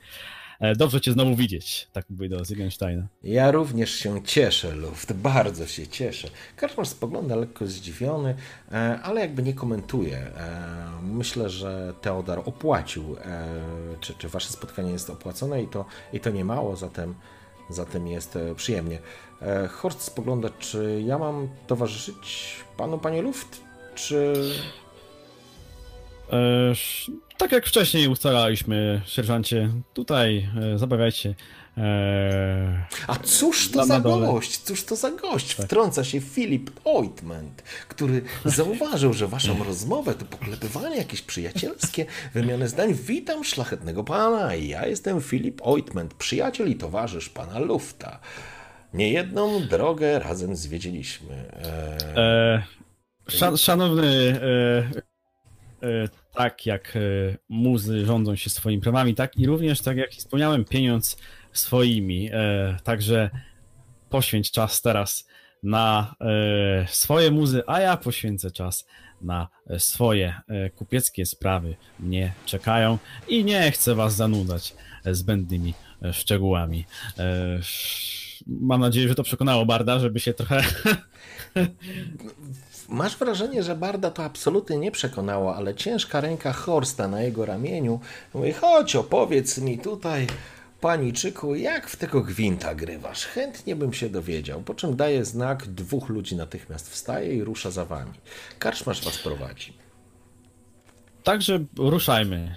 E, 0.60 0.76
Dobrze 0.76 1.00
cię 1.00 1.12
znowu 1.12 1.36
widzieć, 1.36 1.88
tak 1.92 2.10
mówię 2.10 2.28
do 2.28 2.44
Ziegensteina. 2.44 3.06
Ja 3.22 3.50
również 3.50 3.90
się 3.90 4.22
cieszę, 4.24 4.72
Luft, 4.74 5.12
bardzo 5.12 5.66
się 5.66 5.86
cieszę. 5.86 6.28
Karczmarz 6.56 6.88
spogląda 6.88 7.36
lekko 7.36 7.66
zdziwiony, 7.66 8.34
e, 8.72 9.00
ale 9.02 9.20
jakby 9.20 9.42
nie 9.42 9.54
komentuje. 9.54 10.18
E, 10.18 10.86
Myślę, 11.02 11.50
że 11.50 11.94
Teodor 12.00 12.42
opłacił, 12.44 13.16
czy, 14.00 14.14
czy 14.14 14.28
wasze 14.28 14.48
spotkanie 14.52 14.90
jest 14.92 15.10
opłacone 15.10 15.62
i 15.62 15.68
to, 15.68 15.84
i 16.12 16.20
to 16.20 16.30
nie 16.30 16.44
mało, 16.44 16.76
zatem, 16.76 17.14
zatem 17.70 18.06
jest 18.06 18.38
przyjemnie. 18.56 18.98
Horst 19.70 20.00
spogląda, 20.02 20.48
czy 20.58 21.02
ja 21.06 21.18
mam 21.18 21.48
towarzyszyć 21.66 22.56
panu, 22.76 22.98
panie 22.98 23.22
Luft, 23.22 23.60
czy... 23.94 24.34
E, 26.32 26.70
sz- 26.70 27.10
tak 27.38 27.52
jak 27.52 27.66
wcześniej 27.66 28.08
ustalaliśmy, 28.08 29.02
sierżancie, 29.06 29.70
tutaj 29.94 30.48
e, 30.74 30.78
zabawiajcie 30.78 31.18
się. 31.18 31.34
E, 31.78 32.86
A 33.06 33.16
cóż 33.16 33.70
to 33.70 33.78
Na- 33.78 33.84
za 33.86 33.94
na 33.94 34.00
gość? 34.00 34.58
Cóż 34.58 34.84
to 34.84 34.96
za 34.96 35.10
gość? 35.10 35.52
Wtrąca 35.52 36.04
się 36.04 36.20
Filip 36.20 36.70
Oitment, 36.84 37.62
który 37.88 38.22
zauważył, 38.44 39.12
że 39.12 39.28
waszą 39.28 39.64
rozmowę 39.64 40.14
to 40.14 40.24
poklepywanie 40.24 40.96
jakieś 40.96 41.22
przyjacielskie, 41.22 42.06
wymiany 42.34 42.68
zdań. 42.68 42.94
Witam 42.94 43.44
szlachetnego 43.44 44.04
pana. 44.04 44.54
Ja 44.54 44.86
jestem 44.86 45.20
Filip 45.20 45.60
Oitment, 45.64 46.14
przyjaciel 46.14 46.70
i 46.70 46.76
towarzysz 46.76 47.28
pana 47.28 47.58
Lufta. 47.58 48.20
Niejedną 48.94 49.60
drogę 49.70 50.18
razem 50.18 50.56
zwiedziliśmy. 50.56 51.34
Eee, 52.14 52.16
e, 52.16 52.62
szan, 53.28 53.56
szanowny, 53.56 54.06
e, 54.42 54.98
e, 54.98 55.02
tak 56.34 56.66
jak 56.66 56.96
e, 56.96 57.00
muzy 57.48 58.06
rządzą 58.06 58.36
się 58.36 58.50
swoimi 58.50 58.82
prawami, 58.82 59.14
tak 59.14 59.36
i 59.36 59.46
również, 59.46 59.80
tak 59.80 59.96
jak 59.96 60.10
wspomniałem, 60.10 60.64
pieniądz 60.64 61.16
swoimi. 61.52 62.30
E, 62.32 62.76
także 62.84 63.30
poświęć 64.10 64.50
czas 64.50 64.82
teraz 64.82 65.26
na 65.62 66.14
e, 66.20 66.86
swoje 66.88 67.30
muzy, 67.30 67.62
a 67.66 67.80
ja 67.80 67.96
poświęcę 67.96 68.50
czas 68.50 68.86
na 69.20 69.48
e, 69.66 69.80
swoje 69.80 70.34
e, 70.48 70.70
kupieckie 70.70 71.26
sprawy. 71.26 71.76
Mnie 72.00 72.32
czekają 72.46 72.98
i 73.28 73.44
nie 73.44 73.70
chcę 73.70 73.94
was 73.94 74.14
zanudzać 74.16 74.74
e, 75.04 75.14
zbędnymi 75.14 75.74
e, 76.02 76.12
szczegółami. 76.12 76.84
E, 77.18 77.54
sz- 77.58 78.26
Mam 78.46 78.80
nadzieję, 78.80 79.08
że 79.08 79.14
to 79.14 79.22
przekonało 79.22 79.66
Barda, 79.66 79.98
żeby 79.98 80.20
się 80.20 80.34
trochę 80.34 80.62
Masz 82.88 83.16
wrażenie, 83.16 83.62
że 83.62 83.76
Barda 83.76 84.10
to 84.10 84.24
absolutnie 84.24 84.76
nie 84.76 84.90
przekonało, 84.90 85.56
ale 85.56 85.74
ciężka 85.74 86.20
ręka 86.20 86.52
Horsta 86.52 87.08
na 87.08 87.22
jego 87.22 87.46
ramieniu 87.46 88.00
mówi, 88.34 88.52
chodź 88.52 88.96
opowiedz 88.96 89.58
mi 89.58 89.78
tutaj, 89.78 90.26
paniczyku, 90.80 91.54
jak 91.54 91.88
w 91.88 91.96
tego 91.96 92.20
gwinta 92.20 92.74
grywasz. 92.74 93.26
Chętnie 93.26 93.76
bym 93.76 93.92
się 93.92 94.08
dowiedział, 94.08 94.62
po 94.62 94.74
czym 94.74 94.96
daje 94.96 95.24
znak, 95.24 95.66
dwóch 95.66 96.08
ludzi 96.08 96.36
natychmiast 96.36 96.90
wstaje 96.90 97.34
i 97.34 97.44
rusza 97.44 97.70
za 97.70 97.84
wami. 97.84 98.12
Karczmasz 98.58 99.04
was 99.04 99.18
prowadzi. 99.18 99.72
Także 101.22 101.64
ruszajmy, 101.78 102.56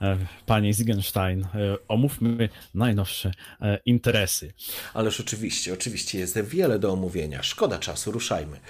e, 0.00 0.16
panie 0.46 0.74
Ziegenstein. 0.74 1.42
E, 1.42 1.48
Omówmy 1.88 2.48
najnowsze 2.74 3.30
e, 3.60 3.78
interesy. 3.86 4.52
Ależ 4.94 5.20
oczywiście, 5.20 5.72
oczywiście 5.72 6.18
jest 6.18 6.40
wiele 6.40 6.78
do 6.78 6.92
omówienia. 6.92 7.42
Szkoda 7.42 7.78
czasu, 7.78 8.12
ruszajmy. 8.12 8.60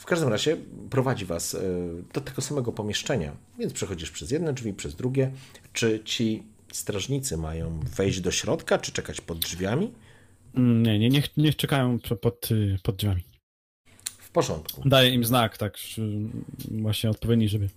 W 0.00 0.04
każdym 0.04 0.28
razie 0.28 0.56
prowadzi 0.90 1.24
was 1.24 1.54
e, 1.54 1.60
do 2.12 2.20
tego 2.20 2.42
samego 2.42 2.72
pomieszczenia, 2.72 3.36
więc 3.58 3.72
przechodzisz 3.72 4.10
przez 4.10 4.30
jedne 4.30 4.52
drzwi, 4.52 4.72
przez 4.72 4.94
drugie. 4.94 5.30
Czy 5.72 6.00
ci 6.04 6.42
strażnicy 6.72 7.36
mają 7.36 7.80
wejść 7.80 8.20
do 8.20 8.30
środka, 8.30 8.78
czy 8.78 8.92
czekać 8.92 9.20
pod 9.20 9.38
drzwiami? 9.38 9.92
Mm, 10.54 10.82
Nie, 10.82 10.98
nie, 10.98 11.08
niech, 11.08 11.36
niech 11.36 11.56
czekają 11.56 11.98
pod, 12.20 12.50
y, 12.50 12.78
pod 12.82 12.96
drzwiami. 12.96 13.24
W 14.18 14.30
porządku. 14.30 14.88
Daję 14.88 15.10
im 15.10 15.24
znak, 15.24 15.58
tak 15.58 15.76
właśnie 16.70 17.10
odpowiedni, 17.10 17.48
żeby 17.48 17.68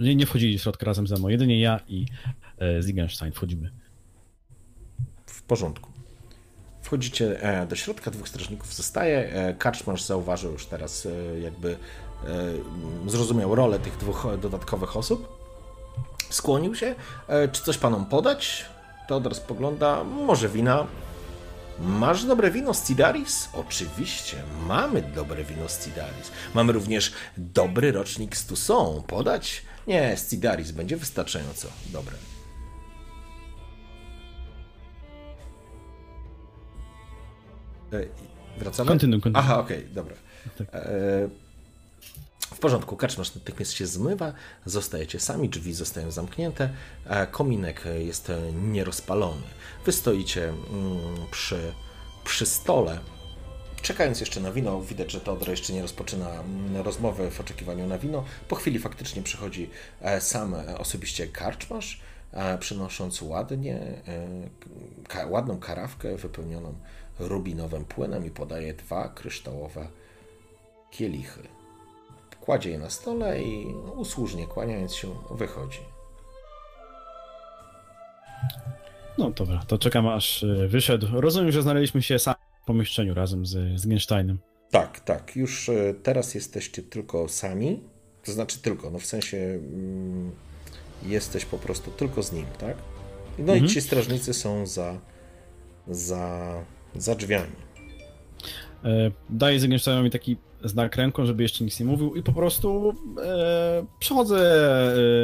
nie, 0.00 0.14
nie 0.14 0.26
wchodzili 0.26 0.52
do 0.56 0.62
środka 0.62 0.86
razem 0.86 1.06
ze 1.06 1.16
mną. 1.16 1.28
Jedynie 1.28 1.60
ja 1.60 1.80
i 1.88 2.06
e, 2.60 2.82
Ziegenstein 2.82 3.32
wchodzimy. 3.32 3.70
W 5.26 5.42
porządku. 5.42 5.90
Wchodzicie 6.84 7.42
e, 7.42 7.66
do 7.66 7.76
środka, 7.76 8.10
dwóch 8.10 8.28
strażników 8.28 8.74
zostaje. 8.74 9.32
E, 9.32 9.54
Karczmarz 9.54 10.02
zauważył 10.02 10.52
już 10.52 10.66
teraz, 10.66 11.06
e, 11.06 11.40
jakby 11.40 11.76
zrozumiał 13.06 13.54
rolę 13.54 13.78
tych 13.78 13.96
dwóch 13.96 14.26
dodatkowych 14.40 14.96
osób. 14.96 15.28
Skłonił 16.30 16.74
się. 16.74 16.94
Czy 17.52 17.62
coś 17.62 17.78
panom 17.78 18.06
podać? 18.06 18.64
Teodor 19.08 19.34
spogląda. 19.34 20.04
Może 20.04 20.48
wina. 20.48 20.86
Masz 21.80 22.24
dobre 22.24 22.50
wino 22.50 22.74
z 22.74 22.86
Cidaris? 22.86 23.48
Oczywiście, 23.52 24.36
mamy 24.66 25.02
dobre 25.02 25.44
wino 25.44 25.68
z 25.68 25.84
Cidaris. 25.84 26.30
Mamy 26.54 26.72
również 26.72 27.12
dobry 27.36 27.92
rocznik 27.92 28.36
z 28.36 28.46
Tusson. 28.46 29.02
Podać? 29.02 29.62
Nie, 29.86 30.16
z 30.16 30.30
Cidaris 30.30 30.70
będzie 30.70 30.96
wystarczająco 30.96 31.68
dobre. 31.92 32.33
Wracamy? 38.58 38.88
Kontynuuj, 38.88 39.20
kontynuuj. 39.20 39.44
Aha, 39.44 39.60
okej, 39.60 39.86
dobra. 39.94 40.14
Tak. 40.58 40.68
E, 40.72 41.28
w 42.40 42.58
porządku, 42.58 42.96
kaczmarz 42.96 43.34
natychmiast 43.34 43.72
się 43.72 43.86
zmywa, 43.86 44.32
zostajecie 44.64 45.20
sami, 45.20 45.48
drzwi 45.48 45.74
zostają 45.74 46.10
zamknięte, 46.10 46.70
e, 47.06 47.26
kominek 47.26 47.84
jest 47.98 48.30
e, 48.30 48.52
nierozpalony. 48.52 49.42
Wy 49.86 49.92
stoicie 49.92 50.48
mm, 50.48 50.58
przy, 51.30 51.72
przy 52.24 52.46
stole, 52.46 52.98
czekając 53.82 54.20
jeszcze 54.20 54.40
na 54.40 54.52
wino. 54.52 54.80
Widać, 54.80 55.12
że 55.12 55.20
Teodor 55.20 55.50
jeszcze 55.50 55.72
nie 55.72 55.82
rozpoczyna 55.82 56.30
mm, 56.30 56.76
rozmowy 56.76 57.30
w 57.30 57.40
oczekiwaniu 57.40 57.86
na 57.86 57.98
wino. 57.98 58.24
Po 58.48 58.56
chwili 58.56 58.78
faktycznie 58.78 59.22
przychodzi 59.22 59.70
e, 60.00 60.20
sam 60.20 60.54
e, 60.54 60.78
osobiście 60.78 61.26
karczmarz, 61.26 62.00
e, 62.32 62.58
przynosząc 62.58 63.22
ładnie, 63.22 63.80
e, 65.14 65.26
ładną 65.26 65.58
karawkę 65.58 66.16
wypełnioną 66.16 66.74
rubinowym 67.18 67.84
płynem 67.84 68.26
i 68.26 68.30
podaje 68.30 68.74
dwa 68.74 69.08
kryształowe 69.08 69.88
kielichy. 70.90 71.40
Kładzie 72.40 72.70
je 72.70 72.78
na 72.78 72.90
stole 72.90 73.42
i 73.42 73.66
usłużnie 73.96 74.46
kłaniając 74.46 74.94
się 74.94 75.08
wychodzi. 75.30 75.80
No 79.18 79.30
dobra, 79.30 79.62
to 79.66 79.78
czekam 79.78 80.08
aż 80.08 80.44
e, 80.44 80.68
wyszedł. 80.68 81.06
Rozumiem, 81.12 81.52
że 81.52 81.62
znaleźliśmy 81.62 82.02
się 82.02 82.18
sami 82.18 82.36
w 82.62 82.66
pomieszczeniu 82.66 83.14
razem 83.14 83.46
z, 83.46 83.80
z 83.80 83.86
Gensteinem. 83.86 84.38
Tak, 84.70 85.00
tak. 85.00 85.36
Już 85.36 85.68
e, 85.68 85.94
teraz 86.02 86.34
jesteście 86.34 86.82
tylko 86.82 87.28
sami. 87.28 87.80
To 88.24 88.32
znaczy 88.32 88.58
tylko, 88.58 88.90
no 88.90 88.98
w 88.98 89.06
sensie 89.06 89.36
mm, 89.36 90.30
jesteś 91.02 91.44
po 91.44 91.58
prostu 91.58 91.90
tylko 91.90 92.22
z 92.22 92.32
nim, 92.32 92.46
tak? 92.58 92.76
No 93.38 93.54
i 93.54 93.68
ci 93.68 93.80
strażnicy 93.80 94.34
są 94.34 94.66
za, 94.66 94.98
za, 95.88 96.54
za 96.96 97.14
drzwiami. 97.14 97.52
E, 98.84 99.10
daję 99.30 99.60
Ziegensteinowi 99.60 100.10
taki 100.10 100.36
znak 100.64 100.96
ręką, 100.96 101.26
żeby 101.26 101.42
jeszcze 101.42 101.64
nic 101.64 101.80
nie 101.80 101.86
mówił 101.86 102.14
i 102.14 102.22
po 102.22 102.32
prostu 102.32 102.94
e, 103.22 103.84
przechodzę, 103.98 104.38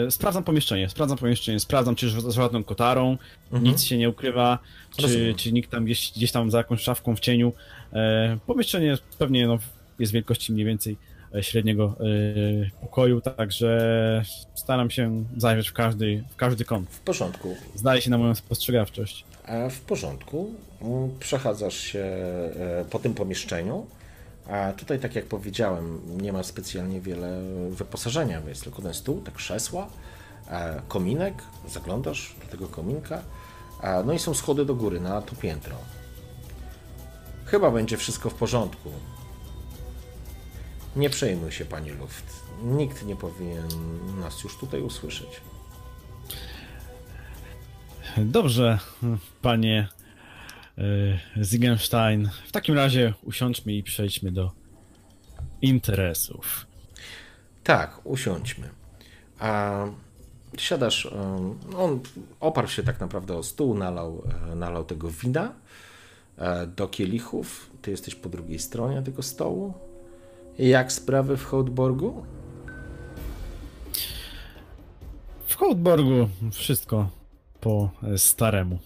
e, 0.07 0.11
sprawdzam 0.11 0.45
pomieszczenie, 0.45 0.89
sprawdzam 0.89 1.19
pomieszczenie, 1.19 1.61
sprawdzam 1.61 1.95
czy 1.95 2.11
z 2.11 2.35
żadną 2.35 2.65
kotarą, 2.65 3.19
nic 3.53 3.83
się 3.83 3.99
nie 3.99 4.09
ukrywa, 4.09 4.59
czy, 4.97 5.35
czy 5.37 5.53
nikt 5.53 5.71
tam 5.71 5.85
gdzieś, 5.85 6.13
gdzieś 6.13 6.33
tam 6.33 6.51
za 6.51 6.59
jakąś 6.59 6.81
szafką 6.81 7.17
w 7.17 7.21
cieniu. 7.21 7.53
E, 7.93 8.39
pomieszczenie 8.47 8.99
pewnie 9.19 9.47
no, 9.47 9.59
jest 9.99 10.13
wielkości 10.13 10.53
mniej 10.53 10.67
więcej 10.67 10.97
e, 11.35 11.43
średniego 11.43 11.97
e, 12.01 12.81
pokoju, 12.81 13.21
także 13.21 14.25
staram 14.55 14.91
się 14.91 15.25
zajrzeć 15.37 15.69
w 15.69 15.73
każdy, 15.73 16.25
w 16.31 16.37
każdy 16.37 16.65
kąt. 16.65 16.91
W 16.91 17.01
porządku. 17.01 17.57
Zdaje 17.75 18.03
się 18.03 18.11
na 18.11 18.19
moją 18.19 18.35
spostrzegawczość. 18.35 19.25
A 19.47 19.69
w 19.69 19.81
porządku. 19.81 20.55
Przechadzasz 21.21 21.77
się 21.77 21.99
e, 21.99 22.85
po 22.91 22.99
tym 22.99 23.15
pomieszczeniu. 23.15 23.87
A 24.49 24.73
tutaj, 24.73 24.99
tak 25.01 25.15
jak 25.15 25.27
powiedziałem, 25.27 26.01
nie 26.23 26.33
ma 26.33 26.43
specjalnie 26.43 27.01
wiele 27.01 27.43
wyposażenia. 27.71 28.43
Jest 28.49 28.65
tylko 28.65 28.83
ten 28.83 28.95
stół, 28.95 29.21
te 29.21 29.31
krzesła. 29.33 29.87
e, 30.49 30.83
kominek, 30.89 31.35
zaglądasz 31.69 32.35
do 32.45 32.51
tego 32.51 32.69
kominka, 32.69 33.23
no 34.05 34.13
i 34.13 34.19
są 34.19 34.35
schody 34.35 34.65
do 34.65 34.75
góry 34.75 35.01
na 35.01 35.23
to 35.23 35.37
piętro. 35.37 35.77
Chyba 37.45 37.71
będzie 37.71 37.97
wszystko 37.97 38.31
w 38.31 38.35
porządku. 38.35 38.91
Nie 40.97 41.11
przejmuj 41.11 41.53
się, 41.53 41.65
panie 41.65 41.93
Luft. 41.93 42.25
Nikt 42.63 43.07
nie 43.07 43.17
powinien 43.17 43.69
nas 44.21 44.45
już 44.45 44.57
tutaj 44.57 44.83
usłyszeć. 44.83 45.41
Dobrze, 48.17 48.79
panie 49.43 49.89
Ziegenstein. 51.43 52.29
W 52.47 52.53
takim 52.53 52.75
razie 52.75 53.15
usiądźmy 53.23 53.73
i 53.73 53.83
przejdźmy 53.83 54.33
do 54.33 54.53
interesów. 55.63 56.67
Tak, 57.65 58.01
usiądźmy. 58.05 58.69
A 59.39 59.85
siadasz, 60.59 61.07
um, 61.07 61.59
on 61.77 62.01
oparł 62.41 62.69
się 62.69 62.83
tak 62.83 63.01
naprawdę 63.01 63.37
o 63.37 63.43
stół, 63.43 63.75
nalał, 63.75 64.23
e, 64.53 64.55
nalał 64.55 64.85
tego 64.85 65.11
wina 65.11 65.53
e, 66.39 66.67
do 66.67 66.89
kielichów. 66.89 67.71
Ty 67.83 67.91
jesteś 67.91 68.15
po 68.15 68.29
drugiej 68.29 68.59
stronie 68.59 69.03
tego 69.03 69.23
stołu. 69.23 69.75
Jak 70.59 70.93
sprawy 70.93 71.37
w 71.37 71.45
Hołdborgu? 71.45 72.25
W 75.47 75.55
Hołdborgu 75.55 76.29
wszystko 76.53 77.11
po 77.61 77.91
e, 78.03 78.19
staremu. 78.19 78.79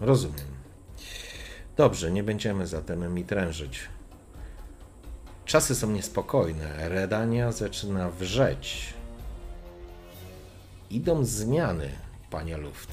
Rozumiem. 0.00 0.56
Dobrze, 1.76 2.10
nie 2.10 2.22
będziemy 2.22 2.66
zatem 2.66 3.14
mi 3.14 3.24
trężyć. 3.24 3.80
Czasy 5.44 5.74
są 5.74 5.90
niespokojne. 5.90 6.88
Redania 6.88 7.52
zaczyna 7.52 8.10
wrzeć. 8.10 8.94
Idą 10.90 11.24
zmiany, 11.24 11.90
panie 12.30 12.56
Luft. 12.56 12.90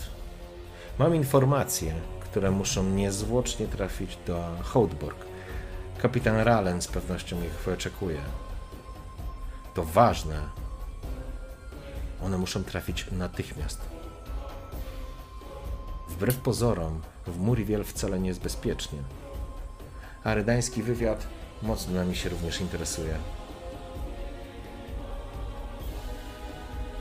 Mam 0.99 1.15
informacje, 1.15 1.93
które 2.19 2.51
muszą 2.51 2.83
niezwłocznie 2.83 3.67
trafić 3.67 4.17
do 4.27 4.43
Hołdborg. 4.63 5.17
Kapitan 6.01 6.37
Ralen 6.37 6.81
z 6.81 6.87
pewnością 6.87 7.43
ich 7.43 7.53
wyczekuje. 7.53 8.21
To 9.73 9.83
ważne. 9.83 10.41
One 12.23 12.37
muszą 12.37 12.63
trafić 12.63 13.05
natychmiast. 13.11 13.92
Wbrew 16.23 16.37
pozorom, 16.37 17.01
w 17.27 17.39
Muriwiel 17.39 17.83
wcale 17.83 18.19
nie 18.19 18.27
jest 18.27 18.43
bezpiecznie. 18.43 18.99
A 20.23 20.33
redański 20.33 20.83
wywiad 20.83 21.27
mocno 21.61 21.93
nami 21.93 22.15
się 22.15 22.29
również 22.29 22.61
interesuje. 22.61 23.13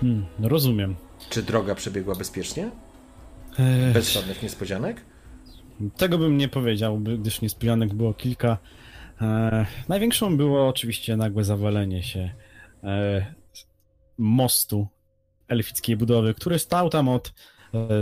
Hmm, 0.01 0.27
rozumiem. 0.41 0.97
Czy 1.31 1.43
droga 1.43 1.75
przebiegła 1.75 2.15
bezpiecznie? 2.15 2.71
E, 3.59 3.93
Bez 3.93 4.13
żadnych 4.13 4.43
niespodzianek? 4.43 5.05
Tego 5.97 6.19
bym 6.19 6.39
nie 6.39 6.49
powiedział, 6.49 7.01
gdyż 7.01 7.41
niespodzianek 7.41 7.95
było 7.95 8.15
kilka. 8.15 8.59
E, 9.21 9.67
największą 9.89 10.37
było 10.37 10.69
oczywiście 10.69 11.17
nagłe 11.17 11.45
zawalenie 11.45 12.03
się 12.03 12.35
e, 12.85 13.35
mostu 14.19 14.87
elfickiej 15.49 15.97
budowy, 15.97 16.35
który 16.35 16.59
stał 16.59 16.91
tam 16.91 17.09
od 17.09 17.33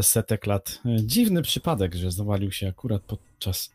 setek 0.02 0.46
lat. 0.46 0.80
E, 0.86 0.96
dziwny 1.04 1.42
przypadek, 1.42 1.94
że 1.94 2.10
zawalił 2.10 2.52
się 2.52 2.68
akurat 2.68 3.02
podczas 3.02 3.70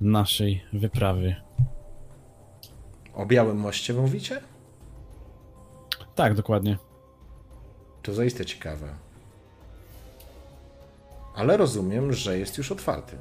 naszej 0.00 0.64
wyprawy. 0.72 1.36
O 3.14 3.26
Białym 3.26 3.56
Moście 3.56 3.94
mówicie? 3.94 4.40
Tak, 6.14 6.34
dokładnie. 6.34 6.76
To 8.02 8.14
zaiste 8.14 8.44
ciekawe. 8.44 8.94
Ale 11.34 11.56
rozumiem, 11.56 12.12
że 12.12 12.38
jest 12.38 12.58
już 12.58 12.72
otwarty. 12.72 13.16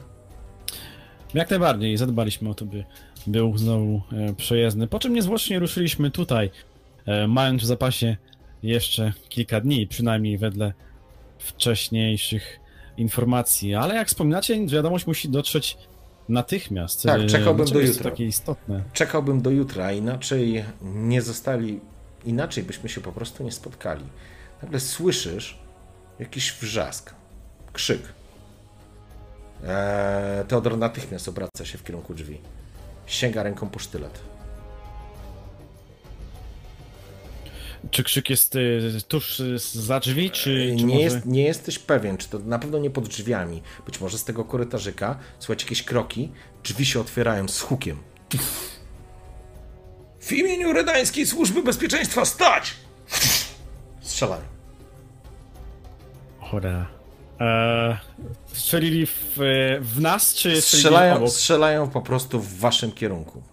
Jak 1.33 1.49
najbardziej 1.49 1.97
zadbaliśmy 1.97 2.49
o 2.49 2.53
to, 2.53 2.65
by 2.65 2.83
był 3.27 3.57
znowu 3.57 4.01
e, 4.11 4.33
przejezdny. 4.33 4.87
Po 4.87 4.99
czym 4.99 5.13
niezwłocznie 5.13 5.59
ruszyliśmy 5.59 6.11
tutaj, 6.11 6.51
e, 7.05 7.27
mając 7.27 7.61
w 7.61 7.65
zapasie 7.65 8.17
jeszcze 8.63 9.13
kilka 9.29 9.61
dni, 9.61 9.87
przynajmniej 9.87 10.37
wedle 10.37 10.73
wcześniejszych 11.39 12.59
informacji. 12.97 13.75
Ale 13.75 13.95
jak 13.95 14.07
wspominacie, 14.07 14.67
wiadomość 14.67 15.07
musi 15.07 15.29
dotrzeć 15.29 15.77
natychmiast. 16.29 17.03
Tak, 17.03 17.25
czekałbym 17.25 17.65
do 17.65 17.79
jutra. 17.79 18.03
takie 18.11 18.25
istotne. 18.25 18.83
Czekałbym 18.93 19.41
do 19.41 19.49
jutra, 19.49 19.91
inaczej 19.91 20.65
nie 20.81 21.21
zostali, 21.21 21.79
inaczej 22.25 22.63
byśmy 22.63 22.89
się 22.89 23.01
po 23.01 23.11
prostu 23.11 23.43
nie 23.43 23.51
spotkali. 23.51 24.03
Nagle 24.61 24.79
słyszysz 24.79 25.59
jakiś 26.19 26.51
wrzask, 26.53 27.13
krzyk. 27.73 28.01
Eee, 29.67 30.45
Teodor 30.47 30.77
natychmiast 30.77 31.27
obraca 31.27 31.65
się 31.65 31.77
w 31.77 31.83
kierunku 31.83 32.13
drzwi. 32.13 32.37
Sięga 33.05 33.43
ręką 33.43 33.69
po 33.69 33.79
sztylet. 33.79 34.19
Czy 37.91 38.03
krzyk 38.03 38.29
jest 38.29 38.55
e, 38.55 38.59
tuż 39.07 39.39
e, 39.39 39.43
za 39.59 39.99
drzwi, 39.99 40.31
czy, 40.31 40.43
czy 40.43 40.75
nie, 40.75 40.85
może... 40.85 40.99
jest, 40.99 41.25
nie 41.25 41.43
jesteś 41.43 41.79
pewien, 41.79 42.17
czy 42.17 42.29
to 42.29 42.39
na 42.39 42.59
pewno 42.59 42.77
nie 42.77 42.89
pod 42.89 43.07
drzwiami. 43.07 43.61
Być 43.85 44.01
może 44.01 44.17
z 44.17 44.23
tego 44.23 44.45
korytarzyka 44.45 45.17
słychać 45.39 45.63
jakieś 45.63 45.83
kroki, 45.83 46.31
drzwi 46.63 46.85
się 46.85 46.99
otwierają 46.99 47.47
z 47.47 47.61
hukiem. 47.61 47.97
W 50.19 50.31
imieniu 50.31 50.73
Redańskiej 50.73 51.25
Służby 51.25 51.63
Bezpieczeństwa 51.63 52.25
stać! 52.25 52.75
Strzelają. 54.01 54.43
Cholera. 56.39 56.87
E, 57.39 57.97
strzelili 58.53 59.05
w, 59.05 59.41
e, 59.41 59.79
w 59.81 60.01
nas, 60.01 60.33
czy 60.33 60.61
Strzelają, 60.61 61.15
obok? 61.15 61.29
strzelają 61.29 61.89
po 61.89 62.01
prostu 62.01 62.39
w 62.39 62.59
waszym 62.59 62.91
kierunku. 62.91 63.43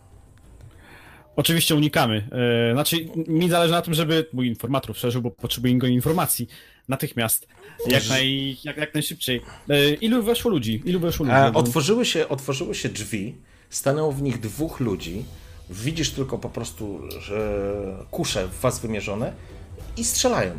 Oczywiście 1.37 1.75
unikamy. 1.75 2.29
E, 2.71 2.73
znaczy, 2.73 2.97
mi 3.29 3.49
zależy 3.49 3.73
na 3.73 3.83
tym, 3.83 3.95
żeby 3.95 4.27
mój 4.33 4.47
informator 4.49 4.95
przeżył, 4.97 5.23
bo 5.23 5.31
potrzebuję 5.31 5.79
go 5.79 5.87
informacji 5.87 6.49
natychmiast. 6.89 7.49
Jak, 7.87 8.09
naj, 8.09 8.57
jak, 8.65 8.77
jak 8.77 8.95
najszybciej. 8.95 9.41
E, 9.69 9.91
ilu 9.95 10.23
weszło 10.23 10.51
ludzi? 10.51 10.83
Ilu 10.85 11.01
weszło 11.01 11.27
ludzi? 11.27 11.37
Otworzyły, 11.55 12.05
się, 12.05 12.29
otworzyły 12.29 12.75
się 12.75 12.89
drzwi, 12.89 13.35
stanęło 13.71 14.13
w 14.13 14.23
nich 14.23 14.41
dwóch 14.41 14.81
ludzi. 14.81 15.25
Widzisz 15.71 16.11
tylko 16.11 16.39
po 16.39 16.49
prostu, 16.49 17.01
że 17.21 17.61
kusze 18.11 18.49
w 18.49 18.61
was 18.61 18.81
wymierzone 18.81 19.33
i 19.97 20.05
strzelają. 20.05 20.53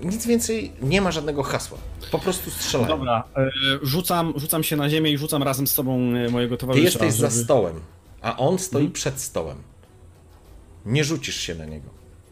Nic 0.00 0.26
więcej, 0.26 0.72
nie 0.82 1.00
ma 1.00 1.12
żadnego 1.12 1.42
hasła. 1.42 1.78
Po 2.10 2.18
prostu 2.18 2.50
strzelają. 2.50 2.88
Dobra, 2.88 3.24
e, 3.36 3.50
rzucam, 3.82 4.32
rzucam 4.36 4.62
się 4.62 4.76
na 4.76 4.90
ziemię 4.90 5.10
i 5.10 5.18
rzucam 5.18 5.42
razem 5.42 5.66
z 5.66 5.74
tobą 5.74 5.98
mojego 6.30 6.56
Ty 6.56 6.60
towarzysza. 6.60 6.84
jesteś 6.84 7.12
za 7.12 7.30
żeby- 7.30 7.44
stołem, 7.44 7.80
a 8.22 8.36
on 8.36 8.58
stoi 8.58 8.80
Mhm. 8.82 8.92
przed 8.92 9.20
stołem. 9.20 9.56
Nie 10.86 11.04
rzucisz 11.04 11.36
się 11.36 11.54
na 11.54 11.64
niego. 11.64 11.88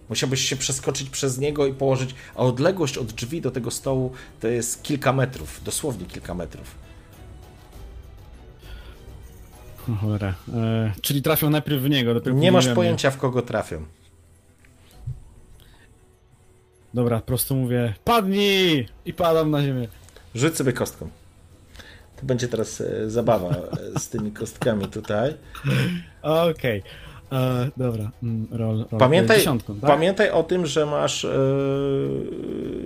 Musiałbyś 0.09 0.41
się 0.41 0.57
przeskoczyć 0.57 1.11
przez 1.11 1.39
niego 1.39 1.67
i 1.67 1.75
położyć, 1.75 2.15
a 2.35 2.39
odległość 2.39 2.99
od 2.99 3.13
drzwi 3.13 3.41
do 3.41 3.51
tego 3.51 3.71
stołu 3.71 4.13
to 4.41 4.49
jest 4.49 4.83
kilka 4.83 5.13
metrów, 5.13 5.61
dosłownie 5.65 6.07
kilka 6.07 6.35
metrów. 6.35 6.75
Cholera. 10.01 10.35
E, 10.55 10.93
czyli 11.03 11.23
trafią 11.23 11.51
najpierw 11.51 11.83
w 11.83 11.89
niego. 11.91 12.15
dopiero 12.15 12.37
Nie 12.37 12.53
masz 12.53 12.65
we 12.65 12.71
mnie. 12.71 12.77
pojęcia, 12.77 13.11
w 13.11 13.17
kogo 13.17 13.43
trafią. 13.43 13.85
Dobra, 16.95 17.21
po 17.21 17.27
prostu 17.27 17.57
mówię, 17.57 17.95
padnij! 18.05 18.89
I 19.05 19.13
padam 19.13 19.51
na 19.51 19.63
ziemię. 19.63 19.89
Rzuć 20.35 20.57
sobie 20.57 20.73
kostką. 20.73 21.09
To 22.17 22.27
będzie 22.27 22.49
teraz 22.49 22.81
e, 22.81 23.11
zabawa 23.11 23.49
e, 23.49 23.99
z 24.01 24.09
tymi 24.09 24.33
kostkami 24.33 24.89
tutaj. 24.89 25.35
Okej. 26.51 26.83
E, 27.33 27.71
Dobra, 27.77 28.11
mm, 28.23 28.47
roll, 28.51 28.77
roll. 28.91 28.99
Pamiętaj, 29.01 29.39
Dziesiątką, 29.39 29.81
tak? 29.81 29.91
pamiętaj 29.91 30.31
o 30.31 30.43
tym, 30.43 30.67
że 30.67 30.87
masz 30.87 31.25
e, 31.25 31.31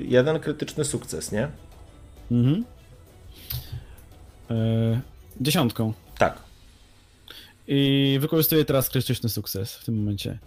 jeden 0.00 0.40
krytyczny 0.40 0.84
sukces, 0.84 1.32
nie? 1.32 1.48
Mhm. 2.30 2.64
E, 4.50 5.00
dziesiątką. 5.40 5.92
Tak. 6.18 6.38
I 7.66 8.18
wykorzystuję 8.20 8.64
teraz 8.64 8.88
krytyczny 8.88 9.28
sukces 9.28 9.74
w 9.74 9.84
tym 9.84 9.98
momencie. 9.98 10.38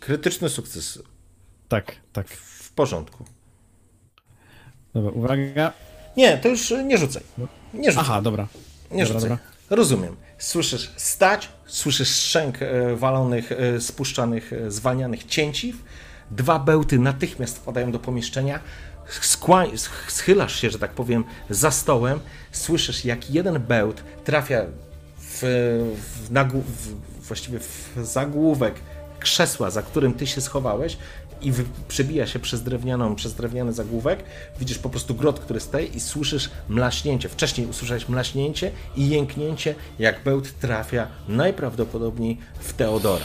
Krytyczny 0.00 0.48
sukces. 0.48 1.02
Tak, 1.68 1.96
tak. 2.12 2.28
W 2.28 2.72
porządku. 2.72 3.24
Dobra, 4.94 5.10
uwaga. 5.10 5.72
Nie, 6.16 6.38
to 6.38 6.48
już 6.48 6.70
nie 6.84 6.98
rzucaj. 6.98 7.22
Nie 7.74 7.90
rzucaj. 7.92 8.04
Aha, 8.06 8.22
dobra. 8.22 8.48
Nie 8.90 9.04
dobra, 9.04 9.20
rzucaj. 9.20 9.30
dobra. 9.38 9.53
Rozumiem. 9.70 10.16
Słyszysz 10.38 10.90
stać, 10.96 11.48
słyszysz 11.66 12.08
szczęk 12.08 12.62
e, 12.62 12.96
walonych, 12.96 13.52
e, 13.52 13.80
spuszczanych, 13.80 14.52
e, 14.52 14.70
zwalnianych 14.70 15.24
cięciw. 15.24 15.76
Dwa 16.30 16.58
bełty 16.58 16.98
natychmiast 16.98 17.58
wpadają 17.58 17.92
do 17.92 17.98
pomieszczenia. 17.98 18.60
Schylasz 20.08 20.60
się, 20.60 20.70
że 20.70 20.78
tak 20.78 20.90
powiem, 20.90 21.24
za 21.50 21.70
stołem. 21.70 22.20
Słyszysz, 22.52 23.04
jak 23.04 23.30
jeden 23.30 23.60
bełt 23.60 24.04
trafia 24.24 24.62
w, 25.18 25.38
w, 26.30 26.54
w, 26.64 27.26
właściwie 27.26 27.58
w 27.58 27.98
zagłówek 28.02 28.74
krzesła, 29.20 29.70
za 29.70 29.82
którym 29.82 30.14
ty 30.14 30.26
się 30.26 30.40
schowałeś 30.40 30.98
i 31.42 31.52
wy- 31.52 31.64
przebija 31.88 32.26
się 32.26 32.38
przez, 32.38 32.62
drewnianą, 32.62 33.14
przez 33.14 33.34
drewniany 33.34 33.72
zagłówek. 33.72 34.24
Widzisz 34.60 34.78
po 34.78 34.90
prostu 34.90 35.14
grot, 35.14 35.40
który 35.40 35.60
stoi 35.60 35.96
i 35.96 36.00
słyszysz 36.00 36.50
mlaśnięcie. 36.68 37.28
Wcześniej 37.28 37.66
usłyszałeś 37.66 38.08
mlaśnięcie 38.08 38.70
i 38.96 39.08
jęknięcie, 39.08 39.74
jak 39.98 40.24
bełt 40.24 40.58
trafia 40.60 41.06
najprawdopodobniej 41.28 42.38
w 42.60 42.72
Teodora. 42.72 43.24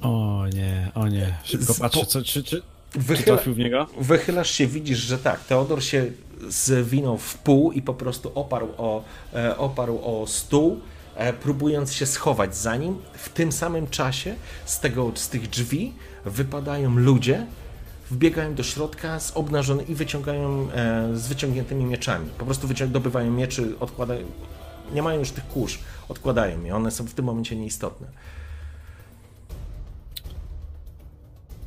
O 0.00 0.44
nie, 0.54 0.90
o 0.94 1.08
nie. 1.08 1.34
Szybko 1.44 1.74
patrzę, 1.74 2.06
co, 2.06 2.22
czy, 2.22 2.24
czy, 2.24 2.42
czy 2.44 2.62
Wychyla- 2.98 3.24
trafił 3.24 3.54
w 3.54 3.58
niego? 3.58 3.86
Wychylasz 4.00 4.50
się, 4.50 4.66
widzisz, 4.66 4.98
że 4.98 5.18
tak, 5.18 5.44
Teodor 5.44 5.82
się 5.84 6.06
zwinął 6.48 7.18
w 7.18 7.38
pół 7.38 7.72
i 7.72 7.82
po 7.82 7.94
prostu 7.94 8.32
oparł 8.34 8.68
o, 8.78 9.02
e, 9.34 9.58
oparł 9.58 10.00
o 10.04 10.26
stół, 10.26 10.80
e, 11.16 11.32
próbując 11.32 11.92
się 11.92 12.06
schować 12.06 12.56
za 12.56 12.76
nim. 12.76 12.96
W 13.14 13.28
tym 13.28 13.52
samym 13.52 13.86
czasie 13.86 14.34
z, 14.64 14.80
tego, 14.80 15.12
z 15.14 15.28
tych 15.28 15.48
drzwi 15.48 15.92
wypadają 16.24 16.96
ludzie, 16.96 17.46
wbiegają 18.10 18.54
do 18.54 18.62
środka 18.62 19.20
z 19.20 19.32
obnażony 19.36 19.82
i 19.82 19.94
wyciągają 19.94 20.68
e, 20.74 21.08
z 21.16 21.26
wyciągniętymi 21.28 21.84
mieczami. 21.84 22.28
Po 22.38 22.44
prostu 22.44 22.68
wycią- 22.68 22.90
dobywają 22.90 23.30
mieczy, 23.30 23.74
odkładają. 23.80 24.26
Nie 24.92 25.02
mają 25.02 25.18
już 25.18 25.30
tych 25.30 25.48
kurz, 25.48 25.78
odkładają 26.08 26.64
je. 26.64 26.76
One 26.76 26.90
są 26.90 27.04
w 27.04 27.14
tym 27.14 27.24
momencie 27.24 27.56
nieistotne. 27.56 28.06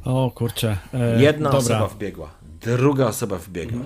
O 0.05 0.31
kurczę. 0.35 0.77
E, 0.93 1.21
Jedna 1.21 1.49
dobra. 1.49 1.59
osoba 1.59 1.87
wbiegła, 1.87 2.29
druga 2.61 3.05
osoba 3.07 3.37
wbiegła. 3.37 3.85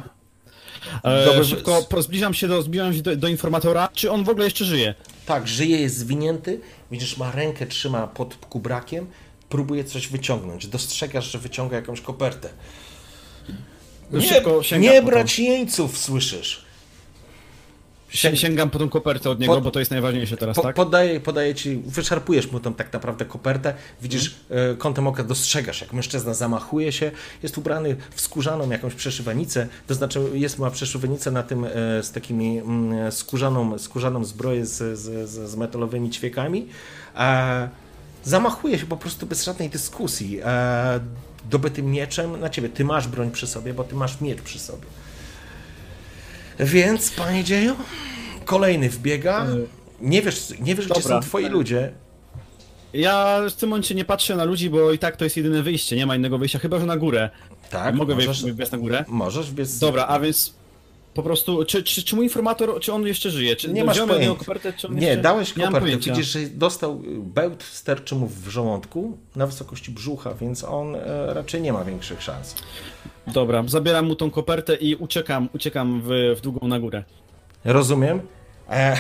E, 1.04 1.26
Dobry- 1.26 1.44
szybko 1.46 2.02
zbliżam 2.02 2.34
się, 2.34 2.48
do, 2.48 2.62
zbliżam 2.62 2.94
się 2.94 3.02
do, 3.02 3.16
do 3.16 3.28
informatora. 3.28 3.90
Czy 3.94 4.12
on 4.12 4.24
w 4.24 4.30
ogóle 4.30 4.46
jeszcze 4.46 4.66
żyje? 4.66 4.96
Tak, 5.26 5.48
żyje, 5.48 5.78
jest 5.82 5.98
zwinięty. 5.98 6.62
Widzisz, 6.92 7.18
ma 7.18 7.32
rękę, 7.32 7.66
trzyma 7.68 8.08
pod 8.08 8.36
kubrakiem, 8.36 9.08
próbuje 9.52 9.84
coś 9.84 10.08
wyciągnąć. 10.08 10.68
Dostrzegasz, 10.68 11.32
że 11.32 11.40
wyciąga 11.40 11.76
jakąś 11.76 12.02
kopertę. 12.02 12.50
Nie, 14.12 14.80
nie 14.80 15.02
brać 15.02 15.40
jeńców, 15.40 15.98
słyszysz. 15.98 16.66
Sięgam 18.14 18.70
po 18.70 18.80
tą 18.80 18.90
kopertę 18.90 19.30
od 19.30 19.40
niego, 19.40 19.56
Po- 19.56 19.62
bo 19.62 19.72
to 19.72 19.80
jest 19.80 19.92
najważniejsze 19.92 20.38
teraz, 20.38 20.56
Po, 20.56 20.62
tak? 20.62 20.76
podaję, 20.76 21.20
podaję 21.20 21.56
ci, 21.56 21.76
wyczerpujesz 21.86 22.52
mu 22.52 22.60
tą 22.60 22.74
tak 22.74 22.94
naprawdę 22.94 23.26
kopertę, 23.26 23.74
widzisz, 24.02 24.36
e, 24.50 24.76
kątem 24.76 25.08
oka 25.08 25.24
dostrzegasz, 25.24 25.82
jak 25.82 25.94
mężczyzna 25.94 26.34
zamachuje 26.34 26.92
się, 26.92 27.12
jest 27.44 27.58
ubrany 27.58 27.96
w 28.16 28.22
skórzaną 28.22 28.70
jakąś 28.70 28.94
przeszywanicę, 28.94 29.68
to 29.88 29.94
znaczy 29.94 30.20
jest 30.34 30.60
ma 30.60 30.72
przeszywanicę 30.72 31.32
na 31.32 31.44
tym 31.44 31.66
e, 31.66 31.70
z 32.04 32.12
takimi 32.12 32.58
mm, 32.58 33.12
skórzaną, 33.12 33.80
skórzaną 33.80 34.26
zbroję 34.26 34.66
z, 34.66 35.00
z, 35.00 35.30
z, 35.30 35.50
z 35.50 35.56
metalowymi 35.56 36.10
ćwiekami, 36.10 36.68
e, 37.16 37.70
zamachuje 38.24 38.80
się 38.80 38.86
po 38.86 38.98
prostu 38.98 39.26
bez 39.26 39.44
żadnej 39.44 39.70
dyskusji, 39.70 40.40
e, 40.44 41.00
dobytym 41.50 41.86
mieczem 41.92 42.40
na 42.40 42.50
ciebie, 42.50 42.70
ty 42.70 42.86
masz 42.86 43.08
broń 43.08 43.32
przy 43.32 43.48
sobie, 43.48 43.74
bo 43.74 43.84
ty 43.84 43.96
masz 43.96 44.22
miecz 44.22 44.42
przy 44.42 44.60
sobie. 44.60 44.86
Więc, 46.60 47.12
panie 47.12 47.44
dzieju, 47.44 47.76
kolejny 48.46 48.90
wbiega. 48.90 49.48
Nie 50.02 50.22
wiesz, 50.22 50.54
nie 50.60 50.76
wiesz 50.76 50.88
gdzie 50.88 51.00
E, 51.00 51.04
są 51.04 51.20
twoi 51.20 51.46
ludzie. 51.50 51.92
Ja 52.94 53.42
w 53.50 53.54
tym 53.54 53.70
momencie 53.70 53.96
nie 53.96 54.06
patrzę 54.06 54.36
na 54.36 54.44
ludzi, 54.44 54.70
bo 54.70 54.92
i 54.92 55.00
tak 55.00 55.18
to 55.18 55.24
jest 55.24 55.38
jedyne 55.38 55.64
wyjście, 55.64 55.96
nie 55.96 56.06
ma 56.06 56.16
innego 56.16 56.38
wyjścia, 56.38 56.60
chyba 56.60 56.80
że 56.80 56.86
na 56.86 56.98
górę. 56.98 57.30
Tak, 57.70 57.96
Mogę 57.96 58.16
możesz, 58.16 58.44
wejść 58.54 58.72
na 58.72 58.78
górę? 58.78 59.06
możesz 59.08 59.52
wbiec. 59.52 59.80
Dobra, 59.80 60.08
a 60.08 60.20
więc 60.20 60.54
po 61.14 61.24
prostu, 61.24 61.66
czy, 61.66 61.84
czy, 61.84 62.04
czy 62.04 62.16
mój 62.16 62.26
informator, 62.26 62.80
czy 62.80 62.94
on 62.94 63.08
jeszcze 63.08 63.30
żyje? 63.32 63.56
Czy 63.56 63.74
Nie 63.74 63.84
masz 63.84 64.00
pojęcia. 64.00 64.40
kopertę, 64.40 64.74
czy 64.74 64.88
on 64.88 64.96
Nie, 64.96 65.08
jeszcze... 65.08 65.22
dałeś 65.22 65.54
kopertę. 65.54 65.98
Widzisz, 65.98 66.28
że 66.28 66.40
dostał 66.40 67.02
y, 67.06 67.20
bełt 67.20 67.64
sterczy 67.64 68.16
mu 68.16 68.28
w 68.28 68.48
żołądku 68.48 69.18
na 69.36 69.48
wysokości 69.48 69.92
brzucha, 69.92 70.34
więc 70.34 70.64
on 70.64 70.96
e, 70.96 71.34
raczej 71.34 71.62
nie 71.62 71.74
ma 71.74 71.84
większych 71.84 72.22
szans. 72.24 72.56
Dobra, 73.28 73.64
zabieram 73.68 74.06
mu 74.06 74.16
tą 74.16 74.32
kopertę 74.32 74.76
i 74.76 74.96
uciekam, 74.96 75.50
uciekam 75.54 76.02
w, 76.06 76.36
w 76.38 76.42
długą 76.42 76.68
na 76.68 76.80
górę. 76.80 77.04
Rozumiem. 77.66 78.22
E, 78.70 78.98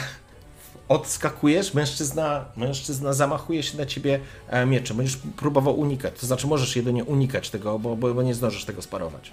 odskakujesz, 0.87 1.73
mężczyzna, 1.73 2.45
mężczyzna 2.57 3.13
zamachuje 3.13 3.63
się 3.63 3.77
na 3.77 3.85
ciebie 3.85 4.19
e, 4.47 4.65
mieczem. 4.65 4.97
Będziesz 4.97 5.17
próbował 5.37 5.79
unikać. 5.79 6.19
To 6.19 6.27
znaczy 6.27 6.47
możesz 6.47 6.75
jedynie 6.75 7.03
unikać 7.03 7.49
tego, 7.49 7.79
bo, 7.79 7.95
bo, 7.95 8.13
bo 8.13 8.23
nie 8.23 8.33
zdążysz 8.33 8.65
tego 8.65 8.81
sparować. 8.81 9.31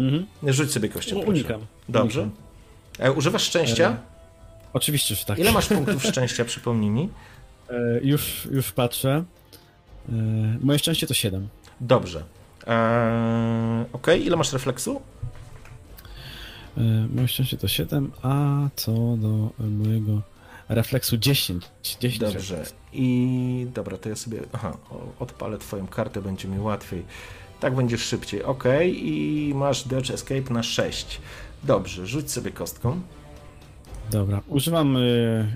Mhm. 0.00 0.26
Rzuć 0.42 0.72
sobie 0.72 0.88
kością. 0.88 1.18
Unikam. 1.18 1.60
Dobrze. 1.88 2.20
Unikam. 2.22 2.42
E, 2.98 3.12
używasz 3.12 3.42
szczęścia? 3.42 3.96
Oczywiście, 4.72 5.14
że 5.14 5.24
tak. 5.24 5.38
Ile 5.38 5.52
masz 5.52 5.66
punktów 5.76 6.04
szczęścia, 6.04 6.44
przypomnij 6.44 6.90
mi? 6.90 7.08
E, 7.70 8.00
już, 8.02 8.48
już 8.50 8.72
patrzę. 8.72 9.24
E, 10.08 10.12
moje 10.60 10.78
szczęście 10.78 11.06
to 11.06 11.14
7. 11.14 11.48
Dobrze. 11.80 12.24
Eee, 12.66 13.84
ok, 13.92 14.06
ile 14.24 14.36
masz 14.36 14.52
refleksu? 14.52 15.00
E, 16.78 16.80
moje 17.14 17.28
szczęście 17.28 17.56
to 17.56 17.68
7, 17.68 18.12
a 18.22 18.58
co 18.76 18.92
do 18.92 19.50
e, 19.60 19.62
mojego 19.62 20.22
refleksu 20.68 21.16
10. 21.16 21.64
10 22.00 22.18
Dobrze. 22.18 22.38
refleks. 22.38 22.74
I 22.92 23.66
dobra, 23.74 23.98
to 23.98 24.08
ja 24.08 24.16
sobie. 24.16 24.40
Aha, 24.52 24.76
odpalę 25.18 25.58
Twoją 25.58 25.86
kartę, 25.86 26.22
będzie 26.22 26.48
mi 26.48 26.58
łatwiej. 26.60 27.04
Tak 27.60 27.74
będziesz 27.74 28.02
szybciej. 28.02 28.42
Ok, 28.42 28.64
i 28.86 29.52
masz 29.54 29.88
Dodge 29.88 30.10
Escape 30.10 30.54
na 30.54 30.62
6. 30.62 31.20
Dobrze, 31.64 32.06
rzuć 32.06 32.30
sobie 32.30 32.50
kostką. 32.50 33.00
Dobra, 34.10 34.40
używam. 34.48 34.96
E, 34.96 35.00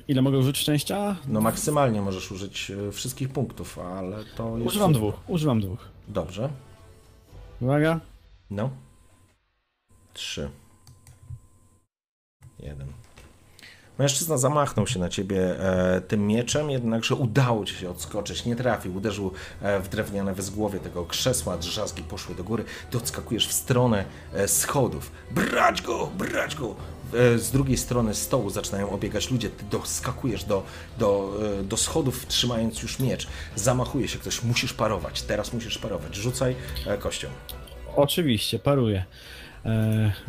ile 0.08 0.22
mogę 0.22 0.38
użyć 0.38 0.58
szczęścia? 0.58 1.16
No 1.28 1.40
maksymalnie 1.40 2.02
możesz 2.02 2.32
użyć 2.32 2.70
e, 2.70 2.92
wszystkich 2.92 3.28
punktów, 3.28 3.78
ale 3.78 4.24
to 4.36 4.58
jest. 4.58 4.68
Używam 4.68 4.92
dwóch, 4.92 5.14
używam 5.28 5.60
dwóch. 5.60 5.88
Dobrze. 6.08 6.48
Uwaga. 7.60 8.00
No. 8.50 8.70
Trzy. 10.14 10.50
Jeden. 12.58 13.01
Mężczyzna 14.02 14.38
zamachnął 14.38 14.86
się 14.86 15.00
na 15.00 15.08
ciebie 15.08 15.60
e, 15.60 16.00
tym 16.00 16.26
mieczem, 16.26 16.70
jednakże 16.70 17.14
udało 17.14 17.64
ci 17.64 17.74
się 17.74 17.90
odskoczyć. 17.90 18.44
Nie 18.44 18.56
trafił, 18.56 18.96
uderzył 18.96 19.32
e, 19.60 19.80
w 19.80 19.88
drewniane 19.88 20.34
wezgłowie 20.34 20.80
tego 20.80 21.04
krzesła, 21.04 21.58
drzazgi 21.58 22.02
poszły 22.02 22.34
do 22.34 22.44
góry. 22.44 22.64
Ty 22.90 22.98
odskakujesz 22.98 23.48
w 23.48 23.52
stronę 23.52 24.04
e, 24.34 24.48
schodów. 24.48 25.10
Brać 25.30 25.82
go, 25.82 26.10
brać 26.18 26.54
go! 26.54 26.74
Z 27.36 27.50
drugiej 27.50 27.76
strony 27.76 28.14
stołu 28.14 28.50
zaczynają 28.50 28.90
obiegać 28.90 29.30
ludzie. 29.30 29.50
Ty 29.50 29.64
doskakujesz 29.70 30.44
do, 30.44 30.62
do, 30.98 31.38
do 31.62 31.76
schodów, 31.76 32.26
trzymając 32.26 32.82
już 32.82 32.98
miecz. 32.98 33.28
Zamachuje 33.56 34.08
się 34.08 34.18
ktoś, 34.18 34.42
musisz 34.42 34.72
parować. 34.72 35.22
Teraz 35.22 35.52
musisz 35.52 35.78
parować. 35.78 36.16
Rzucaj 36.16 36.56
kością. 37.00 37.28
Oczywiście, 37.96 38.58
paruję. 38.58 39.04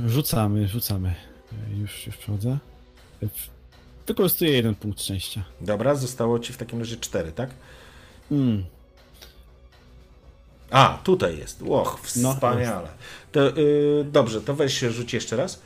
Rzucamy, 0.06 0.68
rzucamy. 0.68 1.16
Już, 1.78 2.08
już 2.08 2.18
przechodzę. 2.18 2.58
Wykorzystuję 4.08 4.52
jeden 4.52 4.76
punkt 4.76 5.02
szczęścia. 5.02 5.44
Dobra, 5.62 5.96
zostało 5.96 6.40
ci 6.40 6.54
w 6.54 6.58
takim 6.58 6.80
razie 6.80 6.98
cztery, 6.98 7.32
tak? 7.32 7.50
Mm. 8.32 8.66
A, 10.72 11.00
tutaj 11.04 11.38
jest. 11.38 11.62
Och, 11.70 12.02
No, 12.16 12.34
wspaniale. 12.34 12.88
To, 13.32 13.58
y, 13.58 14.06
dobrze, 14.12 14.42
to 14.42 14.54
weź 14.56 14.78
się 14.80 14.92
rzuć 14.92 15.14
jeszcze 15.14 15.36
raz. 15.36 15.62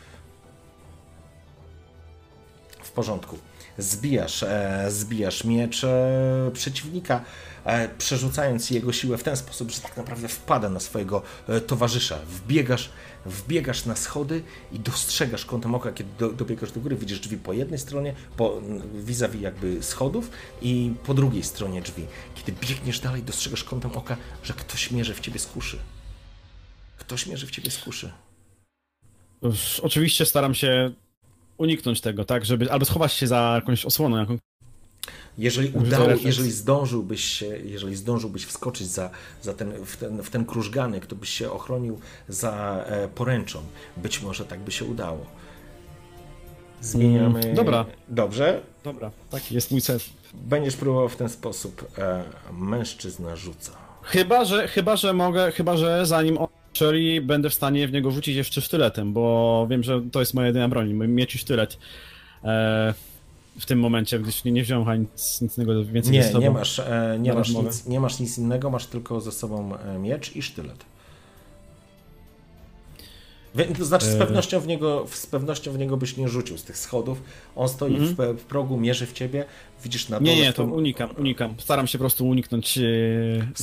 W 2.84 2.92
porządku. 2.92 3.38
Zbijasz, 3.78 4.44
e, 4.44 4.86
zbijasz 4.90 5.44
miecz 5.44 5.84
e, 5.84 6.52
przeciwnika, 6.54 7.22
przerzucając 7.98 8.70
jego 8.70 8.94
siłę 8.94 9.18
w 9.18 9.24
ten 9.24 9.38
sposób, 9.38 9.72
że 9.72 9.82
tak 9.82 9.98
naprawdę 9.98 10.28
wpada 10.28 10.70
na 10.70 10.80
swojego 10.80 11.22
e, 11.48 11.62
towarzysza. 11.62 12.20
Wbiegasz, 12.28 12.90
wbiegasz 13.26 13.86
na 13.86 13.96
schody 13.96 14.44
i 14.72 14.80
dostrzegasz 14.80 15.46
kątem 15.46 15.76
oka, 15.76 15.92
kiedy 15.92 16.10
do, 16.20 16.30
dobiegasz 16.30 16.72
do 16.72 16.80
góry, 16.80 16.96
widzisz 16.96 17.20
drzwi 17.20 17.38
po 17.38 17.54
jednej 17.54 17.80
stronie, 17.80 18.14
po 18.38 18.62
vis-a-vis 18.94 19.42
jakby 19.42 19.84
schodów 19.84 20.32
i 20.62 20.94
po 21.06 21.14
drugiej 21.14 21.44
stronie 21.44 21.82
drzwi. 21.82 22.06
Kiedy 22.36 22.52
biegniesz 22.68 23.00
dalej, 23.00 23.24
dostrzegasz 23.24 23.64
kątem 23.64 23.92
oka, 23.92 24.18
że 24.44 24.54
ktoś 24.54 24.92
mierzy 24.92 25.14
w 25.14 25.20
ciebie 25.20 25.40
z 25.40 25.46
kuszy. 25.46 25.80
Ktoś 26.98 27.28
mierzy 27.28 27.48
w 27.48 27.52
ciebie 27.52 27.72
z 27.72 27.78
kuszy. 27.78 28.12
Oczywiście 29.82 30.26
staram 30.26 30.56
się 30.56 30.92
uniknąć 31.58 32.02
tego, 32.02 32.26
tak, 32.26 32.46
żeby 32.46 32.72
albo 32.72 32.86
schować 32.86 33.14
się 33.14 33.28
za 33.28 33.54
jakąś 33.56 33.86
osłoną, 33.86 34.18
jaką... 34.18 34.38
Jeżeli 35.38 35.68
Użyję 35.70 35.88
udało, 35.88 36.10
jeżeli 36.26 36.52
zdążyłbyś 36.52 37.24
się, 37.24 37.46
jeżeli 37.46 37.96
zdążyłbyś 37.96 38.46
wskoczyć 38.46 38.88
za, 38.88 39.10
za 39.42 39.54
ten, 39.54 39.86
w, 39.86 39.98
ten, 39.98 40.24
w 40.24 40.30
ten 40.30 40.46
krużganek, 40.46 41.06
to 41.06 41.16
byś 41.16 41.30
się 41.30 41.52
ochronił 41.52 42.00
za 42.28 42.84
e, 42.88 43.08
poręczą. 43.08 43.60
Być 43.98 44.22
może 44.22 44.46
tak 44.46 44.60
by 44.60 44.72
się 44.72 44.86
udało. 44.86 45.26
Zmieniamy. 46.82 47.40
Mm, 47.40 47.56
dobra. 47.56 47.86
Dobrze. 48.10 48.62
Dobra, 48.84 49.12
taki 49.30 49.56
jest 49.56 49.72
mój 49.72 49.82
cel. 49.82 50.00
Będziesz 50.34 50.76
próbował 50.76 51.10
w 51.10 51.16
ten 51.16 51.30
sposób. 51.30 51.86
E, 51.98 52.24
mężczyzna 52.52 53.36
rzuca. 53.36 53.72
Chyba, 54.02 54.46
że, 54.46 54.68
chyba, 54.68 54.96
że 54.96 55.14
mogę, 55.14 55.52
chyba, 55.52 55.78
że 55.78 56.06
zanim 56.06 56.38
on 56.38 56.48
strzeli, 56.72 57.22
będę 57.22 57.50
w 57.50 57.54
stanie 57.54 57.88
w 57.88 57.92
niego 57.92 58.12
rzucić 58.12 58.36
jeszcze 58.36 58.62
sztyletem, 58.62 59.14
bo 59.14 59.68
wiem, 59.70 59.84
że 59.84 60.02
to 60.12 60.20
jest 60.20 60.34
moja 60.34 60.48
jedyna 60.48 60.70
broń, 60.70 60.94
miecz 60.94 61.36
i 61.36 61.38
sztylet. 61.38 61.78
E, 62.44 62.94
w 63.60 63.66
tym 63.66 63.80
momencie, 63.80 64.20
gdyż 64.20 64.44
nie, 64.44 64.52
nie 64.52 64.64
wziąłem 64.64 64.86
chyba 64.86 64.96
nic, 64.96 65.42
nic 65.42 65.58
innego 65.58 65.86
więcej 65.86 66.14
ze 66.14 66.20
Nie, 66.20 66.24
sobą. 66.24 66.40
nie 66.40 66.52
masz, 66.52 66.80
e, 66.80 67.18
nie, 67.20 67.34
masz 67.34 67.50
nic, 67.50 67.86
nie 67.86 68.00
masz 68.00 68.20
nic 68.20 68.38
innego, 68.38 68.70
masz 68.70 68.86
tylko 68.86 69.22
ze 69.22 69.32
sobą 69.32 69.76
e, 69.78 70.00
miecz 70.00 70.36
i 70.36 70.42
sztylet. 70.42 70.86
To 73.78 73.86
znaczy 73.86 74.06
z 74.06 74.16
E. 74.16 74.18
pewnością, 74.18 74.60
w 74.60 74.68
niego, 74.68 75.06
z 75.12 75.28
pewnością 75.28 75.72
w 75.72 75.78
niego 75.78 75.98
byś 75.98 76.18
nie 76.18 76.30
rzucił 76.30 76.58
z 76.58 76.64
tych 76.64 76.78
schodów. 76.78 77.22
On 77.56 77.70
stoi 77.70 77.98
w, 77.98 78.16
w 78.16 78.44
progu, 78.44 78.78
mierzy 78.78 79.06
w 79.06 79.14
ciebie, 79.14 79.46
widzisz 79.84 80.10
na 80.10 80.20
dole. 80.20 80.32
Mhm. 80.32 80.40
Nie, 80.40 80.48
nie, 80.48 80.54
to 80.54 80.64
unikam, 80.64 81.10
unikam. 81.18 81.56
Staram 81.58 81.88
się 81.88 81.98
po 81.98 82.02
prostu 82.02 82.28
uniknąć, 82.28 82.78
e, 82.78 82.82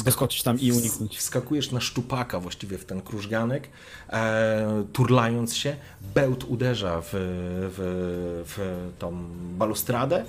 doskoczyć 0.05 0.43
tam 0.43 0.61
i 0.61 0.73
uniknąć. 0.73 1.19
Wskakujesz 1.19 1.70
na 1.70 1.81
szczupaka 1.81 2.40
właściwie 2.40 2.78
w 2.78 2.85
ten 2.85 3.01
krużganek, 3.01 3.69
e, 4.11 4.85
turlając 4.93 5.56
się. 5.56 5.77
Bełt 6.15 6.44
uderza 6.44 7.01
w, 7.01 7.09
w, 7.12 8.43
w 8.47 8.90
tą 8.98 9.24
balustradę. 9.59 10.24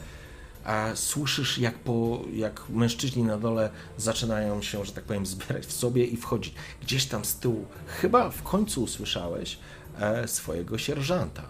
A 0.66 0.96
słyszysz, 0.96 1.58
jak, 1.58 1.80
po, 1.80 2.22
jak 2.34 2.70
mężczyźni 2.70 3.24
na 3.24 3.38
dole 3.38 3.70
zaczynają 3.98 4.62
się, 4.62 4.86
że 4.86 4.92
tak 4.92 5.04
powiem, 5.04 5.26
zbierać 5.26 5.66
w 5.66 5.72
sobie 5.72 6.06
i 6.06 6.18
wchodzić. 6.18 6.54
Gdzieś 6.82 7.06
tam 7.06 7.26
z 7.26 7.36
tyłu, 7.36 7.66
chyba 7.88 8.30
w 8.30 8.44
końcu 8.44 8.84
usłyszałeś 8.84 9.58
e, 10.00 10.28
swojego 10.28 10.78
sierżanta, 10.78 11.44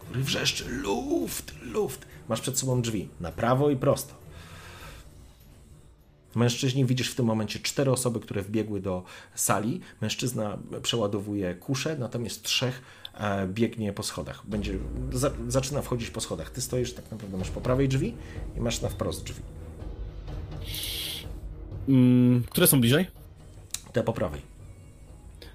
który 0.00 0.22
wrzeszczy: 0.22 0.64
Luft, 0.68 1.54
luft. 1.62 2.06
Masz 2.28 2.40
przed 2.40 2.58
sobą 2.58 2.82
drzwi, 2.82 3.08
na 3.20 3.32
prawo 3.32 3.70
i 3.70 3.76
prosto. 3.76 4.14
Mężczyźni, 6.34 6.84
widzisz 6.84 7.10
w 7.10 7.14
tym 7.14 7.26
momencie 7.26 7.58
cztery 7.58 7.90
osoby, 7.90 8.20
które 8.20 8.42
wbiegły 8.42 8.80
do 8.80 9.02
sali. 9.34 9.80
Mężczyzna 10.00 10.58
przeładowuje 10.82 11.54
kuszę, 11.54 11.96
natomiast 11.98 12.42
trzech 12.42 12.82
biegnie 13.46 13.92
po 13.92 14.02
schodach. 14.02 14.42
Będzie, 14.46 14.74
za, 15.12 15.30
zaczyna 15.48 15.82
wchodzić 15.82 16.10
po 16.10 16.20
schodach. 16.20 16.50
Ty 16.50 16.60
stoisz 16.60 16.92
tak 16.92 17.10
naprawdę, 17.10 17.38
masz 17.38 17.50
po 17.50 17.60
prawej 17.60 17.88
drzwi 17.88 18.14
i 18.56 18.60
masz 18.60 18.80
na 18.80 18.88
wprost 18.88 19.24
drzwi. 19.24 19.42
Mm, 21.88 22.44
które 22.50 22.66
są 22.66 22.80
bliżej? 22.80 23.06
Te 23.92 24.02
po 24.02 24.12
prawej. 24.12 24.40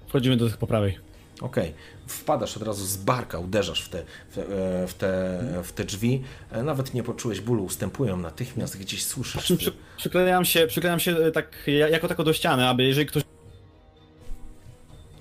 Wchodzimy 0.08 0.36
do 0.36 0.46
tych 0.46 0.56
po 0.56 0.66
prawej. 0.66 0.98
Okej, 1.40 1.74
wpadasz 2.06 2.56
od 2.56 2.62
razu 2.62 2.86
z 2.86 2.96
barka, 2.96 3.38
uderzasz 3.38 3.82
w 3.82 3.88
te, 3.88 4.02
w, 4.30 4.38
e, 4.38 4.86
w, 4.86 4.94
te, 4.94 5.40
w 5.64 5.72
te 5.72 5.84
drzwi. 5.84 6.22
E, 6.50 6.62
Nawet 6.62 6.94
nie 6.94 7.02
poczułeś 7.02 7.40
bólu, 7.40 7.64
ustępują 7.64 8.16
natychmiast, 8.16 8.78
gdzieś 8.78 9.04
słyszysz. 9.04 9.42
Przy, 9.42 9.56
przy, 9.56 9.72
przyklejam 9.96 10.44
się, 10.44 10.66
przyklejam 10.66 11.00
się 11.00 11.16
e, 11.16 11.30
tak 11.32 11.56
ja- 11.66 11.88
jako 11.88 12.08
tako 12.08 12.24
do 12.24 12.32
ściany, 12.32 12.68
aby 12.68 12.84
jeżeli 12.84 13.06
ktoś 13.06 13.22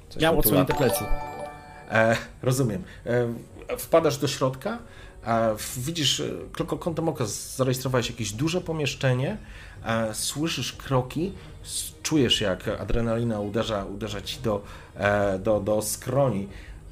Coś 0.09 0.21
miał 0.21 0.39
odsłonięte 0.39 0.73
plecy. 0.73 1.03
E, 1.91 2.17
rozumiem. 2.41 2.83
E, 3.05 3.27
wpadasz 3.77 4.17
do 4.17 4.27
środka, 4.27 4.79
w- 5.57 5.79
widzisz, 5.85 6.19
e, 6.19 6.29
tylko 6.57 6.77
kątem 6.77 7.09
oka 7.09 7.25
zarejestrowałeś 7.25 8.09
jakieś 8.09 8.31
duże 8.31 8.61
pomieszczenie, 8.61 9.37
e, 9.85 10.13
słyszysz 10.13 10.73
kroki, 10.73 11.31
czujesz 12.03 12.41
jak 12.41 12.67
adrenalina 12.67 13.39
uderza, 13.39 13.85
uderza 13.85 14.21
ci 14.21 14.39
do, 14.39 14.63
e, 14.95 15.39
do, 15.39 15.59
do 15.59 15.81
skroni. 15.81 16.47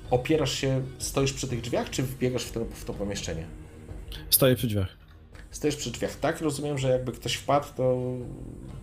Opierasz 0.10 0.54
się, 0.54 0.82
stoisz 0.98 1.34
przy 1.34 1.48
tych 1.48 1.62
drzwiach, 1.62 1.90
czy 1.90 2.04
wbiegasz 2.04 2.44
w 2.44 2.52
to, 2.52 2.66
w 2.66 2.86
to 2.86 2.94
pomieszczenie? 2.94 3.46
Stoję 4.30 4.56
przy 4.56 4.68
drzwiach. 4.68 4.88
Stoisz 5.52 5.76
przy 5.76 5.92
drzwiach, 5.92 6.16
tak? 6.16 6.42
Rozumiem, 6.42 6.78
że 6.78 6.90
jakby 6.90 7.12
ktoś 7.12 7.34
wpadł, 7.36 7.68
to 7.78 7.98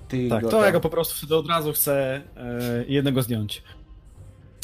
ty 0.09 0.29
Tak, 0.29 0.43
go 0.43 0.49
to 0.51 0.65
ja 0.65 0.73
go 0.73 0.81
po 0.81 0.91
prostu 0.91 1.15
wtedy 1.19 1.37
od 1.37 1.49
razu 1.49 1.73
chcę 1.73 2.23
e, 2.37 2.85
jednego 2.89 3.23
zdjąć. 3.23 3.63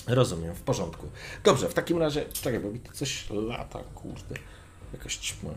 Rozumiem, 0.08 0.54
w 0.54 0.60
porządku. 0.60 1.06
Dobrze, 1.44 1.68
w 1.68 1.74
takim 1.74 1.98
razie, 1.98 2.24
czekaj, 2.24 2.60
bo 2.60 2.70
mi 2.70 2.80
coś 2.92 3.30
lata, 3.30 3.78
kurde, 3.94 4.34
jakaś 4.92 5.16
ćma. 5.16 5.50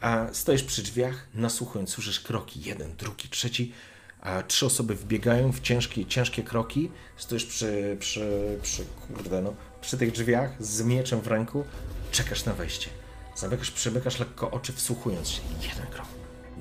A 0.00 0.26
stoisz 0.32 0.62
przy 0.62 0.82
drzwiach, 0.82 1.28
nasłuchując, 1.34 1.90
słyszysz 1.90 2.20
kroki, 2.20 2.62
jeden, 2.62 2.96
drugi, 2.96 3.28
trzeci, 3.28 3.72
a 4.20 4.42
trzy 4.42 4.66
osoby 4.66 4.94
wbiegają 4.94 5.52
w 5.52 5.60
ciężkie, 5.60 6.06
ciężkie 6.06 6.42
kroki, 6.42 6.90
stoisz 7.16 7.44
przy, 7.44 7.96
przy, 8.00 8.58
przy, 8.62 8.84
kurde 8.84 9.42
no, 9.42 9.54
przy 9.80 9.98
tych 9.98 10.12
drzwiach 10.12 10.62
z 10.64 10.82
mieczem 10.82 11.20
w 11.20 11.26
ręku, 11.26 11.64
czekasz 12.12 12.44
na 12.44 12.52
wejście. 12.52 12.90
Zamykasz, 13.36 13.70
przymykasz 13.70 14.18
lekko 14.18 14.50
oczy, 14.50 14.72
wsłuchując 14.72 15.28
się. 15.28 15.40
Jeden 15.62 15.86
krok, 15.86 16.06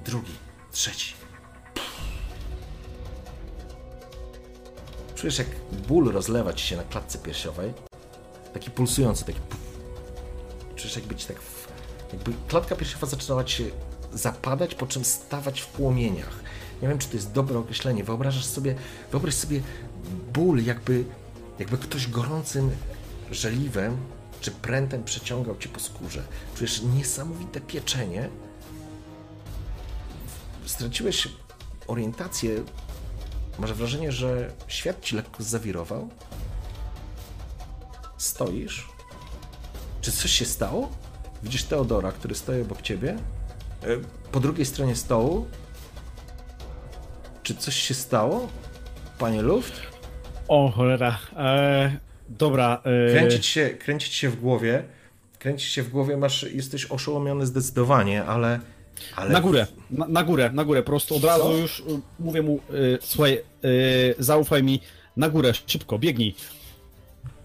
drugi, 0.06 0.34
trzeci. 0.72 1.23
Czujesz, 5.24 5.38
jak 5.38 5.48
ból 5.88 6.12
rozlewa 6.12 6.54
ci 6.54 6.68
się 6.68 6.78
na 6.78 6.84
klatce 6.84 7.18
piersiowej. 7.18 7.74
Taki 8.54 8.72
pulsujący, 8.72 9.26
taki. 9.26 9.40
Czujesz, 10.76 10.96
jakby 10.96 11.16
ci 11.16 11.28
tak... 11.28 11.38
Jakby 12.14 12.34
klatka 12.48 12.76
piersiowa 12.76 13.08
zaczynała 13.08 13.44
ci 13.44 13.58
się 13.58 13.64
zapadać, 14.14 14.76
po 14.76 14.88
czym 14.88 15.06
stawać 15.06 15.62
w 15.62 15.68
płomieniach. 15.68 16.40
Nie 16.82 16.88
wiem, 16.88 16.98
czy 16.98 17.08
to 17.08 17.16
jest 17.16 17.32
dobre 17.32 17.60
określenie. 17.60 18.04
Wyobrażasz 18.04 18.46
sobie... 18.46 18.76
Wyobraź 19.12 19.34
sobie 19.34 19.62
ból, 20.34 20.64
jakby... 20.64 21.06
Jakby 21.60 21.78
ktoś 21.78 22.08
gorącym 22.08 22.72
żeliwem 23.32 23.98
czy 24.42 24.52
prętem 24.52 25.04
przeciągał 25.04 25.58
cię 25.58 25.70
po 25.70 25.80
skórze. 25.80 26.24
Czujesz 26.56 26.82
niesamowite 26.82 27.62
pieczenie. 27.62 28.30
Straciłeś 30.66 31.28
orientację 31.88 32.64
Masz 33.60 33.74
wrażenie, 33.74 34.12
że 34.12 34.50
świat 34.68 35.02
ci 35.02 35.16
lekko 35.16 35.44
zawirował? 35.44 36.10
Stoisz? 38.18 38.88
Czy 40.02 40.12
coś 40.12 40.32
się 40.32 40.46
stało? 40.46 40.92
Widzisz 41.44 41.64
Teodora, 41.64 42.12
który 42.12 42.36
stoi 42.36 42.62
obok 42.62 42.82
ciebie? 42.82 43.16
E, 43.84 43.88
Po 44.32 44.40
drugiej 44.40 44.66
stronie 44.66 44.96
stołu? 44.96 45.48
Czy 47.44 47.56
coś 47.56 47.76
się 47.76 47.94
stało? 47.94 48.50
Panie 49.20 49.42
Luft? 49.42 49.74
O, 50.48 50.72
cholera. 50.72 51.20
E, 51.38 51.98
dobra. 52.30 52.82
E, 53.10 53.12
Kręcić 53.12 53.46
się, 53.46 53.70
kręcić 53.70 54.14
się 54.14 54.30
w 54.30 54.36
głowie. 54.42 54.84
Kręcić 55.40 55.70
się 55.72 55.84
w 55.84 55.90
głowie, 55.90 56.18
masz, 56.18 56.44
jesteś 56.44 56.86
oszołomiony 56.86 57.46
zdecydowanie, 57.46 58.26
ale... 58.26 58.60
ale 59.16 59.30
Na 59.30 59.42
górę, 59.42 59.68
na, 59.92 60.08
na 60.08 60.24
górę, 60.24 60.52
na 60.54 60.64
górę, 60.66 60.82
po 60.84 60.86
prostu 60.88 61.16
od 61.16 61.24
razu 61.24 61.44
Co? 61.44 61.54
już 61.54 61.80
y, 61.80 61.84
mówię 62.20 62.42
mu, 62.42 62.60
y, 62.74 62.98
słuchaj, 63.02 63.34
y, 63.66 64.16
zaufaj 64.20 64.64
mi, 64.64 64.80
na 65.18 65.30
górę, 65.30 65.52
szybko, 65.68 66.00
biegnij. 66.00 66.36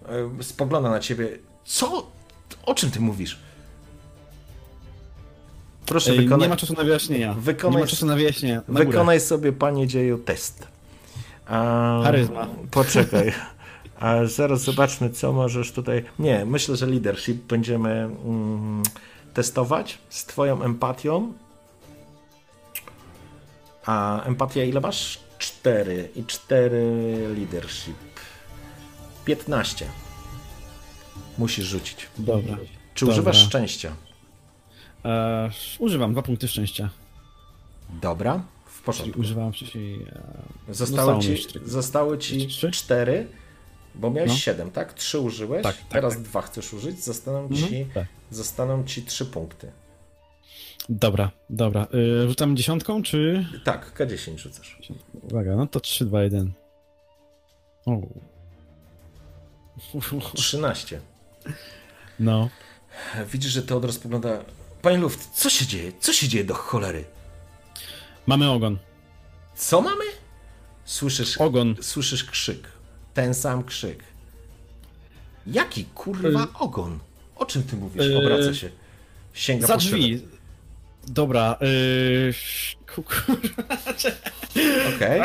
E, 0.09 0.43
Spogląda 0.43 0.91
na 0.91 1.01
ciebie. 1.01 1.29
Co? 1.65 2.07
O 2.67 2.75
czym 2.75 2.91
ty 2.91 3.01
mówisz? 3.01 3.39
Proszę, 5.87 6.11
Ej, 6.13 6.17
wykonaj... 6.19 6.41
nie 6.41 6.49
ma 6.49 6.57
czasu 6.57 6.75
na 6.75 6.85
wyjaśnienia. 6.85 7.35
wykonaj- 7.35 7.73
Nie 7.75 7.79
ma 7.81 7.87
czasu 7.87 8.07
na 8.07 8.15
wyjaśnienia. 8.17 8.57
Na 8.69 8.75
górę. 8.75 8.85
Wykonaj 8.87 9.21
sobie, 9.21 9.53
panie 9.53 9.87
dzieju, 9.87 10.19
test. 10.19 10.67
A, 11.47 12.01
Charyzma. 12.05 12.49
Poczekaj. 12.71 13.33
A 14.01 14.25
zaraz 14.25 14.61
zobaczmy, 14.63 15.11
co 15.11 15.33
możesz 15.33 15.73
tutaj. 15.73 16.05
Nie, 16.19 16.45
myślę, 16.45 16.77
że 16.77 16.87
leadership 16.87 17.37
będziemy 17.47 17.91
mm, 17.91 18.83
testować 19.35 19.99
z 20.09 20.25
Twoją 20.25 20.63
empatią. 20.63 21.33
A 23.89 24.23
empatia 24.25 24.65
ile 24.65 24.81
masz? 24.81 25.19
4 25.39 26.09
i 26.17 26.25
4 26.25 26.83
leadership. 27.37 27.97
15. 29.25 29.87
Musisz 31.39 31.65
rzucić. 31.67 32.07
Dobra. 32.19 32.57
Czy 32.95 33.05
Dobra. 33.07 33.13
używasz 33.15 33.47
szczęścia? 33.47 33.93
E, 35.05 35.51
używam 35.79 36.13
dwa 36.13 36.23
punkty 36.23 36.49
szczęścia. 36.49 36.91
Dobra, 38.03 38.43
w 38.67 38.73
Czyli 38.75 38.85
porządku. 38.85 39.21
używałem 39.21 39.53
wcześniej. 39.53 39.95
E, 40.69 40.75
Zostały 40.75 40.97
Zostało 40.97 41.17
mi 41.19 41.23
ci, 41.23 41.49
zostały 41.65 42.19
ci 42.19 42.39
jeszcze 42.41 42.71
trzy? 42.71 42.71
cztery, 42.71 43.27
bo 43.95 44.11
miałeś 44.11 44.31
No. 44.31 44.37
siedem, 44.37 44.71
tak? 44.71 44.95
Trzy 44.95 45.19
użyłeś, 45.21 45.63
Tak, 45.63 45.77
tak, 45.77 45.89
teraz 45.89 46.15
tak. 46.15 46.23
dwa 46.23 46.43
chcesz 46.43 46.73
użyć, 46.73 47.05
zostaną 47.05 47.39
Mhm, 47.43 47.69
ci, 47.69 47.87
tak. 47.95 48.07
zostaną 48.31 48.85
ci 48.85 49.03
trzy 49.03 49.27
punkty. 49.27 49.73
Dobra, 50.89 51.31
dobra. 51.51 51.87
E, 52.25 52.29
rzucam 52.29 52.57
dziesiątką, 52.57 53.03
czy. 53.03 53.47
Tak, 53.65 53.99
K10 54.01 54.39
rzucasz. 54.39 54.79
Uwaga, 55.23 55.57
no 55.57 55.67
to 55.67 55.81
3, 55.81 56.05
2, 56.05 56.23
1. 56.23 56.53
O. 57.87 58.01
13. 60.35 61.01
No. 62.21 62.49
Widzisz, 63.33 63.53
że 63.53 63.63
Teodor 63.63 63.93
spogląda. 63.93 64.45
Panie 64.83 64.97
Luft, 64.99 65.31
co 65.35 65.51
się 65.51 65.67
dzieje? 65.67 65.93
Co 66.01 66.13
się 66.13 66.29
dzieje 66.29 66.45
do 66.45 66.55
cholery? 66.55 67.05
Mamy 68.27 68.51
ogon. 68.51 68.79
Co 69.57 69.81
mamy? 69.81 70.05
Słyszysz, 70.85 71.39
Ogon. 71.39 71.77
słyszysz 71.81 72.25
krzyk. 72.25 72.69
Ten 73.15 73.35
sam 73.35 73.65
krzyk. 73.65 74.05
Jaki 75.47 75.85
kurwa 75.85 76.45
Y- 76.45 76.59
ogon? 76.59 76.99
O 77.37 77.47
czym 77.47 77.63
ty 77.63 77.77
mówisz? 77.77 78.03
Y- 78.07 78.19
Obraca 78.19 78.55
się. 78.55 78.71
Sięga 79.33 79.67
Za 79.67 79.77
drzwi. 79.77 80.23
Dobra. 81.09 81.57
Yy. 81.61 82.35
Okej. 84.97 85.21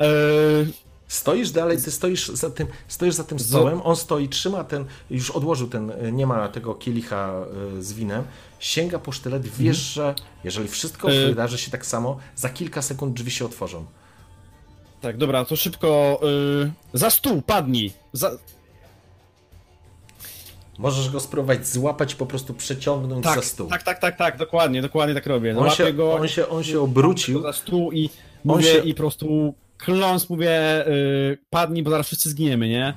Yy, 0.00 0.72
Stoisz 1.08 1.50
dalej, 1.50 1.78
ty 1.82 1.90
stoisz 1.90 2.28
za 2.28 2.50
tym, 2.50 2.66
stoisz 2.88 3.14
za 3.14 3.24
tym 3.24 3.38
stołem, 3.38 3.80
on 3.84 3.96
stoi, 3.96 4.28
trzyma 4.28 4.64
ten, 4.64 4.84
już 5.10 5.30
odłożył 5.30 5.68
ten, 5.68 5.90
y, 5.90 6.12
nie 6.12 6.26
ma 6.26 6.48
tego 6.48 6.74
kielicha 6.74 7.32
y, 7.78 7.82
z 7.82 7.92
winem, 7.92 8.24
sięga 8.58 8.98
po 8.98 9.12
sztylet, 9.12 9.46
wiesz, 9.46 9.76
że 9.76 10.14
jeżeli 10.44 10.68
wszystko 10.68 11.08
wydarzy 11.08 11.58
się 11.58 11.70
tak 11.70 11.86
samo, 11.86 12.18
za 12.36 12.48
kilka 12.48 12.82
sekund 12.82 13.14
drzwi 13.14 13.30
się 13.30 13.44
otworzą. 13.44 13.86
Tak, 15.00 15.16
dobra, 15.16 15.44
to 15.44 15.56
szybko. 15.56 16.20
za 16.92 17.10
stół, 17.10 17.42
padnij! 17.42 17.92
Za... 18.12 18.30
Możesz 20.78 21.10
go 21.10 21.20
spróbować 21.20 21.66
złapać 21.68 22.12
i 22.12 22.16
po 22.16 22.26
prostu 22.26 22.54
przeciągnąć 22.54 23.24
Tak, 23.24 23.34
za 23.36 23.42
stół. 23.42 23.68
tak, 23.68 23.82
tak, 23.82 23.98
tak, 23.98 24.16
tak, 24.16 24.36
dokładnie, 24.36 24.82
dokładnie 24.82 25.14
tak 25.14 25.26
robię. 25.26 25.58
On 25.58 25.70
się, 25.70 25.92
go, 25.92 26.14
on, 26.14 26.28
się, 26.28 26.48
on 26.48 26.64
się 26.64 26.80
obrócił, 26.80 27.42
za 27.42 27.52
stół 27.52 27.92
i 27.92 28.10
mówię 28.44 28.64
się- 28.64 28.78
i 28.78 28.94
po 28.94 28.98
prostu 28.98 29.54
kląs 29.78 30.30
mówię, 30.30 30.86
y, 30.88 31.38
padnij, 31.50 31.82
bo 31.82 31.90
zaraz 31.90 32.06
wszyscy 32.06 32.30
zginiemy, 32.30 32.68
nie? 32.68 32.96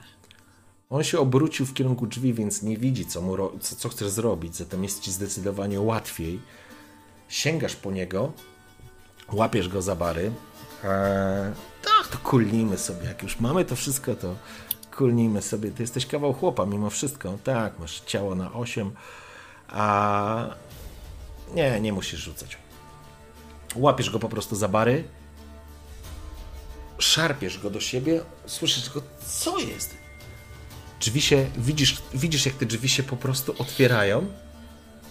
on 0.89 1.03
się 1.03 1.19
obrócił 1.19 1.65
w 1.65 1.73
kierunku 1.73 2.07
drzwi, 2.07 2.33
więc 2.33 2.63
nie 2.63 2.77
widzi, 2.77 3.05
co, 3.05 3.21
mu, 3.21 3.35
ro- 3.35 3.51
co, 3.59 3.75
co 3.75 3.89
chcesz 3.89 4.09
zrobić, 4.09 4.55
zatem 4.55 4.83
jest 4.83 5.01
ci 5.01 5.11
zdecydowanie 5.11 5.81
łatwiej. 5.81 6.39
Sięgasz 7.29 7.75
po 7.75 7.91
niego, 7.91 8.31
łapiesz 9.33 9.67
go 9.69 9.81
za 9.81 9.95
bary. 9.95 10.31
Eee, 10.83 11.53
tak, 11.83 12.07
to 12.11 12.17
kulnijmy 12.29 12.77
sobie. 12.77 13.05
Jak 13.05 13.23
już 13.23 13.39
mamy 13.39 13.65
to 13.65 13.75
wszystko, 13.75 14.15
to 14.15 14.35
kulnijmy 14.97 15.41
sobie. 15.41 15.71
Ty 15.71 15.83
jesteś 15.83 16.05
kawał 16.05 16.33
chłopa 16.33 16.65
mimo 16.65 16.89
wszystko. 16.89 17.37
Tak, 17.43 17.79
masz 17.79 18.01
ciało 18.01 18.35
na 18.35 18.53
8, 18.53 18.91
a 19.67 20.55
nie, 21.53 21.79
nie 21.79 21.93
musisz 21.93 22.19
rzucać. 22.19 22.57
Łapiesz 23.75 24.09
go 24.09 24.19
po 24.19 24.29
prostu 24.29 24.55
za 24.55 24.67
bary, 24.67 25.03
szarpiesz 26.97 27.59
go 27.59 27.69
do 27.69 27.79
siebie, 27.79 28.21
słyszysz 28.45 28.89
go, 28.89 29.01
co 29.27 29.59
jest? 29.59 29.97
Drzwi 30.99 31.21
się, 31.21 31.49
widzisz, 31.57 32.01
widzisz 32.13 32.45
jak 32.45 32.55
te 32.55 32.65
drzwi 32.65 32.89
się 32.89 33.03
po 33.03 33.17
prostu 33.17 33.55
otwierają, 33.57 34.27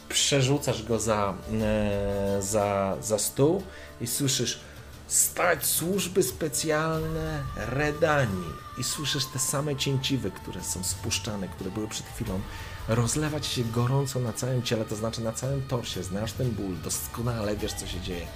przerzucasz 0.08 0.82
go 0.82 1.00
za, 1.00 1.34
e, 1.60 2.42
za, 2.42 2.96
za 3.02 3.18
stół 3.18 3.62
i 4.00 4.06
słyszysz 4.06 4.60
stać 5.06 5.66
służby 5.66 6.22
specjalne 6.22 7.42
Redani 7.56 8.44
i 8.80 8.84
słyszysz 8.84 9.24
te 9.24 9.38
same 9.38 9.76
cięciwy, 9.76 10.30
które 10.30 10.62
są 10.62 10.84
spuszczane, 10.84 11.48
które 11.48 11.70
były 11.70 11.88
przed 11.88 12.06
chwilą, 12.06 12.40
rozlewać 12.88 13.46
się 13.46 13.64
gorąco 13.64 14.20
na 14.20 14.32
całym 14.32 14.62
ciele, 14.62 14.84
to 14.84 14.96
znaczy 14.96 15.20
na 15.20 15.32
całym 15.32 15.62
torsie, 15.62 16.02
znasz 16.02 16.32
ten 16.32 16.50
ból, 16.50 16.76
doskonale 16.84 17.56
wiesz 17.56 17.72
co 17.72 17.86
się 17.86 18.00
dzieje. 18.00 18.26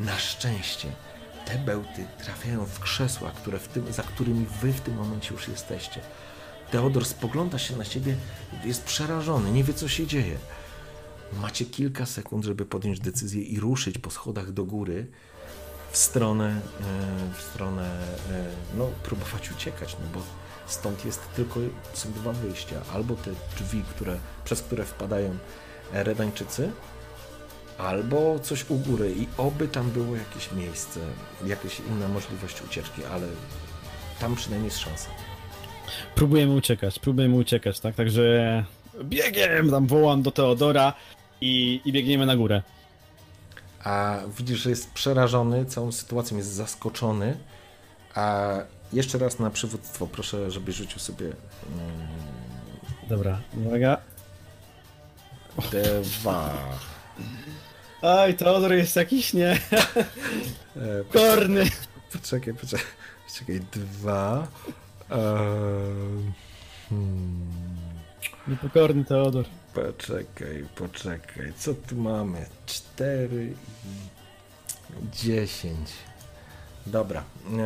Na 0.00 0.18
szczęście 0.18 0.92
te 1.46 1.58
bełty 1.58 2.06
trafiają 2.24 2.66
w 2.66 2.80
krzesła, 2.80 3.30
które 3.30 3.58
w 3.58 3.68
tym, 3.68 3.92
za 3.92 4.02
którymi 4.02 4.46
wy 4.62 4.72
w 4.72 4.80
tym 4.80 4.94
momencie 4.94 5.34
już 5.34 5.48
jesteście. 5.48 6.00
Teodor 6.70 7.04
spogląda 7.04 7.58
się 7.58 7.76
na 7.76 7.84
siebie, 7.84 8.16
jest 8.64 8.84
przerażony, 8.84 9.52
nie 9.52 9.64
wie 9.64 9.74
co 9.74 9.88
się 9.88 10.06
dzieje. 10.06 10.38
Macie 11.40 11.64
kilka 11.64 12.06
sekund, 12.06 12.44
żeby 12.44 12.66
podjąć 12.66 13.00
decyzję 13.00 13.42
i 13.42 13.60
ruszyć 13.60 13.98
po 13.98 14.10
schodach 14.10 14.52
do 14.52 14.64
góry 14.64 15.06
w 15.90 15.96
stronę, 15.96 16.48
e, 16.48 17.34
w 17.38 17.42
stronę, 17.42 17.82
e, 18.30 18.76
no 18.78 18.86
próbować 19.02 19.50
uciekać, 19.50 19.96
no 20.00 20.18
bo 20.18 20.26
stąd 20.66 21.04
jest 21.04 21.20
tylko, 21.36 21.60
są 21.94 22.12
dwa 22.12 22.32
wyjścia. 22.32 22.76
Albo 22.94 23.14
te 23.14 23.30
drzwi, 23.56 23.82
które, 23.90 24.16
przez 24.44 24.62
które 24.62 24.84
wpadają 24.84 25.36
e, 25.92 26.04
Redańczycy, 26.04 26.70
albo 27.78 28.38
coś 28.38 28.70
u 28.70 28.76
góry 28.76 29.14
i 29.16 29.26
oby 29.36 29.68
tam 29.68 29.90
było 29.90 30.16
jakieś 30.16 30.52
miejsce, 30.52 31.00
jakaś 31.46 31.80
inna 31.80 32.08
możliwość 32.08 32.62
ucieczki, 32.62 33.04
ale 33.04 33.26
tam 34.20 34.36
przynajmniej 34.36 34.68
jest 34.68 34.78
szansa. 34.78 35.10
Próbujemy 36.14 36.54
uciekać, 36.54 36.98
próbujemy 36.98 37.36
uciekać, 37.36 37.80
tak? 37.80 37.94
Także 37.94 38.64
biegiem, 39.04 39.70
tam 39.70 39.86
wołam 39.86 40.22
do 40.22 40.30
Teodora 40.30 40.92
i, 41.40 41.80
i 41.84 41.92
biegniemy 41.92 42.26
na 42.26 42.36
górę. 42.36 42.62
A 43.84 44.18
widzisz, 44.38 44.58
że 44.58 44.70
jest 44.70 44.90
przerażony 44.92 45.64
całą 45.64 45.92
sytuacją, 45.92 46.36
jest 46.36 46.52
zaskoczony. 46.52 47.36
A 48.14 48.52
jeszcze 48.92 49.18
raz 49.18 49.38
na 49.38 49.50
przywództwo 49.50 50.06
proszę, 50.06 50.50
żebyś 50.50 50.76
rzucił 50.76 50.98
sobie 50.98 51.26
mm, 51.26 52.08
Dobra, 53.08 53.40
uwaga. 53.66 53.96
dwa. 56.02 56.54
Oj, 58.02 58.34
Teodor 58.34 58.72
jest 58.72 58.96
jakiś 58.96 59.34
nie. 59.34 59.50
E, 59.50 59.58
Korny. 61.12 61.64
poczekaj, 62.12 62.54
poczekaj, 62.54 62.86
poczekaj, 63.28 63.60
dwa. 63.72 64.46
Ehm, 65.10 66.32
hmm, 66.88 67.50
Niepokorny 68.48 69.04
Teodor. 69.04 69.44
Poczekaj, 69.74 70.66
poczekaj, 70.74 71.52
co 71.58 71.74
tu 71.74 71.96
mamy? 71.96 72.46
Cztery 72.66 73.54
i 73.84 75.16
dziesięć. 75.16 75.90
Dobra. 76.86 77.24
E, 77.58 77.62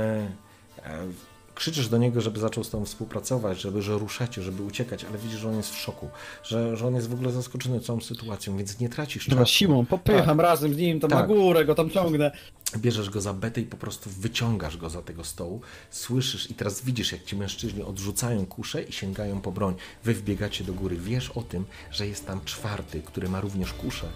e, 0.85 1.07
krzyczysz 1.55 1.89
do 1.89 1.99
niego, 1.99 2.21
żeby 2.21 2.41
zaczął 2.41 2.65
z 2.65 2.71
tobą 2.71 2.85
współpracować, 2.85 3.61
żeby, 3.61 3.83
że 3.83 3.99
ruszacie, 3.99 4.43
żeby 4.43 4.63
uciekać, 4.63 5.05
ale 5.05 5.19
widzisz, 5.19 5.41
że 5.41 5.49
on 5.49 5.57
jest 5.57 5.71
w 5.75 5.79
szoku, 5.79 6.09
że, 6.43 6.77
że 6.77 6.87
on 6.87 6.95
jest 6.95 7.09
w 7.09 7.15
ogóle 7.15 7.33
zaskoczony 7.33 7.81
całą 7.81 8.01
sytuacją, 8.01 8.57
więc 8.57 8.81
nie 8.81 8.89
tracisz 8.89 9.29
Dobra, 9.29 9.45
czasu. 9.45 9.55
siłą, 9.55 9.87
popycham 9.87 10.41
razem 10.41 10.75
z 10.75 10.77
nim 10.77 11.01
tam 11.01 11.11
Tak. 11.11 11.19
na 11.21 11.27
górę, 11.35 11.65
go 11.65 11.75
tam 11.75 11.91
ciągnę. 11.91 12.31
Bierzesz 12.77 13.11
go 13.11 13.21
za 13.21 13.33
betę 13.33 13.61
i 13.61 13.65
po 13.65 13.77
prostu 13.77 14.11
wyciągasz 14.11 14.77
go 14.77 14.91
za 14.91 15.03
tego 15.03 15.25
stołu. 15.25 15.61
Słyszysz 15.91 16.51
i 16.51 16.55
teraz 16.55 16.85
widzisz, 16.85 17.13
jak 17.13 17.25
ci 17.25 17.37
mężczyźni 17.37 17.83
odrzucają 17.83 18.47
kuszę 18.47 18.83
i 18.83 18.93
sięgają 18.93 19.41
po 19.41 19.53
broń. 19.53 19.75
Wy 20.05 20.15
wbiegacie 20.15 20.65
do 20.65 20.73
góry. 20.73 20.97
Wiesz 20.97 21.31
o 21.31 21.43
tym, 21.43 21.65
że 21.91 22.07
jest 22.07 22.27
tam 22.27 22.41
czwarty, 22.45 23.03
który 23.03 23.29
ma 23.29 23.41
również 23.41 23.73
kuszę. 23.73 24.07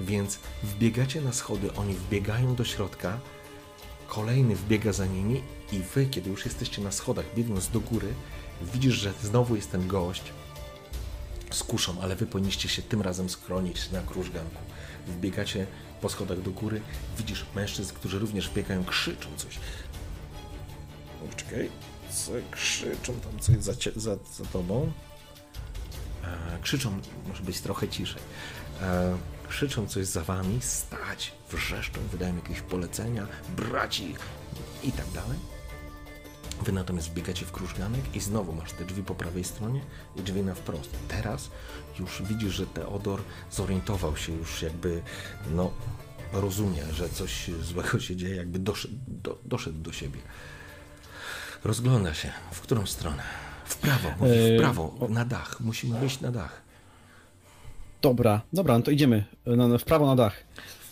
Więc 0.00 0.38
wbiegacie 0.62 1.20
na 1.20 1.32
schody, 1.32 1.74
oni 1.74 1.94
wbiegają 1.94 2.54
do 2.54 2.64
środka, 2.64 3.18
kolejny 4.08 4.56
wbiega 4.56 4.92
za 4.92 5.06
nimi 5.06 5.42
i 5.72 5.78
wy, 5.78 6.06
kiedy 6.06 6.30
już 6.30 6.44
jesteście 6.44 6.82
na 6.82 6.92
schodach, 6.92 7.24
biegnąc 7.34 7.68
do 7.68 7.80
góry, 7.80 8.14
widzisz, 8.62 8.94
że 8.94 9.12
znowu 9.22 9.56
jest 9.56 9.70
ten 9.70 9.88
gość 9.88 10.22
z 11.50 11.62
kuszą, 11.62 12.00
ale 12.00 12.16
wy 12.16 12.26
powinniście 12.26 12.68
się 12.68 12.82
tym 12.82 13.02
razem 13.02 13.30
schronić 13.30 13.90
na 13.90 14.00
krużganku. 14.00 14.58
Wbiegacie 15.06 15.66
po 16.00 16.08
schodach 16.08 16.42
do 16.42 16.50
góry, 16.50 16.80
widzisz 17.18 17.46
mężczyzn, 17.54 17.94
którzy 17.94 18.18
również 18.18 18.50
biegają, 18.50 18.84
krzyczą 18.84 19.28
coś. 19.36 19.58
O, 21.24 21.34
czekaj, 21.36 21.70
co 22.10 22.32
krzyczą 22.50 23.14
tam 23.20 23.38
coś 23.40 23.56
za, 23.56 23.72
za, 23.96 24.16
za 24.16 24.44
tobą? 24.52 24.92
E, 26.24 26.58
krzyczą, 26.62 27.00
może 27.28 27.42
być 27.42 27.60
trochę 27.60 27.88
ciszej. 27.88 28.22
E, 28.80 29.18
krzyczą 29.48 29.86
coś 29.86 30.06
za 30.06 30.24
wami, 30.24 30.58
stać, 30.62 31.32
wrzeszczą, 31.50 32.00
wydają 32.12 32.36
jakieś 32.36 32.60
polecenia, 32.60 33.26
brać 33.56 34.00
ich 34.00 34.18
i 34.82 34.92
tak 34.92 35.10
dalej. 35.10 35.53
Wy 36.62 36.72
natomiast 36.72 37.10
wbiegacie 37.10 37.46
w 37.46 37.52
krużganek 37.52 38.16
i 38.16 38.20
znowu 38.20 38.52
masz 38.52 38.72
te 38.72 38.84
drzwi 38.84 39.02
po 39.02 39.14
prawej 39.14 39.44
stronie 39.44 39.80
i 40.16 40.22
drzwi 40.22 40.42
na 40.42 40.54
wprost. 40.54 40.90
Teraz 41.08 41.50
już 42.00 42.22
widzisz, 42.22 42.54
że 42.54 42.66
Teodor 42.66 43.20
zorientował 43.50 44.16
się 44.16 44.32
już 44.32 44.62
jakby, 44.62 45.02
no, 45.50 45.70
rozumie, 46.32 46.82
że 46.92 47.08
coś 47.08 47.50
złego 47.62 48.00
się 48.00 48.16
dzieje, 48.16 48.36
jakby 48.36 48.58
doszedł 48.58 48.94
do, 49.08 49.38
doszedł 49.44 49.78
do 49.78 49.92
siebie. 49.92 50.20
Rozgląda 51.64 52.14
się. 52.14 52.32
W 52.52 52.60
którą 52.60 52.86
stronę? 52.86 53.22
W 53.64 53.76
prawo, 53.76 54.08
mówi 54.20 54.32
w 54.32 54.34
Yy, 54.34 54.58
prawo, 54.58 54.94
na 55.08 55.24
dach. 55.24 55.60
Musimy 55.60 56.00
wyjść 56.00 56.20
na 56.20 56.32
dach. 56.32 56.62
Dobra, 58.02 58.40
dobra, 58.52 58.78
no 58.78 58.84
to 58.84 58.90
idziemy 58.90 59.24
na, 59.46 59.68
na, 59.68 59.78
w 59.78 59.84
prawo 59.84 60.06
na 60.06 60.16
dach. 60.16 60.36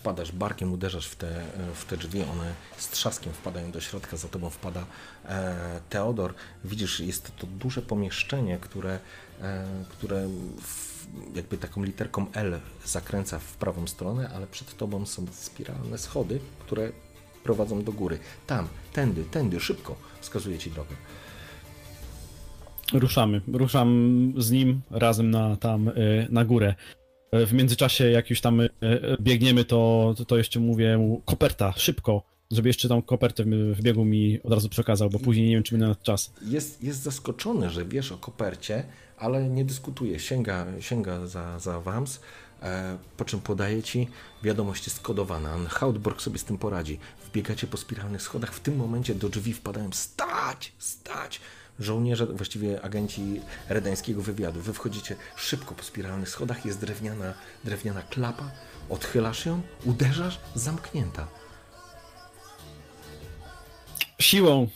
Wpadasz 0.03 0.31
barkiem, 0.31 0.73
uderzasz 0.73 1.07
w 1.07 1.15
te, 1.15 1.45
w 1.75 1.85
te 1.85 1.97
drzwi, 1.97 2.21
one 2.21 2.53
z 2.77 2.89
trzaskiem 2.89 3.33
wpadają 3.33 3.71
do 3.71 3.81
środka, 3.81 4.17
za 4.17 4.27
tobą 4.27 4.49
wpada 4.49 4.85
e, 5.25 5.79
Teodor. 5.89 6.33
Widzisz, 6.63 6.99
jest 6.99 7.35
to 7.37 7.47
duże 7.47 7.81
pomieszczenie, 7.81 8.57
które, 8.57 8.99
e, 9.41 9.65
które 9.89 10.27
w, 10.61 11.07
jakby 11.35 11.57
taką 11.57 11.83
literką 11.83 12.25
L 12.33 12.59
zakręca 12.85 13.39
w 13.39 13.53
prawą 13.53 13.87
stronę, 13.87 14.29
ale 14.35 14.47
przed 14.47 14.77
tobą 14.77 15.05
są 15.05 15.25
spiralne 15.31 15.97
schody, 15.97 16.39
które 16.59 16.91
prowadzą 17.43 17.83
do 17.83 17.91
góry. 17.91 18.19
Tam, 18.47 18.67
tędy, 18.93 19.23
tędy, 19.23 19.59
szybko, 19.59 19.95
wskazuje 20.21 20.57
ci 20.57 20.71
drogę. 20.71 20.95
Ruszamy, 22.93 23.41
ruszam 23.53 24.33
z 24.37 24.51
nim 24.51 24.81
razem 24.91 25.31
na 25.31 25.55
tam 25.55 25.87
y, 25.87 26.27
na 26.29 26.45
górę. 26.45 26.75
Y, 27.33 27.45
W 27.45 27.53
międzyczasie, 27.53 28.09
jak 28.09 28.29
już 28.29 28.41
tam 28.41 28.59
y, 28.59 28.69
y, 28.83 29.17
biegniemy, 29.21 29.65
to, 29.65 30.13
to 30.27 30.37
jeszcze 30.37 30.59
mówię 30.59 30.97
mu 30.97 31.21
koperta, 31.25 31.73
szybko, 31.77 32.23
żeby 32.51 32.69
jeszcze 32.69 32.87
tą 32.89 33.01
kopertę 33.01 33.43
w 33.73 33.81
biegu 33.81 34.05
mi 34.05 34.39
od 34.43 34.53
razu 34.53 34.69
przekazał, 34.69 35.09
bo 35.09 35.19
później 35.19 35.47
nie 35.47 35.53
wiem, 35.55 35.63
czy 35.63 35.71
będę 35.71 35.87
na 35.87 35.95
czas. 35.95 36.33
jest, 36.45 36.83
jest 36.83 37.01
zaskoczony, 37.03 37.69
że 37.69 37.85
wiesz 37.85 38.11
o 38.11 38.17
kopercie, 38.17 38.83
ale 39.17 39.49
nie 39.49 39.65
dyskutuje. 39.65 40.19
Sięga, 40.19 40.65
sięga 40.79 41.27
za, 41.27 41.59
za 41.59 41.79
Wams, 41.79 42.19
E, 42.63 42.97
po 43.17 43.25
czym 43.25 43.39
podaje 43.41 43.83
ci, 43.83 44.07
wiadomość 44.43 44.87
jest 44.87 44.99
kodowana. 44.99 45.57
Hautborg 45.69 46.21
sobie 46.21 46.39
z 46.39 46.43
tym 46.43 46.57
poradzi. 46.57 46.99
Wbiegacie 47.29 47.67
po 47.67 47.77
spiralnych 47.77 48.21
schodach. 48.21 48.53
W 48.53 48.59
tym 48.59 48.75
momencie 48.75 49.15
do 49.15 49.29
drzwi 49.29 49.53
wpadają 49.53 49.89
stać, 49.91 50.71
stać. 50.79 51.41
Żołnierze, 51.83 52.25
właściwie 52.25 52.81
agenci 52.81 53.41
redańskiego 53.69 54.21
wywiadu. 54.21 54.59
Wy 54.59 54.73
wchodzicie 54.73 55.15
szybko 55.35 55.75
po 55.75 55.83
spiralnych 55.83 56.29
schodach. 56.29 56.65
Jest 56.65 56.79
drewniana, 56.79 57.33
drewniana 57.63 58.01
klapa. 58.01 58.51
Odchylasz 58.89 59.45
ją, 59.45 59.61
uderzasz, 59.85 60.39
zamknięta. 60.55 61.27
Siłą. 64.19 64.67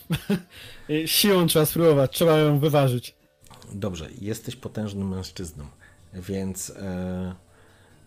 Siłą 1.06 1.46
trzeba 1.46 1.66
spróbować, 1.66 2.12
trzeba 2.12 2.38
ją 2.38 2.58
wyważyć. 2.58 3.14
Dobrze, 3.72 4.08
jesteś 4.20 4.56
potężnym 4.56 5.08
mężczyzną, 5.08 5.66
więc 6.14 6.70
e, 6.70 7.34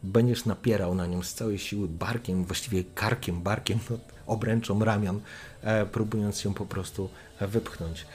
będziesz 0.04 0.46
napierał 0.46 0.96
na 0.96 1.06
nią 1.06 1.24
z 1.24 1.34
całej 1.34 1.60
siły 1.60 1.88
barkiem, 1.88 2.46
właściwie 2.46 2.84
karkiem, 2.84 3.42
barkiem, 3.42 3.80
no, 3.90 3.98
obręczą 4.34 4.84
ramion, 4.84 5.22
e, 5.62 5.86
próbując 5.86 6.44
ją 6.44 6.54
po 6.54 6.66
prostu 6.66 7.10
wypchnąć. 7.42 8.06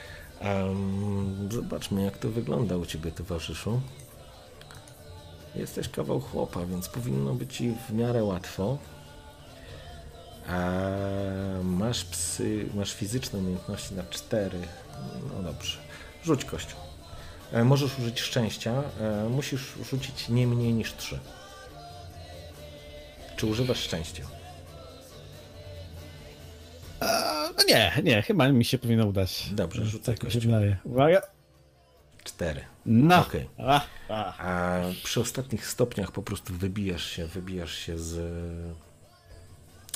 Zobaczmy, 1.51 2.03
jak 2.03 2.19
to 2.19 2.29
wygląda 2.31 2.77
u 2.77 2.87
ciebie, 2.87 3.13
towarzyszu. 3.13 3.81
Jesteś 5.55 5.89
kawał 5.89 6.21
chłopa, 6.21 6.67
więc 6.67 6.89
powinno 6.89 7.35
być 7.35 7.57
ci 7.57 7.75
w 7.89 7.93
miarę 7.93 8.25
łatwo. 8.25 8.79
Masz 11.63 12.05
psy, 12.05 12.67
masz 12.75 12.93
fizyczne 12.93 13.39
umiejętności 13.39 13.95
na 13.95 14.03
4. 14.11 14.59
No 15.37 15.43
dobrze. 15.43 15.79
Rzuć 16.25 16.45
kością. 16.45 16.75
E, 17.53 17.65
Możesz 17.65 17.99
użyć 17.99 18.21
szczęścia. 18.21 18.83
e, 19.01 19.29
Musisz 19.29 19.73
rzucić 19.91 20.29
nie 20.29 20.47
mniej 20.47 20.73
niż 20.73 20.95
3. 20.97 21.19
Czy 23.37 23.47
używasz 23.47 23.79
szczęścia? 23.79 24.23
No 27.57 27.65
nie, 27.69 27.93
nie, 28.05 28.23
chyba 28.23 28.49
mi 28.49 28.65
się 28.65 28.79
powinno 28.79 29.07
udać. 29.07 29.49
Dobrze, 29.53 29.85
rzucaj 29.85 30.15
Tak 30.15 30.25
kością. 30.25 30.51
Uwaga. 30.85 31.23
4. 32.25 32.65
No. 32.87 33.21
Okej. 33.21 33.49
A, 33.59 33.81
a. 34.09 34.39
A 34.39 34.81
przy 35.05 35.21
ostatnich 35.21 35.67
stopniach 35.67 36.13
po 36.13 36.23
prostu 36.23 36.55
wybijasz 36.55 37.11
się, 37.11 37.27
wybijasz 37.27 37.75
się 37.75 37.99
z, 37.99 38.15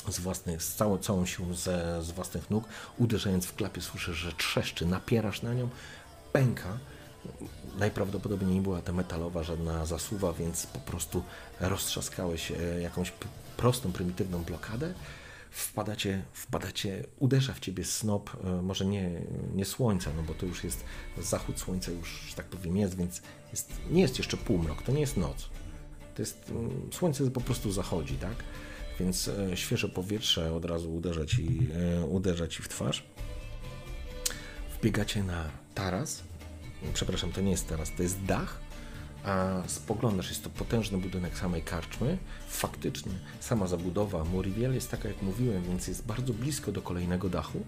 z 0.09 0.19
własnych, 0.19 0.63
z 0.63 0.75
całą, 0.75 0.97
całą 0.97 1.25
siłą 1.25 1.53
ze, 1.53 2.03
z 2.03 2.11
własnych 2.11 2.49
nóg, 2.49 2.63
uderzając 2.97 3.45
w 3.45 3.55
klapie 3.55 3.81
słyszysz, 3.81 4.17
że 4.17 4.31
trzeszczy, 4.33 4.85
napierasz 4.85 5.41
na 5.41 5.53
nią, 5.53 5.69
pęka. 6.33 6.77
Najprawdopodobniej 7.79 8.55
nie 8.55 8.61
była 8.61 8.81
to 8.81 8.93
metalowa 8.93 9.43
żadna 9.43 9.85
zasuwa, 9.85 10.33
więc 10.33 10.65
po 10.65 10.79
prostu 10.79 11.23
roztrzaskałeś 11.59 12.51
e, 12.51 12.81
jakąś 12.81 13.11
prostą, 13.57 13.91
prymitywną 13.91 14.43
blokadę. 14.43 14.93
Wpadacie, 15.51 16.23
wpadacie, 16.33 17.03
uderza 17.19 17.53
w 17.53 17.59
ciebie 17.59 17.85
snop, 17.85 18.29
e, 18.43 18.61
może 18.61 18.85
nie, 18.85 19.21
nie 19.55 19.65
słońca, 19.65 20.11
no 20.15 20.23
bo 20.23 20.33
to 20.33 20.45
już 20.45 20.63
jest 20.63 20.83
zachód 21.17 21.59
słońca, 21.59 21.91
już 21.91 22.25
że 22.29 22.35
tak 22.35 22.45
powiem 22.45 22.77
jest, 22.77 22.97
więc 22.97 23.21
jest, 23.51 23.71
nie 23.89 24.01
jest 24.01 24.17
jeszcze 24.17 24.37
półmrok, 24.37 24.81
to 24.81 24.91
nie 24.91 25.01
jest 25.01 25.17
noc. 25.17 25.49
To 26.15 26.21
jest, 26.21 26.49
mm, 26.49 26.89
słońce 26.93 27.31
po 27.31 27.41
prostu 27.41 27.71
zachodzi, 27.71 28.15
tak? 28.15 28.35
Więc 28.99 29.27
e, 29.27 29.57
świeże 29.57 29.89
powietrze 29.89 30.53
od 30.53 30.65
razu 30.65 30.95
uderza 30.95 31.25
ci, 31.25 31.59
e, 31.73 32.05
uderza 32.05 32.47
ci 32.47 32.63
w 32.63 32.67
twarz. 32.67 33.03
Wbiegacie 34.79 35.23
na 35.23 35.49
taras. 35.75 36.23
Przepraszam, 36.93 37.31
to 37.31 37.41
nie 37.41 37.51
jest 37.51 37.67
taras, 37.67 37.91
to 37.97 38.03
jest 38.03 38.23
dach. 38.23 38.61
A 39.25 39.63
spoglądasz, 39.67 40.29
jest 40.29 40.43
to 40.43 40.49
potężny 40.49 40.97
budynek 40.97 41.37
samej 41.37 41.61
karczmy. 41.61 42.17
Faktycznie 42.47 43.11
sama 43.39 43.67
zabudowa 43.67 44.23
Muriel 44.23 44.73
jest 44.73 44.91
taka, 44.91 45.07
jak 45.07 45.21
mówiłem, 45.21 45.63
więc 45.63 45.87
jest 45.87 46.05
bardzo 46.05 46.33
blisko 46.33 46.71
do 46.71 46.81
kolejnego 46.81 47.29
dachu. 47.29 47.65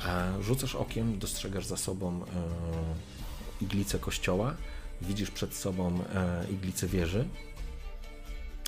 A 0.00 0.32
rzucasz 0.40 0.74
okiem, 0.74 1.18
dostrzegasz 1.18 1.66
za 1.66 1.76
sobą 1.76 2.24
e, 2.24 2.26
iglicę 3.60 3.98
kościoła, 3.98 4.54
widzisz 5.02 5.30
przed 5.30 5.54
sobą 5.54 6.00
e, 6.14 6.46
iglicę 6.50 6.86
wieży 6.86 7.28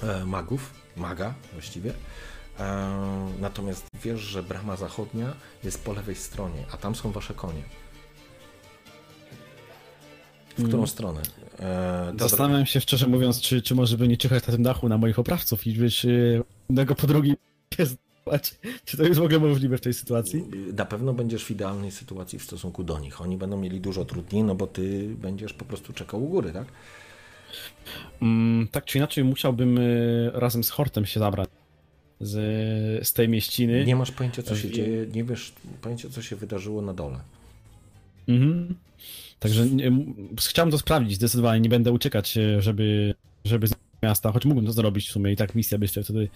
e, 0.03 0.25
magów, 0.25 0.75
maga 0.97 1.35
właściwie. 1.53 1.93
E, 2.59 3.29
natomiast 3.41 3.87
wiesz, 4.05 4.21
że 4.21 4.43
brama 4.43 4.77
zachodnia 4.77 5.35
jest 5.65 5.85
po 5.85 5.93
lewej 5.93 6.17
stronie, 6.17 6.65
a 6.73 6.77
tam 6.77 6.95
są 6.95 7.13
wasze 7.13 7.35
konie. 7.35 7.63
W 10.59 10.69
którą 10.69 10.87
stronę? 10.87 11.21
E. 11.61 12.13
Zastanawiam 12.19 12.67
się 12.67 12.81
szczerze 12.81 13.07
mówiąc, 13.07 13.41
czy, 13.41 13.63
czy 13.63 13.75
może 13.75 13.99
by 13.99 14.09
nie 14.09 14.17
czyhać 14.17 14.47
na 14.47 14.53
tym 14.53 14.63
dachu 14.63 14.89
na 14.89 14.99
moich 14.99 15.19
oprawców 15.19 15.67
i 15.67 15.73
być 15.73 16.05
y, 16.05 16.43
jednego 16.69 16.95
po 16.95 17.07
drugim 17.07 17.37
Czy 18.85 18.97
to 18.97 19.03
jest 19.03 19.21
w 19.21 19.23
ogóle 19.23 19.39
możliwe 19.39 19.79
w 19.79 19.81
tej 19.81 19.95
sytuacji? 19.95 20.45
Na 20.77 20.85
pewno 20.85 21.13
będziesz 21.13 21.45
w 21.45 21.51
idealnej 21.51 21.91
sytuacji 21.91 22.39
w 22.39 22.43
stosunku 22.43 22.85
do 22.85 22.99
nich. 22.99 23.21
Oni 23.21 23.37
będą 23.37 23.57
mieli 23.57 23.81
dużo 23.81 24.05
trudniej, 24.05 24.43
no 24.43 24.55
bo 24.55 24.67
ty 24.67 25.09
będziesz 25.09 25.53
po 25.53 25.65
prostu 25.65 25.93
czekał 25.93 26.25
u 26.25 26.29
góry, 26.29 26.53
tak? 26.53 26.67
Mm, 28.23 28.69
tak 28.69 28.85
czy 28.85 28.99
inaczej 28.99 29.25
musiałbym 29.25 29.79
y, 29.79 30.31
razem 30.35 30.65
z 30.65 30.71
Hortem 30.71 31.07
się 31.07 31.21
zabrać 31.21 31.49
z, 32.21 33.09
z 33.09 33.13
tej 33.13 33.29
mieściny. 33.29 33.85
Nie 33.85 33.97
masz 33.97 34.11
pojęcia, 34.11 34.43
co 34.43 34.57
się 34.57 34.69
Wie- 34.69 34.75
dzieje, 34.75 35.07
nie 35.07 35.25
wiesz 35.25 35.53
pojęcia, 35.83 36.09
co 36.11 36.23
się 36.23 36.37
wydarzyło 36.37 36.83
na 36.83 36.95
dole. 36.95 37.19
Mhm. 38.29 38.75
Także 39.41 39.67
nie, 39.67 39.93
chciałem 40.41 40.71
to 40.71 40.79
sprawdzić 40.79 41.17
zdecydowanie. 41.17 41.61
Nie 41.61 41.69
będę 41.69 41.93
uciekać, 41.93 42.39
e, 42.39 42.63
żeby, 42.63 43.15
żeby 43.45 43.67
z 43.69 43.75
miasta, 44.03 44.33
choć 44.33 44.45
mógłbym 44.45 44.67
to 44.67 44.73
zrobić 44.73 45.09
w 45.09 45.13
sumie 45.13 45.33
i 45.33 45.37
tak 45.37 45.55
misja 45.55 45.79
by 45.79 45.89
się 45.89 46.03
wtedy. 46.03 46.29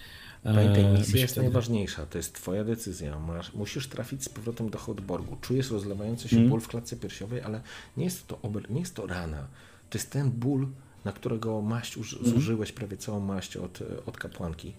e, 0.43 0.53
Pamiętaj, 0.53 0.85
misja 0.97 1.19
jest 1.21 1.33
wtedy- 1.33 1.47
najważniejsza, 1.47 2.05
to 2.05 2.17
jest 2.17 2.35
twoja 2.35 2.63
decyzja. 2.63 3.19
Masz, 3.19 3.53
musisz 3.53 3.87
trafić 3.87 4.23
z 4.23 4.29
powrotem 4.29 4.69
do 4.69 4.77
Hotborgu. 4.77 5.37
Czujesz 5.41 5.71
rozlewający 5.71 6.27
się 6.29 6.35
Mhm. 6.35 6.49
ból 6.49 6.59
w 6.61 6.67
klatce 6.67 6.95
piersiowej, 6.95 7.41
ale 7.41 7.61
nie 7.97 8.03
jest 8.05 8.27
to, 8.27 8.39
ober, 8.41 8.71
nie 8.71 8.79
jest 8.79 8.95
to 8.95 9.05
rana. 9.07 9.47
To 9.89 9.97
jest 9.97 10.11
ten 10.11 10.31
ból, 10.31 10.67
na 11.05 11.11
którego 11.11 11.61
maść 11.61 11.97
uży, 11.97 12.17
Mhm. 12.17 12.35
zużyłeś 12.35 12.71
prawie 12.71 12.97
całą 12.97 13.19
maść 13.19 13.57
od, 13.57 13.79
od 14.05 14.17
kapłanki. 14.17 14.73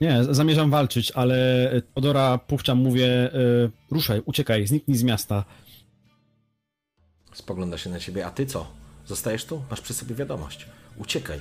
Nie, 0.00 0.24
z- 0.24 0.36
zamierzam 0.36 0.70
walczyć, 0.70 1.10
ale 1.10 1.70
Odora 1.94 2.38
puszczam, 2.38 2.78
mówię, 2.78 3.06
e, 3.06 3.30
ruszaj, 3.90 4.22
uciekaj, 4.24 4.66
zniknij 4.66 4.96
z 4.96 5.02
miasta. 5.02 5.44
Spogląda 7.32 7.78
się 7.78 7.90
na 7.90 8.00
ciebie, 8.00 8.26
a 8.26 8.30
ty 8.30 8.46
co? 8.46 8.66
Zostajesz 9.06 9.44
tu? 9.44 9.62
Masz 9.70 9.80
przy 9.80 9.94
sobie 9.94 10.14
wiadomość. 10.14 10.66
Uciekaj. 10.96 11.40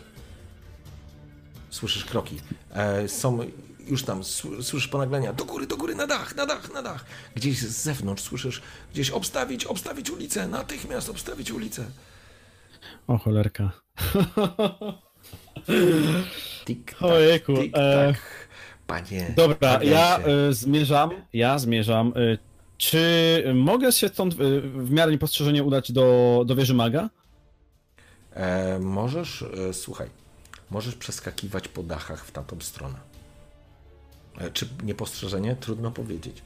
Słyszysz 1.69 2.05
kroki. 2.05 2.41
E, 2.73 3.07
są 3.07 3.39
już 3.87 4.03
tam, 4.03 4.21
sł- 4.21 4.63
słyszysz 4.63 4.87
ponaglenia. 4.87 5.33
Do 5.33 5.45
góry, 5.45 5.67
do 5.67 5.77
góry, 5.77 5.95
na 5.95 6.07
dach, 6.07 6.35
na 6.35 6.45
dach, 6.45 6.73
na 6.73 6.81
dach. 6.81 7.05
Gdzieś 7.35 7.59
z 7.59 7.83
zewnątrz 7.83 8.23
słyszysz, 8.23 8.61
gdzieś 8.93 9.09
obstawić, 9.09 9.65
obstawić 9.65 10.09
ulicę, 10.09 10.47
natychmiast 10.47 11.09
obstawić 11.09 11.51
ulicę. 11.51 11.85
O 13.07 13.17
cholerka. 13.17 13.71
Tik, 16.65 16.91
tak, 16.91 17.01
Ojejku, 17.01 17.53
tik, 17.55 17.77
e, 17.77 18.13
tak. 18.13 18.21
Panie. 18.87 19.33
Dobra, 19.35 19.69
agencie. 19.69 19.91
ja 19.93 20.17
e, 20.19 20.53
zmierzam, 20.53 21.09
ja 21.33 21.59
zmierzam. 21.59 22.13
E, 22.15 22.37
czy 22.81 23.43
mogę 23.55 23.91
się 23.91 24.07
stąd 24.07 24.33
e, 24.33 24.37
w 24.61 24.91
miarę 24.91 25.11
niepostrzeżenie 25.11 25.63
udać 25.63 25.91
do, 25.91 26.43
do 26.45 26.55
wieży 26.55 26.73
maga? 26.73 27.09
E, 28.33 28.79
możesz, 28.79 29.41
e, 29.41 29.73
słuchaj, 29.73 30.09
możesz 30.69 30.95
przeskakiwać 30.95 31.67
po 31.67 31.83
dachach 31.83 32.25
w 32.25 32.31
tamtą 32.31 32.57
stronę. 32.59 32.99
E, 34.37 34.51
czy 34.51 34.69
niepostrzeżenie? 34.83 35.55
Trudno 35.55 35.91
powiedzieć. 35.91 36.41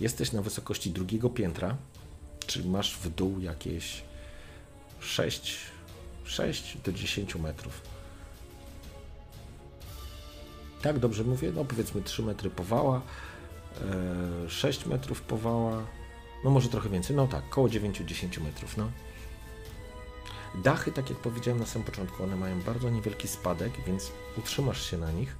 Jesteś 0.00 0.32
na 0.32 0.42
wysokości 0.42 0.90
drugiego 0.90 1.30
piętra, 1.30 1.76
czy 2.46 2.64
masz 2.64 2.96
w 2.96 3.08
dół 3.08 3.40
jakieś 3.40 4.02
6, 5.00 5.56
6 6.24 6.76
do 6.84 6.92
10 6.92 7.34
metrów. 7.34 7.80
Tak, 10.82 10.98
dobrze 10.98 11.24
mówię? 11.24 11.52
No 11.54 11.64
powiedzmy 11.64 12.02
3 12.02 12.22
metry 12.22 12.50
powała, 12.50 13.02
6 14.48 14.86
metrów 14.86 15.22
powała, 15.22 15.86
no 16.44 16.50
może 16.50 16.68
trochę 16.68 16.88
więcej, 16.88 17.16
no 17.16 17.26
tak, 17.26 17.48
koło 17.48 17.68
9-10 17.68 18.40
metrów, 18.40 18.76
no. 18.76 18.90
Dachy, 20.54 20.92
tak 20.92 21.10
jak 21.10 21.18
powiedziałem 21.18 21.60
na 21.60 21.66
samym 21.66 21.86
początku, 21.86 22.22
one 22.22 22.36
mają 22.36 22.62
bardzo 22.62 22.90
niewielki 22.90 23.28
spadek, 23.28 23.72
więc 23.86 24.12
utrzymasz 24.38 24.90
się 24.90 24.98
na 24.98 25.12
nich. 25.12 25.36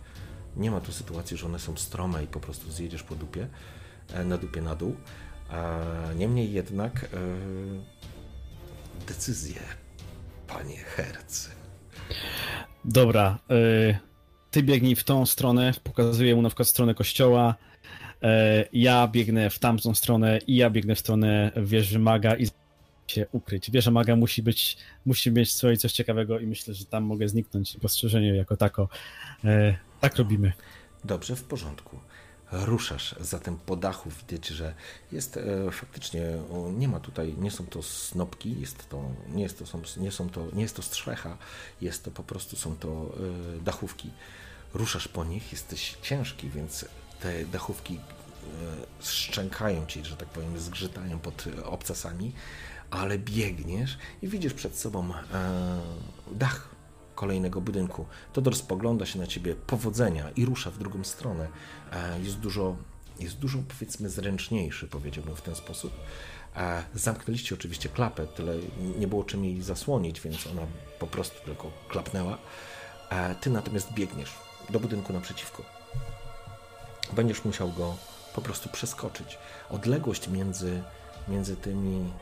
Nie 0.56 0.70
ma 0.70 0.80
tu 0.80 0.92
sytuacji, 0.92 1.36
że 1.36 1.46
one 1.46 1.58
są 1.58 1.76
strome 1.76 2.24
i 2.24 2.26
po 2.26 2.40
prostu 2.40 2.70
zjedziesz 2.70 3.02
po 3.02 3.14
dupie, 3.14 3.48
e, 4.12 4.24
na 4.24 4.38
dupie 4.38 4.62
na 4.62 4.74
dół. 4.74 4.96
A 5.50 5.82
Niemniej 6.16 6.52
jednak 6.52 7.04
e, 7.04 7.08
decyzje, 9.06 9.60
panie 10.46 10.76
Herc. 10.76 11.48
Dobra, 12.84 13.38
e, 13.50 13.98
ty 14.50 14.62
biegnij 14.62 14.96
w 14.96 15.04
tą 15.04 15.26
stronę, 15.26 15.72
pokazuję 15.82 16.34
mu 16.34 16.42
na 16.42 16.48
przykład 16.48 16.68
stronę 16.68 16.94
kościoła, 16.94 17.54
e, 17.54 17.71
ja 18.72 19.08
biegnę 19.08 19.50
w 19.50 19.58
tamtą 19.58 19.94
stronę 19.94 20.38
i 20.46 20.56
ja 20.56 20.70
biegnę 20.70 20.94
w 20.94 20.98
stronę 20.98 21.52
wieży 21.56 21.98
maga 21.98 22.36
i 22.36 22.46
się 23.06 23.26
ukryć. 23.32 23.70
Wieża 23.70 23.90
maga 23.90 24.16
musi 24.16 24.42
być, 24.42 24.76
musi 25.06 25.30
mieć 25.30 25.52
swoje 25.52 25.76
coś 25.76 25.92
ciekawego 25.92 26.38
i 26.38 26.46
myślę, 26.46 26.74
że 26.74 26.84
tam 26.84 27.04
mogę 27.04 27.28
zniknąć 27.28 27.76
postrzeżenie 27.76 28.36
jako 28.36 28.56
tako. 28.56 28.88
E, 29.44 29.76
tak 30.00 30.16
robimy. 30.16 30.52
Dobrze, 31.04 31.36
w 31.36 31.44
porządku. 31.44 31.98
Ruszasz 32.52 33.14
zatem 33.20 33.56
po 33.66 33.76
dachu, 33.76 34.10
widać, 34.10 34.46
że 34.48 34.74
jest 35.12 35.36
e, 35.36 35.70
faktycznie, 35.70 36.22
nie 36.78 36.88
ma 36.88 37.00
tutaj, 37.00 37.34
nie 37.38 37.50
są 37.50 37.66
to 37.66 37.82
snopki, 37.82 38.60
jest 38.60 38.88
to, 38.88 39.10
nie, 39.28 39.42
jest 39.42 39.58
to, 39.58 39.66
są, 39.66 39.82
nie, 39.96 40.10
są 40.10 40.28
to, 40.28 40.48
nie 40.52 40.62
jest 40.62 40.76
to 40.76 40.82
strzecha, 40.82 41.38
jest 41.80 42.04
to 42.04 42.10
po 42.10 42.22
prostu, 42.22 42.56
są 42.56 42.76
to 42.76 43.14
e, 43.58 43.64
dachówki. 43.64 44.10
Ruszasz 44.74 45.08
po 45.08 45.24
nich, 45.24 45.52
jesteś 45.52 45.96
ciężki, 46.02 46.50
więc 46.50 46.86
te 47.22 47.44
dachówki 47.44 47.94
e, 47.94 49.04
szczękają 49.04 49.86
ci, 49.86 50.04
że 50.04 50.16
tak 50.16 50.28
powiem, 50.28 50.58
zgrzytają 50.60 51.18
pod 51.18 51.44
e, 51.58 51.64
obcasami, 51.64 52.32
ale 52.90 53.18
biegniesz 53.18 53.98
i 54.22 54.28
widzisz 54.28 54.54
przed 54.54 54.78
sobą 54.78 55.14
e, 55.14 55.80
dach 56.32 56.68
kolejnego 57.14 57.60
budynku. 57.60 58.06
Todor 58.32 58.56
spogląda 58.56 59.06
się 59.06 59.18
na 59.18 59.26
ciebie 59.26 59.54
powodzenia 59.54 60.30
i 60.30 60.44
rusza 60.44 60.70
w 60.70 60.78
drugą 60.78 61.04
stronę. 61.04 61.48
Jest 62.22 62.38
dużo, 62.38 62.76
jest 63.20 63.38
dużo 63.38 63.58
powiedzmy 63.68 64.10
zręczniejszy, 64.10 64.88
powiedziałbym 64.88 65.36
w 65.36 65.42
ten 65.42 65.54
sposób. 65.54 65.92
Zamknęliście 66.94 67.54
oczywiście 67.54 67.88
klapę, 67.88 68.26
tyle 68.26 68.54
nie 68.98 69.06
było 69.06 69.24
czym 69.24 69.44
jej 69.44 69.62
zasłonić, 69.62 70.20
więc 70.20 70.46
ona 70.46 70.62
po 70.98 71.06
prostu 71.06 71.44
tylko 71.44 71.70
klapnęła. 71.88 72.38
Ty 73.40 73.50
natomiast 73.50 73.92
biegniesz 73.92 74.34
do 74.70 74.80
budynku 74.80 75.12
naprzeciwko. 75.12 75.81
Będziesz 77.12 77.44
musiał 77.44 77.72
go 77.72 77.96
po 78.34 78.42
prostu 78.42 78.68
przeskoczyć. 78.68 79.38
Odległość 79.70 80.28
między, 80.28 80.82
między 81.28 81.56
tymi 81.56 82.12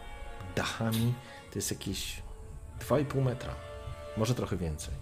dachami 0.56 1.14
to 1.50 1.58
jest 1.58 1.70
jakieś 1.70 2.22
2,5 2.80 3.22
metra, 3.22 3.54
może 4.16 4.34
trochę 4.34 4.56
więcej. 4.56 4.94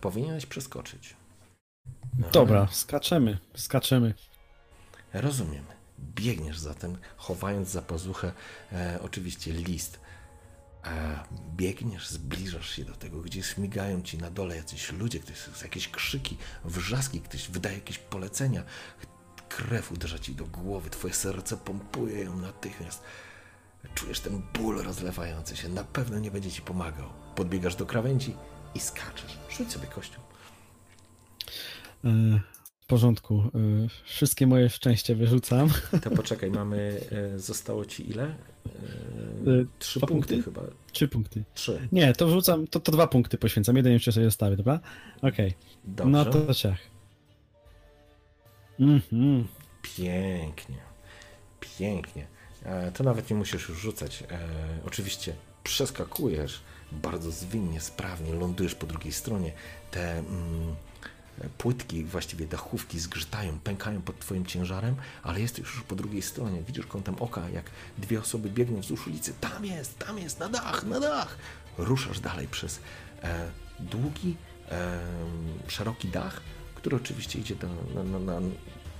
Powinieneś 0.00 0.46
przeskoczyć. 0.46 1.16
No, 2.18 2.30
Dobra, 2.30 2.68
skaczemy, 2.70 3.38
skaczemy. 3.56 4.14
Rozumiem. 5.12 5.64
Biegniesz 5.98 6.58
zatem, 6.58 6.96
chowając 7.16 7.68
za 7.68 7.82
pazuchę 7.82 8.32
e, 8.72 8.98
oczywiście 9.02 9.52
list. 9.52 10.00
E, 10.84 11.18
biegniesz, 11.56 12.08
zbliżasz 12.08 12.70
się 12.70 12.84
do 12.84 12.94
tego, 12.94 13.20
gdzie 13.20 13.42
śmigają 13.42 14.02
ci 14.02 14.18
na 14.18 14.30
dole 14.30 14.56
jacyś 14.56 14.92
ludzie, 14.92 15.20
ktoś, 15.20 15.36
jakieś 15.62 15.88
krzyki, 15.88 16.36
wrzaski, 16.64 17.20
ktoś 17.20 17.48
wydaje 17.48 17.74
jakieś 17.74 17.98
polecenia. 17.98 18.62
Krew 19.48 19.92
uderza 19.92 20.18
ci 20.18 20.34
do 20.34 20.46
głowy, 20.46 20.90
twoje 20.90 21.14
serce 21.14 21.56
pompuje 21.56 22.20
ją 22.24 22.36
natychmiast. 22.36 23.02
Czujesz 23.94 24.20
ten 24.20 24.42
ból 24.54 24.82
rozlewający 24.82 25.56
się, 25.56 25.68
na 25.68 25.84
pewno 25.84 26.18
nie 26.18 26.30
będzie 26.30 26.50
ci 26.50 26.62
pomagał. 26.62 27.08
Podbiegasz 27.34 27.76
do 27.76 27.86
krawędzi 27.86 28.34
i 28.74 28.80
skaczesz. 28.80 29.38
Rzuć 29.50 29.72
sobie 29.72 29.86
kością. 29.86 30.20
E, 32.04 32.40
w 32.80 32.86
porządku. 32.86 33.42
E, 33.54 33.88
wszystkie 34.04 34.46
moje 34.46 34.70
szczęście 34.70 35.14
wyrzucam. 35.14 35.68
To 36.02 36.10
poczekaj, 36.10 36.50
mamy. 36.50 37.00
E, 37.34 37.38
zostało 37.38 37.84
ci 37.84 38.10
ile? 38.10 38.34
Trzy 39.78 39.98
dwa 39.98 40.06
punkty, 40.06 40.34
punkty? 40.34 40.50
chyba. 40.50 40.62
Trzy 40.92 41.08
punkty. 41.08 41.44
Trzy. 41.54 41.88
Nie, 41.92 42.12
to 42.12 42.26
wrzucam, 42.26 42.66
to, 42.66 42.80
to 42.80 42.92
dwa 42.92 43.06
punkty 43.06 43.38
poświęcam. 43.38 43.76
Jeden 43.76 43.92
jeszcze 43.92 44.12
sobie 44.12 44.26
zostawię, 44.26 44.56
dobra? 44.56 44.80
Okej. 45.22 45.54
Dobrze. 45.84 46.10
No 46.10 46.24
to 46.24 46.54
ciach. 46.54 46.93
Mhm. 48.80 49.48
Pięknie. 49.82 50.78
Pięknie. 51.60 52.26
E, 52.62 52.92
to 52.92 53.04
nawet 53.04 53.30
nie 53.30 53.36
musisz 53.36 53.68
już 53.68 53.78
rzucać. 53.78 54.22
E, 54.22 54.38
oczywiście 54.86 55.34
przeskakujesz 55.64 56.60
bardzo 56.92 57.30
zwinnie, 57.30 57.80
sprawnie, 57.80 58.34
lądujesz 58.34 58.74
po 58.74 58.86
drugiej 58.86 59.12
stronie. 59.12 59.52
Te 59.90 60.18
mm, 60.18 60.76
płytki, 61.58 62.04
właściwie 62.04 62.46
dachówki 62.46 63.00
zgrzytają, 63.00 63.58
pękają 63.58 64.02
pod 64.02 64.18
twoim 64.18 64.46
ciężarem, 64.46 64.96
ale 65.22 65.40
jesteś 65.40 65.60
już 65.60 65.82
po 65.82 65.94
drugiej 65.94 66.22
stronie. 66.22 66.62
Widzisz 66.62 66.86
kątem 66.86 67.14
oka, 67.20 67.48
jak 67.48 67.64
dwie 67.98 68.20
osoby 68.20 68.50
biegną 68.50 68.80
wzdłuż 68.80 69.06
ulicy. 69.06 69.34
Tam 69.40 69.64
jest, 69.64 69.98
tam 69.98 70.18
jest, 70.18 70.38
na 70.38 70.48
dach, 70.48 70.84
na 70.84 71.00
dach. 71.00 71.38
Ruszasz 71.78 72.20
dalej 72.20 72.48
przez 72.48 72.80
e, 73.22 73.50
długi, 73.80 74.36
e, 74.70 74.98
szeroki 75.68 76.08
dach, 76.08 76.40
który 76.84 76.96
oczywiście 76.96 77.38
idzie 77.38 77.54
na, 77.94 78.02
na, 78.02 78.18
na, 78.18 78.40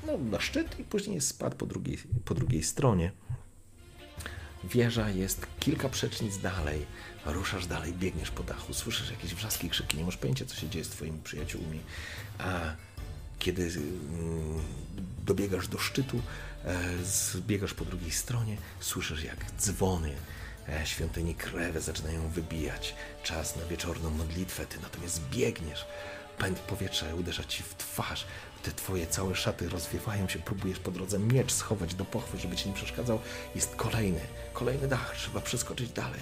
no, 0.06 0.18
na 0.30 0.40
szczyt 0.40 0.80
i 0.80 0.84
później 0.84 1.14
jest 1.14 1.28
spad 1.28 1.54
po 1.54 1.66
drugiej, 1.66 1.98
po 2.24 2.34
drugiej 2.34 2.62
stronie. 2.62 3.12
Wieża 4.64 5.10
jest 5.10 5.46
kilka 5.60 5.88
przecznic 5.88 6.38
dalej. 6.38 6.86
Ruszasz 7.26 7.66
dalej, 7.66 7.92
biegniesz 7.92 8.30
po 8.30 8.42
dachu, 8.42 8.74
słyszysz 8.74 9.10
jakieś 9.10 9.34
wrzaski, 9.34 9.70
krzyki, 9.70 9.96
nie 9.98 10.04
masz 10.04 10.16
pojęcia, 10.16 10.44
co 10.44 10.56
się 10.56 10.68
dzieje 10.68 10.84
z 10.84 10.88
twoimi 10.88 11.18
przyjaciółmi. 11.24 11.80
A 12.38 12.60
kiedy 13.38 13.62
mm, 13.62 14.62
dobiegasz 15.26 15.68
do 15.68 15.78
szczytu, 15.78 16.22
e, 16.64 17.04
zbiegasz 17.04 17.74
po 17.74 17.84
drugiej 17.84 18.10
stronie, 18.10 18.56
słyszysz 18.80 19.24
jak 19.24 19.52
dzwony 19.58 20.12
e, 20.68 20.86
świątyni 20.86 21.34
krewy 21.34 21.80
zaczynają 21.80 22.28
wybijać. 22.28 22.94
Czas 23.22 23.56
na 23.56 23.64
wieczorną 23.64 24.10
modlitwę, 24.10 24.66
ty 24.66 24.80
natomiast 24.82 25.20
biegniesz. 25.30 25.86
Pęd 26.38 26.58
powietrza 26.58 27.14
uderza 27.14 27.44
ci 27.44 27.62
w 27.62 27.74
twarz. 27.74 28.26
Te 28.62 28.72
twoje 28.72 29.06
całe 29.06 29.34
szaty 29.34 29.68
rozwiewają 29.68 30.28
się, 30.28 30.38
próbujesz 30.38 30.78
po 30.78 30.90
drodze 30.90 31.18
miecz 31.18 31.52
schować 31.52 31.94
do 31.94 32.04
pochwy, 32.04 32.38
żeby 32.38 32.56
ci 32.56 32.68
nie 32.68 32.74
przeszkadzał. 32.74 33.20
Jest 33.54 33.76
kolejny, 33.76 34.20
kolejny 34.52 34.88
dach, 34.88 35.14
trzeba 35.16 35.40
przeskoczyć 35.40 35.90
dalej. 35.90 36.20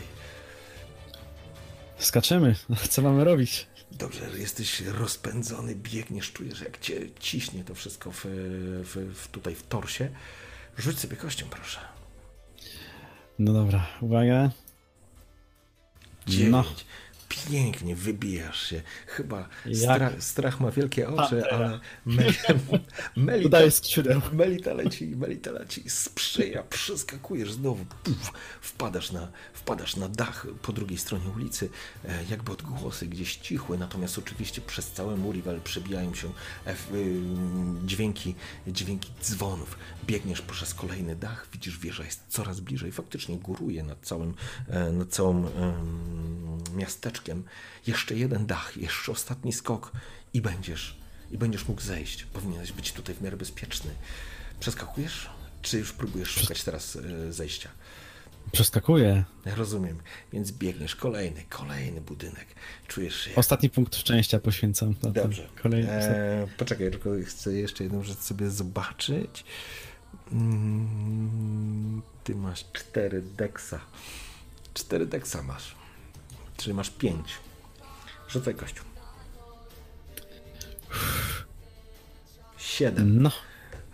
Skaczemy. 1.99 2.55
Co 2.91 3.03
mamy 3.03 3.25
robić? 3.25 3.67
Dobrze, 3.93 4.31
jesteś 4.39 4.81
rozpędzony, 4.81 5.75
biegniesz, 5.75 6.33
czujesz 6.33 6.61
jak 6.61 6.81
cię 6.81 7.01
ciśnie 7.21 7.65
to 7.65 7.75
wszystko 7.75 8.11
w, 8.13 8.25
w, 8.85 9.15
w 9.15 9.29
tutaj 9.29 9.55
w 9.55 9.63
torsie. 9.63 10.09
Rzuć 10.79 10.99
sobie 10.99 11.17
kością, 11.17 11.47
proszę. 11.51 11.81
No 13.39 13.53
dobra, 13.53 13.87
uwaga. 14.01 14.51
Dziewięć. 16.27 16.53
No. 16.53 16.65
Pięknie 17.33 17.97
wybijasz 17.97 18.69
się. 18.69 18.83
Chyba 19.07 19.49
strach, 19.75 20.23
strach 20.23 20.61
ma 20.61 20.71
wielkie 20.71 21.09
oczy, 21.09 21.17
Pantera. 21.17 21.57
ale 21.57 21.81
Meli, 22.07 22.35
Melita. 23.17 23.59
Melita 24.33 24.73
leci, 24.75 25.17
Melita 25.17 25.51
leci, 25.51 25.91
sprzyja, 25.91 26.63
przeskakujesz 26.63 27.53
znowu, 27.53 27.85
puf, 28.05 28.33
wpadasz 28.61 29.13
na, 29.13 29.29
wpadasz 29.53 29.97
na 29.97 30.09
dach 30.09 30.47
po 30.63 30.73
drugiej 30.73 30.99
stronie 30.99 31.29
ulicy, 31.37 31.69
e, 32.05 32.25
jakby 32.31 32.53
odgłosy 32.53 33.07
gdzieś 33.07 33.37
cichłe, 33.37 33.79
natomiast 33.79 34.19
oczywiście 34.19 34.61
przez 34.61 34.91
cały 34.91 35.17
Muriel 35.17 35.61
przebijają 35.65 36.15
się 36.15 36.29
e, 36.67 36.73
y, 36.95 37.23
dźwięki, 37.85 38.35
dźwięki 38.67 39.11
dzwonów. 39.23 39.79
Biegniesz 40.07 40.43
przez 40.43 40.75
kolejny 40.75 41.17
dach, 41.17 41.47
widzisz 41.53 41.79
wieża 41.79 42.05
jest 42.05 42.21
coraz 42.29 42.61
bliżej, 42.61 42.93
faktycznie 42.93 43.37
góruje 43.39 43.83
nad 43.83 43.99
całym, 44.01 44.35
e, 44.69 44.93
nad 44.93 45.09
całym 45.09 45.47
em, 45.47 46.59
miasteczkiem. 47.23 47.45
Jeszcze 47.87 48.15
jeden 48.15 48.47
dach, 48.47 48.77
jeszcze 48.77 49.13
ostatni 49.13 49.53
skok 49.53 49.93
i 50.35 50.41
będziesz, 50.41 50.97
i 51.31 51.39
będziesz 51.39 51.69
mógł 51.69 51.81
zejść. 51.81 52.25
Powinieneś 52.25 52.73
być 52.73 52.93
tutaj 52.93 53.15
w 53.15 53.23
miarę 53.23 53.37
bezpieczny. 53.37 53.91
Przeskakujesz? 54.61 55.31
Czy 55.63 55.79
już 55.79 55.93
próbujesz 55.93 56.29
szukać 56.29 56.65
teraz 56.65 56.97
e, 56.97 57.33
zejścia? 57.33 57.69
Przeskakuję. 58.53 59.25
Rozumiem. 59.57 59.99
Więc 60.33 60.53
biegniesz 60.53 60.97
kolejny, 60.97 61.45
kolejny 61.49 62.01
budynek. 62.01 62.47
Czujesz 62.89 63.21
się. 63.21 63.31
jak- 63.31 63.39
Ostatni 63.39 63.71
punkt 63.71 63.97
szczęścia 63.97 64.39
poświęcam. 64.39 64.95
na 65.03 65.11
Dobrze. 65.11 65.49
Kolejny. 65.63 65.91
E, 65.91 66.47
poczekaj, 66.59 66.91
tylko 66.91 67.11
chcę 67.27 67.53
jeszcze 67.53 67.85
jedną 67.85 68.03
rzecz 68.03 68.19
sobie 68.19 68.51
zobaczyć. 68.51 69.45
Mm, 70.33 72.03
ty 72.25 72.35
masz 72.35 72.65
cztery 72.73 73.23
deksa. 73.23 73.81
Cztery 74.75 75.07
deksa 75.07 75.43
masz. 75.43 75.75
Czyli 76.63 76.75
masz 76.75 76.91
pięć. 76.91 77.29
Rzucaj 78.29 78.55
kościół. 78.55 78.85
Siedem. 82.59 83.23
No. 83.23 83.31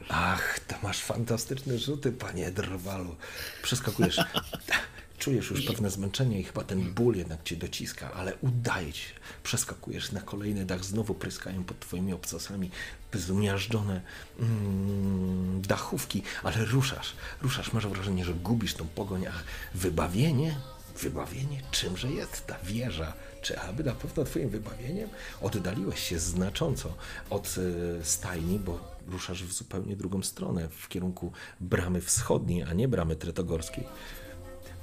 Ach, 0.09 0.61
to 0.61 0.75
masz 0.83 0.99
fantastyczne 0.99 1.79
rzuty, 1.79 2.13
panie 2.13 2.51
Drwalu. 2.51 3.17
Przeskakujesz. 3.63 4.21
Czujesz 5.19 5.51
już 5.51 5.65
pewne 5.65 5.91
zmęczenie 5.91 6.41
i 6.41 6.45
chyba 6.45 6.65
ten 6.65 6.95
ból 6.95 7.17
jednak 7.17 7.43
cię 7.43 7.57
dociska, 7.57 8.13
ale 8.13 8.37
udaje 8.37 8.93
ci 8.93 9.01
się. 9.01 9.15
Przeskakujesz 9.43 10.13
na 10.13 10.21
kolejny 10.21 10.65
dach, 10.65 10.85
znowu 10.85 11.15
pryskają 11.15 11.65
pod 11.65 11.81
twoimi 11.81 12.13
obcasami 12.13 12.71
zmiażdżone 13.13 14.01
mm, 14.39 15.63
dachówki, 15.63 16.23
ale 16.43 16.65
ruszasz, 16.65 17.17
ruszasz, 17.43 17.73
masz 17.73 17.87
wrażenie, 17.87 18.25
że 18.25 18.35
gubisz 18.35 18.75
tą 18.75 18.89
pogoń, 18.89 19.27
a 19.27 19.33
wybawienie, 19.75 20.57
wybawienie, 20.99 21.63
czymże 21.71 22.11
jest 22.11 22.47
ta 22.47 22.59
wieża? 22.65 23.13
Czy 23.43 23.61
aby 23.61 23.85
na 23.85 23.93
pewno 23.93 24.25
twoim 24.25 24.49
wybawieniem? 24.49 25.09
Oddaliłeś 25.41 26.01
się 26.01 26.19
znacząco 26.19 26.95
od 27.31 27.55
e, 28.01 28.05
stajni, 28.05 28.59
bo 28.59 28.99
ruszasz 29.07 29.45
w 29.45 29.53
zupełnie 29.53 29.97
drugą 29.97 30.23
stronę, 30.23 30.69
w 30.69 30.89
kierunku 30.89 31.33
bramy 31.61 32.01
wschodniej, 32.01 32.63
a 32.63 32.73
nie 32.73 32.89
bramy 32.89 33.17
tretogorskiej. 33.17 33.85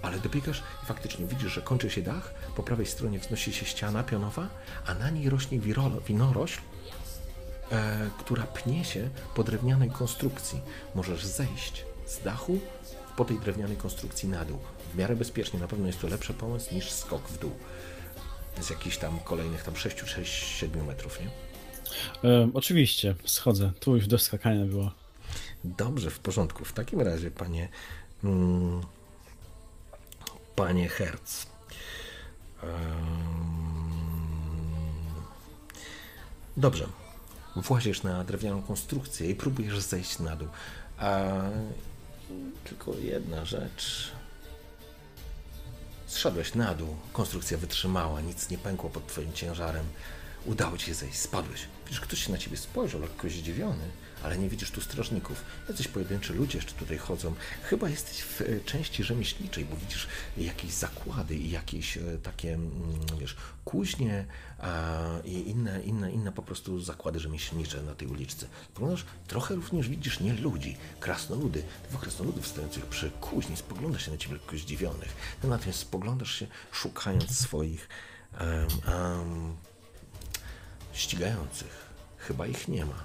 Ale 0.02 0.20
dobiegasz 0.20 0.64
i 0.84 0.86
faktycznie 0.86 1.26
widzisz, 1.26 1.54
że 1.54 1.62
kończy 1.62 1.90
się 1.90 2.02
dach, 2.02 2.34
po 2.56 2.64
prawej 2.64 2.86
stronie 2.86 3.20
wznosi 3.20 3.54
się 3.54 3.66
ściana 3.66 4.04
pionowa, 4.04 4.50
a 4.86 4.94
na 4.94 5.10
niej 5.10 5.30
rośnie 5.30 5.60
winorośl, 6.08 6.60
e, 7.72 8.10
która 8.20 8.44
pnie 8.44 8.86
się 8.86 9.10
po 9.36 9.44
drewnianej 9.44 9.90
konstrukcji. 9.90 10.62
Możesz 10.96 11.26
zejść 11.26 11.86
z 12.08 12.24
dachu 12.24 12.60
po 13.18 13.26
tej 13.26 13.40
drewnianej 13.40 13.78
konstrukcji 13.78 14.30
na 14.30 14.46
dół. 14.46 14.60
W 14.96 14.98
miarę 14.98 15.16
bezpiecznie, 15.16 15.60
na 15.60 15.68
pewno 15.68 15.88
jest 15.88 16.02
to 16.02 16.08
lepszy 16.08 16.34
pomysł 16.34 16.76
niż 16.76 16.92
skok 16.92 17.28
w 17.28 17.40
dół. 17.40 17.52
Z 18.62 18.70
jakichś 18.70 18.98
tam 18.98 19.20
kolejnych 19.20 19.64
tam 19.64 19.76
6, 19.76 20.00
6, 20.00 20.34
7 20.34 20.86
metrów, 20.86 21.20
nie? 21.20 21.28
E, 22.30 22.50
oczywiście, 22.54 23.16
schodzę. 23.26 23.72
Tu 23.80 23.96
już 23.96 24.08
do 24.08 24.20
skakania 24.20 24.66
było. 24.66 24.92
Dobrze, 25.64 26.10
w 26.10 26.20
porządku. 26.20 26.66
W 26.66 26.74
takim 26.74 27.02
razie, 27.02 27.32
panie. 27.32 27.70
Mm, 28.24 28.82
panie 30.56 30.90
Herz. 30.90 31.48
Dobrze. 36.58 36.88
Włazisz 37.56 38.04
na 38.04 38.24
drewnianą 38.24 38.62
konstrukcję 38.62 39.30
i 39.30 39.36
próbujesz 39.36 39.80
zejść 39.80 40.20
na 40.20 40.36
dół. 40.36 40.48
A 40.98 41.32
tylko 42.64 42.94
jedna 42.94 43.46
rzecz. 43.46 44.12
Zszedłeś 46.16 46.56
na 46.56 46.74
dół, 46.74 46.96
konstrukcja 47.14 47.58
wytrzymała, 47.58 48.22
nic 48.22 48.50
nie 48.50 48.58
pękło 48.58 48.90
pod 48.90 49.08
twoim 49.08 49.34
ciężarem. 49.34 49.86
Udało 50.46 50.78
ci 50.78 50.86
się 50.86 50.94
zejść, 50.94 51.20
spadłeś. 51.20 51.62
Widzisz, 51.86 52.02
ktoś 52.02 52.26
się 52.26 52.32
na 52.32 52.38
ciebie 52.38 52.58
spojrzał, 52.58 53.02
lekko 53.02 53.30
zdziwiony, 53.30 53.84
ale 54.24 54.38
nie 54.38 54.50
widzisz 54.50 54.72
tu 54.72 54.82
strażników. 54.82 55.44
Jacyś 55.70 55.88
pojedynczy 55.88 56.34
ludzie 56.34 56.58
jeszcze 56.58 56.74
tutaj 56.74 56.98
chodzą. 56.98 57.34
Chyba 57.64 57.90
jesteś 57.90 58.22
w 58.22 58.42
e, 58.42 58.60
części 58.60 59.04
rzemieślniczej, 59.04 59.66
bo 59.66 59.76
widzisz 59.76 60.08
jakieś 60.38 60.72
zakłady 60.72 61.36
i 61.36 61.52
jakieś 61.52 61.98
e, 61.98 62.02
takie, 62.24 62.54
mm, 62.54 62.72
wiesz, 63.20 63.36
kuźnie 63.66 64.26
i 65.26 65.50
inne, 65.50 65.82
inne, 65.84 66.12
inne 66.12 66.32
po 66.32 66.42
prostu 66.42 66.82
zakłady 66.82 67.20
rzemieślnicze 67.20 67.82
na 67.82 67.96
tej 67.96 68.08
uliczce. 68.08 68.48
Spoglądasz, 68.72 69.06
trochę 69.28 69.56
również 69.56 69.90
widzisz 69.90 70.20
nie 70.20 70.34
ludzi, 70.34 70.78
krasnoludy, 71.00 71.64
dwóch 71.90 72.02
krasnoludów 72.02 72.48
stojących 72.48 72.86
przy 72.86 73.12
kuźni. 73.12 73.58
Spoglądasz 73.58 74.06
się 74.06 74.12
na 74.12 74.18
ciebie 74.18 74.34
lekko 74.34 74.58
zdziwionych. 74.58 75.38
Ty 75.42 75.48
natomiast 75.48 75.80
spoglądasz 75.80 76.32
się, 76.32 76.48
szukając 76.72 77.40
swoich 77.40 77.90
em, 78.38 78.68
em, 78.94 79.56
ścigających. 80.94 81.86
Chyba 82.18 82.48
ich 82.48 82.68
nie 82.68 82.86
ma. 82.86 83.04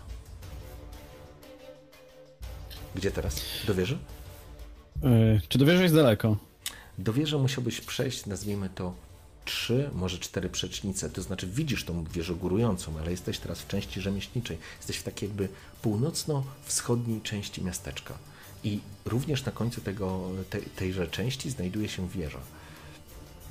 Gdzie 2.94 3.10
teraz? 3.10 3.42
Do 3.66 3.74
wieży? 3.74 3.98
E, 5.02 5.40
czy 5.48 5.58
do 5.58 5.66
wieży 5.66 5.82
jest 5.82 5.94
daleko? 5.94 6.36
Do 6.98 7.12
wieży 7.12 7.38
musiałbyś 7.38 7.80
przejść, 7.80 8.26
nazwijmy 8.26 8.70
to, 8.70 8.94
trzy, 9.50 9.90
może 9.94 10.18
cztery 10.18 10.48
przecznice. 10.48 11.10
To 11.10 11.22
znaczy 11.22 11.46
widzisz 11.46 11.84
tą 11.84 12.04
wieżę 12.04 12.34
górującą, 12.34 12.98
ale 12.98 13.10
jesteś 13.10 13.38
teraz 13.38 13.60
w 13.60 13.66
części 13.66 14.00
rzemieślniczej. 14.00 14.58
Jesteś 14.76 14.96
w 14.96 15.02
takiej 15.02 15.28
jakby 15.28 15.48
północno-wschodniej 15.82 17.20
części 17.20 17.64
miasteczka. 17.64 18.14
I 18.64 18.80
również 19.04 19.44
na 19.44 19.52
końcu 19.52 19.80
tego, 19.80 20.28
te, 20.50 20.60
tejże 20.60 21.08
części 21.08 21.50
znajduje 21.50 21.88
się 21.88 22.08
wieża. 22.08 22.38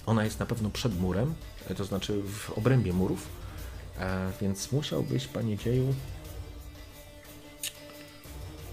Ona 0.06 0.24
jest 0.24 0.40
na 0.40 0.46
pewno 0.46 0.70
przed 0.70 1.00
murem, 1.00 1.34
e, 1.68 1.76
to 1.76 1.86
znaczy 1.86 2.22
w 2.24 2.58
obrębie 2.58 2.94
murów, 2.94 3.28
e, 3.98 4.32
więc 4.42 4.72
musiałbyś, 4.72 5.28
panie 5.28 5.58
dzieju, 5.58 5.96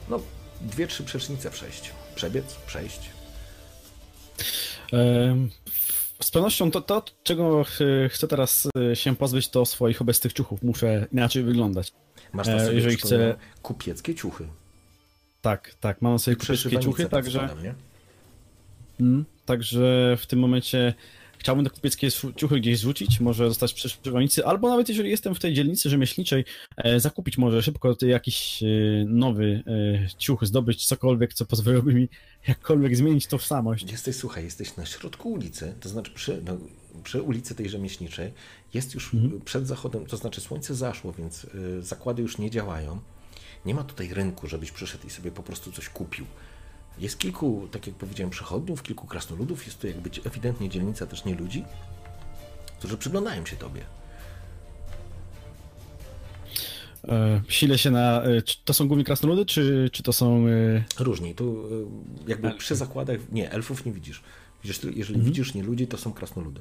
no, 0.09 0.21
dwie, 0.61 0.87
trzy 0.87 1.05
przecznice 1.05 1.51
przejść. 1.51 1.91
Przebiec, 2.15 2.55
przejść. 2.67 3.01
Z 6.21 6.31
pewnością 6.31 6.71
to, 6.71 6.81
to, 6.81 7.03
czego 7.23 7.65
chcę 8.11 8.29
teraz 8.29 8.69
e, 8.93 8.97
się 8.97 9.17
pozbyć, 9.17 9.49
to 9.49 9.67
swoich 9.67 10.01
obecnych 10.03 10.33
ciuchów. 10.33 10.63
Muszę 10.63 11.07
inaczej 11.13 11.43
wyglądać. 11.43 11.93
Masz 12.33 12.47
na 12.47 12.55
E, 12.55 12.65
sobie, 12.65 12.77
jeżeli 12.77 12.97
chcę- 12.97 13.35
kupieckie 13.63 14.15
ciuchy. 14.15 14.47
Tak, 15.43 15.75
tak, 15.81 16.03
mam 16.03 16.19
sobie 16.19 16.37
kupieckie 16.37 16.79
ciuchy, 16.79 17.07
także, 17.07 17.49
mm, 19.01 19.25
także 19.47 20.17
w 20.21 20.27
tym 20.27 20.39
momencie 20.39 20.95
chciałbym 21.39 21.65
te 21.65 21.71
kupieckie 21.71 22.09
ciuchy 22.37 22.61
gdzieś 22.61 22.79
zrzucić, 22.79 23.21
może 23.21 23.49
zostać 23.49 23.75
przy 23.75 23.89
szywanicy, 23.89 24.47
albo 24.47 24.69
nawet 24.69 24.89
jeżeli 24.89 25.11
jestem 25.11 25.35
w 25.35 25.41
tej 25.41 25.55
dzielnicy 25.55 25.91
rzemieślniczej, 25.91 26.45
e, 26.77 27.01
zakupić 27.01 27.39
może 27.39 27.63
szybko 27.63 27.97
jakiś 28.03 28.63
e, 28.63 28.67
nowy 29.07 29.63
e, 29.67 30.19
ciuch, 30.19 30.47
zdobyć 30.47 30.87
cokolwiek, 30.87 31.35
co 31.35 31.47
pozwoliłoby 31.47 31.95
mi 31.95 32.09
jakkolwiek 32.49 32.97
zmienić 32.97 33.27
tożsamość. 33.27 33.93
Jesteś, 33.93 34.17
słuchaj, 34.17 34.45
jesteś 34.45 34.77
na 34.77 34.87
środku 34.87 35.33
ulicy, 35.33 35.75
to 35.81 35.89
znaczy 35.89 36.11
przy, 36.15 36.43
no, 36.45 36.57
przy 37.05 37.23
ulicy 37.23 37.55
tej 37.55 37.69
rzemieślniczej, 37.69 38.33
jest 38.75 38.95
już 38.95 39.15
Mhm. 39.15 39.41
przed 39.41 39.67
zachodem, 39.67 40.07
to 40.07 40.17
znaczy 40.17 40.41
słońce 40.41 40.75
zaszło, 40.75 41.13
więc 41.13 41.47
zakłady 41.81 42.23
już 42.23 42.39
nie 42.39 42.51
działają. 42.51 43.01
Nie 43.67 43.75
ma 43.75 43.85
tutaj 43.85 44.15
rynku, 44.15 44.47
żebyś 44.47 44.71
przyszedł 44.73 45.07
i 45.07 45.11
sobie 45.11 45.31
po 45.31 45.43
prostu 45.43 45.73
coś 45.73 45.89
kupił. 45.89 46.27
Jest 46.99 47.19
kilku, 47.19 47.69
tak 47.71 47.87
jak 47.87 47.97
powiedziałem, 47.97 48.31
przechodniów, 48.31 48.83
kilku 48.83 49.07
krasnoludów, 49.07 49.67
jest 49.67 49.81
tu 49.81 49.87
jakby 49.87 50.11
ewidentnie 50.25 50.69
dzielnica 50.69 51.07
też 51.07 51.25
nie 51.25 51.35
ludzi, 51.35 51.65
którzy 52.79 52.99
przyglądają 52.99 53.47
się 53.47 53.57
tobie. 53.57 53.83
E, 57.09 57.41
silę 57.49 57.79
się 57.79 57.91
na... 57.91 58.23
E, 58.23 58.43
czy 58.43 58.57
to 58.65 58.75
są 58.75 58.89
głównie 58.89 59.05
krasnoludy, 59.05 59.47
czy, 59.47 59.91
czy 59.93 60.03
to 60.03 60.13
są... 60.13 60.47
E, 60.49 60.85
Różniej, 60.99 61.35
tu 61.35 61.69
jakby 62.29 62.51
przy 62.51 62.77
zakładach, 62.77 63.19
nie, 63.33 63.51
elfów 63.51 63.87
nie 63.87 63.93
widzisz. 63.93 64.23
Widzisz, 64.65 64.81
jeżeli 64.95 65.21
widzisz 65.21 65.55
nie 65.55 65.63
ludzi, 65.63 65.87
to 65.87 65.99
są 65.99 66.13
krasnoludy. 66.13 66.61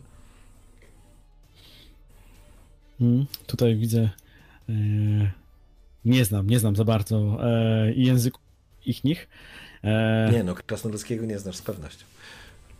Mm, 3.02 3.26
tutaj 3.48 3.76
widzę. 3.76 4.10
Nie 6.06 6.26
znam, 6.26 6.50
nie 6.50 6.60
znam 6.60 6.76
za 6.76 6.86
bardzo 6.86 7.38
języków 7.96 8.42
ich 8.86 9.04
nich. 9.04 9.28
E, 9.86 10.30
Nie 10.32 10.44
no, 10.44 10.56
krasnoludzkiego 10.56 11.26
nie 11.26 11.40
znasz 11.40 11.56
z 11.56 11.62
pewnością. 11.62 12.06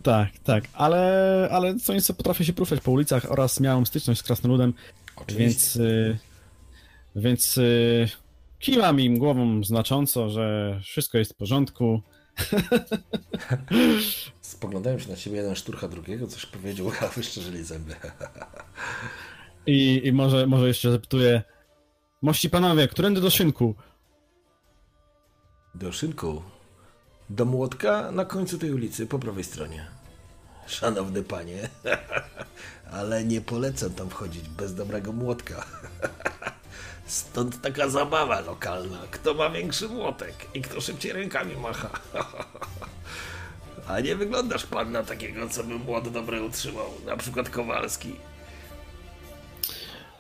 Tak, 0.04 0.30
tak, 0.44 0.64
ale, 0.74 1.50
ale 1.52 1.76
co 1.76 1.94
nieco 1.94 2.14
potrafię 2.14 2.46
się 2.46 2.54
poruszać 2.54 2.82
po 2.82 2.92
ulicach 2.92 3.32
oraz 3.32 3.60
miałem 3.60 3.86
styczność 3.86 4.20
z 4.20 4.24
krasnoludem, 4.24 4.74
więc, 5.28 5.78
e, 5.78 6.18
więc 7.16 7.58
e, 7.58 7.62
kiwam 8.60 9.00
im 9.00 9.20
głową 9.20 9.64
znacząco, 9.64 10.30
że 10.30 10.80
wszystko 10.84 11.18
jest 11.18 11.34
w 11.34 11.36
porządku. 11.36 12.02
Spoglądają 14.42 15.00
się 15.00 15.10
na 15.10 15.16
siebie, 15.16 15.38
jeden 15.38 15.56
szturcha 15.56 15.88
drugiego, 15.88 16.28
coś 16.28 16.46
powiedział, 16.46 16.92
a 17.02 17.08
wyszczerzyli 17.08 17.64
zęby. 17.64 17.96
I, 19.68 20.02
i 20.04 20.14
może, 20.14 20.48
może 20.48 20.68
jeszcze 20.68 20.92
zapytuję, 20.92 21.42
mości 22.22 22.50
panowie, 22.50 22.88
którędy 22.88 23.22
do 23.22 23.30
szynku? 23.30 23.76
Do 25.76 25.92
szynku. 25.92 26.42
Do 27.30 27.46
młotka 27.46 28.12
na 28.12 28.26
końcu 28.26 28.58
tej 28.58 28.72
ulicy, 28.72 29.08
po 29.08 29.20
prawej 29.20 29.44
stronie. 29.44 29.86
Szanowny 30.68 31.24
panie, 31.24 31.70
ale 32.98 33.24
nie 33.24 33.42
polecam 33.42 33.94
tam 33.94 34.10
wchodzić 34.10 34.50
bez 34.50 34.76
dobrego 34.76 35.12
młotka. 35.12 35.66
Stąd 37.06 37.62
taka 37.62 37.90
zabawa 37.90 38.42
lokalna. 38.42 38.98
Kto 39.12 39.34
ma 39.34 39.50
większy 39.50 39.88
młotek 39.88 40.34
i 40.54 40.62
kto 40.62 40.82
szybciej 40.82 41.14
rękami 41.14 41.56
macha. 41.56 41.90
A 43.88 44.00
nie 44.00 44.16
wyglądasz 44.16 44.66
pan 44.66 44.92
na 44.92 45.04
takiego, 45.04 45.50
co 45.50 45.64
by 45.64 45.76
młot 45.76 46.10
dobry 46.10 46.42
utrzymał. 46.42 46.90
Na 47.06 47.18
przykład 47.18 47.50
Kowalski. 47.50 48.16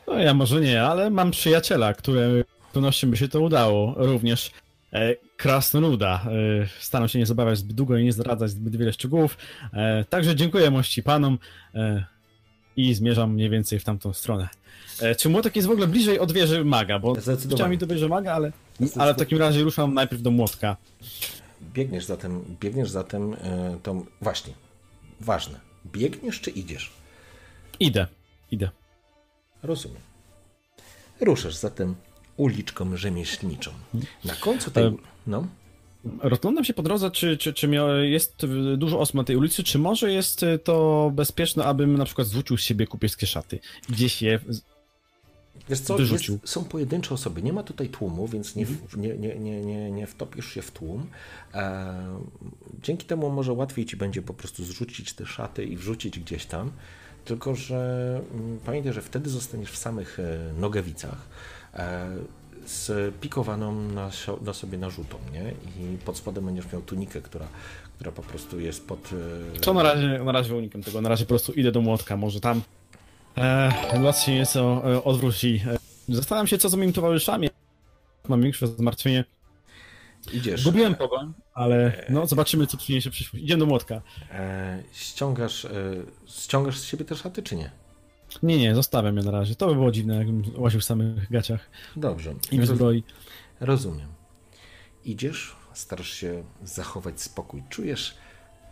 No 0.07 0.19
ja 0.19 0.34
może 0.34 0.61
nie, 0.61 0.84
ale 0.84 1.10
mam 1.10 1.32
przyjaciela, 1.32 1.94
który 1.94 2.45
z 2.69 2.73
pewnością 2.73 3.10
by 3.10 3.18
się 3.18 3.27
to 3.27 3.41
udało. 3.41 3.94
Również 3.98 4.52
krasnoluda. 5.38 6.26
E, 6.62 6.68
staram 6.80 7.08
się 7.08 7.20
nie 7.20 7.26
zabawiać 7.26 7.58
zbyt 7.58 7.76
długo 7.76 7.98
i 7.98 8.04
nie 8.04 8.14
zdradzać 8.14 8.52
zbyt 8.52 8.76
wiele 8.76 8.94
szczegółów. 8.94 9.38
E, 9.74 10.06
także 10.10 10.36
dziękuję 10.36 10.72
mości 10.72 11.04
panom 11.04 11.40
e, 11.76 12.06
i 12.78 12.94
zmierzam 12.94 13.34
mniej 13.34 13.50
więcej 13.50 13.80
w 13.80 13.84
tamtą 13.84 14.14
stronę. 14.14 14.50
E, 15.02 15.16
czy 15.16 15.30
młotek 15.30 15.56
jest 15.56 15.68
w 15.68 15.72
ogóle 15.72 15.88
bliżej 15.88 16.20
od 16.20 16.32
wieży 16.32 16.66
maga? 16.66 17.00
Bo 17.00 17.16
chciałem 17.54 17.72
mi 17.72 17.78
do 17.78 17.88
wieży 17.88 18.10
maga, 18.10 18.34
ale, 18.34 18.52
ale 18.96 19.14
w 19.14 19.18
takim 19.18 19.38
razie 19.38 19.64
ruszam 19.64 19.94
najpierw 19.94 20.22
do 20.22 20.32
młotka. 20.32 20.78
Biegniesz 21.74 22.06
zatem, 22.06 22.58
biegniesz 22.60 22.90
zatem 22.90 23.34
e, 23.34 23.78
tą... 23.84 24.06
Właśnie, 24.22 24.54
ważne. 25.20 25.60
Biegniesz 25.86 26.42
czy 26.42 26.52
idziesz? 26.52 26.92
Idę, 27.80 28.08
idę. 28.52 28.70
Rozumiem. 29.64 30.02
Ruszasz 31.22 31.56
zatem 31.56 31.96
uliczką 32.38 32.98
rzemieślniczą. 32.98 33.72
Na 34.26 34.36
końcu 34.36 34.72
tej... 34.72 34.84
E, 34.86 34.94
No, 35.28 35.48
Rozglądam 36.22 36.64
się 36.66 36.74
po 36.74 36.84
drodze, 36.84 37.12
czy, 37.12 37.38
czy, 37.38 37.53
czy 37.53 37.70
jest 38.03 38.45
dużo 38.78 38.99
osób 38.99 39.16
na 39.16 39.24
tej 39.24 39.36
ulicy, 39.36 39.64
czy 39.64 39.80
może 39.80 40.12
jest 40.12 40.44
y, 40.44 40.60
to 40.60 41.12
bezpieczne, 41.16 41.66
abym 41.66 41.98
na 41.98 42.06
przykład 42.06 42.28
zrzucił 42.28 42.57
z 42.57 42.62
siebie 42.62 42.88
kupieckie 42.88 43.28
szaty. 43.28 43.60
Gdzieś 43.90 44.22
je... 44.22 44.40
Wiesz 45.70 45.80
co, 45.80 45.98
jest, 45.99 46.49
są 46.49 46.64
pojedyncze 46.64 47.14
osoby, 47.14 47.41
nie 47.41 47.53
ma 47.53 47.64
tutaj 47.64 47.90
tłumu, 47.90 48.28
więc 48.28 48.56
nie, 48.56 48.66
w- 48.66 48.98
nie, 48.98 49.18
nie, 49.18 49.36
nie, 49.36 49.62
nie, 49.62 49.91
nie 49.91 50.07
wtopisz 50.07 50.53
się 50.53 50.62
w 50.62 50.72
tłum. 50.72 51.07
E, 51.53 51.95
dzięki 52.84 53.06
temu 53.06 53.30
może 53.30 53.53
łatwiej 53.53 53.86
ci 53.86 53.98
będzie 53.98 54.22
po 54.22 54.34
prostu 54.34 54.64
zrzucić 54.64 55.14
te 55.14 55.26
szaty 55.26 55.66
i 55.66 55.78
wrzucić 55.78 56.20
gdzieś 56.20 56.45
tam. 56.45 56.72
Tylko, 57.26 57.56
że 57.56 58.22
mm, 58.34 58.60
pamiętaj, 58.66 58.94
że 58.94 59.02
wtedy 59.02 59.30
zostaniesz 59.30 59.72
w 59.72 59.78
samych 59.78 60.20
e, 60.20 60.53
nogawicach 60.60 61.18
e, 61.18 61.55
z 62.66 63.16
pikowaną 63.22 63.76
na, 63.82 64.10
na 64.42 64.54
sobie 64.54 64.78
narzutą, 64.78 65.18
nie? 65.34 65.52
I 65.86 65.98
pod 65.98 66.18
spodem 66.18 66.46
będziesz 66.46 66.72
miał 66.74 66.82
tunikę, 66.82 67.22
która, 67.22 67.46
która 67.96 68.12
po 68.12 68.22
prostu 68.22 68.60
jest 68.60 68.88
pod... 68.88 69.10
e, 69.56 69.60
To 69.60 69.74
na 69.74 69.84
razie, 69.84 70.08
na 70.24 70.32
razie 70.32 70.56
unikam 70.56 70.84
tego, 70.84 71.02
na 71.02 71.10
razie 71.10 71.26
po 71.26 71.30
prostu 71.30 71.52
idę 71.54 71.72
do 71.72 71.82
młotka, 71.82 72.18
może 72.18 72.40
tam 72.40 72.62
e, 73.38 74.00
los 74.00 74.22
się 74.22 74.34
nieco 74.36 74.82
e, 74.94 75.04
odwróci. 75.04 75.62
E, 76.10 76.16
zastanawiam 76.16 76.48
się, 76.48 76.58
co 76.58 76.70
z 76.70 76.76
moimi 76.76 76.94
towarzyszami. 76.94 77.50
Mam 78.28 78.42
większe 78.42 78.68
zmartwienie. 78.68 79.26
Idziesz. 80.34 80.62
Zgubiłem 80.62 80.96
pogoń, 80.96 81.34
ale 81.54 82.06
no 82.10 82.28
zobaczymy, 82.28 82.68
co 82.68 82.78
przyniesie 82.78 83.10
przyszłość. 83.10 83.44
Idziemy 83.44 83.60
do 83.60 83.66
młotka. 83.66 84.02
E, 84.32 84.84
ściągasz, 84.94 85.66
e, 85.66 85.72
ściągasz 86.28 86.78
z 86.80 86.86
siebie 86.86 87.06
te 87.06 87.16
szaty, 87.16 87.44
czy 87.44 87.56
nie? 87.56 87.72
Nie, 88.44 88.57
nie, 88.57 88.76
zostawiam 88.76 89.18
je 89.18 89.24
na 89.24 89.32
razie. 89.32 89.56
To 89.56 89.68
by 89.68 89.74
było 89.74 89.91
dziwne, 89.91 90.16
jakbym 90.16 90.44
łaził 90.56 90.80
w 90.80 90.84
samych 90.84 91.32
gaciach 91.32 91.70
Dobrze. 91.95 92.36
i 92.52 92.60
w 92.60 92.66
zbroi. 92.66 93.03
Rozumiem. 93.60 94.07
Idziesz, 95.06 95.56
starasz 95.74 96.14
się 96.14 96.44
zachować 96.64 97.22
spokój. 97.22 97.64
Czujesz 97.70 98.18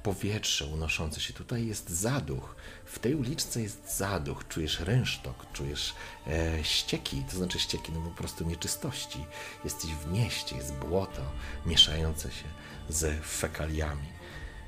powietrze 0.04 0.66
unoszące 0.66 1.20
się. 1.20 1.34
Tutaj 1.34 1.68
jest 1.68 1.90
zaduch. 1.90 2.56
W 2.86 3.00
tej 3.00 3.16
uliczce 3.16 3.62
jest 3.62 3.98
zaduch. 3.98 4.48
Czujesz 4.48 4.80
rynsztok, 4.80 5.46
czujesz 5.54 5.94
e, 6.28 6.64
ścieki, 6.64 7.24
to 7.32 7.38
znaczy 7.38 7.60
ścieki, 7.60 7.92
no 7.92 8.02
po 8.02 8.18
prostu 8.18 8.46
nieczystości. 8.46 9.26
Jesteś 9.64 9.92
w 9.92 10.12
mieście, 10.12 10.56
jest 10.56 10.74
błoto 10.74 11.22
mieszające 11.66 12.32
się 12.32 12.46
ze 12.90 13.12
fekaliami. 13.14 14.13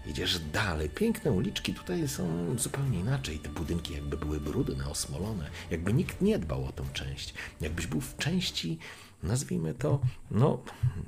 Idziesz 0.07 0.39
dalej. 0.39 0.89
Piękne 0.89 1.31
uliczki 1.31 1.73
tutaj 1.73 2.07
są 2.07 2.55
zupełnie 2.59 2.99
inaczej. 2.99 3.39
Te 3.39 3.49
budynki 3.49 3.93
jakby 3.93 4.17
były 4.17 4.39
brudne, 4.39 4.89
osmolone. 4.89 5.49
Jakby 5.71 5.93
nikt 5.93 6.21
nie 6.21 6.39
dbał 6.39 6.65
o 6.65 6.71
tą 6.71 6.83
część. 6.93 7.33
Jakbyś 7.61 7.87
był 7.87 8.01
w 8.01 8.17
części, 8.17 8.77
nazwijmy 9.23 9.73
to, 9.73 9.99
no, 10.31 10.61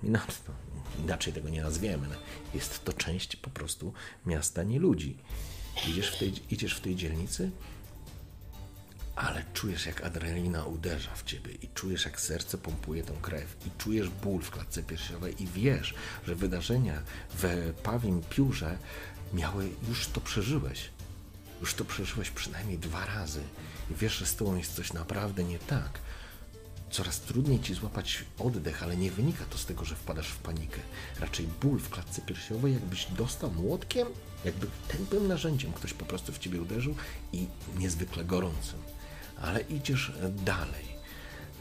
inaczej, 0.03 0.35
inaczej 1.03 1.33
tego 1.33 1.49
nie 1.49 1.61
nazwiemy. 1.61 2.07
Jest 2.53 2.85
to 2.85 2.93
część 2.93 3.35
po 3.35 3.49
prostu 3.49 3.93
miasta, 4.25 4.63
nie 4.63 4.79
ludzi. 4.79 5.17
Idziesz 5.89 6.07
w 6.15 6.19
tej, 6.19 6.33
idziesz 6.49 6.75
w 6.75 6.81
tej 6.81 6.95
dzielnicy, 6.95 7.51
ale 9.17 9.43
czujesz 9.53 9.85
jak 9.85 10.03
adrenalina 10.03 10.65
uderza 10.65 11.15
w 11.15 11.23
ciebie 11.23 11.51
i 11.51 11.67
czujesz 11.67 12.05
jak 12.05 12.21
serce 12.21 12.57
pompuje 12.57 13.03
tą 13.03 13.13
krew 13.13 13.55
i 13.67 13.69
czujesz 13.77 14.09
ból 14.09 14.41
w 14.41 14.51
klatce 14.51 14.83
piersiowej 14.83 15.43
i 15.43 15.47
wiesz, 15.47 15.93
że 16.27 16.35
wydarzenia 16.35 17.01
w 17.29 17.73
Pawim 17.83 18.21
Piórze 18.29 18.77
miały, 19.33 19.69
już 19.89 20.07
to 20.07 20.21
przeżyłeś. 20.21 20.89
Już 21.61 21.73
to 21.73 21.85
przeżyłeś 21.85 22.29
przynajmniej 22.31 22.77
dwa 22.77 23.05
razy 23.05 23.41
i 23.91 23.95
wiesz, 23.95 24.17
że 24.17 24.25
z 24.25 24.35
tobą 24.35 24.55
jest 24.55 24.75
coś 24.75 24.93
naprawdę 24.93 25.43
nie 25.43 25.59
tak. 25.59 25.99
Coraz 26.91 27.19
trudniej 27.19 27.59
ci 27.59 27.73
złapać 27.73 28.23
oddech, 28.39 28.83
ale 28.83 28.97
nie 28.97 29.11
wynika 29.11 29.45
to 29.45 29.57
z 29.57 29.65
tego, 29.65 29.85
że 29.85 29.95
wpadasz 29.95 30.27
w 30.27 30.37
panikę. 30.37 30.81
Raczej 31.19 31.47
ból 31.61 31.79
w 31.79 31.89
klatce 31.89 32.21
piersiowej, 32.21 32.73
jakbyś 32.73 33.05
dostał 33.05 33.51
młotkiem, 33.51 34.07
jakby 34.45 34.67
tępym 34.87 35.27
narzędziem 35.27 35.73
ktoś 35.73 35.93
po 35.93 36.05
prostu 36.05 36.33
w 36.33 36.39
ciebie 36.39 36.61
uderzył 36.61 36.95
i 37.33 37.47
niezwykle 37.77 38.25
gorącym. 38.25 38.96
Ale 39.41 39.61
idziesz 39.61 40.11
dalej. 40.45 40.87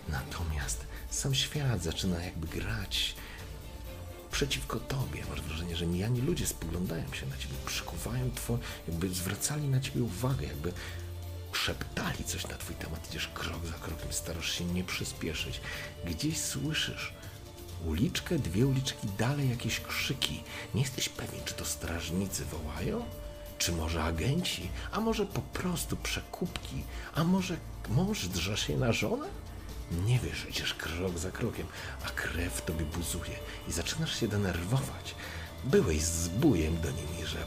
Natomiast 0.08 0.86
sam 1.10 1.34
świat 1.34 1.82
zaczyna 1.82 2.22
jakby 2.24 2.46
grać 2.46 3.14
przeciwko 4.30 4.80
tobie. 4.80 5.24
Masz 5.30 5.40
wrażenie, 5.40 5.76
że 5.76 5.86
mijani 5.86 6.20
ludzie 6.20 6.46
spoglądają 6.46 7.12
się 7.12 7.26
na 7.26 7.36
ciebie, 7.36 7.54
przykuwają 7.66 8.30
twoje, 8.30 8.58
jakby 8.88 9.08
zwracali 9.08 9.68
na 9.68 9.80
ciebie 9.80 10.02
uwagę, 10.02 10.46
jakby 10.46 10.72
szeptali 11.52 12.24
coś 12.24 12.48
na 12.48 12.56
twój 12.56 12.76
temat. 12.76 13.10
Idziesz 13.10 13.28
krok 13.28 13.66
za 13.66 13.72
krokiem, 13.72 14.12
starasz 14.12 14.52
się 14.52 14.64
nie 14.64 14.84
przyspieszyć. 14.84 15.60
Gdzieś 16.04 16.40
słyszysz 16.40 17.12
uliczkę, 17.84 18.38
dwie 18.38 18.66
uliczki 18.66 19.08
dalej 19.18 19.50
jakieś 19.50 19.80
krzyki. 19.80 20.42
Nie 20.74 20.80
jesteś 20.80 21.08
pewien, 21.08 21.44
czy 21.44 21.54
to 21.54 21.64
strażnicy 21.64 22.44
wołają? 22.44 23.04
Czy 23.58 23.72
może 23.72 24.04
agenci? 24.04 24.68
A 24.92 25.00
może 25.00 25.26
po 25.26 25.40
prostu 25.40 25.96
przekupki? 25.96 26.82
A 27.14 27.24
może 27.24 27.56
mąż 27.88 28.26
drze 28.26 28.56
się 28.56 28.76
na 28.76 28.92
żonę? 28.92 29.26
Nie 30.06 30.18
wiesz, 30.18 30.46
idziesz 30.50 30.74
krok 30.74 31.18
za 31.18 31.30
krokiem, 31.30 31.66
a 32.06 32.10
krew 32.10 32.62
tobie 32.62 32.84
buzuje 32.84 33.38
i 33.68 33.72
zaczynasz 33.72 34.20
się 34.20 34.28
denerwować. 34.28 35.14
Byłeś 35.64 36.02
zbójem 36.02 36.80
do 36.80 36.90
nimi, 36.90 37.26
że 37.26 37.38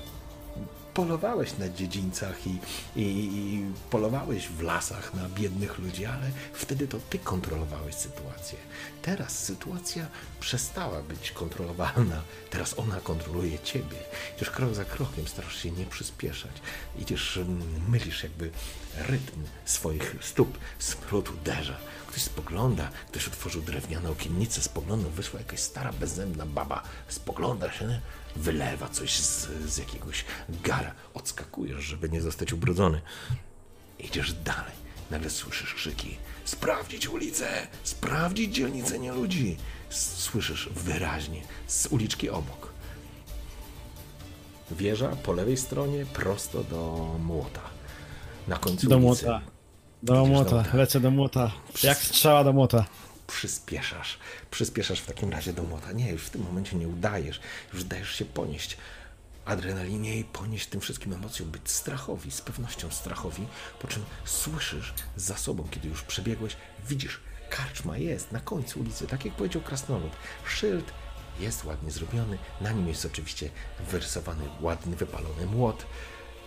polowałeś 1.00 1.58
na 1.58 1.70
dziedzińcach 1.70 2.48
i, 2.48 2.60
i, 2.96 3.02
i 3.02 3.66
polowałeś 3.90 4.48
w 4.48 4.62
lasach 4.62 5.14
na 5.14 5.30
biednych 5.30 5.80
ludzi, 5.80 6.06
ale 6.06 6.32
wtedy 6.54 6.88
to 6.88 6.98
ty 7.10 7.20
kontrolowałeś 7.20 7.96
sytuację. 7.96 8.58
Teraz 9.02 9.40
sytuacja 9.40 10.08
przestała 10.40 11.02
być 11.02 11.32
kontrolowalna, 11.32 12.22
teraz 12.50 12.80
ona 12.80 13.00
kontroluje 13.00 13.60
ciebie. 13.60 13.98
Idziesz 14.36 14.50
krok 14.50 14.74
za 14.74 14.86
krokiem, 14.86 15.28
starasz 15.28 15.64
się 15.64 15.72
nie 15.72 15.86
przyspieszać. 15.86 16.52
Idziesz, 16.98 17.38
mm, 17.38 17.90
mylisz 17.90 18.24
jakby 18.24 18.52
rytm 18.98 19.44
swoich 19.66 20.16
stóp, 20.22 20.58
smród 20.80 21.30
uderza. 21.30 21.78
Ktoś 22.08 22.22
spogląda, 22.22 22.90
ktoś 23.08 23.28
otworzył 23.28 23.62
drewniane 23.62 24.10
okiennice, 24.10 24.62
spoglądał, 24.62 25.12
wyszła 25.12 25.40
jakaś 25.40 25.60
stara, 25.60 25.94
bezzębna 25.94 26.46
baba, 26.46 26.84
spogląda 27.08 27.72
się, 27.72 28.02
wylewa 28.36 28.90
coś 28.90 29.20
z, 29.20 29.48
z 29.66 29.78
jakiegoś 29.78 30.26
gara. 30.50 30.92
Odskakujesz, 31.14 31.84
żeby 31.84 32.10
nie 32.10 32.22
zostać 32.22 32.54
ubrudzony. 32.54 33.02
Idziesz 34.00 34.34
dalej. 34.34 34.74
Nagle 35.12 35.30
słyszysz 35.30 35.74
krzyki. 35.74 36.18
Sprawdzić 36.46 37.08
ulicę! 37.08 37.68
Sprawdzić 37.84 38.56
dzielnicę 38.56 39.00
nie 39.00 39.12
ludzi! 39.12 39.58
Słyszysz 39.90 40.70
wyraźnie 40.76 41.42
z 41.68 41.86
uliczki 41.88 42.30
obok. 42.30 42.70
Wieża 44.72 45.08
po 45.24 45.34
lewej 45.34 45.58
stronie 45.58 46.06
prosto 46.06 46.64
do 46.64 47.10
młota. 47.20 47.62
Na 48.48 48.58
końcu 48.58 48.90
Do 48.90 48.98
ulicy 48.98 49.26
młota. 49.26 49.42
Do 50.04 50.14
Idziesz 50.14 50.24
do 50.24 50.26
młota, 50.26 50.56
młota. 50.56 50.78
lecę 50.78 51.00
do 51.00 51.12
młota. 51.12 51.52
Jak 51.84 51.98
strzała 51.98 52.44
do 52.44 52.54
młota. 52.54 52.86
Przyspieszasz. 53.30 54.20
Przyspieszasz 54.52 55.00
w 55.00 55.06
takim 55.06 55.30
razie 55.30 55.54
do 55.54 55.64
młota. 55.64 55.92
Nie, 55.92 56.12
już 56.12 56.24
w 56.26 56.30
tym 56.30 56.42
momencie 56.42 56.76
nie 56.76 56.88
udajesz. 56.88 57.40
Już 57.74 57.84
dajesz 57.84 58.16
się 58.16 58.26
ponieść 58.26 58.78
adrenalinie 59.46 60.20
i 60.20 60.24
ponieść 60.24 60.68
tym 60.68 60.82
wszystkim 60.82 61.14
emocjom, 61.14 61.52
być 61.52 61.70
strachowi, 61.70 62.32
z 62.32 62.42
pewnością 62.42 62.92
strachowi, 62.92 63.48
po 63.82 63.88
czym 63.88 64.06
słyszysz 64.26 64.94
za 65.16 65.38
sobą, 65.38 65.68
kiedy 65.72 65.88
już 65.88 66.04
przebiegłeś, 66.04 66.56
widzisz, 66.90 67.20
karczma 67.50 67.98
jest 67.98 68.32
na 68.32 68.40
końcu 68.40 68.80
ulicy, 68.80 69.08
tak 69.08 69.26
jak 69.26 69.34
powiedział 69.34 69.62
Krasnolud. 69.62 70.12
Szyld 70.46 70.94
jest 71.40 71.66
ładnie 71.66 71.92
zrobiony, 71.92 72.38
na 72.62 72.72
nim 72.72 72.88
jest 72.88 73.06
oczywiście 73.06 73.50
wyrysowany 73.92 74.44
ładny, 74.62 74.96
wypalony 74.96 75.46
młot. 75.46 75.86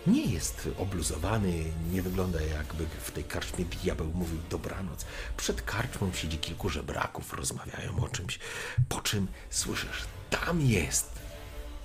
Nie 0.07 0.25
jest 0.25 0.69
obluzowany, 0.77 1.63
nie 1.91 2.01
wygląda 2.01 2.41
jakby 2.41 2.85
w 2.85 3.11
tej 3.11 3.23
karczmie 3.23 3.65
diabeł 3.65 4.07
mówił 4.13 4.37
dobranoc. 4.49 5.05
Przed 5.37 5.61
karczmą 5.61 6.13
siedzi 6.13 6.37
kilku 6.37 6.69
żebraków, 6.69 7.33
rozmawiają 7.33 7.99
o 8.03 8.09
czymś, 8.09 8.39
po 8.89 9.01
czym 9.01 9.27
słyszysz, 9.49 10.03
tam 10.29 10.61
jest 10.61 11.23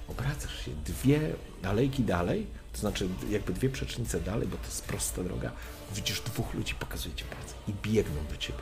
obracasz 0.09 0.65
się 0.65 0.71
dwie 0.71 1.21
alejki 1.63 2.03
dalej, 2.03 2.47
to 2.73 2.79
znaczy 2.79 3.09
jakby 3.31 3.53
dwie 3.53 3.71
przecznice 3.71 4.21
dalej, 4.21 4.49
bo 4.49 4.57
to 4.57 4.65
jest 4.65 4.85
prosta 4.85 5.23
droga, 5.23 5.53
widzisz 5.95 6.21
dwóch 6.21 6.55
ludzi, 6.55 6.75
pokazuje 6.75 7.15
ci 7.15 7.25
palce 7.25 7.55
i 7.69 7.73
biegną 7.89 8.27
do 8.31 8.37
ciebie. 8.37 8.59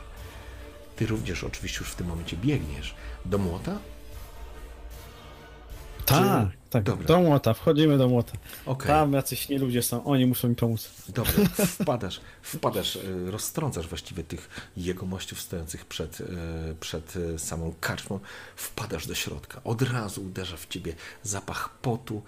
Ty 0.95 1.05
również 1.05 1.43
oczywiście 1.43 1.79
już 1.79 1.89
w 1.89 1.95
tym 1.95 2.07
momencie 2.07 2.37
biegniesz 2.37 2.95
do 3.25 3.37
młota. 3.37 3.79
Tak, 6.07 6.47
tak. 6.69 6.83
Dobra. 6.83 7.07
Do 7.07 7.19
młota, 7.19 7.53
wchodzimy 7.53 7.97
do 7.97 8.07
młota. 8.07 8.33
Okej. 8.65 8.87
Tam 8.87 9.13
jacyś 9.13 9.49
nie 9.49 9.59
ludzie 9.59 9.83
są, 9.83 10.03
oni 10.03 10.25
muszą 10.25 10.49
mi 10.49 10.55
pomóc. 10.55 10.89
Dobra, 11.09 11.33
wpadasz, 11.81 12.21
wpadasz, 12.41 12.95
e, 12.95 13.31
roztrącasz 13.31 13.87
właściwie 13.87 14.23
tych 14.23 14.71
jegomościów 14.77 15.41
stojących 15.41 15.85
przed, 15.85 16.21
e, 16.21 16.25
przed 16.79 17.13
e, 17.35 17.39
samą 17.39 17.73
karczmą, 17.79 18.19
wpadasz 18.55 19.07
do 19.07 19.15
środka. 19.15 19.61
Od 19.63 19.81
razu 19.81 20.25
uderza 20.25 20.57
w 20.57 20.67
ciebie 20.67 20.93
zapach 21.23 21.69
potu, 21.69 22.21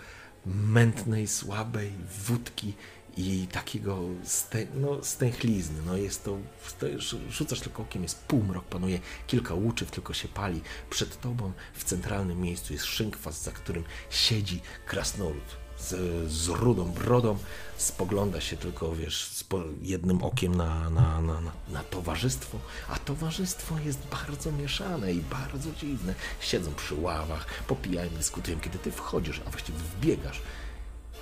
mętnej, 0.45 1.27
słabej 1.27 1.91
wódki 2.25 2.73
i 3.19 3.47
takiego 3.47 3.99
stę, 4.23 4.65
no, 4.75 5.03
stęchlizny. 5.03 5.81
No 5.85 5.97
jest 5.97 6.23
to, 6.23 6.37
to, 6.79 6.85
rzucasz 7.29 7.59
tylko 7.59 7.83
okiem, 7.83 8.03
jest 8.03 8.19
półmrok, 8.19 8.65
panuje 8.65 8.99
kilka 9.27 9.53
łuczyw, 9.53 9.91
tylko 9.91 10.13
się 10.13 10.27
pali. 10.27 10.61
Przed 10.89 11.21
tobą 11.21 11.51
w 11.73 11.83
centralnym 11.83 12.41
miejscu 12.41 12.73
jest 12.73 12.85
szynkwas, 12.85 13.43
za 13.43 13.51
którym 13.51 13.83
siedzi 14.09 14.61
krasnolud 14.85 15.57
z, 15.79 15.95
z 16.31 16.47
rudą 16.47 16.91
brodą, 16.91 17.37
spogląda 17.77 18.41
się 18.41 18.57
tylko, 18.57 18.95
wiesz, 18.95 19.25
z 19.25 19.45
jednym 19.81 20.23
okiem 20.23 20.55
na, 20.55 20.89
na, 20.89 21.21
na, 21.21 21.41
na 21.67 21.83
towarzystwo, 21.83 22.59
a 22.89 22.99
towarzystwo 22.99 23.79
jest 23.79 23.99
bardzo 24.11 24.51
mieszane 24.51 25.13
i 25.13 25.21
bardzo 25.21 25.71
dziwne. 25.71 26.15
Siedzą 26.39 26.73
przy 26.73 26.95
ławach, 26.95 27.63
popijają, 27.63 28.09
dyskutują. 28.09 28.59
Kiedy 28.59 28.77
ty 28.77 28.91
wchodzisz, 28.91 29.41
a 29.47 29.49
właściwie 29.49 29.79
wbiegasz, 29.79 30.41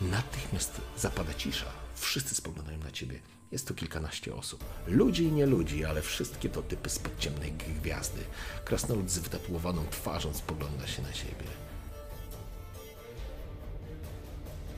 natychmiast 0.01 0.81
zapada 0.97 1.33
cisza. 1.33 1.86
Wszyscy 1.97 2.35
spoglądają 2.35 2.77
na 2.77 2.91
ciebie. 2.91 3.19
Jest 3.51 3.67
tu 3.67 3.75
kilkanaście 3.75 4.35
osób. 4.35 4.63
Ludzi 4.87 5.23
i 5.23 5.31
nie 5.31 5.45
ludzi, 5.45 5.85
ale 5.85 6.01
wszystkie 6.01 6.49
to 6.49 6.61
typy 6.61 6.89
z 6.89 6.99
podciemnej 6.99 7.51
gwiazdy. 7.51 8.21
Krasnolud 8.65 9.11
z 9.11 9.19
wytatuowaną 9.19 9.85
twarzą 9.91 10.33
spogląda 10.33 10.87
się 10.87 11.01
na 11.01 11.13
siebie. 11.13 11.45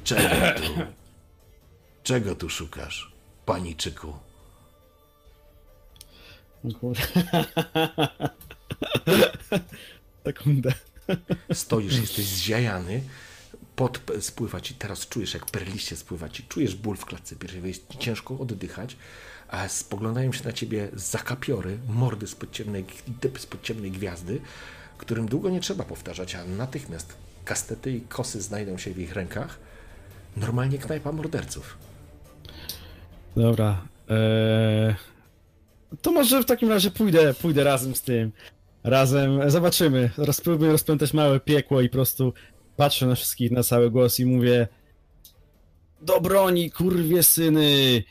Czego 0.04 0.60
tu? 0.62 0.74
Czego 2.04 2.36
tu 2.36 2.50
szukasz, 2.50 3.12
paniczyku? 3.46 4.14
Sekundę. 10.26 10.74
Stoisz, 11.54 11.98
jesteś 11.98 12.26
zziajany, 12.26 13.02
pot 13.80 14.01
spływa 14.19 14.61
ci, 14.61 14.73
teraz 14.73 15.07
czujesz 15.07 15.34
jak 15.34 15.45
perliście 15.45 15.95
spływa 15.95 16.30
ci, 16.30 16.43
czujesz 16.43 16.76
ból 16.76 16.97
w 16.97 17.06
klatce 17.06 17.35
piersiowej, 17.35 17.69
jest 17.69 17.89
ci 17.89 17.97
ciężko 17.97 18.39
oddychać, 18.39 18.97
a 19.47 19.68
spoglądają 19.68 20.31
się 20.31 20.43
na 20.43 20.53
ciebie 20.53 20.89
zakapiory, 20.93 21.77
mordy 21.88 22.27
z 22.27 22.35
podciemnej, 22.35 22.85
typy 23.19 23.39
z 23.39 23.45
podciemnej 23.45 23.91
gwiazdy, 23.91 24.41
którym 24.97 25.26
długo 25.27 25.49
nie 25.49 25.60
trzeba 25.60 25.84
powtarzać, 25.84 26.35
a 26.35 26.45
natychmiast 26.45 27.14
kastety 27.45 27.91
i 27.91 28.01
kosy 28.01 28.41
znajdą 28.41 28.77
się 28.77 28.91
w 28.91 28.99
ich 28.99 29.14
rękach. 29.14 29.60
Normalnie 30.38 30.77
knajpa 30.77 31.11
morderców. 31.11 31.77
Dobra. 33.35 33.81
Eee... 34.10 34.95
To 36.01 36.11
może 36.11 36.43
w 36.43 36.45
takim 36.45 36.69
razie 36.69 36.91
pójdę, 36.91 37.34
pójdę 37.34 37.64
razem 37.64 37.95
z 37.95 38.01
tym. 38.01 38.31
Razem, 38.84 39.51
zobaczymy. 39.51 40.10
Spróbuję 40.31 40.72
rozpętać 40.72 41.14
małe 41.14 41.39
piekło 41.39 41.81
i 41.81 41.89
po 41.89 41.93
prostu 41.93 42.34
patrzę 42.80 43.06
na 43.06 43.15
wszystkich 43.15 43.51
na 43.51 43.64
cały 43.64 43.91
głos 43.91 44.19
i 44.19 44.26
mówię 44.26 44.68
Do 46.01 46.22
broni, 46.22 46.72
kurwie 46.72 47.23
syny! 47.23 48.03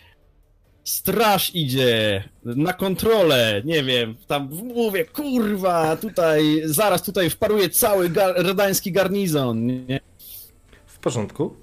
Straż 0.84 1.54
idzie! 1.54 2.24
Na 2.44 2.72
kontrolę! 2.72 3.62
Nie 3.64 3.82
wiem, 3.82 4.16
tam 4.26 4.48
mówię, 4.74 5.04
kurwa, 5.04 5.96
tutaj, 5.96 6.62
zaraz 6.64 7.02
tutaj 7.02 7.30
wparuje 7.30 7.70
cały 7.70 8.08
gar 8.08 8.34
redański 8.36 8.92
garnizon, 8.92 9.66
nie? 9.66 10.00
W 10.86 10.98
porządku. 10.98 11.56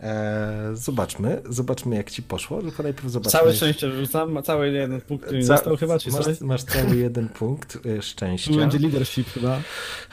Eee, 0.00 0.76
zobaczmy, 0.76 1.42
zobaczmy 1.48 1.96
jak 1.96 2.10
ci 2.10 2.22
poszło, 2.22 2.62
tylko 2.62 2.82
najpierw 2.82 3.10
zobaczmy. 3.10 3.40
Całe 3.40 3.54
szczęście 3.54 3.90
rzucam, 3.90 4.42
cały 4.42 4.70
jeden 4.70 5.00
punkt, 5.00 5.24
który 5.24 5.38
mi 5.38 5.44
Ca- 5.44 5.56
został 5.56 5.76
chyba, 5.76 5.98
czy 5.98 6.10
masz, 6.10 6.40
masz 6.40 6.64
cały 6.64 6.96
jeden 6.96 7.28
punkt 7.28 7.78
e, 7.86 8.02
szczęścia. 8.02 8.50
To 8.50 8.56
będzie 8.56 8.78
leadership 8.78 9.28
chyba. 9.28 9.60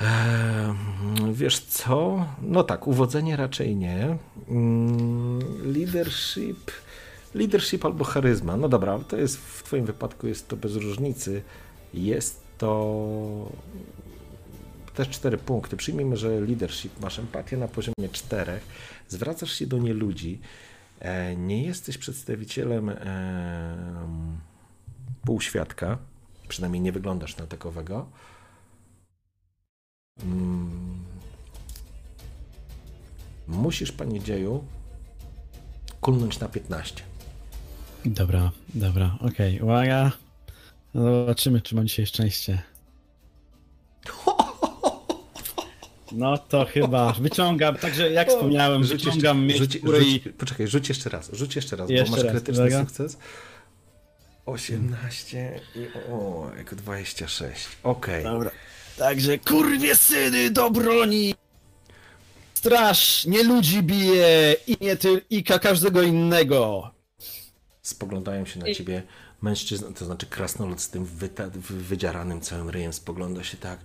Ehm, 0.02 1.34
wiesz 1.34 1.60
co? 1.60 2.26
No 2.42 2.64
tak, 2.64 2.88
uwodzenie 2.88 3.36
raczej 3.36 3.76
nie. 3.76 4.18
Mm, 4.50 5.40
leadership. 5.74 6.72
Leadership 7.34 7.86
albo 7.86 8.04
charyzma. 8.04 8.58
No 8.58 8.70
dobra, 8.70 9.00
to 9.08 9.18
jest 9.18 9.38
w 9.38 9.64
Twoim 9.64 9.86
wypadku 9.86 10.28
jest 10.28 10.48
to 10.48 10.58
bez 10.58 10.76
różnicy. 10.76 11.42
Jest 11.94 12.42
to 12.58 13.52
też 14.96 15.10
cztery 15.10 15.38
punkty. 15.38 15.78
Przyjmijmy, 15.78 16.18
że 16.18 16.42
leadership 16.42 17.00
masz 17.00 17.20
empatię 17.20 17.58
na 17.58 17.68
poziomie 17.68 18.10
czterech. 18.12 18.68
Zwracasz 19.08 19.52
się 19.52 19.68
do 19.68 19.78
nieludzi. 19.78 20.40
E, 21.00 21.36
nie 21.36 21.64
jesteś 21.64 21.98
przedstawicielem 21.98 22.90
em, 22.90 24.40
półświadka. 25.26 25.98
Przynajmniej 26.48 26.82
nie 26.82 26.92
wyglądasz 26.92 27.38
na 27.38 27.48
takowego. 27.48 28.10
Mm. 30.24 31.04
Musisz, 33.48 33.92
panie 33.92 34.20
dzieju, 34.20 34.64
kulnąć 36.02 36.40
na 36.40 36.48
15. 36.48 37.04
Dobra, 38.06 38.52
dobra, 38.74 39.18
okej, 39.22 39.62
uwaga. 39.62 40.12
No 40.94 41.04
zobaczymy, 41.04 41.62
czy 41.62 41.76
mam 41.76 41.88
dzisiaj 41.88 42.06
szczęście. 42.06 42.62
No 46.16 46.38
to 46.38 46.66
chyba 46.66 47.14
wyciągam, 47.14 47.76
także 47.76 48.12
jak 48.12 48.30
wspomniałem, 48.30 48.84
wyciągam 48.84 49.46
mieć 49.46 49.58
rzuć, 49.58 49.74
rzuć, 49.84 50.30
Poczekaj, 50.38 50.68
rzuć 50.68 50.90
jeszcze 50.90 51.10
raz, 51.10 51.30
rzuć 51.34 51.56
jeszcze 51.56 51.76
raz, 51.76 51.90
Jeszcze 51.90 52.06
bo 52.12 52.16
masz 52.18 52.24
raz, 52.26 52.32
krytyczny 52.32 52.62
uwaga. 52.68 52.80
sukces. 52.80 53.18
18 54.46 55.60
i 55.76 55.88
o, 56.12 56.50
jako 56.58 56.76
26. 56.76 57.68
Okej. 57.84 58.24
Dobra. 58.24 58.52
Także 58.98 59.38
kurwie 59.38 59.96
syny 59.96 60.50
do 60.52 60.72
broni! 60.72 61.36
Straż 62.54 63.26
nie 63.26 63.44
ludzi 63.44 63.84
bije 63.84 64.56
i 64.68 64.78
nie 64.82 64.96
ty, 64.96 65.22
i 65.30 65.44
ka 65.44 65.60
każdego 65.60 66.02
innego. 66.02 66.92
Spoglądają 67.82 68.46
się 68.46 68.60
na 68.60 68.74
ciebie 68.74 69.04
mężczyzna, 69.42 69.88
to 69.92 70.06
znaczy 70.06 70.26
krasnolud 70.26 70.82
z 70.82 70.90
tym 70.90 71.06
wyta- 71.06 71.50
wy- 71.50 71.84
wydzieranym 71.84 72.42
całym 72.42 72.70
ryjem 72.70 72.94
spogląda 72.94 73.44
się 73.44 73.58
tak. 73.58 73.80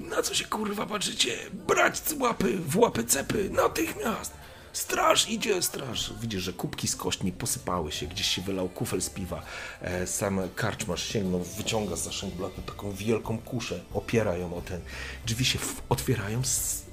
Na 0.00 0.22
co 0.22 0.34
się 0.34 0.44
kurwa 0.44 0.86
patrzycie? 0.86 1.36
Brać 1.52 1.98
z 1.98 2.12
łapy, 2.12 2.58
w 2.58 2.76
łapy 2.76 3.04
cepy, 3.04 3.50
natychmiast! 3.50 4.32
Straż 4.72 5.28
idzie, 5.28 5.62
straż! 5.62 6.12
Widzisz, 6.20 6.42
że 6.42 6.52
kubki 6.52 6.88
z 6.88 6.96
kośćmi 6.96 7.32
posypały 7.32 7.92
się, 7.92 8.06
gdzieś 8.06 8.26
się 8.26 8.42
wylał 8.42 8.68
kufel 8.68 9.02
z 9.02 9.10
piwa. 9.10 9.42
E, 9.80 10.06
sam 10.06 10.40
karczmarz 10.54 11.08
sięgnął, 11.08 11.44
wyciąga 11.44 11.96
z 11.96 12.04
zaszęk 12.04 12.34
bloku 12.34 12.62
taką 12.62 12.92
wielką 12.92 13.38
kuszę, 13.38 13.80
opiera 13.94 14.36
ją 14.36 14.56
o 14.56 14.60
ten. 14.60 14.80
Drzwi 15.26 15.44
się 15.44 15.58
otwierają, 15.88 16.42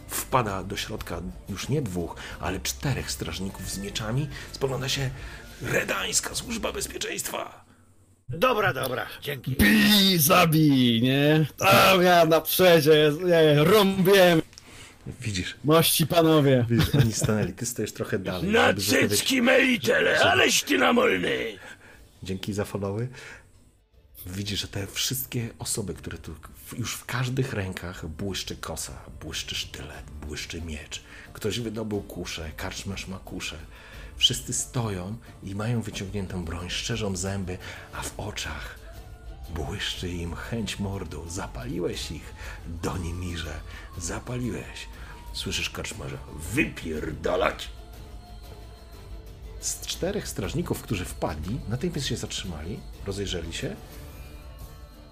wpada 0.07 0.63
do 0.63 0.77
środka 0.77 1.21
już 1.49 1.69
nie 1.69 1.81
dwóch, 1.81 2.15
ale 2.39 2.59
czterech 2.59 3.11
strażników 3.11 3.69
z 3.69 3.77
mieczami. 3.77 4.29
Spogląda 4.51 4.89
się, 4.89 5.09
Redańska 5.61 6.35
służba 6.35 6.71
bezpieczeństwa! 6.71 7.62
Dobra, 8.33 8.73
dobra, 8.73 9.05
dzięki. 9.21 9.51
Bij, 9.55 10.17
zabij, 10.19 11.01
nie? 11.01 11.45
Tam 11.57 12.01
ja 12.01 12.25
na 12.25 12.41
przedzie, 12.41 13.11
nie, 13.25 13.63
rąbiem, 13.63 14.41
widzisz, 15.21 15.55
mości 15.63 16.07
panowie. 16.07 16.65
widzisz, 16.69 16.95
oni 16.95 17.13
stanęli, 17.13 17.53
ty 17.53 17.65
stoisz 17.65 17.91
trochę 17.93 18.19
dalej. 18.19 18.51
Na 18.51 18.67
żeby 18.67 18.81
zostawiać- 18.81 19.09
cycki 19.09 19.41
melitele, 19.41 20.19
aleś 20.19 20.63
ty 20.63 20.77
namolny! 20.77 21.57
Dzięki 22.23 22.53
za 22.53 22.65
followy. 22.65 23.07
Widzisz, 24.25 24.59
że 24.61 24.67
te 24.67 24.87
wszystkie 24.87 25.49
osoby, 25.59 25.93
które 25.93 26.17
tu 26.17 26.35
już 26.77 26.93
w 26.95 27.05
każdych 27.05 27.53
rękach 27.53 28.07
błyszczy 28.07 28.55
kosa, 28.55 28.93
błyszczy 29.21 29.55
sztylet, 29.55 30.03
błyszczy 30.27 30.61
miecz. 30.61 31.01
Ktoś 31.33 31.59
wydobył 31.59 32.01
kuszę, 32.01 32.51
karczmarz 32.57 33.07
ma 33.07 33.19
kuszę. 33.19 33.55
Wszyscy 34.17 34.53
stoją 34.53 35.17
i 35.43 35.55
mają 35.55 35.81
wyciągniętą 35.81 36.45
broń, 36.45 36.69
szczerzą 36.69 37.15
zęby, 37.15 37.57
a 37.93 38.01
w 38.01 38.19
oczach 38.19 38.79
błyszczy 39.49 40.09
im 40.09 40.35
chęć 40.35 40.79
mordu. 40.79 41.29
Zapaliłeś 41.29 42.11
ich, 42.11 42.33
Donimirze, 42.83 43.59
zapaliłeś. 43.97 44.87
Słyszysz 45.33 45.69
karczmarza, 45.69 46.17
wypierdalać! 46.53 47.69
z 49.65 49.87
czterech 49.87 50.27
strażników, 50.27 50.81
którzy 50.81 51.05
wpadli, 51.05 51.59
natychmiast 51.69 52.07
się 52.07 52.17
zatrzymali, 52.17 52.79
rozejrzeli 53.05 53.53
się, 53.53 53.75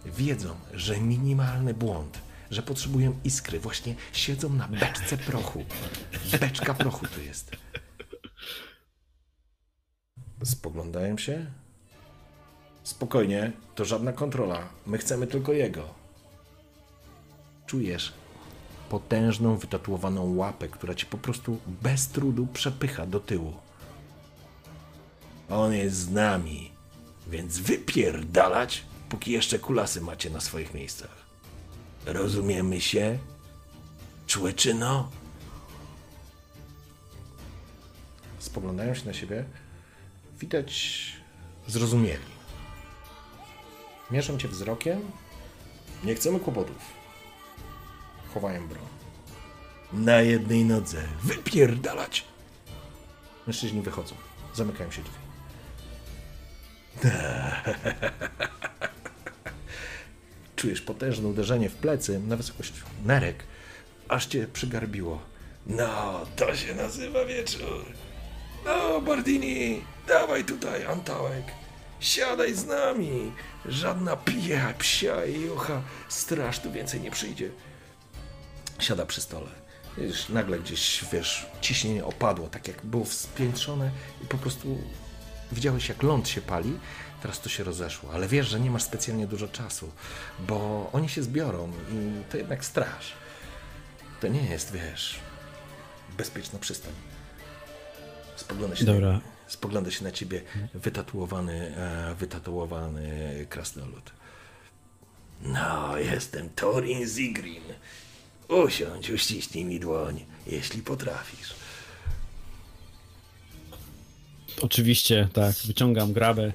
wiedzą, 0.05 0.55
że 0.73 0.97
minimalny 1.01 1.73
błąd, 1.73 2.17
że 2.51 2.63
potrzebują 2.63 3.19
iskry, 3.23 3.59
właśnie 3.59 3.95
siedzą 4.13 4.49
na 4.49 4.67
beczce 4.67 5.17
prochu. 5.17 5.65
Beczka 6.39 6.73
prochu 6.73 7.07
tu 7.07 7.21
jest. 7.21 7.51
Spoglądają 10.43 11.17
się. 11.17 11.45
Spokojnie, 12.83 13.51
to 13.75 13.85
żadna 13.85 14.13
kontrola. 14.13 14.69
My 14.85 14.97
chcemy 14.97 15.27
tylko 15.27 15.53
jego. 15.53 15.93
Czujesz 17.65 18.13
potężną, 18.91 19.57
wytatuowaną 19.57 20.35
łapę, 20.35 20.67
która 20.67 20.95
ci 20.95 21.05
po 21.05 21.17
prostu 21.17 21.57
bez 21.81 22.07
trudu 22.07 22.47
przepycha 22.47 23.05
do 23.05 23.19
tyłu. 23.19 23.53
On 25.49 25.73
jest 25.73 25.95
z 25.95 26.09
nami, 26.09 26.71
więc 27.27 27.59
wypierdalać, 27.59 28.83
póki 29.09 29.31
jeszcze 29.31 29.59
kulasy 29.59 30.01
macie 30.01 30.29
na 30.29 30.41
swoich 30.41 30.73
miejscach. 30.73 31.15
Rozumiemy 32.05 32.81
się? 32.81 33.19
Człeczyno? 34.27 35.09
Spoglądają 38.39 38.93
się 38.93 39.05
na 39.05 39.13
siebie. 39.13 39.45
Widać 40.41 41.01
zrozumieli. 41.67 42.31
Mierzą 44.11 44.37
cię 44.37 44.47
wzrokiem. 44.47 45.11
Nie 46.03 46.15
chcemy 46.15 46.39
kłopotów. 46.39 46.77
Chowają 48.33 48.67
broń. 48.67 48.83
Na 49.93 50.21
jednej 50.21 50.65
nodze. 50.65 51.03
Wypierdalać! 51.23 52.23
Mężczyźni 53.47 53.81
wychodzą. 53.81 54.15
Zamykają 54.53 54.91
się 54.91 55.01
drzwi. 55.01 55.17
Czujesz 60.55 60.81
potężne 60.81 61.27
uderzenie 61.27 61.69
w 61.69 61.75
plecy 61.75 62.19
na 62.19 62.35
wysokość 62.37 62.73
nerek, 63.05 63.43
aż 64.07 64.25
cię 64.25 64.47
przygarbiło. 64.53 65.21
No, 65.67 66.25
to 66.35 66.55
się 66.55 66.75
nazywa 66.75 67.25
wieczór. 67.25 67.85
No, 68.65 69.01
Bardini, 69.01 69.81
dawaj 70.11 70.45
tutaj, 70.45 70.85
Antałek. 70.85 71.45
Siadaj 71.99 72.53
z 72.53 72.65
nami. 72.65 73.31
Żadna 73.65 74.15
pija, 74.15 74.73
psia 74.77 75.25
i 75.25 75.41
jucha. 75.41 75.81
Straż 76.09 76.59
tu 76.59 76.71
więcej 76.71 77.01
nie 77.01 77.11
przyjdzie. 77.11 77.49
Siada 78.79 79.05
przy 79.05 79.21
stole. 79.21 79.51
Wiesz, 79.97 80.29
nagle 80.29 80.59
gdzieś, 80.59 81.05
wiesz, 81.11 81.45
ciśnienie 81.61 82.05
opadło, 82.05 82.47
tak 82.47 82.67
jak 82.67 82.85
było 82.85 83.05
spiętrzone 83.05 83.91
i 84.23 84.27
po 84.27 84.37
prostu 84.37 84.77
widziałeś, 85.51 85.89
jak 85.89 86.03
ląd 86.03 86.29
się 86.29 86.41
pali. 86.41 86.79
Teraz 87.21 87.39
to 87.41 87.49
się 87.49 87.63
rozeszło, 87.63 88.09
ale 88.13 88.27
wiesz, 88.27 88.47
że 88.47 88.59
nie 88.59 88.71
masz 88.71 88.83
specjalnie 88.83 89.27
dużo 89.27 89.47
czasu, 89.47 89.91
bo 90.39 90.89
oni 90.93 91.09
się 91.09 91.23
zbiorą 91.23 91.71
i 91.91 92.31
to 92.31 92.37
jednak 92.37 92.65
straż. 92.65 93.13
To 94.21 94.27
nie 94.27 94.43
jest, 94.43 94.71
wiesz, 94.71 95.19
bezpieczna 96.17 96.59
przystań. 96.59 96.93
Spogląda 98.35 98.75
się, 98.75 98.85
Dobra. 98.85 99.19
Spogląda 99.51 99.91
się 99.91 100.03
na 100.03 100.11
ciebie 100.11 100.41
wytatuowany, 100.73 101.75
e, 101.77 102.15
wytatuowany 102.15 103.45
krasnolud. 103.49 104.11
No, 105.41 105.97
jestem 105.97 106.49
Torin 106.49 107.07
Zigrin. 107.07 107.63
Usiądź, 108.49 109.09
uściśnij 109.09 109.65
mi 109.65 109.79
dłoń, 109.79 110.25
jeśli 110.47 110.81
potrafisz. 110.81 111.53
Oczywiście, 114.61 115.27
tak, 115.33 115.55
wyciągam 115.65 116.13
grabę 116.13 116.53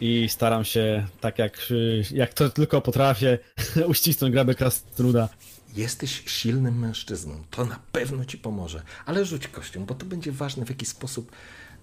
i 0.00 0.28
staram 0.28 0.64
się, 0.64 1.06
tak 1.20 1.38
jak, 1.38 1.58
y, 1.70 2.02
jak 2.10 2.34
to 2.34 2.50
tylko 2.50 2.80
potrafię, 2.80 3.38
uścisnąć 3.86 4.32
grabę 4.32 4.54
krasnoluda. 4.54 5.28
Jesteś 5.76 6.22
silnym 6.26 6.78
mężczyzną, 6.78 7.44
to 7.50 7.64
na 7.64 7.80
pewno 7.92 8.24
ci 8.24 8.38
pomoże, 8.38 8.82
ale 9.06 9.24
rzuć 9.24 9.48
kością, 9.48 9.84
bo 9.84 9.94
to 9.94 10.06
będzie 10.06 10.32
ważne 10.32 10.66
w 10.66 10.68
jaki 10.68 10.86
sposób 10.86 11.32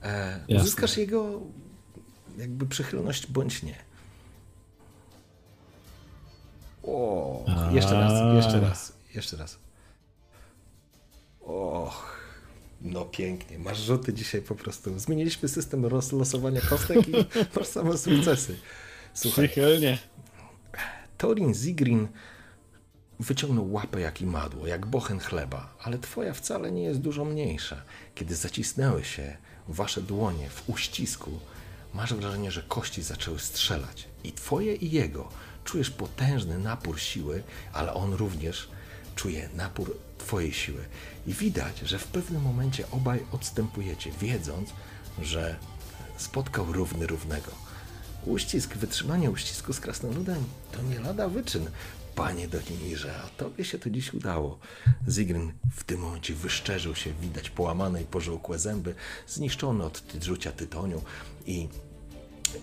Jasne. 0.02 0.64
uzyskasz 0.64 0.98
jego 0.98 1.42
jakby 2.38 2.66
przychylność 2.66 3.28
bądź 3.28 3.64
nie. 3.64 3.76
O, 6.84 7.46
jeszcze 7.72 7.94
raz, 7.94 8.36
jeszcze 8.36 8.60
raz, 8.60 8.94
jeszcze 9.16 9.38
raz. 9.38 9.60
Och, 11.42 12.22
no 12.82 13.06
pięknie. 13.06 13.60
Masz 13.60 13.80
rzuty 13.80 14.14
dzisiaj 14.14 14.42
po 14.42 14.56
prostu. 14.56 15.00
Zmieniliśmy 15.00 15.50
system 15.50 15.86
rozlosowania 15.86 16.62
kostek 16.62 17.08
i 17.08 17.12
masz 17.56 17.68
same 17.68 17.98
sukcesy. 17.98 18.58
Słuchaj, 19.14 19.48
Przychylnie. 19.48 19.98
Torin 21.18 21.54
Zigrin 21.54 22.08
wyciągnął 23.20 23.72
łapę 23.72 24.02
jak 24.02 24.22
imadło, 24.22 24.68
jak 24.68 24.86
bochen 24.86 25.20
chleba, 25.20 25.76
ale 25.80 26.00
twoja 26.00 26.34
wcale 26.34 26.72
nie 26.72 26.84
jest 26.84 27.00
dużo 27.00 27.26
mniejsza. 27.26 27.82
Kiedy 28.16 28.36
zacisnęły 28.36 29.04
się 29.04 29.38
wasze 29.68 30.02
dłonie 30.02 30.50
w 30.50 30.70
uścisku, 30.70 31.40
masz 31.94 32.14
wrażenie, 32.14 32.52
że 32.52 32.64
kości 32.64 33.02
zaczęły 33.02 33.40
strzelać. 33.40 34.08
I 34.24 34.32
twoje 34.32 34.76
i 34.76 34.92
jego 34.92 35.30
czujesz 35.64 35.90
potężny 35.90 36.60
napór 36.60 37.00
siły, 37.00 37.44
ale 37.74 37.94
on 37.94 38.14
również 38.14 38.68
czuje 39.16 39.50
napór 39.56 39.98
twojej 40.18 40.54
siły. 40.54 40.86
I 41.28 41.34
widać, 41.34 41.80
że 41.80 42.00
w 42.00 42.08
pewnym 42.08 42.42
momencie 42.42 42.92
obaj 42.92 43.26
odstępujecie, 43.32 44.12
wiedząc, 44.12 44.70
że 45.22 45.56
spotkał 46.18 46.74
równy 46.74 47.08
równego. 47.08 47.52
Uścisk, 48.26 48.74
wytrzymanie 48.74 49.32
uścisku 49.32 49.74
z 49.74 49.80
krasnoludem 49.80 50.44
to 50.72 50.82
nie 50.82 51.00
lada 51.00 51.30
wyczyn, 51.30 51.70
panie 52.16 52.48
Donimirze, 52.48 53.14
a 53.26 53.28
tobie 53.28 53.66
się 53.66 53.80
to 53.80 53.90
dziś 53.90 54.14
udało. 54.14 54.60
Zigryn 55.10 55.52
w 55.76 55.84
tym 55.84 56.00
momencie 56.00 56.34
wyszczerzył 56.34 56.96
się, 56.96 57.14
widać 57.22 57.50
połamane 57.50 58.02
i 58.02 58.06
pożółkłe 58.06 58.60
zęby, 58.60 58.96
zniszczone 59.28 59.86
od 59.86 60.04
rzucia 60.24 60.52
tytoniu 60.52 61.02
i, 61.46 61.68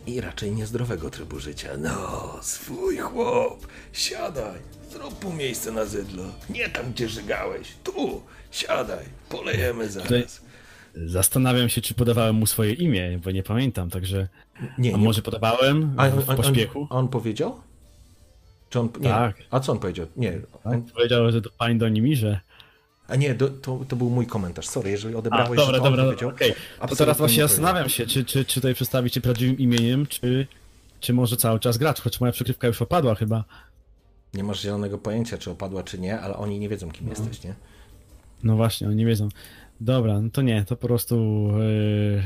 i 0.06 0.20
raczej 0.20 0.52
niezdrowego 0.52 1.10
trybu 1.10 1.38
życia. 1.40 1.68
No, 1.78 2.38
swój 2.42 2.98
chłop. 2.98 3.66
Siadaj, 3.92 4.60
zrób 4.92 5.24
mu 5.24 5.32
miejsce 5.32 5.72
na 5.72 5.84
zydlo. 5.84 6.24
Nie 6.50 6.68
tam, 6.68 6.92
gdzie 6.92 7.08
żygałeś. 7.08 7.68
Tu, 7.84 8.22
siadaj, 8.50 9.04
polejemy 9.28 9.90
zaraz. 9.90 10.40
Zastanawiam 10.94 11.68
się, 11.68 11.80
czy 11.80 11.94
podawałem 11.94 12.36
mu 12.36 12.46
swoje 12.46 12.72
imię, 12.72 13.20
bo 13.24 13.30
nie 13.30 13.42
pamiętam, 13.42 13.90
także... 13.90 14.28
Nie, 14.78 14.94
A 14.94 14.98
nie. 14.98 15.04
może 15.04 15.22
podawałem 15.22 15.94
A 15.96 16.08
w 16.08 16.36
pośpiechu? 16.36 16.86
On, 16.90 16.98
on 16.98 17.08
powiedział? 17.08 17.60
Czy 18.70 18.80
on, 18.80 18.88
nie. 19.00 19.08
Tak. 19.08 19.36
A 19.50 19.60
co 19.60 19.72
on 19.72 19.78
powiedział? 19.78 20.06
Nie. 20.16 20.40
On, 20.64 20.82
Powiedział, 20.82 21.32
że 21.32 21.42
to 21.42 21.50
pani 21.58 21.78
Donimirze. 21.78 22.40
a 23.08 23.16
nie, 23.16 23.34
do, 23.34 23.48
to, 23.48 23.80
to 23.88 23.96
był 23.96 24.10
mój 24.10 24.26
komentarz. 24.26 24.66
Sorry, 24.68 24.90
jeżeli 24.90 25.14
A, 25.14 25.18
odebrałeś, 25.18 25.56
dobra, 25.56 25.74
że 25.74 25.80
to 25.80 25.84
on 25.86 25.90
dobra, 25.92 26.04
powiedział. 26.04 26.28
okej. 26.28 26.54
To 26.88 26.96
teraz 26.96 27.18
właśnie 27.18 27.36
nie 27.42 27.48
zastanawiam 27.48 27.88
się, 27.88 28.06
czy, 28.06 28.24
czy, 28.24 28.44
czy 28.44 28.54
tutaj 28.54 28.74
przedstawić 28.74 29.14
się 29.14 29.20
prawdziwym 29.20 29.58
imieniem, 29.58 30.06
czy, 30.06 30.46
czy 31.00 31.12
może 31.12 31.36
cały 31.36 31.60
czas 31.60 31.78
grać, 31.78 32.00
choć 32.00 32.20
moja 32.20 32.32
przykrywka 32.32 32.66
już 32.66 32.82
opadła 32.82 33.14
chyba. 33.14 33.44
Nie 34.34 34.44
masz 34.44 34.60
zielonego 34.62 34.98
pojęcia, 34.98 35.38
czy 35.38 35.50
opadła, 35.50 35.82
czy 35.82 35.98
nie, 35.98 36.20
ale 36.20 36.36
oni 36.36 36.58
nie 36.58 36.68
wiedzą, 36.68 36.90
kim 36.90 37.08
jesteś, 37.08 37.42
nie? 37.44 37.54
No 38.42 38.56
właśnie, 38.56 38.86
oni 38.86 38.96
nie 38.96 39.06
wiedzą. 39.06 39.28
Dobra, 39.80 40.20
no 40.20 40.30
to 40.30 40.42
nie, 40.42 40.64
to 40.64 40.76
po 40.76 40.86
prostu 40.86 41.48
yy... 41.58 42.22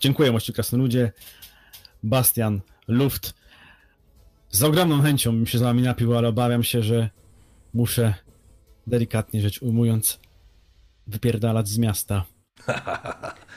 dziękuję 0.00 0.32
mości 0.32 0.52
krasnoludzie. 0.52 1.12
Bastian, 2.02 2.60
Luft. 2.88 3.34
Z 4.50 4.62
ogromną 4.62 5.02
chęcią 5.02 5.32
bym 5.32 5.46
się 5.46 5.58
z 5.58 5.62
wami 5.62 5.82
napił, 5.82 6.16
ale 6.16 6.28
obawiam 6.28 6.62
się, 6.62 6.82
że 6.82 7.10
muszę, 7.74 8.14
delikatnie 8.86 9.40
rzecz 9.40 9.62
ujmując, 9.62 10.20
wypierdalać 11.06 11.68
z 11.68 11.78
miasta. 11.78 12.24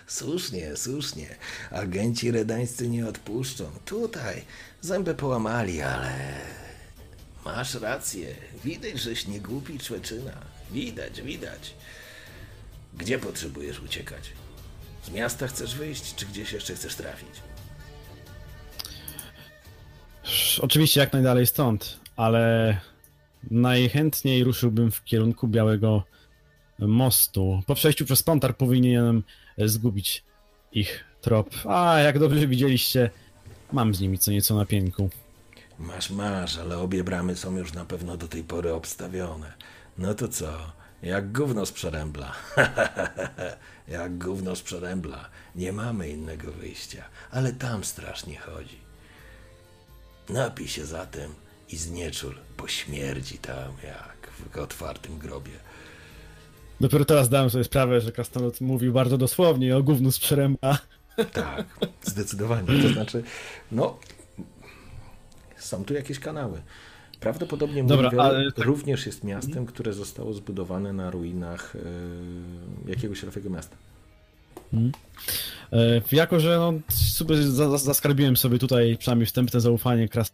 Słusznie, 0.07 0.76
słusznie. 0.78 1.36
Agenci 1.72 2.32
redańscy 2.32 2.90
nie 2.90 3.07
odpuszczą. 3.07 3.65
Tutaj 3.86 4.41
zęby 4.82 5.15
połamali, 5.15 5.82
ale 5.82 6.14
masz 7.45 7.74
rację. 7.76 8.36
Widać, 8.64 9.02
żeś 9.02 9.28
nie 9.28 9.41
głupi 9.41 9.80
człeczyna. 9.80 10.34
Widać, 10.72 11.22
widać. 11.22 11.74
Gdzie 12.94 13.20
potrzebujesz 13.20 13.80
uciekać? 13.80 14.34
Z 15.03 15.10
miasta 15.10 15.48
chcesz 15.48 15.76
wyjść, 15.76 16.15
czy 16.15 16.26
gdzieś 16.26 16.53
jeszcze 16.53 16.76
chcesz 16.76 16.95
trafić? 16.95 17.52
Oczywiście 20.61 20.99
jak 20.99 21.13
najdalej 21.13 21.47
stąd, 21.47 21.99
ale 22.15 22.77
najchętniej 23.51 24.43
ruszyłbym 24.43 24.91
w 24.91 25.03
kierunku 25.03 25.47
Białego 25.47 26.03
Mostu. 26.79 27.61
Po 27.67 27.75
przejściu 27.75 28.05
przez 28.05 28.23
Pontar 28.23 28.57
powinienem 28.57 29.23
zgubić 29.57 30.23
ich 30.71 31.03
trop. 31.21 31.49
A 31.69 31.99
jak 31.99 32.19
dobrze 32.19 32.47
widzieliście, 32.47 33.09
mam 33.71 33.95
z 33.95 33.99
nimi 33.99 34.19
co 34.19 34.31
nieco 34.31 34.55
na 34.55 34.65
pięku. 34.65 35.09
Masz, 35.79 36.09
masz, 36.09 36.57
ale 36.57 36.77
obie 36.77 37.03
bramy 37.03 37.35
są 37.35 37.57
już 37.57 37.73
na 37.73 37.85
pewno 37.85 38.17
do 38.17 38.27
tej 38.27 38.43
pory 38.43 38.73
obstawione. 38.73 39.53
No 39.97 40.13
to 40.13 40.27
co? 40.27 40.71
Jak 41.01 41.31
gówno 41.31 41.65
z 41.65 41.71
przerębla. 41.71 42.33
Jak 43.87 44.17
gówno 44.17 44.55
z 44.55 44.61
przerębla. 44.61 45.29
Nie 45.55 45.73
mamy 45.73 46.09
innego 46.09 46.51
wyjścia, 46.51 47.03
ale 47.31 47.53
tam 47.53 47.83
strasznie 47.83 48.37
chodzi. 48.37 48.82
Napij 50.29 50.67
się 50.67 50.85
zatem 50.85 51.31
i 51.69 51.77
znieczul, 51.77 52.35
bo 52.57 52.67
śmierdzi 52.67 53.37
tam 53.37 53.71
jak 53.83 54.29
w 54.53 54.57
otwartym 54.57 55.17
grobie. 55.17 55.51
Dopiero 56.81 57.05
teraz 57.05 57.29
dałem 57.29 57.49
sobie 57.49 57.63
sprawę, 57.63 58.01
że 58.01 58.11
Krasnolud 58.11 58.61
mówił 58.61 58.93
bardzo 58.93 59.17
dosłownie 59.17 59.77
o 59.77 59.83
gównu 59.83 60.11
z 60.11 60.19
przerębla. 60.19 60.77
Tak, 61.33 61.65
zdecydowanie. 62.03 62.67
To 62.81 62.89
znaczy, 62.89 63.23
no, 63.71 63.99
są 65.57 65.85
tu 65.85 65.93
jakieś 65.93 66.19
kanały. 66.19 66.61
Prawdopodobnie 67.19 67.83
Dobra, 67.83 68.11
ale 68.17 68.51
tak- 68.51 68.65
również 68.65 69.05
jest 69.05 69.23
miastem, 69.23 69.65
które 69.65 69.93
zostało 69.93 70.33
zbudowane 70.33 70.93
na 70.93 71.11
ruinach 71.11 71.75
e, 71.75 71.79
jakiegoś 72.89 73.23
rafego 73.23 73.49
miasta. 73.49 73.75
E, 75.73 76.01
jako, 76.11 76.39
że 76.39 76.57
no, 76.57 76.73
za- 77.43 77.77
zaskarbiłem 77.77 78.37
sobie 78.37 78.59
tutaj 78.59 78.97
przynajmniej 78.97 79.25
wstępne 79.25 79.59
zaufanie 79.61 80.09
Kras 80.09 80.31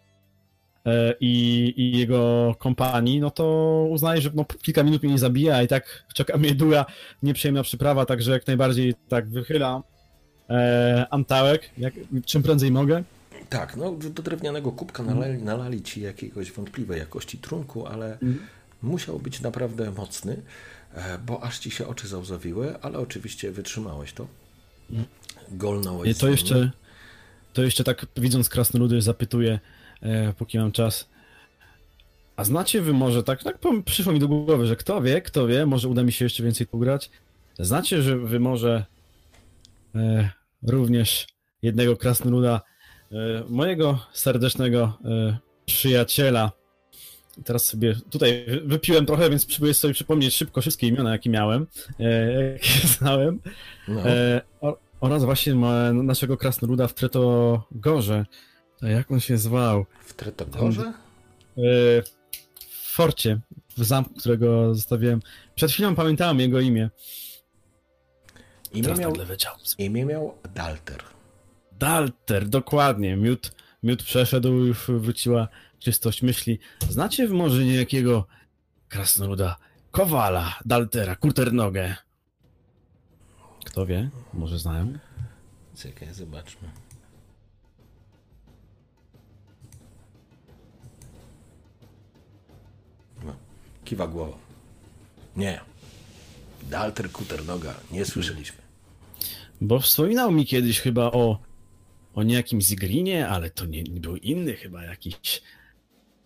e, 0.86 1.14
i, 1.20 1.74
i 1.78 1.98
jego 1.98 2.56
kompanii, 2.60 3.20
no 3.20 3.32
to 3.32 3.44
uznaję, 3.90 4.22
że 4.22 4.30
no, 4.34 4.46
kilka 4.62 4.84
minut 4.84 5.04
mnie 5.04 5.12
nie 5.12 5.20
zabija, 5.20 5.56
a 5.56 5.62
i 5.64 5.68
tak 5.68 6.04
czeka 6.14 6.38
mnie 6.38 6.56
długa, 6.56 6.86
nieprzyjemna 7.24 7.64
przyprawa, 7.64 8.06
także 8.06 8.32
jak 8.32 8.48
najbardziej 8.48 8.96
tak 9.10 9.30
wychylam 9.30 9.84
e, 10.50 11.08
antałek, 11.10 11.70
jak, 11.78 11.94
czym 12.26 12.44
prędzej 12.44 12.72
mogę. 12.72 13.04
Tak, 13.50 13.78
no 13.78 13.92
do 13.92 14.24
drewnianego 14.24 14.72
kubka 14.72 15.04
nalali, 15.04 15.44
nalali 15.44 15.82
ci 15.82 16.02
jakiegoś 16.02 16.52
wątpliwej 16.52 17.00
jakości 17.00 17.38
trunku, 17.38 17.88
ale 17.88 18.18
musiał 18.82 19.20
być 19.20 19.42
naprawdę 19.42 19.92
mocny. 19.92 20.42
E, 20.94 21.18
bo 21.18 21.44
aż 21.44 21.60
ci 21.60 21.72
się 21.72 21.88
oczy 21.88 22.08
załzawiły, 22.08 22.82
ale 22.82 23.00
oczywiście 23.00 23.52
wytrzymałeś 23.52 24.14
to. 24.14 24.28
Golnąłeś. 25.52 26.10
I 26.10 26.14
z 26.14 26.18
to 26.18 26.30
jeszcze, 26.30 26.72
to 27.54 27.64
jeszcze 27.64 27.84
tak 27.84 28.06
widząc 28.18 28.50
krasnoludy 28.50 29.02
zapytuję, 29.02 29.60
e, 30.02 30.34
póki 30.34 30.58
mam 30.58 30.72
czas. 30.72 31.10
A 32.36 32.44
znacie 32.44 32.82
wy 32.82 32.94
może, 32.94 33.24
tak, 33.24 33.44
tak 33.44 33.58
przyszło 33.86 34.14
mi 34.14 34.20
do 34.20 34.28
głowy, 34.28 34.68
że 34.68 34.76
kto 34.76 35.02
wie, 35.02 35.22
kto 35.22 35.48
wie, 35.48 35.66
może 35.66 35.88
uda 35.88 36.04
mi 36.04 36.12
się 36.12 36.26
jeszcze 36.26 36.44
więcej 36.44 36.68
pograć. 36.68 37.10
Znacie, 37.60 38.02
że 38.02 38.18
wy 38.18 38.40
może 38.40 38.86
e, 39.96 40.30
również 40.64 41.28
jednego 41.62 41.98
krasnoluda, 41.98 42.62
e, 43.12 43.16
mojego 43.50 44.00
serdecznego 44.14 44.98
e, 45.06 45.38
przyjaciela. 45.66 46.52
Teraz 47.46 47.66
sobie 47.66 47.96
tutaj 48.10 48.46
wy- 48.48 48.62
wypiłem 48.66 49.06
trochę, 49.06 49.30
więc 49.30 49.46
próbuję 49.46 49.74
sobie 49.74 49.94
przypomnieć 49.94 50.36
szybko 50.36 50.62
wszystkie 50.62 50.88
imiona, 50.88 51.12
jakie 51.12 51.30
miałem, 51.30 51.68
e, 52.00 52.04
jakie 52.54 52.88
znałem. 52.98 53.40
No. 53.88 54.10
E, 54.10 54.42
o, 54.62 54.78
oraz 55.00 55.24
właśnie 55.24 55.56
ma 55.56 55.94
naszego 55.94 56.38
krasnoluda 56.38 56.88
w 56.88 56.94
Tretogorze. 56.94 58.26
A 58.82 58.88
jak 58.88 59.12
on 59.12 59.20
się 59.20 59.38
zwał? 59.38 59.86
W 60.06 60.14
Tretogorze? 60.14 60.82
E, 61.58 61.62
w 62.70 62.92
forcie, 62.94 63.40
w 63.78 63.84
zamku, 63.84 64.14
którego 64.14 64.76
zostawiłem. 64.76 65.20
Przed 65.56 65.72
chwilą 65.72 65.96
pamiętałem 65.96 66.40
jego 66.40 66.60
imię. 66.60 66.90
Imię 68.74 68.84
Teraz 68.84 69.00
miał, 69.00 69.14
leciał. 69.30 69.54
imię 69.78 70.06
miał 70.06 70.34
Dalter. 70.56 71.04
Dalter, 71.80 72.50
dokładnie. 72.50 73.16
Miód, 73.16 73.52
miód 73.84 74.04
przeszedł, 74.04 74.50
już 74.54 74.86
wróciła 74.88 75.48
czystość 75.80 76.22
myśli. 76.22 76.60
Znacie 76.90 77.28
w 77.28 77.32
może 77.32 77.64
niejakiego 77.64 78.28
krasnoluda? 78.90 79.58
Kowala, 79.92 80.60
Daltera, 80.66 81.16
Kurternogę. 81.16 81.96
Kto 83.66 83.86
wie? 83.86 84.10
Może 84.34 84.60
znają? 84.60 84.94
Czekaj, 85.78 86.14
zobaczmy. 86.14 86.70
No, 93.26 93.36
kiwa 93.86 94.08
głową. 94.08 94.38
Nie. 95.36 95.62
Dalter 96.70 97.12
Kuternoga. 97.12 97.74
Nie 97.92 98.06
słyszeliśmy. 98.06 98.58
Bo 99.62 99.80
wspominał 99.80 100.32
mi 100.32 100.46
kiedyś 100.46 100.80
chyba 100.80 101.04
o, 101.12 101.40
o 102.16 102.24
niejakim 102.24 102.62
Zigrinie, 102.62 103.28
ale 103.28 103.50
to 103.50 103.66
nie, 103.66 103.84
nie 103.84 104.00
był 104.00 104.16
inny 104.16 104.56
chyba 104.56 104.84
jakiś 104.84 105.42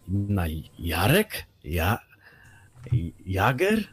na 0.07 0.45
Jarek? 0.79 1.45
Ja, 1.63 1.99
Jager? 3.25 3.83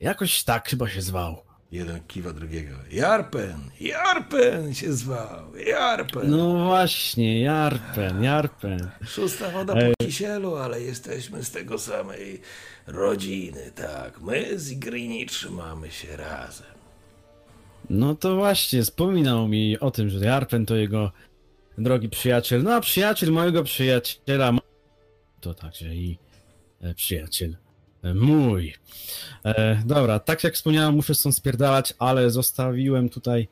Jakoś 0.00 0.44
tak 0.44 0.68
chyba 0.68 0.88
się 0.88 1.02
zwał. 1.02 1.42
Jeden 1.72 2.00
kiwa 2.06 2.32
drugiego. 2.32 2.76
Jarpen! 2.90 3.70
Jarpen 3.80 4.74
się 4.74 4.92
zwał! 4.92 5.56
Jarpen! 5.66 6.30
No 6.30 6.64
właśnie, 6.64 7.40
Jarpen, 7.40 8.22
Jarpen. 8.22 8.90
Szósta 9.06 9.50
woda 9.50 9.74
po 9.74 10.04
kisielu, 10.06 10.56
ale 10.56 10.80
jesteśmy 10.80 11.44
z 11.44 11.50
tego 11.50 11.78
samej 11.78 12.40
rodziny, 12.86 13.72
tak. 13.74 14.20
My 14.20 14.58
z 14.58 14.72
Igrini 14.72 15.26
trzymamy 15.26 15.90
się 15.90 16.16
razem. 16.16 16.66
No 17.90 18.14
to 18.14 18.36
właśnie, 18.36 18.82
wspominał 18.82 19.48
mi 19.48 19.80
o 19.80 19.90
tym, 19.90 20.10
że 20.10 20.24
Jarpen 20.24 20.66
to 20.66 20.76
jego 20.76 21.12
drogi 21.78 22.08
przyjaciel. 22.08 22.62
No 22.62 22.74
a 22.74 22.80
przyjaciel 22.80 23.32
mojego 23.32 23.64
przyjaciela 23.64 24.52
to 25.40 25.54
także 25.54 25.94
i 25.94 26.18
e, 26.80 26.94
przyjaciel 26.94 27.56
e, 28.02 28.14
mój. 28.14 28.74
E, 29.44 29.82
dobra, 29.86 30.18
tak 30.18 30.44
jak 30.44 30.54
wspomniałem, 30.54 30.94
muszę 30.94 31.14
stąd 31.14 31.36
spierdalać, 31.36 31.94
ale 31.98 32.30
zostawiłem 32.30 33.08
tutaj 33.08 33.48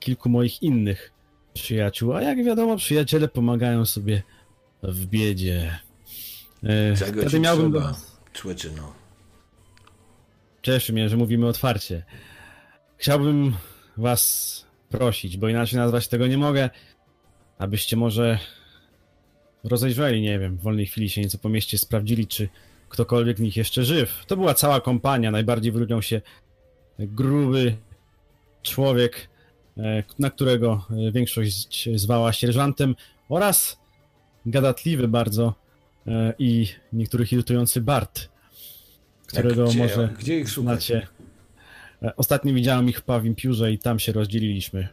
kilku 0.00 0.28
moich 0.28 0.62
innych 0.62 1.12
przyjaciół, 1.54 2.12
a 2.14 2.22
jak 2.22 2.44
wiadomo, 2.44 2.76
przyjaciele 2.76 3.28
pomagają 3.28 3.86
sobie 3.86 4.22
w 4.82 5.06
biedzie. 5.06 5.78
E, 6.62 6.96
Czego 6.96 7.20
wtedy 7.20 7.40
miałbym 7.40 7.72
trzeba, 7.72 7.90
do... 7.90 7.96
człeczyno? 8.32 8.92
Cieszy 10.62 10.92
mnie, 10.92 11.08
że 11.08 11.16
mówimy 11.16 11.46
otwarcie. 11.46 12.04
Chciałbym 12.96 13.56
was 13.96 14.64
prosić, 14.88 15.36
bo 15.36 15.48
inaczej 15.48 15.78
nazwać 15.78 16.08
tego 16.08 16.26
nie 16.26 16.38
mogę, 16.38 16.70
abyście 17.58 17.96
może 17.96 18.38
rozejrzeli, 19.64 20.22
nie 20.22 20.38
wiem, 20.38 20.56
w 20.56 20.62
wolnej 20.62 20.86
chwili 20.86 21.10
się 21.10 21.20
nieco 21.20 21.38
po 21.38 21.48
mieście, 21.48 21.78
sprawdzili, 21.78 22.26
czy 22.26 22.48
ktokolwiek 22.88 23.36
z 23.36 23.40
nich 23.40 23.56
jeszcze 23.56 23.84
żyw. 23.84 24.24
To 24.26 24.36
była 24.36 24.54
cała 24.54 24.80
kompania, 24.80 25.30
najbardziej 25.30 25.72
wyróżniał 25.72 26.02
się 26.02 26.20
gruby 26.98 27.76
człowiek, 28.62 29.28
e, 29.78 30.02
na 30.18 30.30
którego 30.30 30.86
e, 30.90 31.12
większość 31.12 31.88
zwała 31.94 32.32
sierżantem 32.32 32.94
oraz 33.28 33.80
gadatliwy 34.46 35.08
bardzo 35.08 35.54
e, 36.06 36.34
i 36.38 36.66
niektórych 36.92 37.32
irytujący 37.32 37.80
Bart, 37.80 38.28
którego 39.26 39.64
gdzie, 39.64 39.78
może 39.78 40.14
gdzie 40.18 40.38
ich 40.38 40.48
szukać? 40.48 40.86
znacie. 40.86 41.06
Ostatnio 42.16 42.54
widziałem 42.54 42.88
ich 42.88 42.98
w 42.98 43.02
Pawim 43.02 43.34
Piórze 43.34 43.72
i 43.72 43.78
tam 43.78 43.98
się 43.98 44.12
rozdzieliliśmy. 44.12 44.88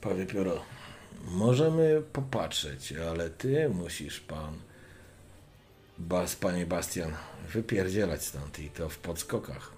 Powie 0.00 0.26
pióro. 0.26 0.73
Możemy 1.24 2.02
popatrzeć, 2.12 2.92
ale 2.92 3.30
ty 3.30 3.68
musisz, 3.68 4.20
pan, 4.20 4.54
bas, 5.98 6.36
panie 6.36 6.66
Bastian, 6.66 7.10
wypierdzielać 7.52 8.24
stąd 8.24 8.58
i 8.58 8.70
to 8.70 8.88
w 8.88 8.98
podskokach. 8.98 9.72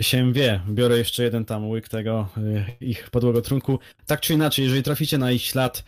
Się 0.00 0.32
wie, 0.32 0.60
biorę 0.68 0.98
jeszcze 0.98 1.22
jeden 1.22 1.44
tam 1.44 1.68
łyk 1.68 1.88
tego 1.88 2.28
y, 2.36 2.84
ich 2.84 3.10
podłego 3.10 3.42
trunku. 3.42 3.78
Tak 4.06 4.20
czy 4.20 4.34
inaczej, 4.34 4.62
jeżeli 4.64 4.82
traficie 4.82 5.18
na 5.18 5.32
ich 5.32 5.42
ślad, 5.42 5.84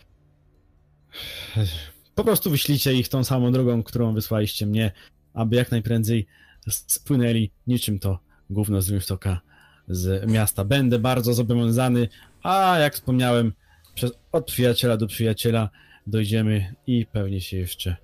po 2.15 2.23
prostu 2.23 2.51
wyślijcie 2.51 2.93
ich 2.93 3.09
tą 3.09 3.23
samą 3.23 3.51
drogą, 3.51 3.83
którą 3.83 4.13
wysłaliście 4.13 4.65
mnie, 4.65 4.91
aby 5.33 5.55
jak 5.55 5.71
najprędzej 5.71 6.27
spłynęli 6.69 7.51
niczym 7.67 7.99
to 7.99 8.19
gówno 8.49 8.81
z 8.81 8.89
Rimstocka 8.89 9.41
z 9.87 10.31
miasta. 10.31 10.65
Będę 10.65 10.99
bardzo 10.99 11.33
zobowiązany, 11.33 12.07
a 12.43 12.77
jak 12.79 12.93
wspomniałem, 12.95 13.53
przez, 13.95 14.11
od 14.31 14.45
przyjaciela 14.45 14.97
do 14.97 15.07
przyjaciela 15.07 15.69
dojdziemy 16.07 16.73
i 16.87 17.05
pewnie 17.05 17.41
się 17.41 17.57
jeszcze 17.57 17.95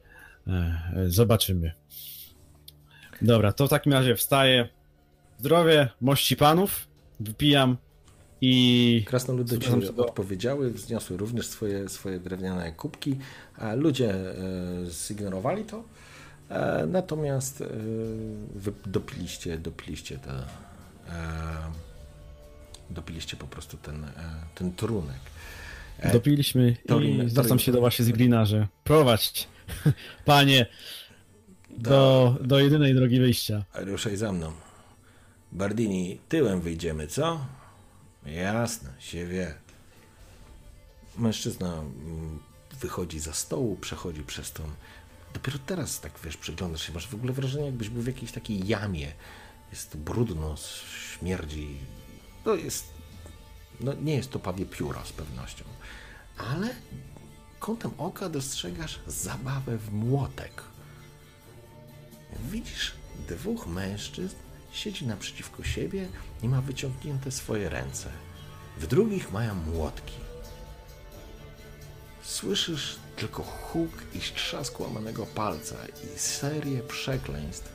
e, 0.48 0.52
e, 0.96 1.10
zobaczymy. 1.10 1.72
Dobra, 3.22 3.52
to 3.54 3.68
w 3.68 3.70
takim 3.70 3.94
razie 3.94 4.16
wstaję. 4.16 4.70
Zdrowie, 5.40 5.90
mości 6.02 6.36
panów, 6.36 6.88
wypijam 7.20 7.78
i... 8.42 9.04
Krasnoludy 9.08 9.60
ci 9.60 9.70
do- 9.96 10.06
odpowiedziały, 10.06 10.72
wzniosły 10.72 11.18
również 11.18 11.48
swoje, 11.48 11.90
swoje 11.90 12.20
drewniane 12.20 12.72
kubki, 12.72 13.18
a 13.58 13.74
ludzie 13.74 14.14
e, 14.14 14.36
zignorowali 14.86 15.64
to, 15.66 15.84
e, 16.50 16.86
natomiast 16.86 17.62
e, 17.62 17.68
wy 18.56 18.74
dopiliście, 18.86 19.58
dopiliście 19.58 20.18
te, 20.18 20.32
e, 20.32 20.44
dopiliście 22.90 23.38
po 23.38 23.48
prostu 23.48 23.78
ten, 23.78 24.04
e, 24.04 24.12
ten 24.56 24.74
trunek. 24.76 25.20
E, 26.00 26.14
Dopiliśmy 26.14 26.76
Torin- 26.88 27.26
i 27.26 27.30
zwracam 27.30 27.60
się 27.60 27.72
do 27.72 27.80
właśnie 27.80 28.06
z 28.06 28.10
Glina, 28.10 28.46
że 28.46 28.68
prowadź, 28.84 29.48
panie, 30.26 30.66
do, 31.70 32.36
do 32.42 32.60
jedynej 32.60 32.96
drogi 32.96 33.20
wyjścia. 33.20 33.64
Ruszaj 33.74 34.18
za 34.18 34.32
mną. 34.32 34.52
Bardini, 35.52 36.20
tyłem 36.30 36.62
wyjdziemy, 36.62 37.08
co? 37.08 37.46
Jasne, 38.26 38.94
się 39.00 39.26
wie. 39.28 39.54
Mężczyzna 41.18 41.74
mm, 41.74 42.40
wychodzi 42.80 43.20
za 43.20 43.34
stołu, 43.34 43.76
przechodzi 43.76 44.24
przez 44.24 44.52
tą. 44.52 44.64
Dopiero 45.34 45.60
teraz 45.66 46.00
tak 46.02 46.12
wiesz, 46.24 46.38
przyglądasz 46.38 46.88
się, 46.88 46.94
masz 46.94 47.08
w 47.08 47.16
ogóle 47.16 47.34
wrażenie, 47.34 47.66
jakbyś 47.66 47.90
był 47.90 48.02
w 48.02 48.08
jakiejś 48.08 48.32
takiej 48.32 48.68
jamie. 48.68 49.12
Jest 49.72 49.98
brudno, 49.98 50.56
śmierdzi. 51.20 51.78
To 52.50 52.56
jest. 52.56 52.94
No, 53.80 53.94
nie 53.94 54.16
jest 54.16 54.32
to 54.32 54.40
pawie 54.40 54.66
pióra 54.66 55.06
z 55.06 55.12
pewnością. 55.12 55.64
Ale 56.38 56.70
kątem 57.60 57.92
oka 57.98 58.30
dostrzegasz 58.30 59.00
zabawę 59.08 59.78
w 59.78 59.94
młotek. 59.94 60.64
Widzisz 62.52 62.94
dwóch 63.28 63.68
mężczyzn 63.68 64.36
siedzi 64.72 65.08
naprzeciwko 65.08 65.64
siebie 65.64 66.08
i 66.44 66.50
ma 66.50 66.62
wyciągnięte 66.62 67.32
swoje 67.32 67.70
ręce. 67.70 68.10
W 68.78 68.88
drugich 68.88 69.32
mają 69.32 69.56
młotki. 69.56 70.16
Słyszysz 72.24 73.00
tylko 73.16 73.44
huk 73.44 74.04
i 74.14 74.20
trzask 74.20 74.80
łamanego 74.80 75.26
palca 75.26 75.76
i 75.88 76.20
serię 76.20 76.84
przekleństw. 76.84 77.70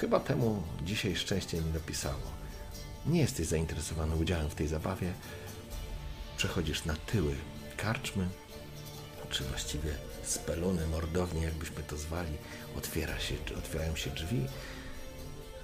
Chyba 0.00 0.20
temu 0.20 0.62
dzisiaj 0.84 1.16
szczęście 1.16 1.56
nie 1.56 1.72
dopisało. 1.72 2.39
Nie 3.06 3.20
jesteś 3.20 3.46
zainteresowany 3.46 4.16
udziałem 4.16 4.50
w 4.50 4.54
tej 4.54 4.68
zabawie. 4.68 5.12
Przechodzisz 6.36 6.84
na 6.84 6.96
tyły 6.96 7.36
karczmy, 7.76 8.28
czy 9.30 9.44
właściwie 9.44 9.94
speluny, 10.22 10.86
mordownie, 10.86 11.42
jakbyśmy 11.42 11.82
to 11.82 11.96
zwali, 11.96 12.32
otwiera 12.78 13.20
się, 13.20 13.34
otwierają 13.58 13.96
się 13.96 14.10
drzwi 14.10 14.46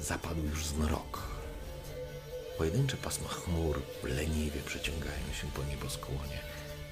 zapadł 0.01 0.43
już 0.43 0.67
zmrok. 0.67 1.23
Pojedyncze 2.59 2.97
pasma 2.97 3.29
chmur 3.29 3.83
leniwie 4.03 4.61
przeciągają 4.61 5.33
się 5.41 5.47
po 5.55 5.65
nieboskłonie. 5.65 6.39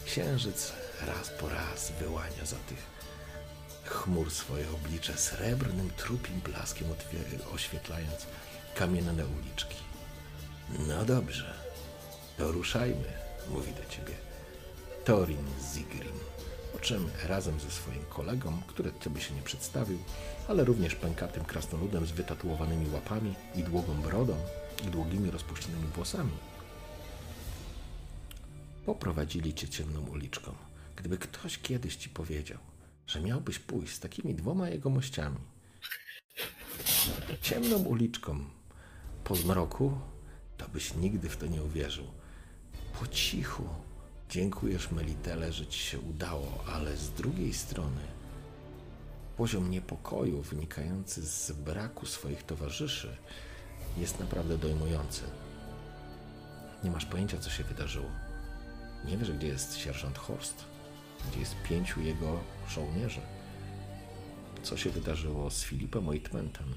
Księżyc 0.07 0.73
raz 1.07 1.31
po 1.31 1.49
raz 1.49 1.93
wyłania 2.01 2.45
za 2.45 2.57
tych 2.57 2.95
chmur 3.85 4.31
swoje 4.31 4.71
oblicze 4.71 5.19
srebrnym, 5.19 5.91
trupim 5.97 6.41
blaskiem 6.41 6.89
oświetlając 7.55 8.27
kamienne 8.75 9.27
uliczki. 9.27 9.84
No 10.71 11.05
dobrze, 11.05 11.55
to 12.39 12.53
ruszajmy, 12.53 13.13
mówi 13.51 13.73
do 13.73 13.85
ciebie 13.91 14.15
Torin 15.05 15.47
Zigrin. 15.75 16.19
Po 16.73 16.79
czym 16.79 17.11
razem 17.29 17.61
ze 17.61 17.71
swoim 17.71 18.05
kolegą, 18.09 18.63
który 18.67 18.93
tobie 18.93 19.21
się 19.21 19.35
nie 19.35 19.43
przedstawił, 19.43 19.99
ale 20.49 20.65
również 20.65 20.95
pękatym 20.95 21.45
krasnoludem 21.45 22.07
z 22.07 22.11
wytatuowanymi 22.11 22.91
łapami 22.91 23.35
i 23.55 23.63
długą 23.63 23.95
brodą 24.03 24.37
i 24.87 24.91
długimi 24.91 25.31
rozpuszczonymi 25.31 25.87
włosami, 25.87 26.33
poprowadzili 28.87 29.55
cię 29.55 29.69
ciemną 29.69 30.01
uliczką. 30.01 30.55
Gdyby 30.97 31.19
ktoś 31.19 31.59
kiedyś 31.59 31.97
ci 31.97 32.09
powiedział, 32.09 32.59
że 33.07 33.21
miałbyś 33.21 33.59
pójść 33.59 33.95
z 33.95 34.01
takimi 34.01 34.35
dwoma 34.35 34.69
jegomościami 34.69 35.39
ciemną 37.43 37.79
uliczką 37.79 38.45
po 39.25 39.35
zmroku, 39.35 39.99
to 40.59 40.69
byś 40.69 40.95
nigdy 40.95 41.29
w 41.29 41.37
to 41.37 41.47
nie 41.47 41.63
uwierzył. 41.63 42.07
Po 43.01 43.07
cichu 43.07 43.65
dziękujesz 44.31 44.91
Melitele, 44.91 45.53
że 45.53 45.67
ci 45.67 45.79
się 45.79 45.99
udało, 45.99 46.65
ale 46.67 46.97
z 46.97 47.11
drugiej 47.11 47.55
strony 47.55 48.01
poziom 49.37 49.71
niepokoju 49.71 50.43
wynikający 50.43 51.23
z 51.23 51.53
braku 51.53 52.07
swoich 52.07 52.43
towarzyszy 52.43 53.17
jest 53.97 54.21
naprawdę 54.21 54.59
dojmujący. 54.59 55.23
Nie 56.85 56.91
masz 56.91 57.07
pojęcia, 57.07 57.39
co 57.39 57.51
się 57.51 57.65
wydarzyło. 57.65 58.11
Nie 59.05 59.17
wiesz, 59.17 59.33
gdzie 59.33 59.47
jest 59.47 59.77
sierżant 59.77 60.19
Horst, 60.19 60.65
gdzie 61.31 61.41
jest 61.41 61.55
pięciu 61.69 62.01
jego 62.01 62.41
żołnierzy. 62.69 63.21
Co 64.63 64.77
się 64.77 64.91
wydarzyło 64.91 65.51
z 65.51 65.63
Filipem 65.63 66.09
Oitmentem? 66.09 66.75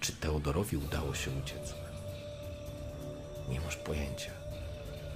Czy 0.00 0.12
Teodorowi 0.12 0.76
udało 0.76 1.14
się 1.14 1.30
uciec? 1.30 1.74
Nie 3.48 3.60
masz 3.60 3.76
pojęcia. 3.76 4.30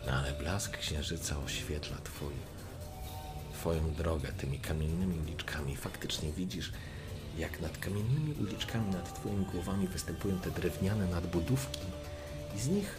No 0.07 0.13
ale 0.13 0.33
blask 0.33 0.79
księżyca 0.79 1.39
oświetla 1.39 1.97
twój, 2.05 2.35
twoją 3.53 3.95
drogę 3.95 4.33
tymi 4.33 4.59
kamiennymi 4.59 5.19
uliczkami. 5.19 5.77
Faktycznie 5.77 6.33
widzisz, 6.33 6.73
jak 7.39 7.61
nad 7.61 7.79
kamiennymi 7.79 8.35
uliczkami 8.41 8.91
nad 8.91 9.15
twoimi 9.15 9.47
głowami 9.47 9.89
występują 9.89 10.39
te 10.39 10.51
drewniane 10.51 11.07
nadbudówki 11.07 11.81
i 12.57 12.61
z 12.61 12.69
nich 12.69 12.99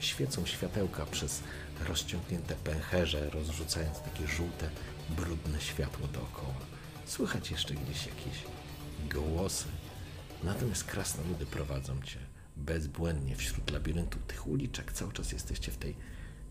świecą 0.00 0.46
światełka 0.46 1.06
przez 1.06 1.42
rozciągnięte 1.88 2.54
pęcherze, 2.54 3.30
rozrzucając 3.30 4.00
takie 4.00 4.26
żółte, 4.26 4.70
brudne 5.10 5.60
światło 5.60 6.06
dookoła. 6.06 6.54
Słychać 7.06 7.50
jeszcze 7.50 7.74
gdzieś 7.74 8.06
jakieś 8.06 8.42
głosy. 9.12 9.64
Natomiast 10.42 10.84
krasnoludy 10.84 11.46
prowadzą 11.46 12.02
cię 12.02 12.18
bezbłędnie 12.58 13.36
wśród 13.36 13.70
labiryntu 13.70 14.18
tych 14.18 14.46
uliczek. 14.46 14.92
Cały 14.92 15.12
czas 15.12 15.32
jesteście 15.32 15.72
w 15.72 15.76
tej 15.76 15.96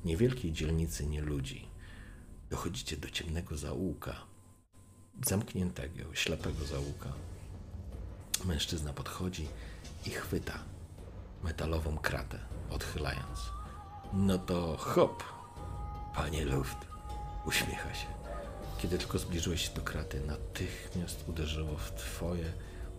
niewielkiej 0.06 0.52
dzielnicy 0.52 1.06
nieludzi. 1.06 1.68
Dochodzicie 2.50 2.98
do 2.98 3.10
ciemnego 3.10 3.58
zaułka, 3.58 4.16
zamkniętego, 5.26 6.16
ślepego 6.16 6.66
zaułka. 6.66 7.14
Mężczyzna 8.46 8.94
podchodzi 8.94 9.48
i 10.06 10.10
chwyta 10.10 10.60
metalową 11.44 11.98
kratę, 11.98 12.40
odchylając. 12.70 13.40
No 14.14 14.38
to 14.38 14.78
hop, 14.78 15.24
panie 16.16 16.46
Luft, 16.46 16.78
uśmiecha 17.46 17.94
się. 17.94 18.08
Kiedy 18.78 18.98
tylko 18.98 19.20
zbliżyłeś 19.20 19.68
się 19.68 19.74
do 19.74 19.82
kraty, 19.82 20.22
natychmiast 20.28 21.24
uderzyło 21.30 21.78
w 21.78 21.92
twoje, 21.92 22.54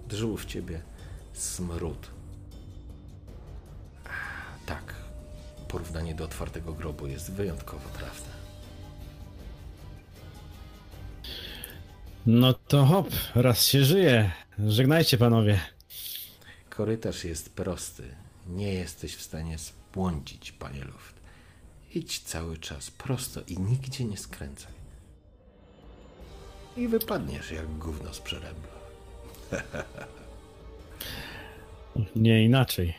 uderzyło 0.05 0.37
w 0.37 0.45
ciebie 0.45 0.83
smród. 1.33 2.18
Porównanie 5.69 6.15
do 6.15 6.25
otwartego 6.25 6.73
grobu 6.73 7.07
jest 7.07 7.33
wyjątkowo 7.33 7.89
trafne. 7.89 8.39
No 12.27 12.55
to 12.55 12.87
hop, 12.87 13.09
raz 13.35 13.67
się 13.67 13.85
żyje. 13.85 14.31
Żegnajcie 14.67 15.19
panowie. 15.19 15.61
Korytarz 16.71 17.25
jest 17.25 17.55
prosty. 17.55 18.03
Nie 18.47 18.75
jesteś 18.75 19.17
w 19.17 19.23
stanie 19.23 19.59
spłądzić, 19.59 20.53
panie 20.53 20.85
Luft. 20.85 21.15
Idź 21.95 22.21
cały 22.21 22.59
czas 22.59 22.91
prosto 22.91 23.41
i 23.47 23.59
nigdzie 23.59 24.05
nie 24.05 24.17
skręcaj. 24.17 24.73
I 26.77 26.89
wypadniesz 26.89 27.51
jak 27.51 27.67
gówno 27.79 28.15
z 28.15 28.21
przerębla. 28.21 28.79
Nie 32.17 32.45
inaczej. 32.45 32.95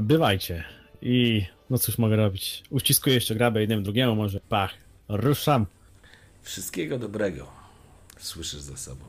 Bywajcie. 0.00 0.64
I 1.02 1.46
no 1.70 1.78
cóż 1.78 1.98
mogę 1.98 2.16
robić? 2.16 2.62
Uściskuję 2.70 3.14
jeszcze 3.14 3.34
grabę 3.34 3.60
jednemu 3.60 3.82
drugiemu, 3.82 4.14
może 4.14 4.40
pach. 4.40 4.74
Ruszam. 5.08 5.66
Wszystkiego 6.42 6.98
dobrego. 6.98 7.46
Słyszysz 8.18 8.60
za 8.60 8.76
sobą. 8.76 9.04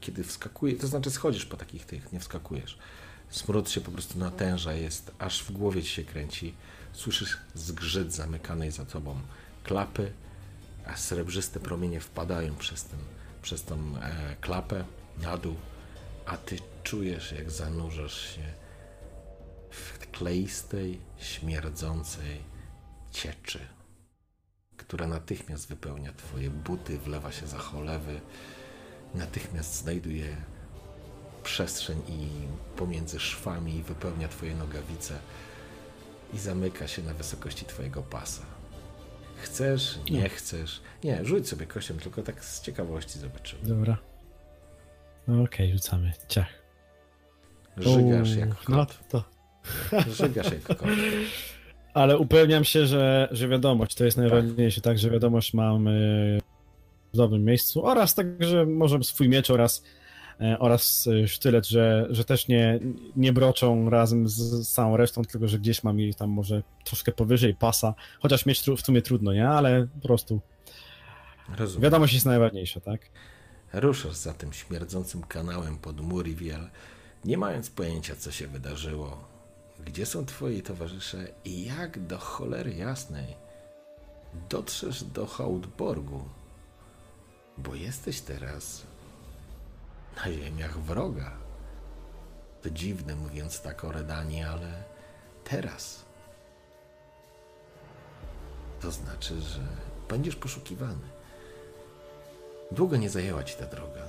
Kiedy 0.00 0.24
wskakuje, 0.24 0.76
to 0.76 0.86
znaczy 0.86 1.10
schodzisz 1.10 1.44
po 1.46 1.56
takich 1.56 1.86
tych, 1.86 2.12
nie 2.12 2.20
wskakujesz. 2.20 2.78
Smród 3.30 3.70
się 3.70 3.80
po 3.80 3.90
prostu 3.90 4.18
natęża, 4.18 4.72
jest 4.72 5.10
aż 5.18 5.42
w 5.42 5.52
głowie 5.52 5.82
ci 5.82 5.88
się 5.88 6.04
kręci. 6.04 6.54
Słyszysz 6.92 7.36
zgrzyt 7.54 8.12
zamykanej 8.12 8.70
za 8.70 8.84
tobą 8.84 9.20
klapy, 9.64 10.12
a 10.86 10.96
srebrzyste 10.96 11.60
promienie 11.60 12.00
wpadają 12.00 12.54
przez, 12.56 12.84
ten, 12.84 12.98
przez 13.42 13.64
tą 13.64 13.76
e, 13.76 14.36
klapę 14.40 14.84
na 15.22 15.36
dół, 15.36 15.56
a 16.26 16.36
ty 16.36 16.58
czujesz, 16.82 17.32
jak 17.32 17.50
zanurzasz 17.50 18.34
się 18.34 18.59
w 19.70 20.10
kleistej, 20.10 21.00
śmierdzącej 21.18 22.40
cieczy 23.10 23.58
która 24.90 25.06
natychmiast 25.06 25.68
wypełnia 25.68 26.12
twoje 26.12 26.50
buty, 26.50 26.98
wlewa 26.98 27.32
się 27.32 27.46
za 27.46 27.58
cholewy, 27.58 28.20
natychmiast 29.14 29.74
znajduje 29.74 30.36
przestrzeń 31.42 32.02
i 32.08 32.28
pomiędzy 32.76 33.20
szwami 33.20 33.76
i 33.76 33.82
wypełnia 33.82 34.28
twoje 34.28 34.54
nogawice 34.54 35.18
i 36.34 36.38
zamyka 36.38 36.88
się 36.88 37.02
na 37.02 37.14
wysokości 37.14 37.64
twojego 37.64 38.02
pasa. 38.02 38.42
Chcesz, 39.36 39.98
nie 40.10 40.28
chcesz. 40.28 40.80
Nie, 41.04 41.24
rzuć 41.24 41.48
sobie 41.48 41.66
kością, 41.66 41.96
tylko 41.98 42.22
tak 42.22 42.44
z 42.44 42.60
ciekawości 42.62 43.18
zobaczymy. 43.18 43.62
Dobra. 43.62 43.98
No 45.28 45.42
Okej, 45.42 45.72
rzucamy. 45.72 46.12
Ciach. 46.28 46.48
Żygasz 47.76 48.36
jak 48.36 48.68
No 48.68 48.76
kot. 48.76 48.98
to. 49.08 49.24
Żygasz 50.18 50.52
jak 50.52 50.62
kot. 50.62 50.88
Ale 51.94 52.18
upewniam 52.18 52.64
się, 52.64 52.86
że, 52.86 53.28
że 53.30 53.48
wiadomość 53.48 53.94
to 53.94 54.04
jest 54.04 54.16
najważniejsze, 54.16 54.80
tak, 54.80 54.98
że 54.98 55.10
wiadomość 55.10 55.54
mam 55.54 55.88
w 57.12 57.16
dobrym 57.16 57.44
miejscu 57.44 57.86
oraz 57.86 58.14
tak, 58.14 58.26
że 58.40 58.66
może 58.66 59.02
swój 59.02 59.28
miecz 59.28 59.50
oraz, 59.50 59.84
e, 60.40 60.58
oraz 60.58 61.06
y, 61.06 61.28
sztylet, 61.28 61.68
że, 61.68 62.06
że 62.10 62.24
też 62.24 62.48
nie, 62.48 62.80
nie 63.16 63.32
broczą 63.32 63.90
razem 63.90 64.28
z, 64.28 64.68
całą 64.68 64.96
resztą, 64.96 65.22
tylko 65.22 65.48
że 65.48 65.58
gdzieś 65.58 65.84
mam 65.84 66.00
je 66.00 66.14
tam 66.14 66.30
może 66.30 66.62
troszkę 66.84 67.12
powyżej 67.12 67.54
pasa, 67.54 67.94
chociaż 68.20 68.46
mieć 68.46 68.60
w 68.60 68.80
sumie 68.80 69.02
trudno, 69.02 69.32
nie? 69.32 69.48
Ale 69.48 69.86
po 69.86 70.08
prostu 70.08 70.40
Rozumiem. 71.58 71.82
wiadomość 71.82 72.14
jest 72.14 72.26
najważniejsza, 72.26 72.80
tak? 72.80 73.00
Ruszasz 73.72 74.14
za 74.14 74.34
tym 74.34 74.52
śmierdzącym 74.52 75.22
kanałem 75.22 75.78
pod 75.78 76.00
Muriwiel, 76.00 76.70
nie 77.24 77.38
mając 77.38 77.70
pojęcia, 77.70 78.16
co 78.16 78.30
się 78.30 78.46
wydarzyło, 78.46 79.28
gdzie 79.84 80.06
są 80.06 80.26
twoi 80.26 80.62
towarzysze 80.62 81.28
i 81.44 81.64
jak 81.64 82.06
do 82.06 82.18
cholery 82.18 82.74
jasnej 82.74 83.36
dotrzesz 84.48 85.04
do 85.04 85.26
Hautborgu, 85.26 86.24
bo 87.58 87.74
jesteś 87.74 88.20
teraz 88.20 88.82
na 90.16 90.32
ziemiach 90.32 90.78
wroga. 90.78 91.32
To 92.62 92.70
dziwne 92.70 93.16
mówiąc 93.16 93.60
tak 93.60 93.84
o 93.84 93.92
ale 94.50 94.84
teraz 95.44 96.04
to 98.80 98.90
znaczy, 98.90 99.40
że 99.40 99.60
będziesz 100.08 100.36
poszukiwany. 100.36 101.08
Długo 102.70 102.96
nie 102.96 103.10
zajęła 103.10 103.44
ci 103.44 103.56
ta 103.56 103.66
droga. 103.66 104.02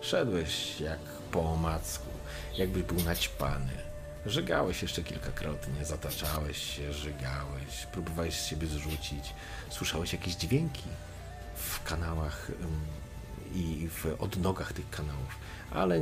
Szedłeś 0.00 0.80
jak 0.80 1.00
po 1.30 1.40
omacku, 1.40 2.08
jakbyś 2.56 2.82
był 2.82 3.00
naćpany. 3.04 3.83
Żygałeś 4.26 4.82
jeszcze 4.82 5.02
kilkakrotnie, 5.02 5.84
zataczałeś 5.84 6.76
się, 6.76 6.92
żygałeś, 6.92 7.86
próbowałeś 7.92 8.40
z 8.40 8.46
siebie 8.46 8.66
zrzucić. 8.66 9.34
Słyszałeś 9.70 10.12
jakieś 10.12 10.34
dźwięki 10.34 10.88
w 11.56 11.82
kanałach 11.82 12.50
i 13.54 13.88
w 13.90 14.16
odnogach 14.18 14.72
tych 14.72 14.90
kanałów, 14.90 15.38
ale 15.70 16.00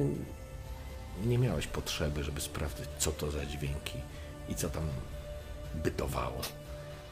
nie 1.25 1.39
miałeś 1.39 1.67
potrzeby, 1.67 2.25
żeby 2.25 2.41
sprawdzać, 2.41 2.89
co 2.99 3.13
to 3.13 3.31
za 3.31 3.47
dźwięki 3.47 3.99
i 4.49 4.55
co 4.55 4.69
tam 4.69 4.89
bytowało. 5.75 6.41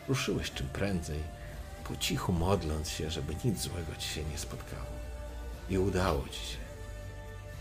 Ruszyłeś 0.09 0.51
czym 0.51 0.69
prędzej, 0.69 1.21
po 1.89 1.97
cichu 1.97 2.33
modląc 2.33 2.89
się, 2.89 3.11
żeby 3.11 3.35
nic 3.45 3.61
złego 3.61 3.97
ci 3.99 4.09
się 4.09 4.25
nie 4.25 4.39
spotkało. 4.39 5.01
I 5.71 5.79
udało 5.79 6.29
ci 6.29 6.41
się. 6.41 6.59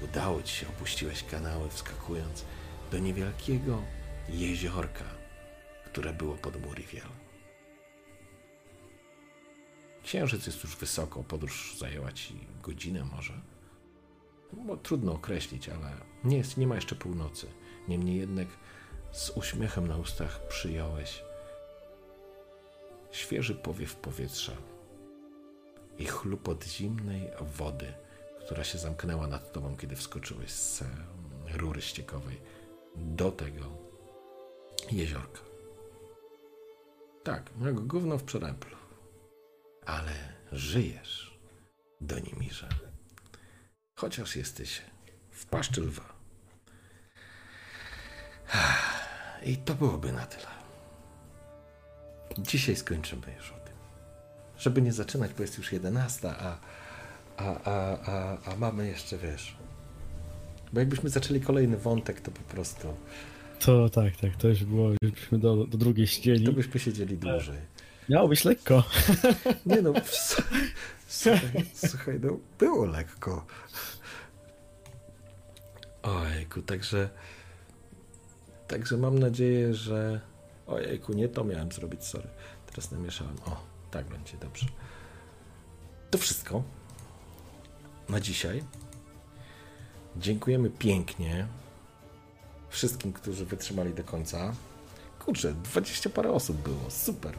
Udało 0.02 0.44
ci 0.44 0.56
się, 0.56 0.68
opuściłeś 0.68 1.24
kanały, 1.24 1.70
wskakując 1.70 2.44
do 2.92 3.00
niewielkiego 3.00 3.82
jeziorka, 4.30 5.06
które 5.86 6.14
było 6.14 6.36
pod 6.36 6.62
Muriel. 6.62 7.08
Księżyc 10.04 10.46
jest 10.46 10.64
już 10.64 10.76
wysoko, 10.76 11.24
podróż 11.24 11.76
zajęła 11.78 12.12
ci 12.12 12.48
godzinę 12.64 13.06
może. 13.16 13.34
Bo 14.54 14.78
trudno 14.78 15.14
określić, 15.14 15.70
ale 15.70 15.92
nie, 16.24 16.38
jest, 16.38 16.58
nie 16.58 16.68
ma 16.68 16.76
jeszcze 16.76 16.96
północy. 16.96 17.48
Niemniej 17.88 18.18
jednak 18.20 18.48
z 19.12 19.30
uśmiechem 19.30 19.88
na 19.88 19.98
ustach 19.98 20.48
przyjąłeś 20.48 21.22
świeży 23.12 23.56
powiew 23.56 23.96
powietrza 23.96 24.52
i 25.98 26.06
chlupot 26.06 26.66
zimnej 26.66 27.30
wody, 27.42 27.94
która 28.46 28.64
się 28.64 28.78
zamknęła 28.78 29.28
nad 29.28 29.52
tobą, 29.52 29.78
kiedy 29.78 29.96
wskoczyłeś 29.96 30.52
z 30.52 30.84
rury 31.58 31.82
ściekowej 31.82 32.42
do 33.00 33.32
tego 33.32 33.66
jeziorka. 34.92 35.40
Tak, 37.24 37.56
mego 37.58 37.82
gówno 37.82 38.18
w 38.18 38.24
przeręplu. 38.24 38.78
Ale 39.86 40.14
żyjesz, 40.52 41.40
Donimirze. 42.02 42.70
Chociaż 43.96 44.36
jesteś 44.36 44.82
w 45.32 45.46
paszczy 45.46 45.82
lwa. 45.82 46.14
I 49.44 49.58
to 49.58 49.76
byłoby 49.76 50.12
na 50.12 50.26
tyle. 50.26 50.48
Dzisiaj 52.38 52.76
skończymy 52.76 53.34
już 53.38 53.52
o 53.52 53.60
tym. 53.60 53.74
Żeby 54.58 54.82
nie 54.82 54.94
zaczynać, 54.94 55.34
bo 55.34 55.42
jest 55.42 55.58
już 55.58 55.72
11, 55.72 56.30
a, 56.30 56.58
a, 57.38 57.64
a, 57.64 57.98
a, 58.06 58.38
a 58.52 58.56
mamy 58.56 58.88
jeszcze, 58.88 59.18
wiesz... 59.18 59.58
Bo 60.74 60.80
jakbyśmy 60.80 61.10
zaczęli 61.10 61.42
kolejny 61.42 61.78
wątek, 61.78 62.22
to 62.22 62.32
po 62.32 62.42
prostu... 62.42 62.88
To 63.60 63.90
tak, 63.90 64.16
tak, 64.16 64.36
to 64.36 64.48
już 64.48 64.64
było, 64.64 64.90
byśmy 65.02 65.40
do, 65.40 65.66
do 65.66 65.78
drugiej 65.78 66.08
siedzieli. 66.08 66.46
To 66.46 66.52
byśmy 66.52 66.80
siedzieli 66.80 67.18
dłużej. 67.18 67.58
Miało 68.10 68.28
być 68.28 68.46
lekko. 68.46 68.84
Nie 69.66 69.82
no, 69.82 69.94
słuchaj, 71.08 71.66
słuchaj, 71.74 72.20
no 72.22 72.38
było 72.60 72.86
lekko. 72.86 73.46
Ojejku, 76.04 76.62
także... 76.62 77.10
Także 78.68 78.98
mam 78.98 79.20
nadzieję, 79.20 79.74
że... 79.74 80.22
Ojejku, 80.68 81.14
nie 81.14 81.30
to 81.30 81.44
miałem 81.44 81.72
zrobić, 81.72 82.04
sorry. 82.04 82.28
Teraz 82.68 82.92
namieszałem. 82.92 83.36
O, 83.46 83.64
tak 83.92 84.06
będzie, 84.06 84.38
dobrze. 84.38 84.66
To 86.12 86.18
wszystko 86.18 86.64
na 88.10 88.20
dzisiaj. 88.20 88.64
Dziękujemy 90.18 90.70
pięknie 90.70 91.48
wszystkim, 92.70 93.14
którzy 93.14 93.46
wytrzymali 93.46 93.94
do 93.94 94.04
końca. 94.04 94.54
Kurczę, 95.20 95.54
20 95.54 96.10
parę 96.10 96.32
osób 96.32 96.58
było, 96.58 96.90
super. 96.90 97.34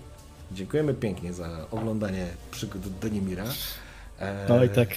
Dziękujemy 0.52 0.94
pięknie 0.94 1.32
za 1.32 1.66
oglądanie 1.70 2.26
przygód 2.50 2.98
Donimira. 2.98 3.44
Eee, 4.20 4.48
No 4.48 4.64
i 4.64 4.68
tak. 4.68 4.88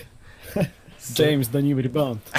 James 1.19 1.49
Donimir 1.49 1.91
Bond. 1.91 2.31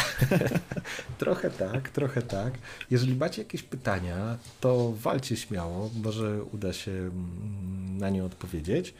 Trochę 1.18 1.50
tak, 1.50 1.88
trochę 1.88 2.22
tak. 2.22 2.52
Jeżeli 2.90 3.14
macie 3.14 3.42
jakieś 3.42 3.62
pytania, 3.62 4.36
to 4.60 4.92
walcie 4.92 5.36
śmiało, 5.36 5.90
może 6.02 6.42
uda 6.44 6.72
się 6.72 6.90
mm, 6.90 7.98
na 7.98 8.10
nie 8.10 8.24
odpowiedzieć. 8.24 8.94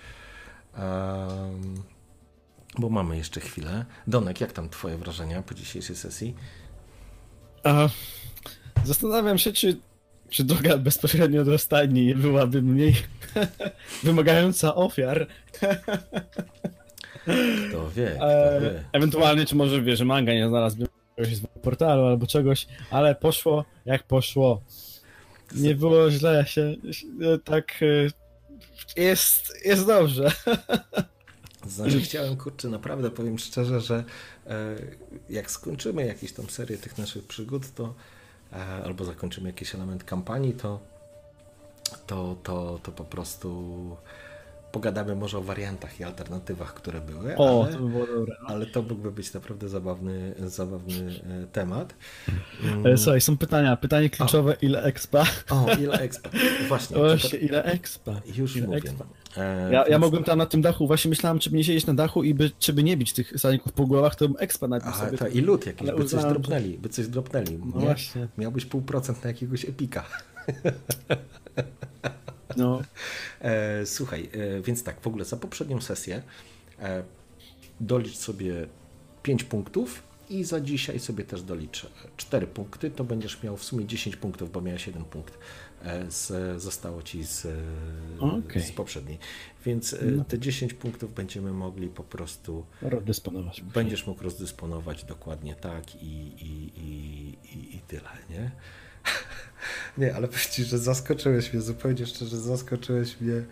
Um, 0.79 1.83
bo 2.79 2.89
mamy 2.89 3.17
jeszcze 3.17 3.41
chwilę. 3.41 3.85
Donek, 4.07 4.41
jak 4.41 4.53
tam 4.53 4.69
twoje 4.69 4.97
wrażenia 4.99 5.43
po 5.43 5.55
dzisiejszej 5.55 5.97
sesji? 5.97 6.35
A, 7.65 7.89
zastanawiam 8.85 9.39
się, 9.39 9.53
czy, 9.53 9.77
czy 10.31 10.45
droga 10.45 10.79
bezpośrednio 10.79 11.45
do 11.45 11.59
stajni 11.59 12.07
nie 12.07 12.15
byłaby 12.15 12.63
mniej 12.63 12.95
wymagająca 14.03 14.75
ofiar. 14.75 15.27
Kto 17.69 17.91
wie, 17.91 18.13
kto 18.17 18.33
E, 18.33 18.61
wie. 18.61 18.85
ewentualnie, 18.93 19.47
czy 19.47 19.57
może 19.57 19.83
wie, 19.83 19.97
że 19.97 20.05
manga 20.05 20.33
nie 20.33 20.49
znalazłby 20.49 20.87
jakiegoś 21.17 21.37
z 21.39 21.47
portalu 21.63 22.05
albo 22.07 22.27
czegoś, 22.27 22.67
ale 22.91 23.15
poszło 23.15 23.65
jak 23.87 24.03
poszło. 24.03 24.63
Nie 25.55 25.75
było 25.75 26.11
źle, 26.11 26.45
się, 26.47 26.77
się 26.91 27.07
tak 27.45 27.81
e, 27.83 29.03
jest, 29.03 29.53
jest 29.65 29.87
dobrze. 29.87 30.31
Znaczy 31.67 32.01
chciałem, 32.07 32.37
kurczę, 32.37 32.69
naprawdę 32.69 33.11
powiem 33.11 33.39
szczerze, 33.39 33.81
że 33.81 34.05
e, 34.47 34.77
jak 35.31 35.51
skończymy 35.51 36.07
jakieś 36.07 36.33
tam 36.33 36.51
serię 36.51 36.79
tych 36.79 36.99
naszych 36.99 37.27
przygód, 37.27 37.75
to 37.75 37.95
e, 38.53 38.57
albo 38.85 39.05
zakończymy 39.05 39.49
jakiś 39.49 39.75
element 39.75 40.05
kampanii, 40.05 40.53
to 40.53 40.81
to, 42.07 42.37
to, 42.43 42.81
to 42.83 42.93
po 42.93 43.05
prostu 43.05 43.75
pogadamy 44.73 45.15
może 45.17 45.39
o 45.39 45.43
wariantach 45.43 46.01
i 46.01 46.05
alternatywach, 46.05 46.75
które 46.75 47.01
były, 47.01 47.37
O, 47.37 47.65
ale, 47.65 47.73
to 47.73 47.79
by 47.79 47.89
było 47.89 48.07
dobre. 48.07 48.37
ale 48.47 48.67
to 48.67 48.83
mógłby 48.83 49.13
być 49.13 49.33
naprawdę 49.35 49.69
zabawny, 49.69 50.35
zabawny 50.39 51.21
e, 51.45 51.47
temat. 51.47 51.95
E, 52.85 52.97
Słuchaj, 52.97 53.21
są 53.21 53.37
pytania. 53.39 53.77
Pytanie 53.77 54.11
kluczowe, 54.11 54.57
ile 54.63 54.83
expa? 54.83 55.25
O, 55.51 55.67
ile 55.81 55.99
expa? 56.01 56.31
Właśnie, 56.69 56.97
Właśnie, 56.97 57.39
ile 57.39 57.65
expa? 57.65 58.21
już 58.37 58.57
ile 58.57 58.67
mówię. 58.67 58.79
expa? 58.79 59.05
E, 59.37 59.73
Ja, 59.73 59.89
ja 59.89 59.99
mogłem 59.99 60.25
tam 60.25 60.39
na 60.39 60.47
tym 60.47 60.63
dachu, 60.63 60.87
właśnie 60.87 61.09
myślałem, 61.09 61.39
czy 61.39 61.51
by 61.51 61.57
nie 61.57 61.65
siedzieć 61.65 61.87
na 61.87 61.95
dachu 61.95 62.23
i 62.25 62.35
by, 62.35 62.51
czy 62.59 62.73
by 62.73 62.83
nie 62.83 62.97
bić 62.97 63.13
tych 63.13 63.41
saników 63.41 63.73
po 63.73 63.87
głowach, 63.87 64.15
to 64.15 64.29
bym 64.29 64.37
expa 64.41 64.69
nabił 64.69 64.89
Aha, 64.89 65.05
sobie. 65.07 65.19
to 65.19 65.29
i 65.29 65.41
lód 65.41 65.67
jakiś, 65.67 65.87
by 65.91 65.97
coś 65.97 66.05
uznałem, 66.05 66.33
dropnęli, 66.33 66.79
by 66.79 66.89
coś 66.89 67.09
dropnęli. 67.09 67.59
No 67.59 67.81
nie? 67.81 67.87
właśnie. 67.87 68.29
Miałbyś 68.39 68.65
pół 68.65 68.83
procent 68.83 69.25
na 69.25 69.29
jakiegoś 69.29 69.65
epika. 69.65 70.05
No, 72.57 72.83
E, 73.41 73.87
słuchaj, 73.87 74.29
e, 74.33 74.61
więc 74.63 74.83
tak, 74.83 75.01
w 75.01 75.07
ogóle 75.07 75.25
za 75.25 75.37
poprzednią 75.37 75.81
sesję 75.81 76.23
e, 76.83 77.03
dolicz 77.81 78.17
sobie 78.17 78.67
5 79.23 79.45
punktów 79.45 80.03
i 80.31 80.45
za 80.45 80.61
dzisiaj 80.61 81.01
sobie 81.01 81.25
też 81.25 81.43
dolicz 81.43 81.87
4 82.17 82.47
punkty, 82.47 82.91
to 82.91 83.05
będziesz 83.05 83.43
miał 83.43 83.57
w 83.57 83.65
sumie 83.65 83.85
10 83.87 84.17
punktów, 84.17 84.53
bo 84.53 84.61
miałeś 84.61 84.87
1 84.87 85.05
punkt. 85.05 85.39
E, 85.85 86.11
z, 86.11 86.63
zostało 86.63 87.03
ci 87.03 87.25
z, 87.25 87.47
e, 87.47 87.51
Okej. 88.21 88.63
z 88.63 88.73
poprzedniej. 88.73 89.19
Więc 89.67 89.93
e, 89.95 90.05
No. 90.05 90.25
te 90.25 90.39
10 90.39 90.75
punktów 90.75 91.15
będziemy 91.15 91.53
mogli 91.53 91.89
po 91.89 92.05
prostu 92.05 92.67
rozdysponować. 92.83 93.61
Będziesz 93.63 94.07
mógł 94.07 94.23
rozdysponować 94.25 95.05
dokładnie 95.05 95.55
tak 95.55 95.95
i, 95.95 96.07
i, 96.07 96.81
i, 96.81 97.77
i, 97.77 97.81
tyle, 97.89 98.09
nie? 98.31 98.51
Nie, 99.99 100.15
ale 100.15 100.29
powiem 100.29 100.43
ci, 100.51 100.65
że 100.65 100.79
zaskoczyłeś 100.79 101.53
mnie, 101.53 101.63
zupełnie 101.63 102.07
szczerze, 102.07 102.39
zaskoczyłeś 102.39 103.21
mnie. 103.21 103.45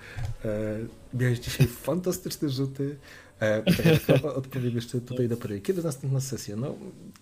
Miałeś 1.14 1.38
dzisiaj 1.38 1.66
fantastyczne 1.86 2.48
rzuty. 2.48 2.96
E, 3.40 3.62
dodatkowo 3.62 4.34
odpowiem 4.34 4.74
jeszcze 4.74 5.00
tutaj 5.00 5.28
do. 5.28 5.36
Kiedy 5.62 5.82
następna 5.82 6.20
sesja? 6.20 6.56
No 6.56 6.74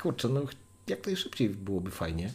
kurczę, 0.03 0.29
no 0.29 0.43
jak 0.87 1.07
najszybciej 1.07 1.49
byłoby 1.49 1.91
fajnie. 1.91 2.33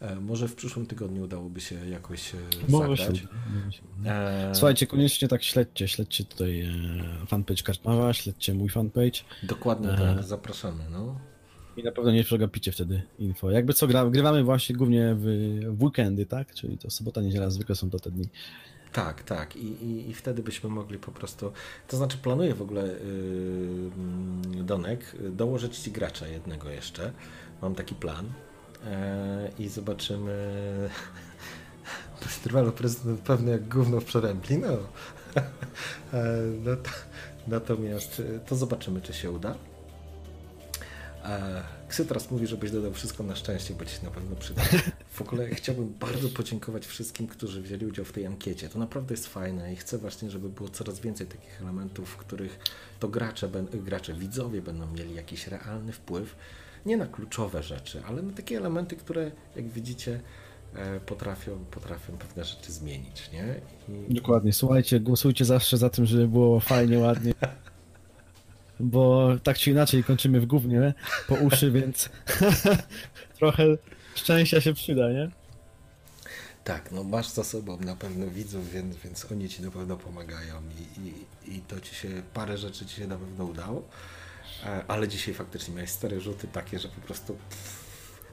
E, 0.00 0.20
może 0.20 0.48
w 0.48 0.54
przyszłym 0.54 0.86
tygodniu 0.86 1.22
udałoby 1.24 1.60
się 1.60 1.88
jakoś 1.88 2.34
e, 2.34 2.38
Może 2.68 2.96
się 2.96 3.04
zagrać. 3.04 3.24
może 3.54 3.72
się. 3.72 3.82
E, 4.06 4.54
Słuchajcie, 4.54 4.86
koniecznie 4.86 5.28
tak 5.28 5.42
śledźcie, 5.42 5.88
śledźcie 5.88 6.24
tutaj 6.24 6.68
fanpage 7.26 7.62
Kartmawa, 7.62 8.12
śledźcie 8.12 8.54
mój 8.54 8.68
fanpage 8.68 9.20
Dokładnie 9.42 9.88
tak, 9.88 10.24
zapraszamy. 10.24 10.84
No. 10.90 11.20
i 11.76 11.82
na 11.82 11.92
pewno 11.92 12.10
nie 12.12 12.24
przegapicie 12.24 12.72
wtedy 12.72 13.02
info. 13.18 13.50
Jakby 13.50 13.72
co, 13.74 13.86
gra, 13.86 14.04
grywamy 14.10 14.44
właśnie 14.44 14.76
głównie 14.76 15.14
w, 15.18 15.24
w 15.76 15.82
weekendy, 15.82 16.26
tak? 16.26 16.54
Czyli 16.54 16.78
to 16.78 16.90
sobota, 16.90 17.20
niedziela 17.20 17.50
zwykle 17.50 17.74
są 17.74 17.90
to 17.90 17.98
te 18.00 18.10
dni. 18.10 18.28
Tak, 18.92 19.22
tak. 19.22 19.56
I, 19.56 19.66
i, 19.66 20.10
I 20.10 20.14
wtedy 20.14 20.42
byśmy 20.42 20.70
mogli 20.70 20.98
po 20.98 21.12
prostu. 21.12 21.52
To 21.88 21.96
znaczy, 21.96 22.18
planuję 22.18 22.54
w 22.54 22.62
ogóle, 22.62 22.82
yy, 24.56 24.64
Donek, 24.64 25.16
dołożyć 25.30 25.78
ci 25.78 25.92
gracza 25.92 26.26
jednego 26.28 26.70
jeszcze. 26.70 27.12
Mam 27.62 27.74
taki 27.74 27.94
plan. 27.94 28.32
E, 28.86 29.50
I 29.58 29.68
zobaczymy. 29.68 30.90
Trwało 32.44 32.72
prezydent 32.72 33.20
pewnie 33.20 33.52
jak 33.52 33.68
gówno 33.68 34.00
w 34.00 34.04
przerębli. 34.04 34.58
No. 34.58 34.68
E, 36.12 36.42
no 36.64 36.76
to, 36.76 36.90
natomiast 37.48 38.22
e, 38.36 38.38
to 38.38 38.56
zobaczymy, 38.56 39.00
czy 39.00 39.14
się 39.14 39.30
uda. 39.30 39.54
Ksytras 41.88 42.30
mówi, 42.30 42.46
żebyś 42.46 42.70
dodał 42.70 42.92
wszystko 42.92 43.22
na 43.22 43.36
szczęście, 43.36 43.74
bo 43.74 43.84
ci 43.84 43.96
się 43.96 44.04
na 44.04 44.10
pewno 44.10 44.36
przyda. 44.36 44.62
W 45.12 45.20
ogóle 45.20 45.48
chciałbym 45.48 45.94
bardzo 46.00 46.28
podziękować 46.28 46.86
wszystkim, 46.86 47.26
którzy 47.26 47.62
wzięli 47.62 47.86
udział 47.86 48.04
w 48.04 48.12
tej 48.12 48.26
ankiecie. 48.26 48.68
To 48.68 48.78
naprawdę 48.78 49.14
jest 49.14 49.26
fajne 49.26 49.72
i 49.72 49.76
chcę 49.76 49.98
właśnie, 49.98 50.30
żeby 50.30 50.48
było 50.48 50.68
coraz 50.68 51.00
więcej 51.00 51.26
takich 51.26 51.60
elementów, 51.60 52.08
w 52.08 52.16
których 52.16 52.58
to 53.00 53.08
gracze, 53.08 53.50
gracze 53.72 54.14
widzowie 54.14 54.62
będą 54.62 54.86
mieli 54.86 55.14
jakiś 55.14 55.46
realny 55.46 55.92
wpływ 55.92 56.36
nie 56.86 56.96
na 56.96 57.06
kluczowe 57.06 57.62
rzeczy, 57.62 58.02
ale 58.08 58.22
na 58.22 58.32
takie 58.32 58.56
elementy, 58.56 58.96
które 58.96 59.30
jak 59.56 59.68
widzicie 59.68 60.20
e, 60.74 61.00
potrafią, 61.00 61.64
potrafią 61.70 62.18
pewne 62.18 62.44
rzeczy 62.44 62.72
zmienić, 62.72 63.30
nie? 63.32 63.60
I, 64.08 64.14
Dokładnie. 64.14 64.52
Słuchajcie, 64.52 65.00
głosujcie 65.00 65.44
zawsze 65.44 65.76
za 65.76 65.90
tym, 65.90 66.06
żeby 66.06 66.28
było 66.28 66.60
fajnie, 66.60 66.98
ładnie. 66.98 67.34
Bo 68.80 69.28
tak 69.42 69.58
czy 69.58 69.70
inaczej 69.70 70.04
kończymy 70.04 70.40
w 70.40 70.46
gównie 70.46 70.94
po 71.28 71.34
uszy, 71.34 71.70
więc 71.70 72.08
trochę 73.38 73.64
szczęścia 74.14 74.60
się 74.60 74.74
przyda, 74.74 75.12
nie? 75.12 75.30
Tak, 76.64 76.92
no 76.92 77.04
masz 77.04 77.28
za 77.28 77.44
sobą 77.44 77.78
na 77.80 77.96
pewno 77.96 78.26
widzów, 78.26 78.70
więc, 78.72 78.96
więc 78.96 79.32
oni 79.32 79.48
ci 79.48 79.62
na 79.62 79.70
pewno 79.70 79.96
pomagają 79.96 80.54
i, 80.78 81.00
i, 81.00 81.56
i 81.56 81.60
to 81.60 81.80
ci 81.80 81.94
się, 81.94 82.08
parę 82.34 82.58
rzeczy 82.58 82.86
ci 82.86 82.96
się 82.96 83.06
na 83.06 83.16
pewno 83.16 83.44
udało, 83.44 83.88
ale 84.88 85.08
dzisiaj 85.08 85.34
faktycznie 85.34 85.74
miałeś 85.74 85.90
stare 85.90 86.20
rzuty 86.20 86.48
takie, 86.48 86.78
że 86.78 86.88
po 86.88 87.00
prostu 87.00 87.36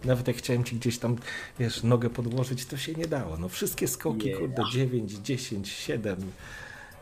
nawet 0.04 0.28
jak 0.28 0.38
chciałem 0.38 0.64
ci 0.64 0.76
gdzieś 0.76 0.98
tam, 0.98 1.16
wiesz, 1.60 1.84
nogę 1.84 2.10
podłożyć, 2.10 2.66
to 2.66 2.78
się 2.78 2.94
nie 2.94 3.08
dało. 3.08 3.38
No 3.38 3.50
wszystkie 3.50 3.88
skoki, 3.88 4.28
Nie. 4.28 4.36
kurde, 4.36 4.64
9, 4.74 5.12
10, 5.12 5.70
7. 5.70 6.32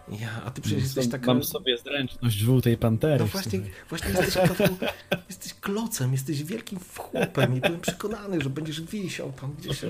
Ja, 0.09 0.41
a 0.45 0.51
ty 0.51 0.61
przecież 0.61 0.83
jesteś 0.83 1.09
taka... 1.09 1.33
Mam 1.33 1.43
sobie 1.43 1.77
zręczność 1.77 2.37
żółtej 2.37 2.77
pantery. 2.77 3.19
No 3.19 3.25
właśnie, 3.25 3.59
właśnie 3.89 4.09
jesteś, 4.09 4.33
taką, 4.33 4.63
jesteś 5.29 5.53
klocem, 5.53 6.11
jesteś 6.11 6.43
wielkim 6.43 6.79
chłopem 6.97 7.57
i 7.57 7.61
byłem 7.61 7.81
przekonany, 7.81 8.41
że 8.41 8.49
będziesz 8.49 8.81
wisiał 8.81 9.31
tam 9.31 9.55
gdzieś. 9.59 9.83
O, 9.83 9.87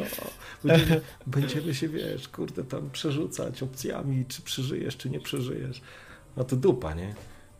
będziemy, 0.63 1.01
będziemy 1.27 1.73
się, 1.73 1.89
wiesz, 1.89 2.27
kurde, 2.27 2.63
tam 2.63 2.89
przerzucać 2.89 3.63
opcjami, 3.63 4.25
czy 4.27 4.41
przeżyjesz, 4.41 4.97
czy 4.97 5.09
nie 5.09 5.19
przeżyjesz. 5.19 5.81
No 6.37 6.43
to 6.43 6.55
dupa, 6.55 6.93
nie? 6.93 7.15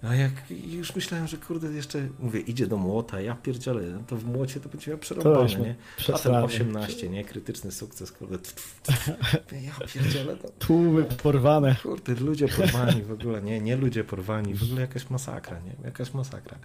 A 0.07 0.15
jak 0.15 0.31
już 0.49 0.95
myślałem, 0.95 1.27
że 1.27 1.37
kurde 1.37 1.71
jeszcze, 1.71 2.07
mówię, 2.19 2.39
idzie 2.39 2.67
do 2.67 2.77
młota, 2.77 3.21
ja 3.21 3.35
pierdzielę, 3.35 4.03
to 4.07 4.15
w 4.15 4.25
młocie 4.25 4.59
to 4.59 4.69
będzie 4.69 4.91
miał 4.91 4.97
To 4.97 5.01
przerąbane, 5.01 5.47
nie? 5.47 5.55
A 5.55 5.63
ten 5.63 5.75
przesrane. 5.97 6.43
18, 6.43 7.09
nie? 7.09 7.25
Krytyczny 7.25 7.71
sukces, 7.71 8.11
kurde. 8.11 8.37
Tf, 8.37 8.81
tf. 8.83 9.09
Ja 9.51 9.87
pierdzielę, 9.93 10.37
no. 10.43 10.49
Tłumy 10.59 11.03
porwane. 11.03 11.75
Kurde, 11.83 12.15
ludzie 12.15 12.47
porwani 12.47 13.01
w 13.01 13.11
ogóle, 13.11 13.41
nie, 13.41 13.61
nie 13.61 13.77
ludzie 13.77 14.03
porwani, 14.03 14.53
w 14.53 14.63
ogóle 14.63 14.81
jakaś 14.81 15.09
masakra, 15.09 15.59
nie, 15.59 15.75
jakaś 15.83 16.13
masakra. 16.13 16.57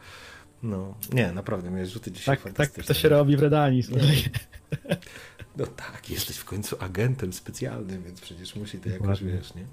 No, 0.62 0.94
nie, 1.12 1.32
naprawdę, 1.32 1.70
miałeś 1.70 1.90
rzuty 1.90 2.12
dzisiaj 2.12 2.36
Tak, 2.36 2.52
tak 2.52 2.84
to 2.84 2.94
się 2.94 3.08
robi 3.08 3.36
w 3.36 3.42
Redanii. 3.42 3.82
No 5.56 5.66
tak, 5.66 6.10
jesteś 6.10 6.36
w 6.36 6.44
końcu 6.44 6.76
agentem 6.80 7.32
specjalnym, 7.32 8.02
więc 8.02 8.20
przecież 8.20 8.56
musi 8.56 8.78
to 8.78 8.88
jakoś, 8.88 9.24
wiesz, 9.24 9.54
nie? 9.54 9.64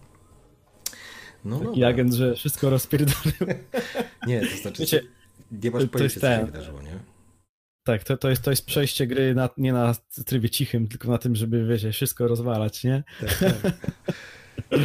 No, 1.48 1.60
Taki 1.60 1.72
dobra. 1.72 1.88
agent, 1.88 2.14
że 2.14 2.36
wszystko 2.36 2.70
rozpierdolił. 2.70 3.34
Nie, 4.28 4.42
to 4.42 4.58
znaczy, 4.58 4.82
Wiecie, 4.82 5.02
nie 5.52 5.72
masz 5.72 5.84
to 5.84 5.90
pojęcia, 5.90 6.04
jest 6.04 6.16
co 6.16 6.22
się 6.22 6.28
ten. 6.38 6.46
wydarzyło, 6.46 6.82
nie? 6.82 7.00
Tak, 7.84 8.04
to, 8.04 8.18
to, 8.18 8.30
jest, 8.30 8.42
to 8.42 8.50
jest 8.50 8.66
przejście 8.66 9.08
gry 9.08 9.36
na, 9.36 9.50
nie 9.58 9.74
na 9.74 9.96
trybie 10.26 10.50
cichym, 10.50 10.88
tylko 10.88 11.12
na 11.12 11.18
tym, 11.18 11.36
żeby, 11.36 11.68
wiecie, 11.68 11.92
wszystko 11.92 12.28
rozwalać, 12.28 12.84
nie? 12.84 13.04
Tak, 13.22 13.40
tak. 13.62 13.74
No, 14.72 14.78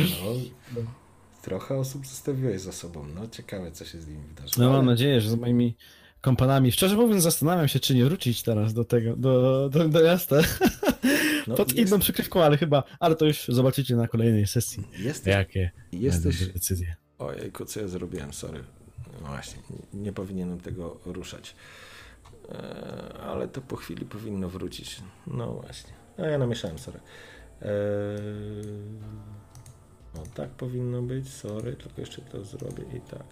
trochę 1.43 1.77
osób 1.77 2.07
zostawiłeś 2.07 2.61
za 2.61 2.73
sobą, 2.73 3.07
no 3.15 3.29
ciekawe, 3.29 3.73
co 3.73 3.85
się 3.85 4.01
z 4.01 4.09
nimi 4.09 4.23
wydarzyło. 4.29 4.67
No 4.67 4.73
mam 4.73 4.87
nadzieję, 4.87 5.21
że 5.21 5.31
z 5.31 5.35
moimi 5.35 5.77
kompanami. 6.21 6.73
Szczerze 6.73 6.97
mówiąc, 6.97 7.23
zastanawiam 7.23 7.69
się, 7.69 7.81
czy 7.81 7.95
nie 7.95 8.05
wrócić 8.05 8.43
teraz 8.43 8.75
do 8.75 8.85
tego, 8.85 9.17
do, 9.17 9.69
do, 9.69 9.89
do 9.89 10.03
miasta. 10.03 10.37
no, 11.47 11.55
Pod 11.55 11.73
jest- 11.73 11.89
inną 11.91 12.01
przykrywką, 12.01 12.43
ale 12.43 12.57
chyba, 12.57 12.83
ale 13.01 13.17
to 13.17 13.27
już 13.27 13.45
zobaczycie 13.49 13.97
na 13.97 14.09
kolejnej 14.09 14.47
sesji. 14.47 14.89
Jesteś, 14.99 15.35
Jakie 15.35 15.71
jesteś, 15.93 16.47
decyzje. 16.47 16.97
Ojejku, 17.19 17.65
co 17.65 17.81
ja 17.81 17.89
zrobiłem, 17.89 18.33
sorry. 18.33 18.65
No 19.23 19.29
właśnie, 19.29 19.63
nie 19.95 20.13
powinienem 20.13 20.61
tego 20.61 21.01
ruszać. 21.07 21.55
E, 22.49 23.15
ale 23.23 23.49
to 23.49 23.61
po 23.61 23.77
chwili 23.77 24.07
powinno 24.07 24.49
wrócić. 24.49 25.01
No 25.27 25.53
właśnie. 25.53 25.93
No 26.19 26.27
ja 26.27 26.39
namieszałem, 26.39 26.79
sorry. 26.79 27.01
E, 27.63 27.69
no 30.15 30.23
tak 30.35 30.51
powinno 30.51 31.03
być, 31.03 31.29
sorry, 31.33 31.73
tylko 31.77 32.01
jeszcze 32.01 32.23
to 32.23 32.45
zrobię 32.45 32.85
i 32.97 33.01
tak. 33.01 33.25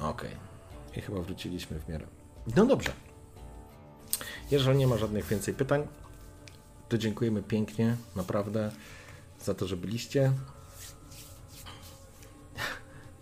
Okej. 0.00 0.30
I 0.96 1.00
chyba 1.00 1.20
wróciliśmy 1.20 1.80
w 1.80 1.88
miarę. 1.88 2.06
No 2.56 2.66
dobrze. 2.66 2.92
Jeżeli 4.50 4.78
nie 4.78 4.86
ma 4.86 4.96
żadnych 4.98 5.26
więcej 5.26 5.54
pytań, 5.54 5.86
to 6.88 6.98
dziękujemy 6.98 7.42
pięknie, 7.42 7.96
naprawdę, 8.16 8.70
za 9.40 9.54
to, 9.54 9.66
że 9.66 9.76
byliście 9.76 10.32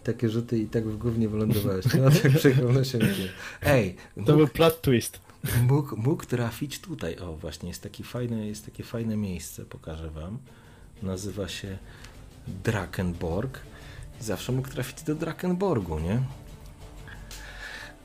takie 0.05 0.28
rzuty 0.28 0.59
i 0.59 0.67
tak 0.67 0.89
w 0.89 0.97
gównie 0.97 1.28
wylądowałeś. 1.28 1.85
No 1.99 2.11
tak 2.11 2.33
przekonano 2.39 2.85
się 2.85 2.99
nie. 2.99 3.15
Ej, 3.62 3.95
To 4.15 4.20
mógł, 4.20 4.36
był 4.36 4.49
plot 4.49 4.83
twist. 4.83 5.20
mógł, 5.62 5.97
mógł 5.97 6.25
trafić 6.25 6.81
tutaj. 6.81 7.19
O, 7.19 7.36
właśnie, 7.36 7.69
jest, 7.69 7.83
taki 7.83 8.03
fajny, 8.05 8.47
jest 8.47 8.65
takie 8.65 8.83
fajne 8.85 9.17
miejsce, 9.17 9.65
pokażę 9.65 10.11
wam. 10.11 10.39
Nazywa 11.03 11.49
się 11.49 11.78
Drakenborg. 12.65 13.61
I 14.20 14.25
zawsze 14.25 14.53
mógł 14.53 14.69
trafić 14.69 15.03
do 15.03 15.15
Drakenborgu, 15.15 15.99
nie? 15.99 16.23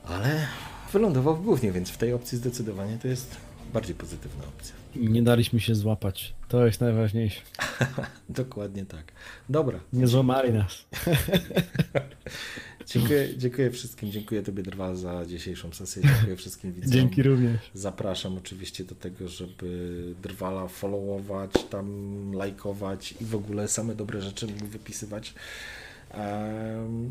Ale 0.04 0.46
wylądował 0.92 1.36
w 1.36 1.42
gównie, 1.42 1.72
więc 1.72 1.90
w 1.90 1.96
tej 1.98 2.12
opcji 2.12 2.38
zdecydowanie 2.38 2.98
to 2.98 3.08
jest 3.08 3.36
bardziej 3.72 3.94
pozytywna 3.94 4.44
opcja. 4.44 4.74
Nie 4.96 5.22
daliśmy 5.22 5.60
się 5.60 5.74
złapać. 5.74 6.34
To 6.48 6.66
jest 6.66 6.80
najważniejsze. 6.80 7.40
Dokładnie 8.28 8.86
tak. 8.86 9.12
Dobra, 9.48 9.80
Nie 9.92 10.06
złamali 10.06 10.52
nas. 10.52 10.84
dziękuję, 12.86 13.28
dziękuję 13.36 13.70
wszystkim. 13.70 14.10
Dziękuję 14.10 14.42
Tobie, 14.42 14.62
Drwal, 14.62 14.96
za 14.96 15.26
dzisiejszą 15.26 15.72
sesję. 15.72 16.02
Dziękuję 16.02 16.36
wszystkim 16.36 16.72
widzom. 16.72 16.92
Dzięki 16.92 17.22
również. 17.22 17.60
Zapraszam 17.74 18.36
oczywiście 18.38 18.84
do 18.84 18.94
tego, 18.94 19.28
żeby 19.28 20.14
Drwala 20.22 20.68
followować, 20.68 21.50
tam 21.70 21.86
lajkować 22.32 23.14
i 23.20 23.24
w 23.24 23.34
ogóle 23.34 23.68
same 23.68 23.94
dobre 23.94 24.20
rzeczy 24.20 24.46
mu 24.46 24.66
wypisywać. 24.66 25.34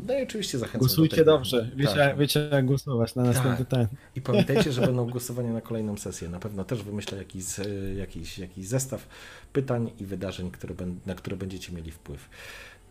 No 0.06 0.18
i 0.18 0.22
oczywiście 0.22 0.58
zachęcam 0.58 0.78
Głosujcie 0.78 1.16
do 1.16 1.22
tego. 1.22 1.32
dobrze. 1.32 1.70
Wiecie, 1.76 1.94
Tak. 1.94 2.18
wiecie 2.18 2.48
jak 2.52 2.66
głosować 2.66 3.14
na 3.14 3.22
następny 3.22 3.64
ten. 3.64 3.86
I 4.16 4.20
pamiętajcie, 4.20 4.72
że 4.72 4.80
będą 4.86 5.10
głosowania 5.10 5.52
na 5.52 5.60
kolejną 5.60 5.96
sesję. 5.96 6.28
Na 6.28 6.38
pewno 6.38 6.64
też 6.64 6.82
wymyślę 6.82 7.18
jakiś, 7.18 7.58
e, 7.58 7.64
jakiś, 7.94 8.38
jakiś 8.38 8.66
zestaw 8.68 9.06
pytań 9.52 9.90
i 10.00 10.06
wydarzeń, 10.06 10.50
które, 10.50 10.74
na 11.06 11.14
które 11.14 11.36
będziecie 11.36 11.72
mieli 11.72 11.90
wpływ. 11.90 12.28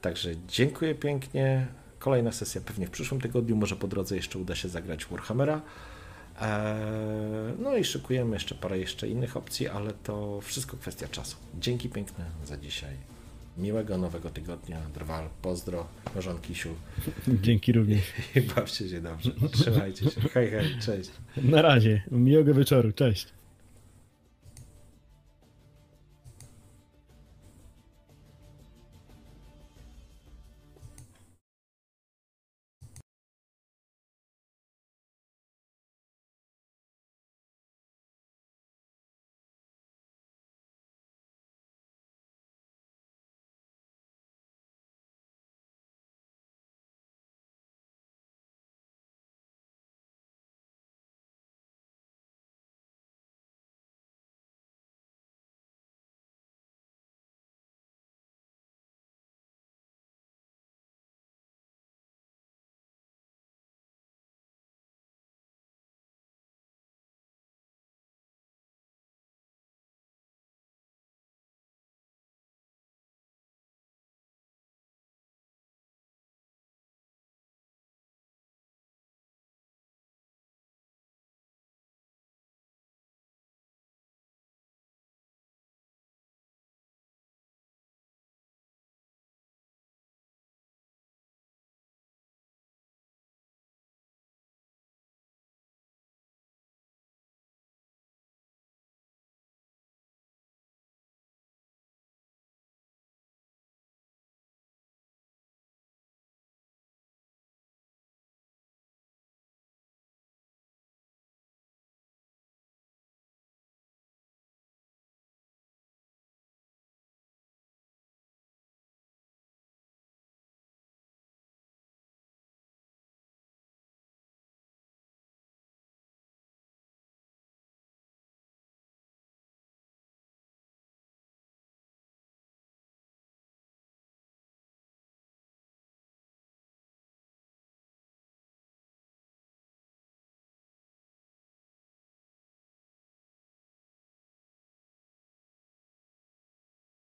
Także 0.01 0.29
dziękuję 0.47 0.95
pięknie. 0.95 1.67
Kolejna 1.99 2.31
sesja 2.31 2.61
pewnie 2.61 2.87
w 2.87 2.91
przyszłym 2.91 3.21
tygodniu. 3.21 3.55
Może 3.55 3.75
po 3.75 3.87
drodze 3.87 4.15
jeszcze 4.15 4.39
uda 4.39 4.55
się 4.55 4.69
zagrać 4.69 5.05
Warhammera. 5.05 5.61
Eee, 6.41 6.47
No 7.59 7.75
i 7.77 7.83
szykujemy 7.83 8.33
jeszcze 8.35 8.55
parę 8.55 8.79
jeszcze 8.79 9.07
innych 9.07 9.37
opcji, 9.37 9.67
ale 9.67 9.93
to 9.93 10.41
wszystko 10.41 10.77
kwestia 10.77 11.07
czasu. 11.07 11.35
Dzięki 11.59 11.89
piękne 11.89 12.25
za 12.45 12.57
dzisiaj. 12.57 13.10
Miłego 13.57 13.97
nowego 13.97 14.29
tygodnia. 14.29 14.77
Drwal, 14.93 15.29
pozdro, 15.41 15.87
Morzon 16.15 16.39
Kisiu 16.41 16.69
Dzięki 17.27 17.71
również. 17.71 18.01
i 18.35 18.41
bawcie 18.55 18.89
się 18.89 19.01
dobrze. 19.01 19.31
Trzymajcie 19.51 20.05
się. 20.05 20.21
Hej, 20.33 20.49
hej, 20.49 20.65
cześć. 20.81 21.11
Na 21.37 21.61
razie. 21.61 22.03
Miłego 22.11 22.53
wieczoru. 22.53 22.91
Cześć. 22.91 23.27